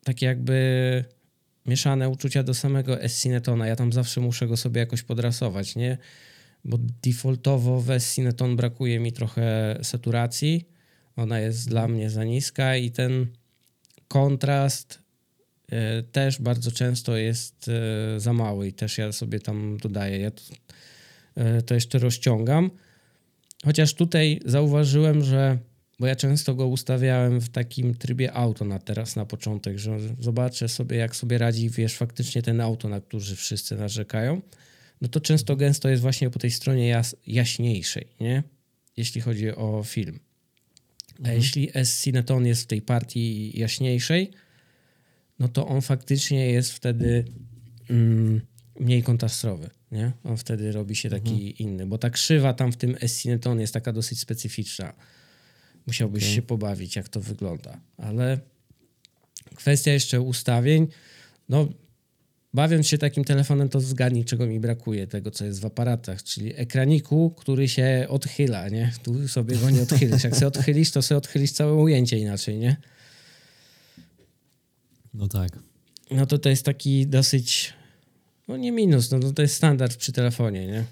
takie 0.04 0.26
jakby 0.26 1.06
mieszane 1.66 2.10
uczucia 2.10 2.44
do 2.44 2.54
samego 2.54 3.02
S-Cinetona. 3.02 3.68
Ja 3.68 3.76
tam 3.76 3.94
zawsze 3.94 4.22
muszę 4.22 4.48
go 4.48 4.58
sobie 4.58 4.80
jakoś 4.80 5.04
podrasować, 5.04 5.76
nie? 5.76 5.98
Bo 6.66 6.78
defaultowo 7.04 7.82
w 7.82 7.90
S-Cineton 7.90 8.56
brakuje 8.56 9.00
mi 9.00 9.12
trochę 9.12 9.78
saturacji. 9.84 10.66
Ona 11.16 11.40
jest 11.40 11.70
dla 11.70 11.88
mnie 11.88 12.10
za 12.10 12.24
niska 12.24 12.76
i 12.76 12.92
ten 12.92 13.28
kontrast 14.08 15.00
e, 15.72 16.04
też 16.04 16.42
bardzo 16.42 16.72
często 16.72 17.18
jest 17.18 17.68
e, 17.68 18.20
za 18.20 18.34
mały 18.34 18.68
i 18.68 18.74
też 18.74 18.98
ja 18.98 19.12
sobie 19.12 19.40
tam 19.40 19.78
dodaję. 19.78 20.20
Ja 20.20 20.32
to, 21.36 21.42
e, 21.42 21.62
to 21.62 21.74
jeszcze 21.74 22.00
rozciągam. 22.00 22.72
Chociaż 23.66 23.94
tutaj 23.94 24.40
zauważyłem, 24.46 25.24
że 25.24 25.58
bo 26.02 26.08
ja 26.08 26.16
często 26.16 26.56
go 26.56 26.68
ustawiałem 26.68 27.42
w 27.42 27.50
takim 27.50 27.96
trybie 27.96 28.34
auto 28.34 28.66
na 28.66 28.80
teraz 28.80 29.16
na 29.16 29.26
początek, 29.26 29.78
że 29.78 29.98
zobaczę 30.20 30.70
sobie, 30.70 30.98
jak 30.98 31.16
sobie 31.16 31.38
radzi, 31.38 31.70
wiesz, 31.70 31.98
faktycznie 31.98 32.42
ten 32.42 32.62
auto, 32.62 32.90
na 32.90 33.02
który 33.02 33.24
wszyscy 33.36 33.76
narzekają, 33.76 34.42
no 35.02 35.08
to 35.08 35.20
często 35.20 35.56
gęsto 35.56 35.90
jest 35.90 36.02
właśnie 36.02 36.30
po 36.30 36.40
tej 36.40 36.52
stronie 36.52 36.88
jas 36.88 37.16
jaśniejszej, 37.28 38.08
nie? 38.20 38.44
Jeśli 38.98 39.22
chodzi 39.22 39.56
o 39.56 39.84
film. 39.84 40.20
A 41.24 41.32
jeśli 41.32 41.70
S-Cineton 41.74 42.46
jest 42.46 42.64
w 42.64 42.68
tej 42.68 42.82
partii 42.82 43.60
jaśniejszej, 43.60 44.32
no 45.40 45.48
to 45.48 45.68
on 45.68 45.82
faktycznie 45.82 46.52
jest 46.52 46.72
wtedy 46.74 47.26
mm, 47.90 48.42
mniej 48.80 49.04
kontrastowy, 49.04 49.70
nie? 49.92 50.12
On 50.24 50.38
wtedy 50.38 50.72
robi 50.72 50.96
się 50.96 51.10
taki 51.10 51.64
inny, 51.64 51.86
bo 51.86 51.98
ta 51.98 52.10
krzywa 52.10 52.54
tam 52.54 52.72
w 52.72 52.78
tym 52.78 52.96
S-Cineton 53.02 53.60
jest 53.60 53.74
taka 53.74 53.94
dosyć 53.94 54.20
specyficzna. 54.20 54.94
Musiałbyś 55.88 56.24
Okej. 56.24 56.36
się 56.36 56.42
pobawić, 56.42 56.96
jak 56.96 57.10
to 57.10 57.22
wygląda. 57.22 57.80
Ale 57.98 58.40
kwestia 59.56 59.92
jeszcze 59.92 60.22
ustawień, 60.22 60.88
no 61.50 61.68
bawiąc 62.54 62.88
się 62.88 62.98
takim 62.98 63.24
telefonem, 63.24 63.70
to 63.70 63.80
zgadnij, 63.82 64.26
czego 64.26 64.46
mi 64.46 64.60
brakuje, 64.60 65.08
tego, 65.08 65.32
co 65.32 65.46
jest 65.46 65.62
w 65.62 65.66
aparatach, 65.66 66.24
czyli 66.24 66.54
ekraniku, 66.56 67.30
który 67.38 67.68
się 67.68 68.06
odchyla, 68.10 68.70
nie? 68.70 68.92
Tu 69.04 69.28
sobie 69.28 69.58
go 69.58 69.70
nie 69.70 69.82
odchylisz. 69.92 70.24
Jak 70.24 70.36
sobie 70.36 70.48
odchylisz, 70.48 70.92
to 70.92 71.02
sobie 71.02 71.18
odchylisz 71.18 71.52
całe 71.52 71.74
ujęcie 71.74 72.18
inaczej, 72.18 72.58
nie? 72.58 72.78
No 75.14 75.28
tak. 75.28 75.60
No 76.12 76.26
to 76.26 76.38
to 76.38 76.50
jest 76.50 76.66
taki 76.66 77.08
dosyć, 77.08 77.74
no 78.48 78.58
nie 78.58 78.72
minus, 78.72 79.12
no 79.12 79.20
to, 79.20 79.34
to 79.34 79.42
jest 79.42 79.56
standard 79.56 79.96
przy 79.96 80.12
telefonie, 80.12 80.68
nie? 80.68 80.86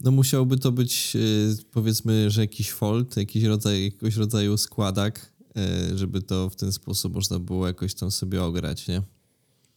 No 0.00 0.10
musiałby 0.10 0.58
to 0.58 0.72
być 0.72 1.16
y, 1.16 1.56
powiedzmy, 1.72 2.30
że 2.30 2.40
jakiś 2.40 2.70
fold, 2.70 3.16
jakiś 3.16 3.44
rodzaj, 3.44 3.84
jakiegoś 3.84 4.16
rodzaju 4.16 4.56
składak, 4.56 5.32
y, 5.92 5.98
żeby 5.98 6.22
to 6.22 6.50
w 6.50 6.56
ten 6.56 6.72
sposób 6.72 7.14
można 7.14 7.38
było 7.38 7.66
jakoś 7.66 7.94
tam 7.94 8.10
sobie 8.10 8.42
ograć, 8.42 8.88
nie? 8.88 9.02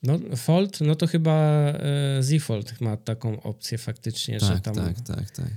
No 0.03 0.19
Fold, 0.35 0.81
no 0.81 0.95
to 0.95 1.07
chyba 1.07 1.33
e, 1.33 2.23
Z 2.23 2.43
Fold 2.43 2.81
ma 2.81 2.97
taką 2.97 3.43
opcję 3.43 3.77
faktycznie, 3.77 4.39
że 4.39 4.47
Tak, 4.47 4.61
tam 4.61 4.75
tak, 4.75 5.01
tak, 5.01 5.31
tak. 5.31 5.49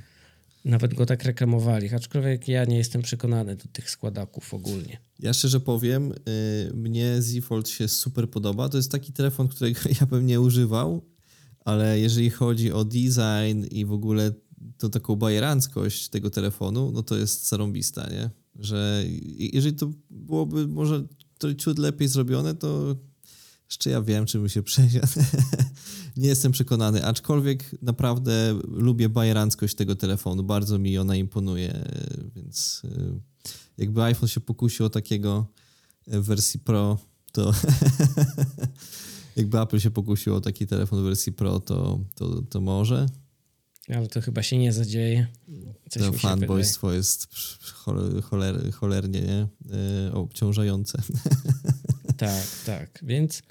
nawet 0.65 0.95
go 0.95 1.07
tak 1.07 1.25
reklamowali, 1.25 1.95
aczkolwiek 1.95 2.49
ja 2.49 2.65
nie 2.65 2.77
jestem 2.77 3.03
przekonany 3.03 3.57
do 3.57 3.65
tych 3.73 3.91
składaków 3.91 4.55
ogólnie. 4.55 4.99
Ja 5.19 5.33
szczerze 5.33 5.61
powiem, 5.61 6.13
y, 6.13 6.71
mnie 6.75 7.23
Z 7.23 7.45
Fold 7.45 7.69
się 7.69 7.89
super 7.89 8.31
podoba. 8.31 8.69
To 8.69 8.77
jest 8.77 8.93
taki 8.93 9.13
telefon, 9.13 9.49
którego 9.49 9.81
ja 10.01 10.07
bym 10.07 10.27
nie 10.27 10.41
używał, 10.41 11.05
ale 11.67 12.01
jeżeli 12.01 12.31
chodzi 12.31 12.73
o 12.73 12.85
design 12.85 13.65
i 13.71 13.85
w 13.85 13.93
ogóle 13.93 14.33
to 14.79 14.89
taką 14.89 15.17
bajeranckość 15.17 16.09
tego 16.09 16.31
telefonu, 16.31 16.91
no 16.95 17.03
to 17.03 17.17
jest 17.17 17.49
zarąbista, 17.49 18.11
nie? 18.11 18.31
Że 18.59 19.05
jeżeli 19.39 19.77
to 19.77 19.91
byłoby 20.11 20.69
może 20.69 21.07
to 21.39 21.55
ciut 21.55 21.79
lepiej 21.79 22.09
zrobione, 22.09 22.55
to 22.55 22.97
jeszcze 23.69 23.91
ja 23.91 24.03
wiem, 24.03 24.27
czy 24.27 24.39
bym 24.39 24.49
się 24.49 24.63
przesiadł. 24.73 25.13
nie 26.17 26.29
jestem 26.29 26.53
przekonany, 26.53 27.05
aczkolwiek 27.05 27.83
naprawdę 27.83 28.59
lubię 28.69 29.09
bajeranckość 29.09 29.75
tego 29.75 29.97
telefonu. 29.97 30.43
Bardzo 30.43 30.79
mi 30.79 30.99
ona 30.99 31.17
imponuje, 31.17 31.85
więc 32.37 32.83
y, 32.85 33.21
jakby 33.79 34.03
iPhone 34.03 34.29
się 34.29 34.41
pokusił 34.41 34.87
o 34.87 34.91
takiego 34.91 35.47
w 36.07 36.25
wersji 36.25 36.61
Pro, 36.61 36.99
to 37.33 37.53
jakby 39.37 39.61
Apple 39.61 39.79
się 39.79 39.91
pokusił 39.91 40.35
o 40.35 40.41
taki 40.41 40.67
telefon 40.67 41.01
w 41.01 41.05
wersji 41.05 41.33
Pro, 41.33 41.61
to, 41.61 42.01
to, 42.15 42.43
to 42.43 42.61
może. 42.61 43.07
Ale 43.89 44.09
to 44.09 44.21
chyba 44.21 44.43
się 44.43 44.59
nie 44.59 44.73
zadzieje. 44.73 45.27
Coś 45.91 46.03
to 46.03 46.13
fanboystwo 46.13 46.93
jest 46.93 47.29
choler, 48.23 48.73
cholernie 48.73 49.21
nie? 49.21 49.47
Yy, 50.05 50.13
obciążające. 50.13 51.03
Tak, 52.17 52.47
tak. 52.67 53.01
Więc 53.03 53.43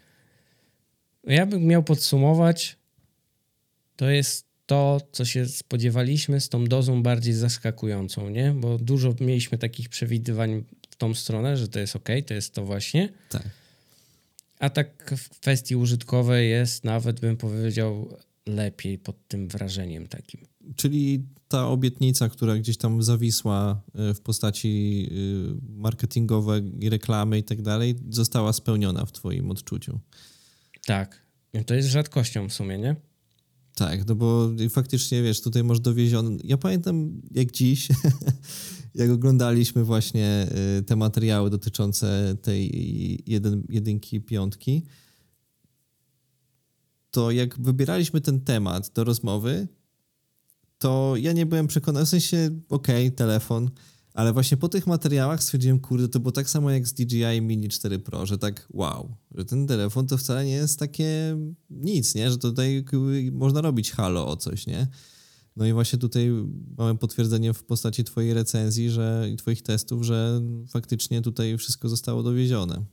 ja 1.24 1.46
bym 1.46 1.66
miał 1.66 1.84
podsumować, 1.84 2.78
to 3.96 4.10
jest 4.10 4.46
to, 4.66 5.02
co 5.12 5.26
się 5.26 5.46
spodziewaliśmy 5.46 6.42
z 6.42 6.50
tą 6.50 6.66
dozą 6.66 7.04
bardziej 7.04 7.34
zaskakującą, 7.34 8.30
nie? 8.30 8.52
Bo 8.52 8.78
dużo 8.78 9.16
mieliśmy 9.20 9.58
takich 9.58 9.90
przewidywań 9.90 10.64
w 10.90 10.96
tą 10.96 11.14
stronę, 11.14 11.58
że 11.58 11.68
to 11.68 11.80
jest 11.80 11.96
ok, 11.96 12.10
to 12.28 12.34
jest 12.34 12.54
to 12.54 12.66
właśnie. 12.66 13.14
tak. 13.30 13.50
A 14.60 14.70
tak 14.70 15.16
w 15.18 15.30
kwestii 15.30 15.76
użytkowej 15.76 16.50
jest 16.50 16.84
nawet, 16.84 17.20
bym 17.20 17.38
powiedział, 17.38 18.18
lepiej 18.48 18.98
pod 18.98 19.28
tym 19.28 19.48
wrażeniem 19.48 20.08
takim. 20.08 20.42
Czyli 20.76 21.26
ta 21.48 21.68
obietnica, 21.68 22.30
która 22.30 22.58
gdzieś 22.58 22.78
tam 22.78 23.04
zawisła 23.04 23.82
y, 24.10 24.14
w 24.14 24.22
postaci 24.22 25.08
y, 25.12 25.78
marketingowej, 25.78 26.90
reklamy 26.90 27.38
i 27.38 27.44
tak 27.44 27.62
dalej, 27.62 27.96
została 28.10 28.54
spełniona 28.54 29.06
w 29.06 29.12
twoim 29.12 29.52
odczuciu. 29.52 30.00
Tak. 30.86 31.26
To 31.66 31.76
jest 31.76 31.90
rzadkością 31.90 32.50
w 32.50 32.54
sumie, 32.54 32.78
nie? 32.78 32.96
Tak, 33.76 34.08
no 34.08 34.16
bo 34.16 34.50
faktycznie, 34.70 35.24
wiesz, 35.24 35.42
tutaj 35.42 35.64
masz 35.64 35.80
dowieziony... 35.80 36.38
Ja 36.44 36.58
pamiętam 36.58 37.22
jak 37.32 37.52
dziś, 37.52 37.88
jak 38.96 39.10
oglądaliśmy 39.10 39.84
właśnie 39.84 40.48
y, 40.80 40.84
te 40.84 40.96
materiały 40.96 41.50
dotyczące 41.50 42.36
tej 42.42 43.24
jeden, 43.26 43.64
jedynki, 43.70 44.22
piątki, 44.22 44.86
to 47.12 47.32
jak 47.32 47.60
wybieraliśmy 47.60 48.22
ten 48.22 48.42
temat 48.42 48.92
do 48.94 49.04
rozmowy, 49.04 49.68
to 50.78 51.14
ja 51.18 51.34
nie 51.34 51.46
byłem 51.46 51.68
przekonany, 51.68 52.06
w 52.06 52.10
sensie, 52.10 52.50
okej, 52.70 53.08
okay, 53.08 53.18
telefon, 53.18 53.70
ale 54.14 54.34
właśnie 54.34 54.58
po 54.58 54.70
tych 54.70 54.88
materiałach 54.88 55.44
stwierdziłem, 55.44 55.80
kurde, 55.80 56.10
to 56.10 56.20
było 56.20 56.32
tak 56.32 56.50
samo 56.50 56.72
jak 56.72 56.88
z 56.88 56.94
DJI 56.94 57.42
Mini 57.42 57.70
4 57.70 58.00
Pro, 58.00 58.26
że 58.26 58.38
tak 58.38 58.68
wow, 58.74 59.16
że 59.32 59.46
ten 59.46 59.68
telefon 59.68 60.08
to 60.08 60.18
wcale 60.18 60.46
nie 60.46 60.52
jest 60.52 60.80
takie 60.80 61.38
nic, 61.70 62.16
nie? 62.16 62.32
Że 62.32 62.38
tutaj 62.38 62.86
można 63.32 63.62
robić 63.62 63.92
halo 63.92 64.28
o 64.28 64.38
coś, 64.38 64.68
nie? 64.68 64.88
No 65.56 65.66
i 65.66 65.74
właśnie 65.74 66.00
tutaj 66.00 66.30
mamy 66.78 66.98
potwierdzenie 66.98 67.54
w 67.54 67.64
postaci 67.64 68.04
twojej 68.04 68.34
recenzji 68.34 68.90
że, 68.90 69.28
i 69.34 69.36
twoich 69.36 69.62
testów, 69.62 70.04
że 70.04 70.42
faktycznie 70.70 71.22
tutaj 71.22 71.58
wszystko 71.58 71.90
zostało 71.90 72.24
dowiezione. 72.24 72.86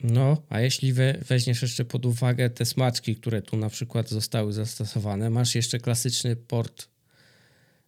No, 0.00 0.42
a 0.48 0.60
jeśli 0.60 0.92
we, 0.92 1.18
weźmiesz 1.28 1.62
jeszcze 1.62 1.84
pod 1.84 2.06
uwagę 2.06 2.50
te 2.50 2.64
smaczki, 2.64 3.16
które 3.16 3.42
tu 3.42 3.56
na 3.56 3.68
przykład 3.68 4.08
zostały 4.08 4.52
zastosowane, 4.52 5.30
masz 5.30 5.54
jeszcze 5.54 5.78
klasyczny 5.78 6.36
port 6.36 6.88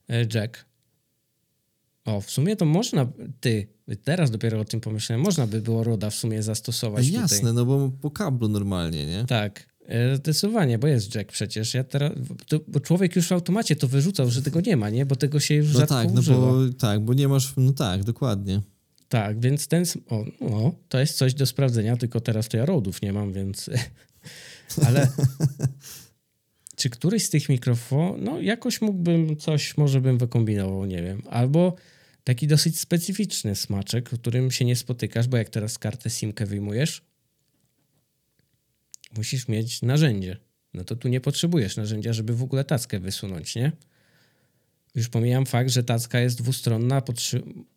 e, 0.09 0.27
jack. 0.35 0.65
O, 2.05 2.21
w 2.21 2.31
sumie 2.31 2.57
to 2.57 2.65
można, 2.65 3.13
ty, 3.41 3.69
teraz 4.05 4.31
dopiero 4.31 4.61
o 4.61 4.65
tym 4.65 4.81
pomyślałem, 4.81 5.25
można 5.25 5.47
by 5.47 5.61
było 5.61 5.85
RODA 5.85 6.11
w 6.11 6.15
sumie 6.15 6.43
zastosować 6.43 7.09
Jasne, 7.09 7.39
tutaj. 7.39 7.55
no 7.55 7.65
bo 7.65 7.91
po 8.01 8.11
kablu 8.11 8.49
normalnie, 8.49 9.07
nie? 9.07 9.25
Tak, 9.25 9.76
zdecydowanie, 10.17 10.79
bo 10.79 10.87
jest 10.87 11.15
jack 11.15 11.33
przecież. 11.33 11.75
Ja 11.75 11.85
teraz, 11.85 12.13
to, 12.49 12.61
bo 12.69 12.81
człowiek 12.81 13.17
już 13.17 13.29
w 13.29 13.33
automacie 13.33 13.77
to 13.77 13.89
wyrzucał, 13.89 14.31
że 14.31 14.43
tego 14.43 14.61
nie 14.61 14.77
ma, 14.77 14.91
nie? 14.91 15.07
Bo 15.07 15.17
tego 15.17 15.41
się 15.41 15.55
już 15.55 15.73
no 15.73 15.81
rzadko 15.81 15.95
tak, 15.95 16.13
no 16.13 16.21
używa. 16.21 16.41
bo 16.41 16.69
tak, 16.79 17.01
bo 17.01 17.15
nie 17.15 17.29
masz, 17.29 17.55
no 17.57 17.73
tak, 17.73 18.05
dokładnie. 18.05 18.61
Tak, 19.09 19.41
więc 19.41 19.69
ten. 19.69 19.85
O, 20.09 20.25
no, 20.41 20.75
to 20.89 20.99
jest 20.99 21.17
coś 21.17 21.35
do 21.35 21.47
sprawdzenia, 21.47 21.97
tylko 21.97 22.21
teraz 22.21 22.49
to 22.49 22.57
ja 22.57 22.67
rodów 22.67 23.03
nie 23.03 23.13
mam, 23.13 23.33
więc. 23.33 23.71
Ale. 24.87 25.09
czy 26.77 26.91
któryś 26.91 27.25
z 27.25 27.31
tych 27.31 27.49
mikrofonów. 27.49 28.17
No, 28.23 28.41
jakoś 28.41 28.81
mógłbym 28.81 29.37
coś, 29.37 29.77
może 29.77 30.01
bym 30.01 30.19
wykombinował, 30.19 30.85
nie 30.85 31.03
wiem. 31.03 31.23
Albo 31.31 31.75
taki 32.25 32.47
dosyć 32.47 32.81
specyficzny 32.81 33.55
smaczek, 33.55 34.09
którym 34.09 34.51
się 34.51 34.65
nie 34.65 34.77
spotykasz, 34.77 35.29
bo 35.29 35.37
jak 35.37 35.49
teraz 35.49 35.79
kartę 35.79 36.11
SIMkę 36.11 36.47
wyjmujesz, 36.47 37.03
musisz 39.17 39.49
mieć 39.49 39.83
narzędzie. 39.83 40.37
No 40.75 40.85
to 40.85 40.97
tu 40.97 41.09
nie 41.09 41.21
potrzebujesz 41.21 41.77
narzędzia, 41.77 42.13
żeby 42.13 42.37
w 42.37 42.43
ogóle 42.43 42.65
tackę 42.65 42.99
wysunąć, 42.99 43.55
nie? 43.55 43.73
Już 44.95 45.09
pomijam 45.09 45.47
fakt, 45.47 45.71
że 45.71 45.85
tacka 45.85 46.21
jest 46.21 46.39
dwustronna, 46.39 47.03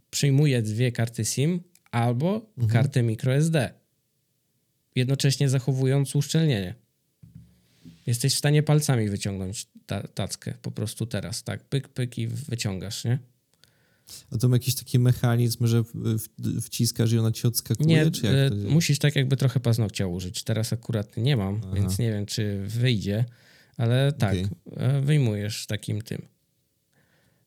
przyjmuje 0.10 0.62
dwie 0.62 0.92
karty 0.92 1.26
SIM 1.26 1.62
albo 1.92 2.52
mhm. 2.58 2.70
kartę 2.70 3.04
microSD, 3.04 3.74
jednocześnie 4.96 5.50
zachowując 5.50 6.16
uszczelnienie. 6.16 6.76
Jesteś 8.06 8.34
w 8.34 8.38
stanie 8.38 8.64
palcami 8.64 9.10
wyciągnąć 9.10 9.68
ta, 9.86 10.08
tackę 10.08 10.54
po 10.62 10.72
prostu 10.72 11.06
teraz, 11.06 11.44
tak, 11.44 11.64
pyk, 11.64 11.88
pyk 11.88 12.18
i 12.18 12.28
wyciągasz, 12.28 13.06
nie? 13.06 13.20
A 14.32 14.38
to 14.38 14.50
ma 14.50 14.56
jakiś 14.56 14.76
taki 14.76 15.00
mechanizm, 15.00 15.68
że 15.68 15.84
wciskasz 16.62 17.12
i 17.12 17.18
ona 17.18 17.32
ci 17.32 17.48
odskakuje? 17.48 17.88
Nie, 17.88 18.12
czy 18.12 18.26
jak 18.26 18.36
e, 18.36 18.56
musisz 18.56 19.00
tak 19.00 19.16
jakby 19.16 19.38
trochę 19.38 19.60
paznokcia 19.60 20.08
użyć. 20.08 20.44
Teraz 20.44 20.74
akurat 20.74 21.18
nie 21.18 21.38
mam, 21.38 21.62
Aha. 21.64 21.76
więc 21.76 22.00
nie 22.00 22.12
wiem, 22.12 22.26
czy 22.26 22.64
wyjdzie, 22.68 23.26
ale 23.78 24.12
tak, 24.12 24.38
okay. 24.66 25.02
wyjmujesz 25.02 25.66
takim 25.66 26.02
tym. 26.02 26.22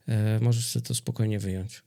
E, 0.08 0.40
możesz 0.40 0.66
sobie 0.66 0.86
to 0.86 0.94
spokojnie 0.94 1.38
wyjąć. 1.38 1.82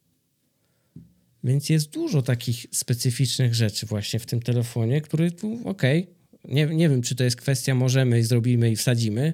Więc 1.43 1.69
jest 1.69 1.89
dużo 1.89 2.21
takich 2.21 2.65
specyficznych 2.71 3.55
rzeczy 3.55 3.85
właśnie 3.85 4.19
w 4.19 4.25
tym 4.25 4.41
telefonie, 4.41 5.01
który 5.01 5.31
tu, 5.31 5.59
okej, 5.65 6.03
okay, 6.03 6.15
nie, 6.53 6.65
nie 6.65 6.89
wiem, 6.89 7.01
czy 7.01 7.15
to 7.15 7.23
jest 7.23 7.35
kwestia 7.35 7.75
możemy, 7.75 8.23
zrobimy 8.23 8.71
i 8.71 8.75
wsadzimy, 8.75 9.33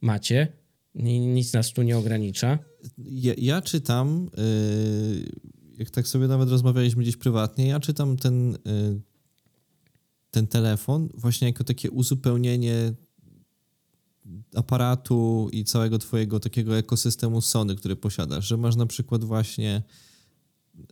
macie, 0.00 0.48
nic 0.94 1.52
nas 1.52 1.72
tu 1.72 1.82
nie 1.82 1.98
ogranicza. 1.98 2.58
Ja, 2.98 3.34
ja 3.38 3.62
czytam, 3.62 4.30
yy, 4.36 5.32
jak 5.78 5.90
tak 5.90 6.08
sobie 6.08 6.28
nawet 6.28 6.48
rozmawialiśmy 6.48 7.02
gdzieś 7.02 7.16
prywatnie, 7.16 7.66
ja 7.66 7.80
czytam 7.80 8.16
ten, 8.16 8.58
yy, 8.64 9.00
ten 10.30 10.46
telefon 10.46 11.08
właśnie 11.14 11.48
jako 11.48 11.64
takie 11.64 11.90
uzupełnienie 11.90 12.94
aparatu 14.54 15.48
i 15.52 15.64
całego 15.64 15.98
twojego 15.98 16.40
takiego 16.40 16.78
ekosystemu 16.78 17.40
Sony, 17.40 17.76
który 17.76 17.96
posiadasz, 17.96 18.46
że 18.46 18.56
masz 18.56 18.76
na 18.76 18.86
przykład 18.86 19.24
właśnie 19.24 19.82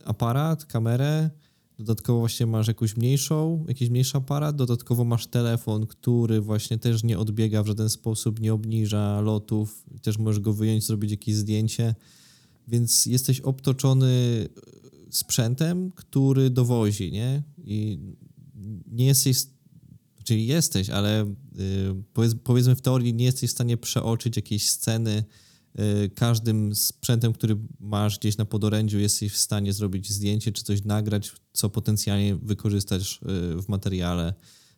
aparat, 0.05 0.65
kamerę, 0.65 1.29
dodatkowo 1.79 2.19
właśnie 2.19 2.45
masz 2.45 2.67
jakąś 2.67 2.97
mniejszą, 2.97 3.65
jakiś 3.67 3.89
mniejszy 3.89 4.17
aparat, 4.17 4.55
dodatkowo 4.55 5.03
masz 5.03 5.27
telefon, 5.27 5.87
który 5.87 6.41
właśnie 6.41 6.77
też 6.77 7.03
nie 7.03 7.19
odbiega 7.19 7.63
w 7.63 7.67
żaden 7.67 7.89
sposób, 7.89 8.39
nie 8.39 8.53
obniża 8.53 9.21
lotów, 9.21 9.85
też 10.01 10.17
możesz 10.17 10.39
go 10.39 10.53
wyjąć, 10.53 10.85
zrobić 10.85 11.11
jakieś 11.11 11.35
zdjęcie, 11.35 11.95
więc 12.67 13.05
jesteś 13.05 13.41
obtoczony 13.41 14.47
sprzętem, 15.09 15.91
który 15.91 16.49
dowozi, 16.49 17.11
nie? 17.11 17.43
I 17.63 17.99
nie 18.91 19.05
jesteś, 19.05 19.37
czyli 20.23 20.47
jesteś, 20.47 20.89
ale 20.89 21.23
y, 21.23 22.35
powiedzmy 22.43 22.75
w 22.75 22.81
teorii 22.81 23.13
nie 23.13 23.25
jesteś 23.25 23.49
w 23.49 23.53
stanie 23.53 23.77
przeoczyć 23.77 24.35
jakiejś 24.35 24.69
sceny, 24.69 25.23
każdym 26.15 26.75
sprzętem, 26.75 27.33
który 27.33 27.57
masz 27.79 28.19
gdzieś 28.19 28.37
na 28.37 28.45
podorędziu, 28.45 28.99
jesteś 28.99 29.33
w 29.33 29.37
stanie 29.37 29.73
zrobić 29.73 30.11
zdjęcie 30.11 30.51
czy 30.51 30.63
coś 30.63 30.83
nagrać, 30.83 31.31
co 31.53 31.69
potencjalnie 31.69 32.35
wykorzystasz 32.35 33.21
y, 33.21 33.61
w 33.61 33.67
materiale, 33.67 34.33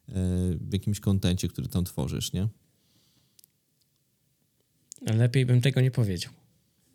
y, 0.09 0.13
w 0.61 0.73
jakimś 0.73 0.99
kontencie, 0.99 1.47
który 1.47 1.67
tam 1.67 1.85
tworzysz, 1.85 2.33
nie? 2.33 2.47
Lepiej 5.01 5.45
bym 5.45 5.61
tego 5.61 5.81
nie 5.81 5.91
powiedział. 5.91 6.31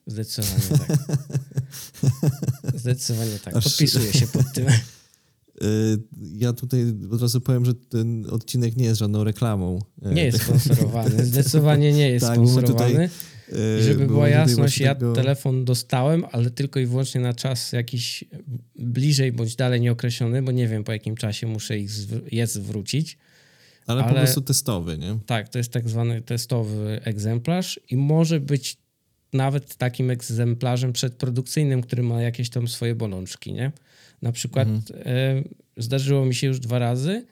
Zdecydowanie 0.06 0.78
tak. 0.78 0.98
Zdecydowanie 2.81 3.39
tak. 3.39 3.55
Podpisuję 3.55 4.12
się 4.12 4.27
pod 4.27 4.52
tym. 4.55 4.66
Ja 6.32 6.52
tutaj 6.52 6.94
od 7.10 7.23
razu 7.23 7.40
powiem, 7.40 7.64
że 7.64 7.74
ten 7.74 8.27
odcinek 8.31 8.77
nie 8.77 8.85
jest 8.85 8.98
żadną 8.98 9.24
reklamą. 9.24 9.78
Nie 10.02 10.24
jest 10.24 10.43
sponsorowany. 10.43 11.24
Zdecydowanie 11.27 11.93
nie 11.93 12.10
jest 12.10 12.27
tak, 12.27 12.35
sponsorowany. 12.35 12.90
Tutaj 12.90 13.09
i 13.81 13.82
żeby 13.82 14.06
była 14.06 14.28
jasność, 14.28 14.78
ja 14.78 14.94
tego... 14.94 15.12
telefon 15.12 15.64
dostałem, 15.64 16.24
ale 16.32 16.51
tylko 16.51 16.81
i 16.81 16.86
wyłącznie 16.86 17.20
na 17.20 17.35
czas 17.35 17.73
jakiś 17.73 18.24
bliżej 18.78 19.32
bądź 19.32 19.56
dalej 19.56 19.81
nieokreślony, 19.81 20.43
bo 20.43 20.52
nie 20.52 20.68
wiem 20.68 20.85
po 20.85 20.93
jakim 20.93 21.16
czasie 21.16 21.47
muszę 21.47 21.78
ich 21.78 21.90
je 22.32 22.47
zwrócić. 22.47 23.18
Ale, 23.86 24.05
ale 24.05 24.12
po 24.12 24.18
prostu 24.18 24.40
testowy, 24.40 24.98
nie? 24.98 25.18
Tak, 25.27 25.48
to 25.48 25.59
jest 25.59 25.73
tak 25.73 25.89
zwany 25.89 26.23
testowy 26.23 27.01
egzemplarz 27.05 27.81
i 27.90 27.97
może 27.97 28.40
być 28.40 28.77
nawet 29.32 29.77
takim 29.77 30.10
egzemplarzem 30.10 30.93
przedprodukcyjnym, 30.93 31.82
który 31.82 32.02
ma 32.02 32.23
jakieś 32.23 32.51
tam 32.51 32.68
swoje 32.68 32.94
bolączki, 32.94 33.52
nie? 33.52 33.73
Na 34.23 34.32
przykład 34.32 34.68
mhm. 34.68 35.02
e, 35.06 35.43
zdarzyło 35.77 36.24
mi 36.24 36.35
się 36.35 36.47
już 36.47 36.60
dwa 36.60 36.78
razy, 36.78 37.27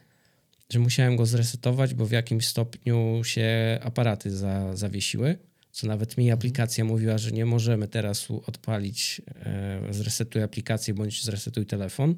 że 0.70 0.78
musiałem 0.78 1.16
go 1.16 1.26
zresetować, 1.26 1.94
bo 1.94 2.06
w 2.06 2.10
jakimś 2.10 2.46
stopniu 2.46 3.20
się 3.24 3.78
aparaty 3.82 4.36
za, 4.36 4.76
zawiesiły 4.76 5.38
co 5.74 5.86
nawet 5.86 6.18
mi 6.18 6.30
aplikacja 6.30 6.84
mówiła, 6.84 7.18
że 7.18 7.32
nie 7.32 7.46
możemy 7.46 7.88
teraz 7.88 8.30
odpalić 8.30 9.22
e, 9.36 9.80
zresetuj 9.90 10.42
aplikację 10.42 10.94
bądź 10.94 11.24
zresetuj 11.24 11.66
telefon. 11.66 12.16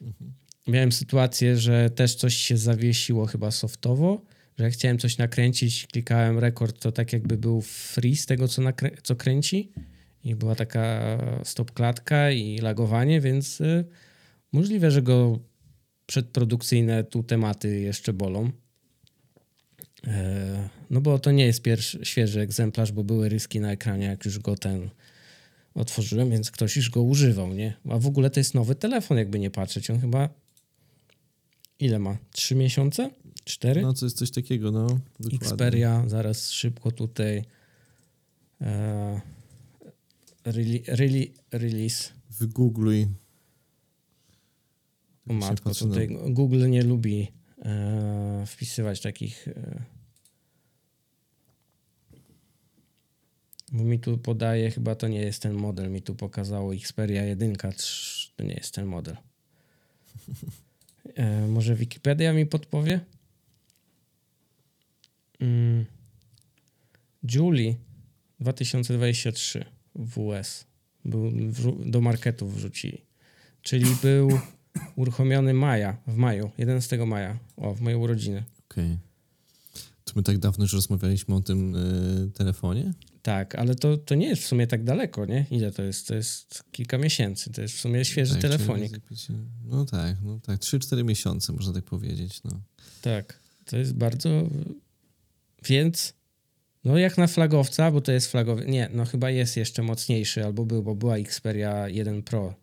Mhm. 0.00 0.32
Miałem 0.66 0.92
sytuację, 0.92 1.56
że 1.56 1.90
też 1.90 2.14
coś 2.14 2.36
się 2.36 2.56
zawiesiło 2.56 3.26
chyba 3.26 3.50
softowo, 3.50 4.22
że 4.58 4.64
jak 4.64 4.72
chciałem 4.72 4.98
coś 4.98 5.18
nakręcić, 5.18 5.86
klikałem 5.86 6.38
rekord, 6.38 6.80
to 6.80 6.92
tak 6.92 7.12
jakby 7.12 7.36
był 7.36 7.60
free 7.60 8.16
z 8.16 8.26
tego, 8.26 8.48
co, 8.48 8.62
co 9.02 9.16
kręci 9.16 9.72
i 10.24 10.34
była 10.34 10.54
taka 10.54 11.18
stop 11.44 11.72
klatka 11.72 12.30
i 12.30 12.58
lagowanie, 12.58 13.20
więc 13.20 13.60
y, 13.60 13.84
możliwe, 14.52 14.90
że 14.90 15.02
go 15.02 15.38
przedprodukcyjne 16.06 17.04
tu 17.04 17.22
tematy 17.22 17.80
jeszcze 17.80 18.12
bolą. 18.12 18.50
E, 20.06 20.68
no 20.90 21.00
bo 21.00 21.18
to 21.18 21.30
nie 21.32 21.46
jest 21.46 21.62
pierwszy, 21.62 21.98
świeży 22.02 22.40
egzemplarz, 22.40 22.92
bo 22.92 23.04
były 23.04 23.28
ryski 23.28 23.60
na 23.60 23.72
ekranie, 23.72 24.06
jak 24.06 24.24
już 24.24 24.38
go 24.38 24.56
ten 24.56 24.90
otworzyłem, 25.74 26.30
więc 26.30 26.50
ktoś 26.50 26.76
już 26.76 26.90
go 26.90 27.02
używał, 27.02 27.54
nie? 27.54 27.76
A 27.88 27.98
w 27.98 28.06
ogóle 28.06 28.30
to 28.30 28.40
jest 28.40 28.54
nowy 28.54 28.74
telefon, 28.74 29.18
jakby 29.18 29.38
nie 29.38 29.50
patrzeć. 29.50 29.90
On 29.90 30.00
chyba 30.00 30.28
ile 31.80 31.98
ma? 31.98 32.16
Trzy 32.32 32.54
miesiące? 32.54 33.10
Cztery? 33.44 33.82
No, 33.82 33.92
coś, 33.92 34.12
coś 34.12 34.30
takiego, 34.30 34.70
no. 34.70 34.86
Dokładnie. 35.20 35.48
Xperia, 35.48 36.04
zaraz 36.06 36.50
szybko 36.50 36.92
tutaj. 36.92 37.44
E, 38.60 39.20
Reli, 40.44 40.82
reli, 40.86 41.32
release. 41.52 42.12
Wygoogluj. 42.30 43.02
O 45.26 45.28
Tak 45.28 45.36
matko, 45.38 45.74
tutaj 45.74 46.08
Google 46.28 46.68
nie 46.70 46.82
lubi 46.82 47.32
wpisywać 48.46 49.00
takich... 49.00 49.48
E, 49.48 49.82
bo 53.72 53.84
mi 53.84 53.98
tu 53.98 54.18
podaje, 54.18 54.70
chyba 54.70 54.94
to 54.94 55.08
nie 55.08 55.20
jest 55.20 55.42
ten 55.42 55.52
model, 55.52 55.90
mi 55.90 56.02
tu 56.02 56.14
pokazało 56.14 56.74
Xperia 56.74 57.24
1, 57.24 57.52
trz- 57.52 58.30
to 58.36 58.44
nie 58.44 58.54
jest 58.54 58.74
ten 58.74 58.86
model. 58.86 59.16
E, 61.14 61.46
może 61.46 61.74
Wikipedia 61.74 62.32
mi 62.32 62.46
podpowie? 62.46 63.00
Mm. 65.40 65.84
Julie 67.34 67.74
2023 68.40 69.64
WS. 69.94 70.66
Był, 71.04 71.32
do 71.86 72.00
marketu 72.00 72.48
wrzucili. 72.48 73.04
Czyli 73.62 73.86
był 74.02 74.40
uruchomiony 74.96 75.54
maja, 75.54 75.96
w 76.06 76.16
maju, 76.16 76.50
11 76.58 77.06
maja, 77.06 77.38
o, 77.56 77.74
w 77.74 77.80
moje 77.80 77.98
urodziny. 77.98 78.44
Okej. 78.70 78.98
To 80.04 80.12
my 80.16 80.22
tak 80.22 80.38
dawno 80.38 80.64
już 80.64 80.72
rozmawialiśmy 80.72 81.34
o 81.34 81.40
tym 81.40 81.74
y, 81.76 82.30
telefonie? 82.34 82.92
Tak, 83.22 83.54
ale 83.54 83.74
to, 83.74 83.96
to 83.96 84.14
nie 84.14 84.26
jest 84.28 84.42
w 84.42 84.46
sumie 84.46 84.66
tak 84.66 84.84
daleko, 84.84 85.26
nie? 85.26 85.46
Ile 85.50 85.72
to 85.72 85.82
jest? 85.82 86.08
To 86.08 86.14
jest 86.14 86.64
kilka 86.72 86.98
miesięcy, 86.98 87.52
to 87.52 87.62
jest 87.62 87.74
w 87.74 87.80
sumie 87.80 88.04
świeży 88.04 88.32
Tak, 88.32 88.42
telefonik. 88.42 88.92
czyli- 89.16 89.38
No 89.64 89.84
tak, 89.84 90.16
no 90.22 90.40
tak. 90.40 90.60
3-4 90.60 91.04
miesiące, 91.04 91.52
można 91.52 91.72
tak 91.72 91.84
powiedzieć. 91.84 92.40
No. 92.44 92.60
Tak, 93.02 93.40
to 93.64 93.76
jest 93.76 93.94
bardzo... 93.94 94.28
Więc, 95.64 96.12
no 96.84 96.98
jak 96.98 97.18
na 97.18 97.26
flagowca, 97.26 97.90
bo 97.90 98.00
to 98.00 98.12
jest 98.12 98.30
flagowy... 98.30 98.66
Nie, 98.66 98.88
no 98.94 99.04
chyba 99.04 99.30
jest 99.30 99.56
jeszcze 99.56 99.82
mocniejszy, 99.82 100.44
albo 100.44 100.64
był, 100.64 100.82
bo 100.82 100.94
była 100.94 101.16
Xperia 101.16 101.88
1 101.88 102.22
Pro. 102.22 102.54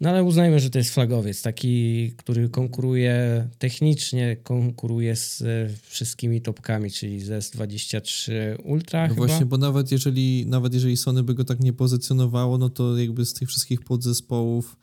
No 0.00 0.08
ale 0.10 0.24
uznajmy, 0.24 0.60
że 0.60 0.70
to 0.70 0.78
jest 0.78 0.94
flagowiec, 0.94 1.42
taki, 1.42 2.12
który 2.16 2.48
konkuruje, 2.48 3.48
technicznie 3.58 4.36
konkuruje 4.36 5.16
z 5.16 5.42
e, 5.42 5.68
wszystkimi 5.82 6.42
topkami, 6.42 6.90
czyli 6.90 7.20
z 7.20 7.44
S23 7.44 8.32
Ultra 8.64 9.08
No 9.08 9.14
chyba. 9.14 9.26
właśnie, 9.26 9.46
bo 9.46 9.58
nawet 9.58 9.92
jeżeli, 9.92 10.46
nawet 10.46 10.74
jeżeli 10.74 10.96
Sony 10.96 11.22
by 11.22 11.34
go 11.34 11.44
tak 11.44 11.60
nie 11.60 11.72
pozycjonowało, 11.72 12.58
no 12.58 12.68
to 12.68 12.98
jakby 12.98 13.24
z 13.24 13.34
tych 13.34 13.48
wszystkich 13.48 13.80
podzespołów 13.84 14.76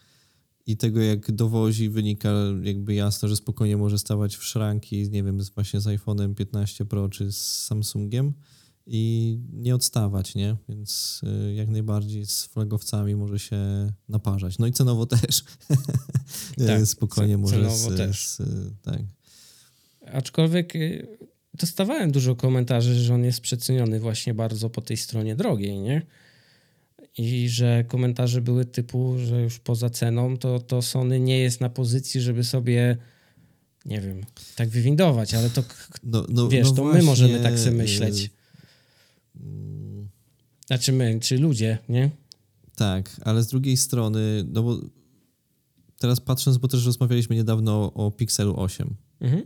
i 0.68 0.78
tego, 0.78 1.02
jak 1.02 1.32
dowozi, 1.32 1.90
wynika 1.90 2.34
jakby 2.64 2.94
jasno, 2.94 3.28
że 3.30 3.36
spokojnie 3.36 3.78
może 3.78 4.00
stawać 4.00 4.36
w 4.36 4.44
szranki, 4.44 5.10
nie 5.10 5.24
wiem, 5.24 5.40
właśnie 5.56 5.80
z 5.82 5.86
iPhone'em 5.86 6.34
15 6.34 6.86
Pro 6.86 7.10
czy 7.10 7.32
z 7.32 7.64
Samsungiem 7.64 8.34
i 8.88 9.38
nie 9.54 9.76
odstawać, 9.76 10.36
nie? 10.36 10.56
Więc 10.70 11.22
y, 11.50 11.54
jak 11.54 11.70
najbardziej 11.70 12.26
z 12.26 12.44
flagowcami 12.46 13.16
może 13.16 13.40
się 13.40 13.58
naparzać. 14.10 14.58
No 14.60 14.68
i 14.68 14.72
cenowo 14.72 15.06
też. 15.06 15.44
Tak, 16.68 16.88
spokojnie 16.88 17.38
może 17.38 17.56
cenowo 17.56 17.92
z, 17.92 17.98
też. 17.98 18.28
z, 18.28 18.42
tak. 18.82 19.02
Aczkolwiek 20.14 20.76
y, 20.76 21.08
dostawałem 21.54 22.12
dużo 22.12 22.36
komentarzy, 22.36 22.96
że 22.96 23.14
on 23.14 23.24
jest 23.24 23.42
przeceniony 23.42 24.00
właśnie 24.00 24.34
bardzo 24.34 24.70
po 24.70 24.82
tej 24.82 24.98
stronie 24.98 25.36
drogiej, 25.36 25.80
nie? 25.80 26.02
I 27.18 27.50
że 27.50 27.84
komentarze 27.88 28.42
były 28.42 28.66
typu, 28.66 29.16
że 29.18 29.42
już 29.42 29.60
poza 29.60 29.90
ceną 29.90 30.38
to, 30.38 30.60
to 30.60 30.82
Sony 30.82 31.20
nie 31.20 31.40
jest 31.40 31.62
na 31.62 31.70
pozycji, 31.70 32.22
żeby 32.22 32.44
sobie, 32.44 32.98
nie 33.86 34.02
wiem, 34.02 34.22
tak 34.56 34.70
wywindować, 34.70 35.34
ale 35.34 35.50
to 35.50 35.64
No, 36.04 36.26
no, 36.30 36.48
wiesz, 36.48 36.68
no 36.68 36.76
to 36.76 36.84
my 36.84 36.92
właśnie, 36.92 37.06
możemy 37.06 37.40
tak 37.40 37.60
sobie 37.60 37.78
myśleć. 37.78 38.30
Mm, 39.40 40.10
Znaczy 40.68 40.94
my, 40.94 41.20
czy 41.20 41.38
ludzie, 41.38 41.78
nie? 41.90 42.12
Tak, 42.76 43.22
ale 43.24 43.44
z 43.44 43.48
drugiej 43.48 43.78
strony, 43.78 44.46
no 44.48 44.64
bo 44.64 44.80
teraz 45.98 46.20
patrząc, 46.20 46.58
bo 46.58 46.68
też 46.68 46.86
rozmawialiśmy 46.86 47.36
niedawno 47.36 47.94
o, 47.94 48.12
Pixelu 48.12 48.60
8, 48.60 48.96
Mhm. 49.20 49.44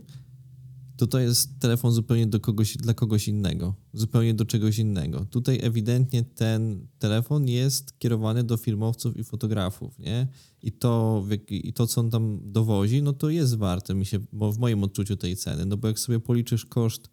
to 0.96 1.06
to 1.06 1.18
jest 1.18 1.58
telefon 1.60 1.92
zupełnie 1.92 2.26
do 2.26 2.40
kogoś, 2.40 2.76
dla 2.76 2.94
kogoś 2.94 3.28
innego, 3.28 3.74
zupełnie 3.92 4.34
do 4.34 4.44
czegoś 4.44 4.78
innego. 4.78 5.24
Tutaj 5.30 5.58
ewidentnie 5.62 6.22
ten 6.24 6.86
telefon 6.98 7.48
jest 7.48 7.98
kierowany 7.98 8.44
do 8.44 8.56
filmowców 8.56 9.16
i 9.16 9.24
fotografów, 9.24 9.98
nie? 9.98 10.28
I 10.62 10.72
to, 10.72 11.24
i 11.48 11.72
to 11.72 11.86
co 11.86 12.00
on 12.00 12.10
tam 12.10 12.40
dowozi, 12.52 13.02
no 13.02 13.12
to 13.12 13.30
jest 13.30 13.56
warte 13.56 13.94
mi 13.94 14.06
się, 14.06 14.18
bo 14.32 14.52
w 14.52 14.58
moim 14.58 14.84
odczuciu 14.84 15.16
tej 15.16 15.36
ceny, 15.36 15.66
no 15.66 15.76
bo 15.76 15.88
jak 15.88 15.98
sobie 15.98 16.20
policzysz 16.20 16.66
koszt 16.66 17.10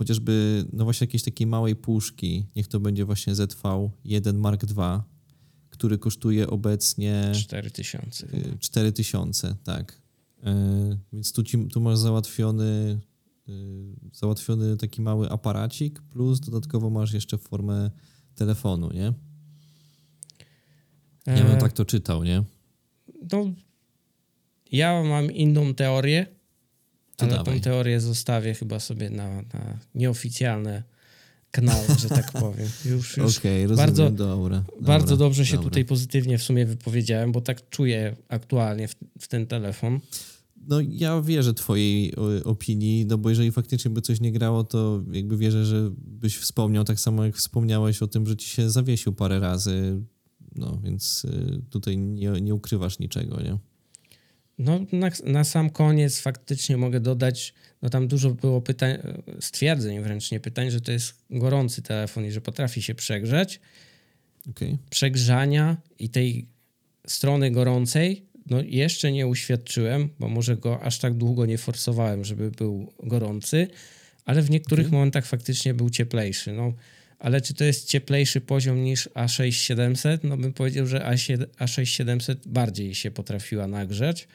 chociażby, 0.00 0.64
no 0.72 0.84
właśnie 0.84 1.04
jakiejś 1.04 1.22
takiej 1.22 1.46
małej 1.46 1.76
puszki, 1.76 2.46
niech 2.56 2.68
to 2.68 2.80
będzie 2.80 3.04
właśnie 3.04 3.34
ZV-1 3.34 4.34
Mark 4.34 4.64
II, 4.64 5.00
który 5.70 5.98
kosztuje 5.98 6.50
obecnie 6.50 7.32
4000. 7.34 8.26
y, 8.26 8.58
4000, 8.58 9.56
tak. 9.64 10.02
Y, 10.38 10.98
Więc 11.12 11.32
tu, 11.32 11.42
ci, 11.42 11.68
tu 11.68 11.80
masz 11.80 11.98
załatwiony, 11.98 13.00
y, 13.48 13.52
załatwiony 14.12 14.76
taki 14.76 15.02
mały 15.02 15.30
aparacik, 15.30 16.02
plus 16.02 16.40
dodatkowo 16.40 16.90
masz 16.90 17.12
jeszcze 17.12 17.38
formę 17.38 17.90
telefonu, 18.34 18.92
nie? 18.92 19.12
Ja 21.26 21.44
bym 21.44 21.56
E, 21.56 21.56
tak 21.56 21.72
to 21.72 21.84
czytał, 21.84 22.24
nie? 22.24 22.44
No, 23.32 23.52
ja 24.72 25.02
mam 25.02 25.30
inną 25.32 25.74
teorię, 25.74 26.26
To 27.20 27.26
ale 27.26 27.36
dawaj. 27.44 27.54
tą 27.54 27.60
teorię 27.64 28.00
zostawię 28.00 28.54
chyba 28.54 28.80
sobie 28.80 29.10
na, 29.10 29.42
na 29.42 29.78
nieoficjalne 29.94 30.82
kanały, 31.50 31.84
że 31.98 32.08
tak 32.08 32.32
powiem. 32.42 32.68
Już, 32.84 33.16
już 33.16 33.40
rozumiem, 33.44 33.76
bardzo- 33.76 34.10
dobra. 34.10 34.64
bardzo 34.80 35.06
dobra, 35.06 35.26
dobrze 35.26 35.46
się 35.46 35.56
dobra. 35.56 35.70
tutaj 35.70 35.84
pozytywnie 35.84 36.38
w 36.38 36.42
sumie 36.42 36.66
wypowiedziałem, 36.66 37.32
bo 37.32 37.40
tak 37.40 37.68
czuję 37.68 38.16
aktualnie 38.28 38.88
w, 38.88 38.94
w 39.20 39.28
ten 39.28 39.46
telefon. 39.46 40.00
No 40.68 40.80
ja 40.80 41.22
wierzę 41.22 41.54
twojej 41.54 42.14
opinii, 42.44 43.06
no 43.06 43.18
bo 43.18 43.28
jeżeli 43.30 43.52
faktycznie 43.52 43.90
by 43.90 44.00
coś 44.00 44.20
nie 44.20 44.32
grało, 44.32 44.64
to 44.64 45.02
jakby 45.12 45.36
wierzę, 45.36 45.64
że 45.64 45.90
byś 45.96 46.36
wspomniał 46.38 46.84
tak 46.84 47.00
samo 47.00 47.24
jak 47.24 47.36
wspomniałeś 47.36 48.02
o 48.02 48.06
tym, 48.06 48.26
że 48.26 48.36
ci 48.36 48.48
się 48.48 48.70
zawiesił 48.70 49.12
parę 49.12 49.40
razy, 49.40 50.02
no 50.56 50.80
więc 50.84 51.24
y, 51.24 51.62
tutaj 51.70 51.98
nie, 51.98 52.30
nie 52.30 52.54
ukrywasz 52.54 52.98
niczego, 52.98 53.40
nie? 53.42 53.58
No, 54.60 54.80
na, 54.92 55.10
na 55.24 55.44
sam 55.44 55.70
koniec 55.70 56.20
faktycznie 56.20 56.76
mogę 56.76 57.00
dodać, 57.00 57.54
no 57.82 57.90
tam 57.90 58.08
dużo 58.08 58.30
było 58.30 58.60
pytań, 58.60 58.98
stwierdzeń 59.40 60.00
wręcz 60.00 60.30
nie 60.30 60.40
pytań, 60.40 60.70
że 60.70 60.80
to 60.80 60.92
jest 60.92 61.14
gorący 61.30 61.82
telefon 61.82 62.24
i 62.24 62.30
że 62.30 62.40
potrafi 62.40 62.82
się 62.82 62.94
przegrzać. 62.94 63.60
Okej. 64.50 64.78
przegrzania 64.90 65.76
i 65.98 66.08
tej 66.08 66.46
strony 67.06 67.50
gorącej, 67.50 68.26
no 68.46 68.62
jeszcze 68.62 69.12
nie 69.12 69.26
uświadczyłem, 69.26 70.08
bo 70.18 70.28
może 70.28 70.56
go 70.56 70.82
aż 70.82 70.98
tak 70.98 71.14
długo 71.14 71.46
nie 71.46 71.58
forsowałem, 71.58 72.24
żeby 72.24 72.50
był 72.50 72.92
gorący, 73.02 73.68
ale 74.24 74.42
w 74.42 74.50
niektórych 74.50 74.84
Mhm. 74.86 74.98
momentach 75.00 75.26
faktycznie 75.26 75.74
był 75.74 75.90
cieplejszy. 75.90 76.52
No, 76.52 76.72
ale 77.18 77.40
czy 77.40 77.54
to 77.54 77.64
jest 77.64 77.88
cieplejszy 77.88 78.40
poziom 78.40 78.84
niż 78.84 79.08
A6700? 79.08 80.18
No 80.22 80.36
bym 80.36 80.52
powiedział, 80.52 80.86
że 80.86 80.98
A7, 80.98 81.46
A6700 81.58 82.36
bardziej 82.46 82.94
się 82.94 83.10
potrafiła 83.10 83.66
nagrzać, 83.66 84.28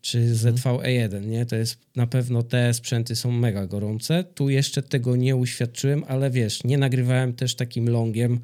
czy 0.00 0.18
Mhm. 0.18 0.54
ZVE1, 0.56 1.26
nie? 1.26 1.46
To 1.46 1.56
jest 1.56 1.76
na 1.96 2.06
pewno 2.06 2.42
te 2.42 2.74
sprzęty 2.74 3.16
są 3.16 3.30
mega 3.30 3.66
gorące. 3.66 4.24
Tu 4.34 4.50
jeszcze 4.50 4.82
tego 4.82 5.16
nie 5.16 5.36
uświadczyłem, 5.36 6.04
ale 6.08 6.30
wiesz, 6.30 6.64
nie 6.64 6.78
nagrywałem 6.78 7.32
też 7.32 7.54
takim 7.54 7.88
longiem, 7.88 8.40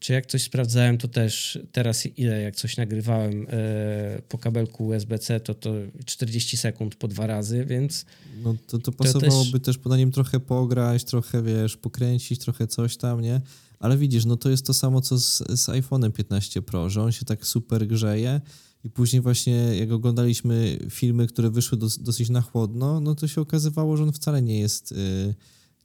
czy 0.00 0.12
jak 0.12 0.26
coś 0.26 0.42
sprawdzałem, 0.42 0.98
to 0.98 1.08
też 1.08 1.58
teraz 1.72 2.06
ile 2.18 2.42
jak 2.42 2.56
coś 2.56 2.76
nagrywałem 2.76 3.46
e, 3.50 4.22
po 4.28 4.38
kabelku 4.38 4.86
USB-C, 4.86 5.40
to 5.40 5.54
to 5.54 5.74
40 6.04 6.56
sekund 6.56 6.94
po 6.94 7.08
dwa 7.08 7.26
razy, 7.26 7.64
więc 7.64 8.06
No 8.42 8.56
to, 8.66 8.78
to 8.78 8.92
też- 8.92 9.12
pasowałoby 9.12 9.60
też... 9.60 9.78
po 9.78 9.88
na 9.88 9.96
nim 9.96 10.12
trochę 10.12 10.40
pograć, 10.40 11.04
trochę 11.04 11.42
wiesz, 11.42 11.76
pokręcić, 11.76 12.40
trochę 12.40 12.66
coś 12.66 12.96
tam, 12.96 13.20
nie? 13.20 13.40
Ale 13.80 13.96
widzisz, 13.98 14.24
no 14.24 14.36
to 14.36 14.50
jest 14.50 14.66
to 14.66 14.74
samo 14.74 15.00
co 15.00 15.18
z, 15.18 15.38
z 15.38 15.68
iPhone'em 15.68 16.12
15 16.12 16.62
Pro, 16.62 16.90
że 16.90 17.02
on 17.02 17.12
się 17.12 17.24
tak 17.24 17.46
super 17.46 17.86
grzeje 17.86 18.40
i 18.84 18.90
później 18.90 19.22
właśnie 19.22 19.54
jak 19.54 19.92
oglądaliśmy 19.92 20.78
filmy, 20.90 21.26
które 21.26 21.50
wyszły 21.50 21.78
dos, 21.78 21.98
dosyć 21.98 22.30
na 22.30 22.40
chłodno, 22.40 23.00
no 23.00 23.14
to 23.14 23.28
się 23.28 23.40
okazywało, 23.40 23.96
że 23.96 24.02
on 24.02 24.12
wcale 24.12 24.42
nie 24.42 24.58
jest 24.60 24.92
y, 24.92 25.34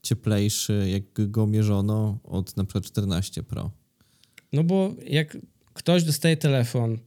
cieplejszy, 0.02 0.90
jak 0.90 1.32
go 1.32 1.48
mierzono 1.48 2.20
od 2.24 2.58
na 2.58 2.64
przykład 2.64 2.86
14 2.86 3.44
Pro. 3.44 3.72
no 4.54 4.64
bo 4.64 4.96
jak 5.08 5.38
ktoś 5.74 6.04
dostaje 6.04 6.38
telefon 6.38 6.98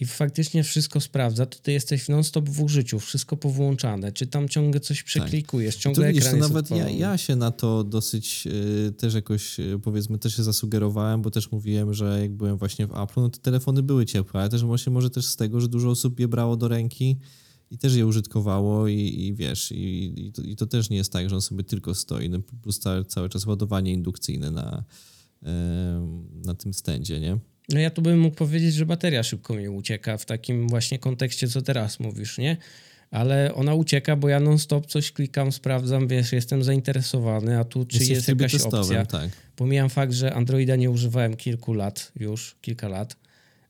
i 0.00 0.06
faktycznie 0.06 0.64
wszystko 0.64 1.00
sprawdza, 1.00 1.46
to 1.46 1.58
ty 1.58 1.72
jesteś 1.72 2.08
non-stop 2.08 2.48
w 2.48 2.62
użyciu, 2.62 3.00
wszystko 3.00 3.36
powłączane, 3.36 4.12
czy 4.12 4.26
tam 4.26 4.48
ciągle 4.48 4.80
coś 4.80 5.02
przeklikujesz, 5.02 5.76
To 5.76 5.80
ciągle 5.80 6.08
widzisz, 6.08 6.24
ekran 6.24 6.40
nawet 6.40 6.70
ja, 6.70 6.90
ja 6.90 7.18
się 7.18 7.36
na 7.36 7.50
to 7.50 7.84
dosyć 7.84 8.48
y, 8.88 8.92
też 8.92 9.14
jakoś, 9.14 9.60
y, 9.60 9.80
powiedzmy, 9.82 10.18
też 10.18 10.36
się 10.36 10.42
zasugerowałem, 10.42 11.22
bo 11.22 11.30
też 11.30 11.52
mówiłem, 11.52 11.94
że 11.94 12.20
jak 12.20 12.32
byłem 12.32 12.56
właśnie 12.56 12.86
w 12.86 12.98
Apple, 12.98 13.20
no 13.20 13.30
te 13.30 13.38
telefony 13.38 13.82
były 13.82 14.06
ciepłe, 14.06 14.40
ale 14.40 14.48
też 14.48 14.64
właśnie 14.64 14.92
może 14.92 15.10
też 15.10 15.26
z 15.26 15.36
tego, 15.36 15.60
że 15.60 15.68
dużo 15.68 15.90
osób 15.90 16.20
je 16.20 16.28
brało 16.28 16.56
do 16.56 16.68
ręki 16.68 17.16
i 17.70 17.78
też 17.78 17.94
je 17.94 18.06
użytkowało 18.06 18.88
i, 18.88 18.94
i 18.98 19.34
wiesz, 19.34 19.72
i, 19.72 20.12
i, 20.26 20.32
to, 20.32 20.42
i 20.42 20.56
to 20.56 20.66
też 20.66 20.90
nie 20.90 20.96
jest 20.96 21.12
tak, 21.12 21.28
że 21.30 21.34
on 21.34 21.42
sobie 21.42 21.64
tylko 21.64 21.94
stoi, 21.94 22.30
no, 22.30 22.38
plus 22.62 22.78
cały, 22.78 23.04
cały 23.04 23.28
czas 23.28 23.46
ładowanie 23.46 23.92
indukcyjne 23.92 24.50
na, 24.50 24.84
na 26.44 26.54
tym 26.54 26.74
stędzie, 26.74 27.20
nie? 27.20 27.38
No 27.68 27.80
ja 27.80 27.90
tu 27.90 28.02
bym 28.02 28.18
mógł 28.18 28.36
powiedzieć, 28.36 28.74
że 28.74 28.86
bateria 28.86 29.22
szybko 29.22 29.54
mi 29.54 29.68
ucieka 29.68 30.18
w 30.18 30.24
takim 30.24 30.68
właśnie 30.68 30.98
kontekście, 30.98 31.48
co 31.48 31.62
teraz 31.62 32.00
mówisz, 32.00 32.38
nie? 32.38 32.56
Ale 33.10 33.54
ona 33.54 33.74
ucieka, 33.74 34.16
bo 34.16 34.28
ja 34.28 34.40
non-stop 34.40 34.86
coś 34.86 35.12
klikam, 35.12 35.52
sprawdzam, 35.52 36.08
wiesz, 36.08 36.32
jestem 36.32 36.64
zainteresowany, 36.64 37.58
a 37.58 37.64
tu 37.64 37.84
czy 37.84 37.96
Jesteś 37.96 38.10
jest 38.10 38.28
jakaś 38.28 38.52
testowym, 38.52 38.80
opcja. 38.80 39.06
Tak. 39.06 39.30
Pomijam 39.56 39.90
fakt, 39.90 40.12
że 40.12 40.34
Androida 40.34 40.76
nie 40.76 40.90
używałem 40.90 41.36
kilku 41.36 41.74
lat 41.74 42.12
już, 42.20 42.56
kilka 42.60 42.88
lat. 42.88 43.16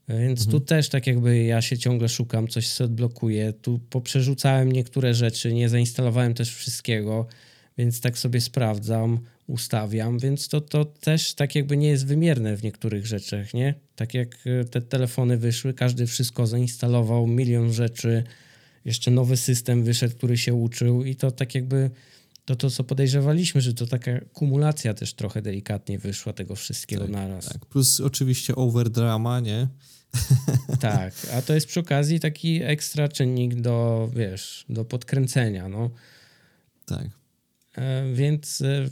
Więc 0.09 0.40
Mhm. 0.40 0.51
tu 0.51 0.60
też 0.60 0.89
tak 0.89 1.06
jakby 1.06 1.44
ja 1.44 1.62
się 1.62 1.78
ciągle 1.78 2.09
szukam, 2.09 2.48
coś 2.48 2.68
sobie 2.68 2.86
odblokuję. 2.86 3.52
Tu 3.52 3.78
poprzerzucałem 3.90 4.73
niektóre 4.73 5.14
rzeczy, 5.14 5.55
nie 5.55 5.68
zainstalowałem 5.68 6.35
też 6.35 6.55
wszystkiego, 6.55 7.27
więc 7.78 8.01
tak 8.01 8.18
sobie 8.18 8.40
sprawdzam, 8.40 9.18
ustawiam, 9.47 10.18
więc 10.18 10.48
to, 10.48 10.60
to 10.60 10.85
też 10.85 11.35
tak 11.35 11.55
jakby 11.55 11.77
nie 11.77 11.89
jest 11.89 12.06
wymierne 12.06 12.56
w 12.56 12.62
niektórych 12.62 13.06
rzeczach, 13.06 13.55
nie? 13.55 13.74
Tak 13.97 14.14
jak 14.14 14.36
e, 14.47 14.64
te 14.64 14.81
telefony 14.81 15.36
wyszły, 15.36 15.74
każdy 15.74 16.06
wszystko 16.06 16.47
zainstalował, 16.47 17.27
milion 17.27 17.73
rzeczy, 17.73 18.24
jeszcze 18.85 19.10
nowy 19.10 19.36
system 19.36 19.85
wyszedł, 19.85 20.16
który 20.16 20.39
się 20.39 20.55
uczył 20.55 21.05
i 21.05 21.16
to 21.16 21.31
tak 21.31 21.55
jakby 21.55 21.90
to, 22.44 22.56
to 22.56 22.70
co 22.70 22.85
podejrzewaliśmy, 22.85 23.60
że 23.60 23.74
to 23.74 23.86
taka 23.86 24.20
kumulacja 24.32 24.94
też 24.94 25.14
trochę 25.14 25.43
delikatnie 25.43 25.98
wyszła 25.98 26.32
tego 26.32 26.55
wszystkiego 26.55 27.02
Tak, 27.02 27.10
naraz. 27.10 27.44
Tak. 27.44 27.66
Plus 27.66 28.01
oczywiście 28.01 28.56
overdrama, 28.56 29.40
nie? 29.40 29.68
Tak, 30.81 31.14
a 31.35 31.43
to 31.43 31.55
jest 31.55 31.66
przy 31.66 31.81
okazji 31.81 32.20
taki 32.20 32.62
ekstra 32.62 33.09
czynnik 33.09 33.60
do, 33.60 34.10
wiesz, 34.16 34.64
do 34.68 34.85
podkręcenia, 34.85 35.68
no. 35.68 35.90
Tak. 36.86 37.06
E, 37.77 38.12
więc 38.12 38.60
e, 38.60 38.89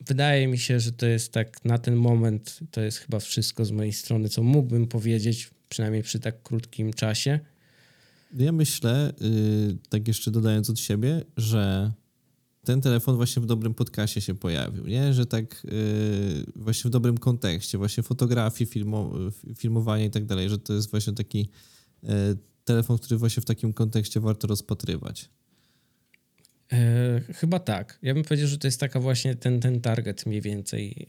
wydaje 0.00 0.48
mi 0.48 0.58
się, 0.58 0.80
że 0.80 0.92
to 0.92 1.06
jest 1.06 1.32
tak 1.32 1.64
na 1.64 1.78
ten 1.78 1.96
moment, 1.96 2.58
to 2.70 2.80
jest 2.80 2.98
chyba 2.98 3.20
wszystko 3.20 3.64
z 3.64 3.70
mojej 3.70 3.92
strony, 3.92 4.28
co 4.28 4.42
mógłbym 4.42 4.86
powiedzieć, 4.86 5.50
przynajmniej 5.68 6.02
przy 6.02 6.20
tak 6.20 6.42
krótkim 6.42 6.92
czasie. 6.92 7.40
Ja 8.34 8.52
myślę, 8.52 9.12
yy, 9.20 9.76
tak 9.88 10.08
jeszcze 10.08 10.30
dodając 10.30 10.70
od 10.70 10.80
siebie, 10.80 11.24
że 11.36 11.92
ten 12.64 12.80
telefon 12.80 13.16
właśnie 13.16 13.42
w 13.42 13.46
dobrym 13.46 13.74
podcaście 13.74 14.20
się 14.20 14.34
pojawił, 14.34 14.86
nie? 14.86 15.14
Że 15.14 15.26
tak 15.26 15.64
yy, 15.64 15.72
właśnie 16.56 16.88
w 16.88 16.92
dobrym 16.92 17.18
kontekście, 17.18 17.78
właśnie 17.78 18.02
fotografii, 18.02 18.70
filmo, 18.70 19.12
filmowanie 19.56 20.04
i 20.04 20.10
tak 20.10 20.24
dalej, 20.24 20.48
że 20.48 20.58
to 20.58 20.72
jest 20.72 20.90
właśnie 20.90 21.12
taki 21.12 21.48
yy, 22.02 22.10
telefon, 22.64 22.98
który 22.98 23.18
właśnie 23.18 23.40
w 23.40 23.44
takim 23.44 23.72
kontekście 23.72 24.20
warto 24.20 24.46
rozpatrywać. 24.46 25.30
E, 26.72 27.20
chyba 27.34 27.58
tak. 27.58 27.98
Ja 28.02 28.14
bym 28.14 28.22
powiedział, 28.22 28.48
że 28.48 28.58
to 28.58 28.66
jest 28.66 28.80
taka 28.80 29.00
właśnie 29.00 29.34
ten, 29.34 29.60
ten 29.60 29.80
target 29.80 30.26
mniej 30.26 30.40
więcej 30.40 31.08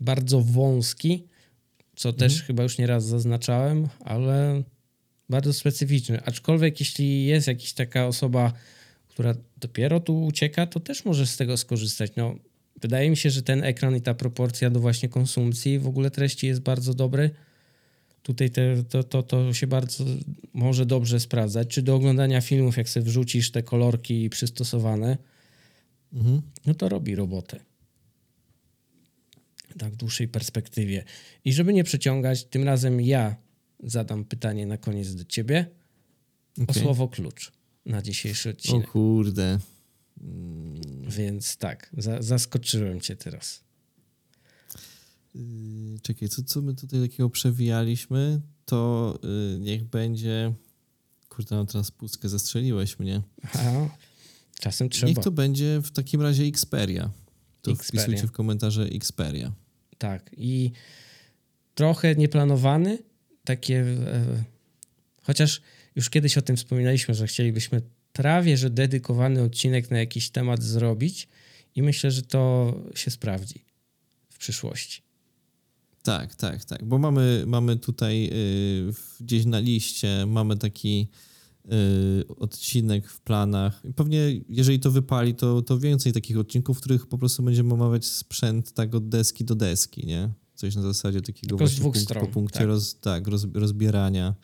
bardzo 0.00 0.40
wąski, 0.40 1.26
co 1.96 2.12
też 2.12 2.42
chyba 2.42 2.62
już 2.62 2.78
nieraz 2.78 3.04
zaznaczałem, 3.04 3.88
ale 4.00 4.62
bardzo 5.28 5.52
specyficzny. 5.52 6.24
Aczkolwiek 6.24 6.80
jeśli 6.80 7.24
jest 7.24 7.46
jakaś 7.46 7.72
taka 7.72 8.06
osoba, 8.06 8.52
która 9.08 9.34
dopiero 9.56 10.00
tu 10.00 10.24
ucieka, 10.24 10.66
to 10.66 10.80
też 10.80 11.04
może 11.04 11.26
z 11.26 11.36
tego 11.36 11.56
skorzystać. 11.56 12.12
No, 12.16 12.34
wydaje 12.80 13.10
mi 13.10 13.16
się, 13.16 13.30
że 13.30 13.42
ten 13.42 13.64
ekran 13.64 13.96
i 13.96 14.00
ta 14.00 14.14
proporcja 14.14 14.70
do 14.70 14.80
właśnie 14.80 15.08
konsumpcji 15.08 15.78
w 15.78 15.86
ogóle 15.86 16.10
treści 16.10 16.46
jest 16.46 16.60
bardzo 16.60 16.94
dobry. 16.94 17.30
Tutaj 18.22 18.50
te, 18.50 18.84
to, 18.84 19.02
to, 19.04 19.22
to 19.22 19.54
się 19.54 19.66
bardzo 19.66 20.04
może 20.52 20.86
dobrze 20.86 21.20
sprawdzać. 21.20 21.68
Czy 21.68 21.82
do 21.82 21.94
oglądania 21.94 22.40
filmów, 22.40 22.76
jak 22.76 22.88
sobie 22.88 23.06
wrzucisz 23.06 23.50
te 23.50 23.62
kolorki 23.62 24.30
przystosowane, 24.30 25.18
Mhm. 26.12 26.42
no 26.66 26.74
to 26.74 26.88
robi 26.88 27.14
robotę. 27.14 27.60
Tak 29.78 29.92
w 29.92 29.96
dłuższej 29.96 30.28
perspektywie. 30.28 31.04
I 31.44 31.52
żeby 31.52 31.72
nie 31.72 31.84
przeciągać, 31.84 32.44
tym 32.44 32.64
razem 32.64 33.00
ja 33.00 33.36
zadam 33.82 34.24
pytanie 34.24 34.66
na 34.66 34.78
koniec 34.78 35.14
do 35.14 35.24
ciebie 35.24 35.66
o 36.60 36.62
Okej. 36.62 36.82
słowo 36.82 37.08
klucz 37.08 37.52
na 37.86 38.02
dzisiejszy 38.02 38.48
O 38.48 38.52
odcinek. 38.52 38.90
kurde. 38.90 39.58
Więc 41.08 41.56
tak, 41.56 41.90
za, 41.98 42.22
zaskoczyłem 42.22 43.00
cię 43.00 43.16
teraz. 43.16 43.64
Yy, 45.34 45.98
Czekaj, 46.02 46.28
co, 46.28 46.42
co 46.42 46.62
my 46.62 46.74
tutaj 46.74 47.00
takiego 47.00 47.30
przewijaliśmy? 47.30 48.40
To 48.64 49.18
yy, 49.22 49.58
niech 49.60 49.84
będzie. 49.84 50.52
Kurde, 51.28 51.56
no 51.56 51.66
teraz 51.66 51.90
pustkę 51.90 52.28
zastrzeliłeś 52.28 52.98
mnie. 52.98 53.22
A, 53.54 53.88
czasem 54.60 54.88
trzeba. 54.88 55.08
Niech 55.08 55.18
to 55.18 55.30
będzie 55.30 55.80
w 55.80 55.90
takim 55.90 56.22
razie 56.22 56.44
Xperia. 56.44 57.10
To 57.62 57.70
Xperia. 57.70 58.02
wpisujcie 58.02 58.26
w 58.26 58.32
komentarze 58.32 58.82
Xperia. 58.82 59.52
Tak. 59.98 60.30
I 60.36 60.72
trochę 61.74 62.14
nieplanowany, 62.14 62.98
takie. 63.44 63.80
E, 63.80 64.44
chociaż 65.22 65.60
już 65.96 66.10
kiedyś 66.10 66.38
o 66.38 66.42
tym 66.42 66.56
wspominaliśmy, 66.56 67.14
że 67.14 67.26
chcielibyśmy 67.26 67.82
prawie 68.12 68.56
że 68.56 68.70
dedykowany 68.70 69.42
odcinek 69.42 69.90
na 69.90 69.98
jakiś 69.98 70.30
temat 70.30 70.62
zrobić, 70.62 71.28
i 71.74 71.82
myślę, 71.82 72.10
że 72.10 72.22
to 72.22 72.74
się 72.94 73.10
sprawdzi 73.10 73.64
w 74.30 74.38
przyszłości. 74.38 75.02
Tak, 76.02 76.34
tak, 76.34 76.64
tak. 76.64 76.84
Bo 76.84 76.98
mamy, 76.98 77.44
mamy 77.46 77.76
tutaj 77.76 78.22
yy, 78.22 78.94
gdzieś 79.20 79.44
na 79.44 79.58
liście, 79.58 80.26
mamy 80.26 80.56
taki 80.56 81.08
yy, 81.64 82.26
odcinek 82.36 83.08
w 83.08 83.20
planach. 83.20 83.82
Pewnie, 83.96 84.40
jeżeli 84.48 84.80
to 84.80 84.90
wypali, 84.90 85.34
to, 85.34 85.62
to 85.62 85.78
więcej 85.78 86.12
takich 86.12 86.38
odcinków, 86.38 86.78
w 86.78 86.80
których 86.80 87.06
po 87.06 87.18
prostu 87.18 87.42
będziemy 87.42 87.74
omawiać 87.74 88.06
sprzęt 88.06 88.72
tak 88.72 88.94
od 88.94 89.08
deski 89.08 89.44
do 89.44 89.54
deski, 89.54 90.06
nie? 90.06 90.32
Coś 90.54 90.76
na 90.76 90.82
zasadzie 90.82 91.22
takiego 91.22 91.48
Tylko 91.48 91.64
właśnie 91.64 91.82
punkt 91.82 92.00
stron, 92.00 92.26
po 92.26 92.32
punkcie 92.32 92.58
tak. 92.58 92.68
roz, 92.68 93.00
tak, 93.00 93.26
roz, 93.26 93.46
rozbierania, 93.54 94.34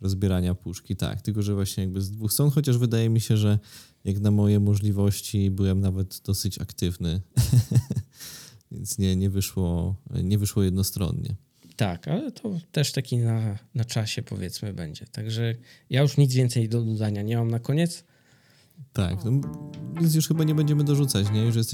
rozbierania 0.00 0.54
puszki, 0.54 0.96
tak. 0.96 1.22
Tylko, 1.22 1.42
że 1.42 1.54
właśnie 1.54 1.82
jakby 1.82 2.00
z 2.00 2.10
dwóch 2.10 2.32
stron, 2.32 2.50
chociaż 2.50 2.78
wydaje 2.78 3.10
mi 3.10 3.20
się, 3.20 3.36
że 3.36 3.58
jak 4.04 4.20
na 4.20 4.30
moje 4.30 4.60
możliwości 4.60 5.50
byłem 5.50 5.80
nawet 5.80 6.20
dosyć 6.24 6.58
aktywny. 6.58 7.20
Więc 8.72 8.98
nie, 8.98 9.16
nie, 9.16 9.30
wyszło, 9.30 9.96
nie 10.22 10.38
wyszło 10.38 10.62
jednostronnie. 10.62 11.34
Tak, 11.76 12.08
ale 12.08 12.32
to 12.32 12.58
też 12.72 12.92
taki 12.92 13.18
na, 13.18 13.58
na 13.74 13.84
czasie 13.84 14.22
powiedzmy 14.22 14.72
będzie. 14.72 15.06
Także 15.06 15.54
ja 15.90 16.02
już 16.02 16.16
nic 16.16 16.34
więcej 16.34 16.68
do 16.68 16.82
dodania 16.82 17.22
nie 17.22 17.36
mam 17.36 17.50
na 17.50 17.58
koniec. 17.58 18.04
Tak, 18.92 19.24
no, 19.24 19.30
więc 20.00 20.14
już 20.14 20.28
chyba 20.28 20.44
nie 20.44 20.54
będziemy 20.54 20.84
dorzucać, 20.84 21.30
nie? 21.30 21.44
Już 21.44 21.56
jesteś 21.56 21.70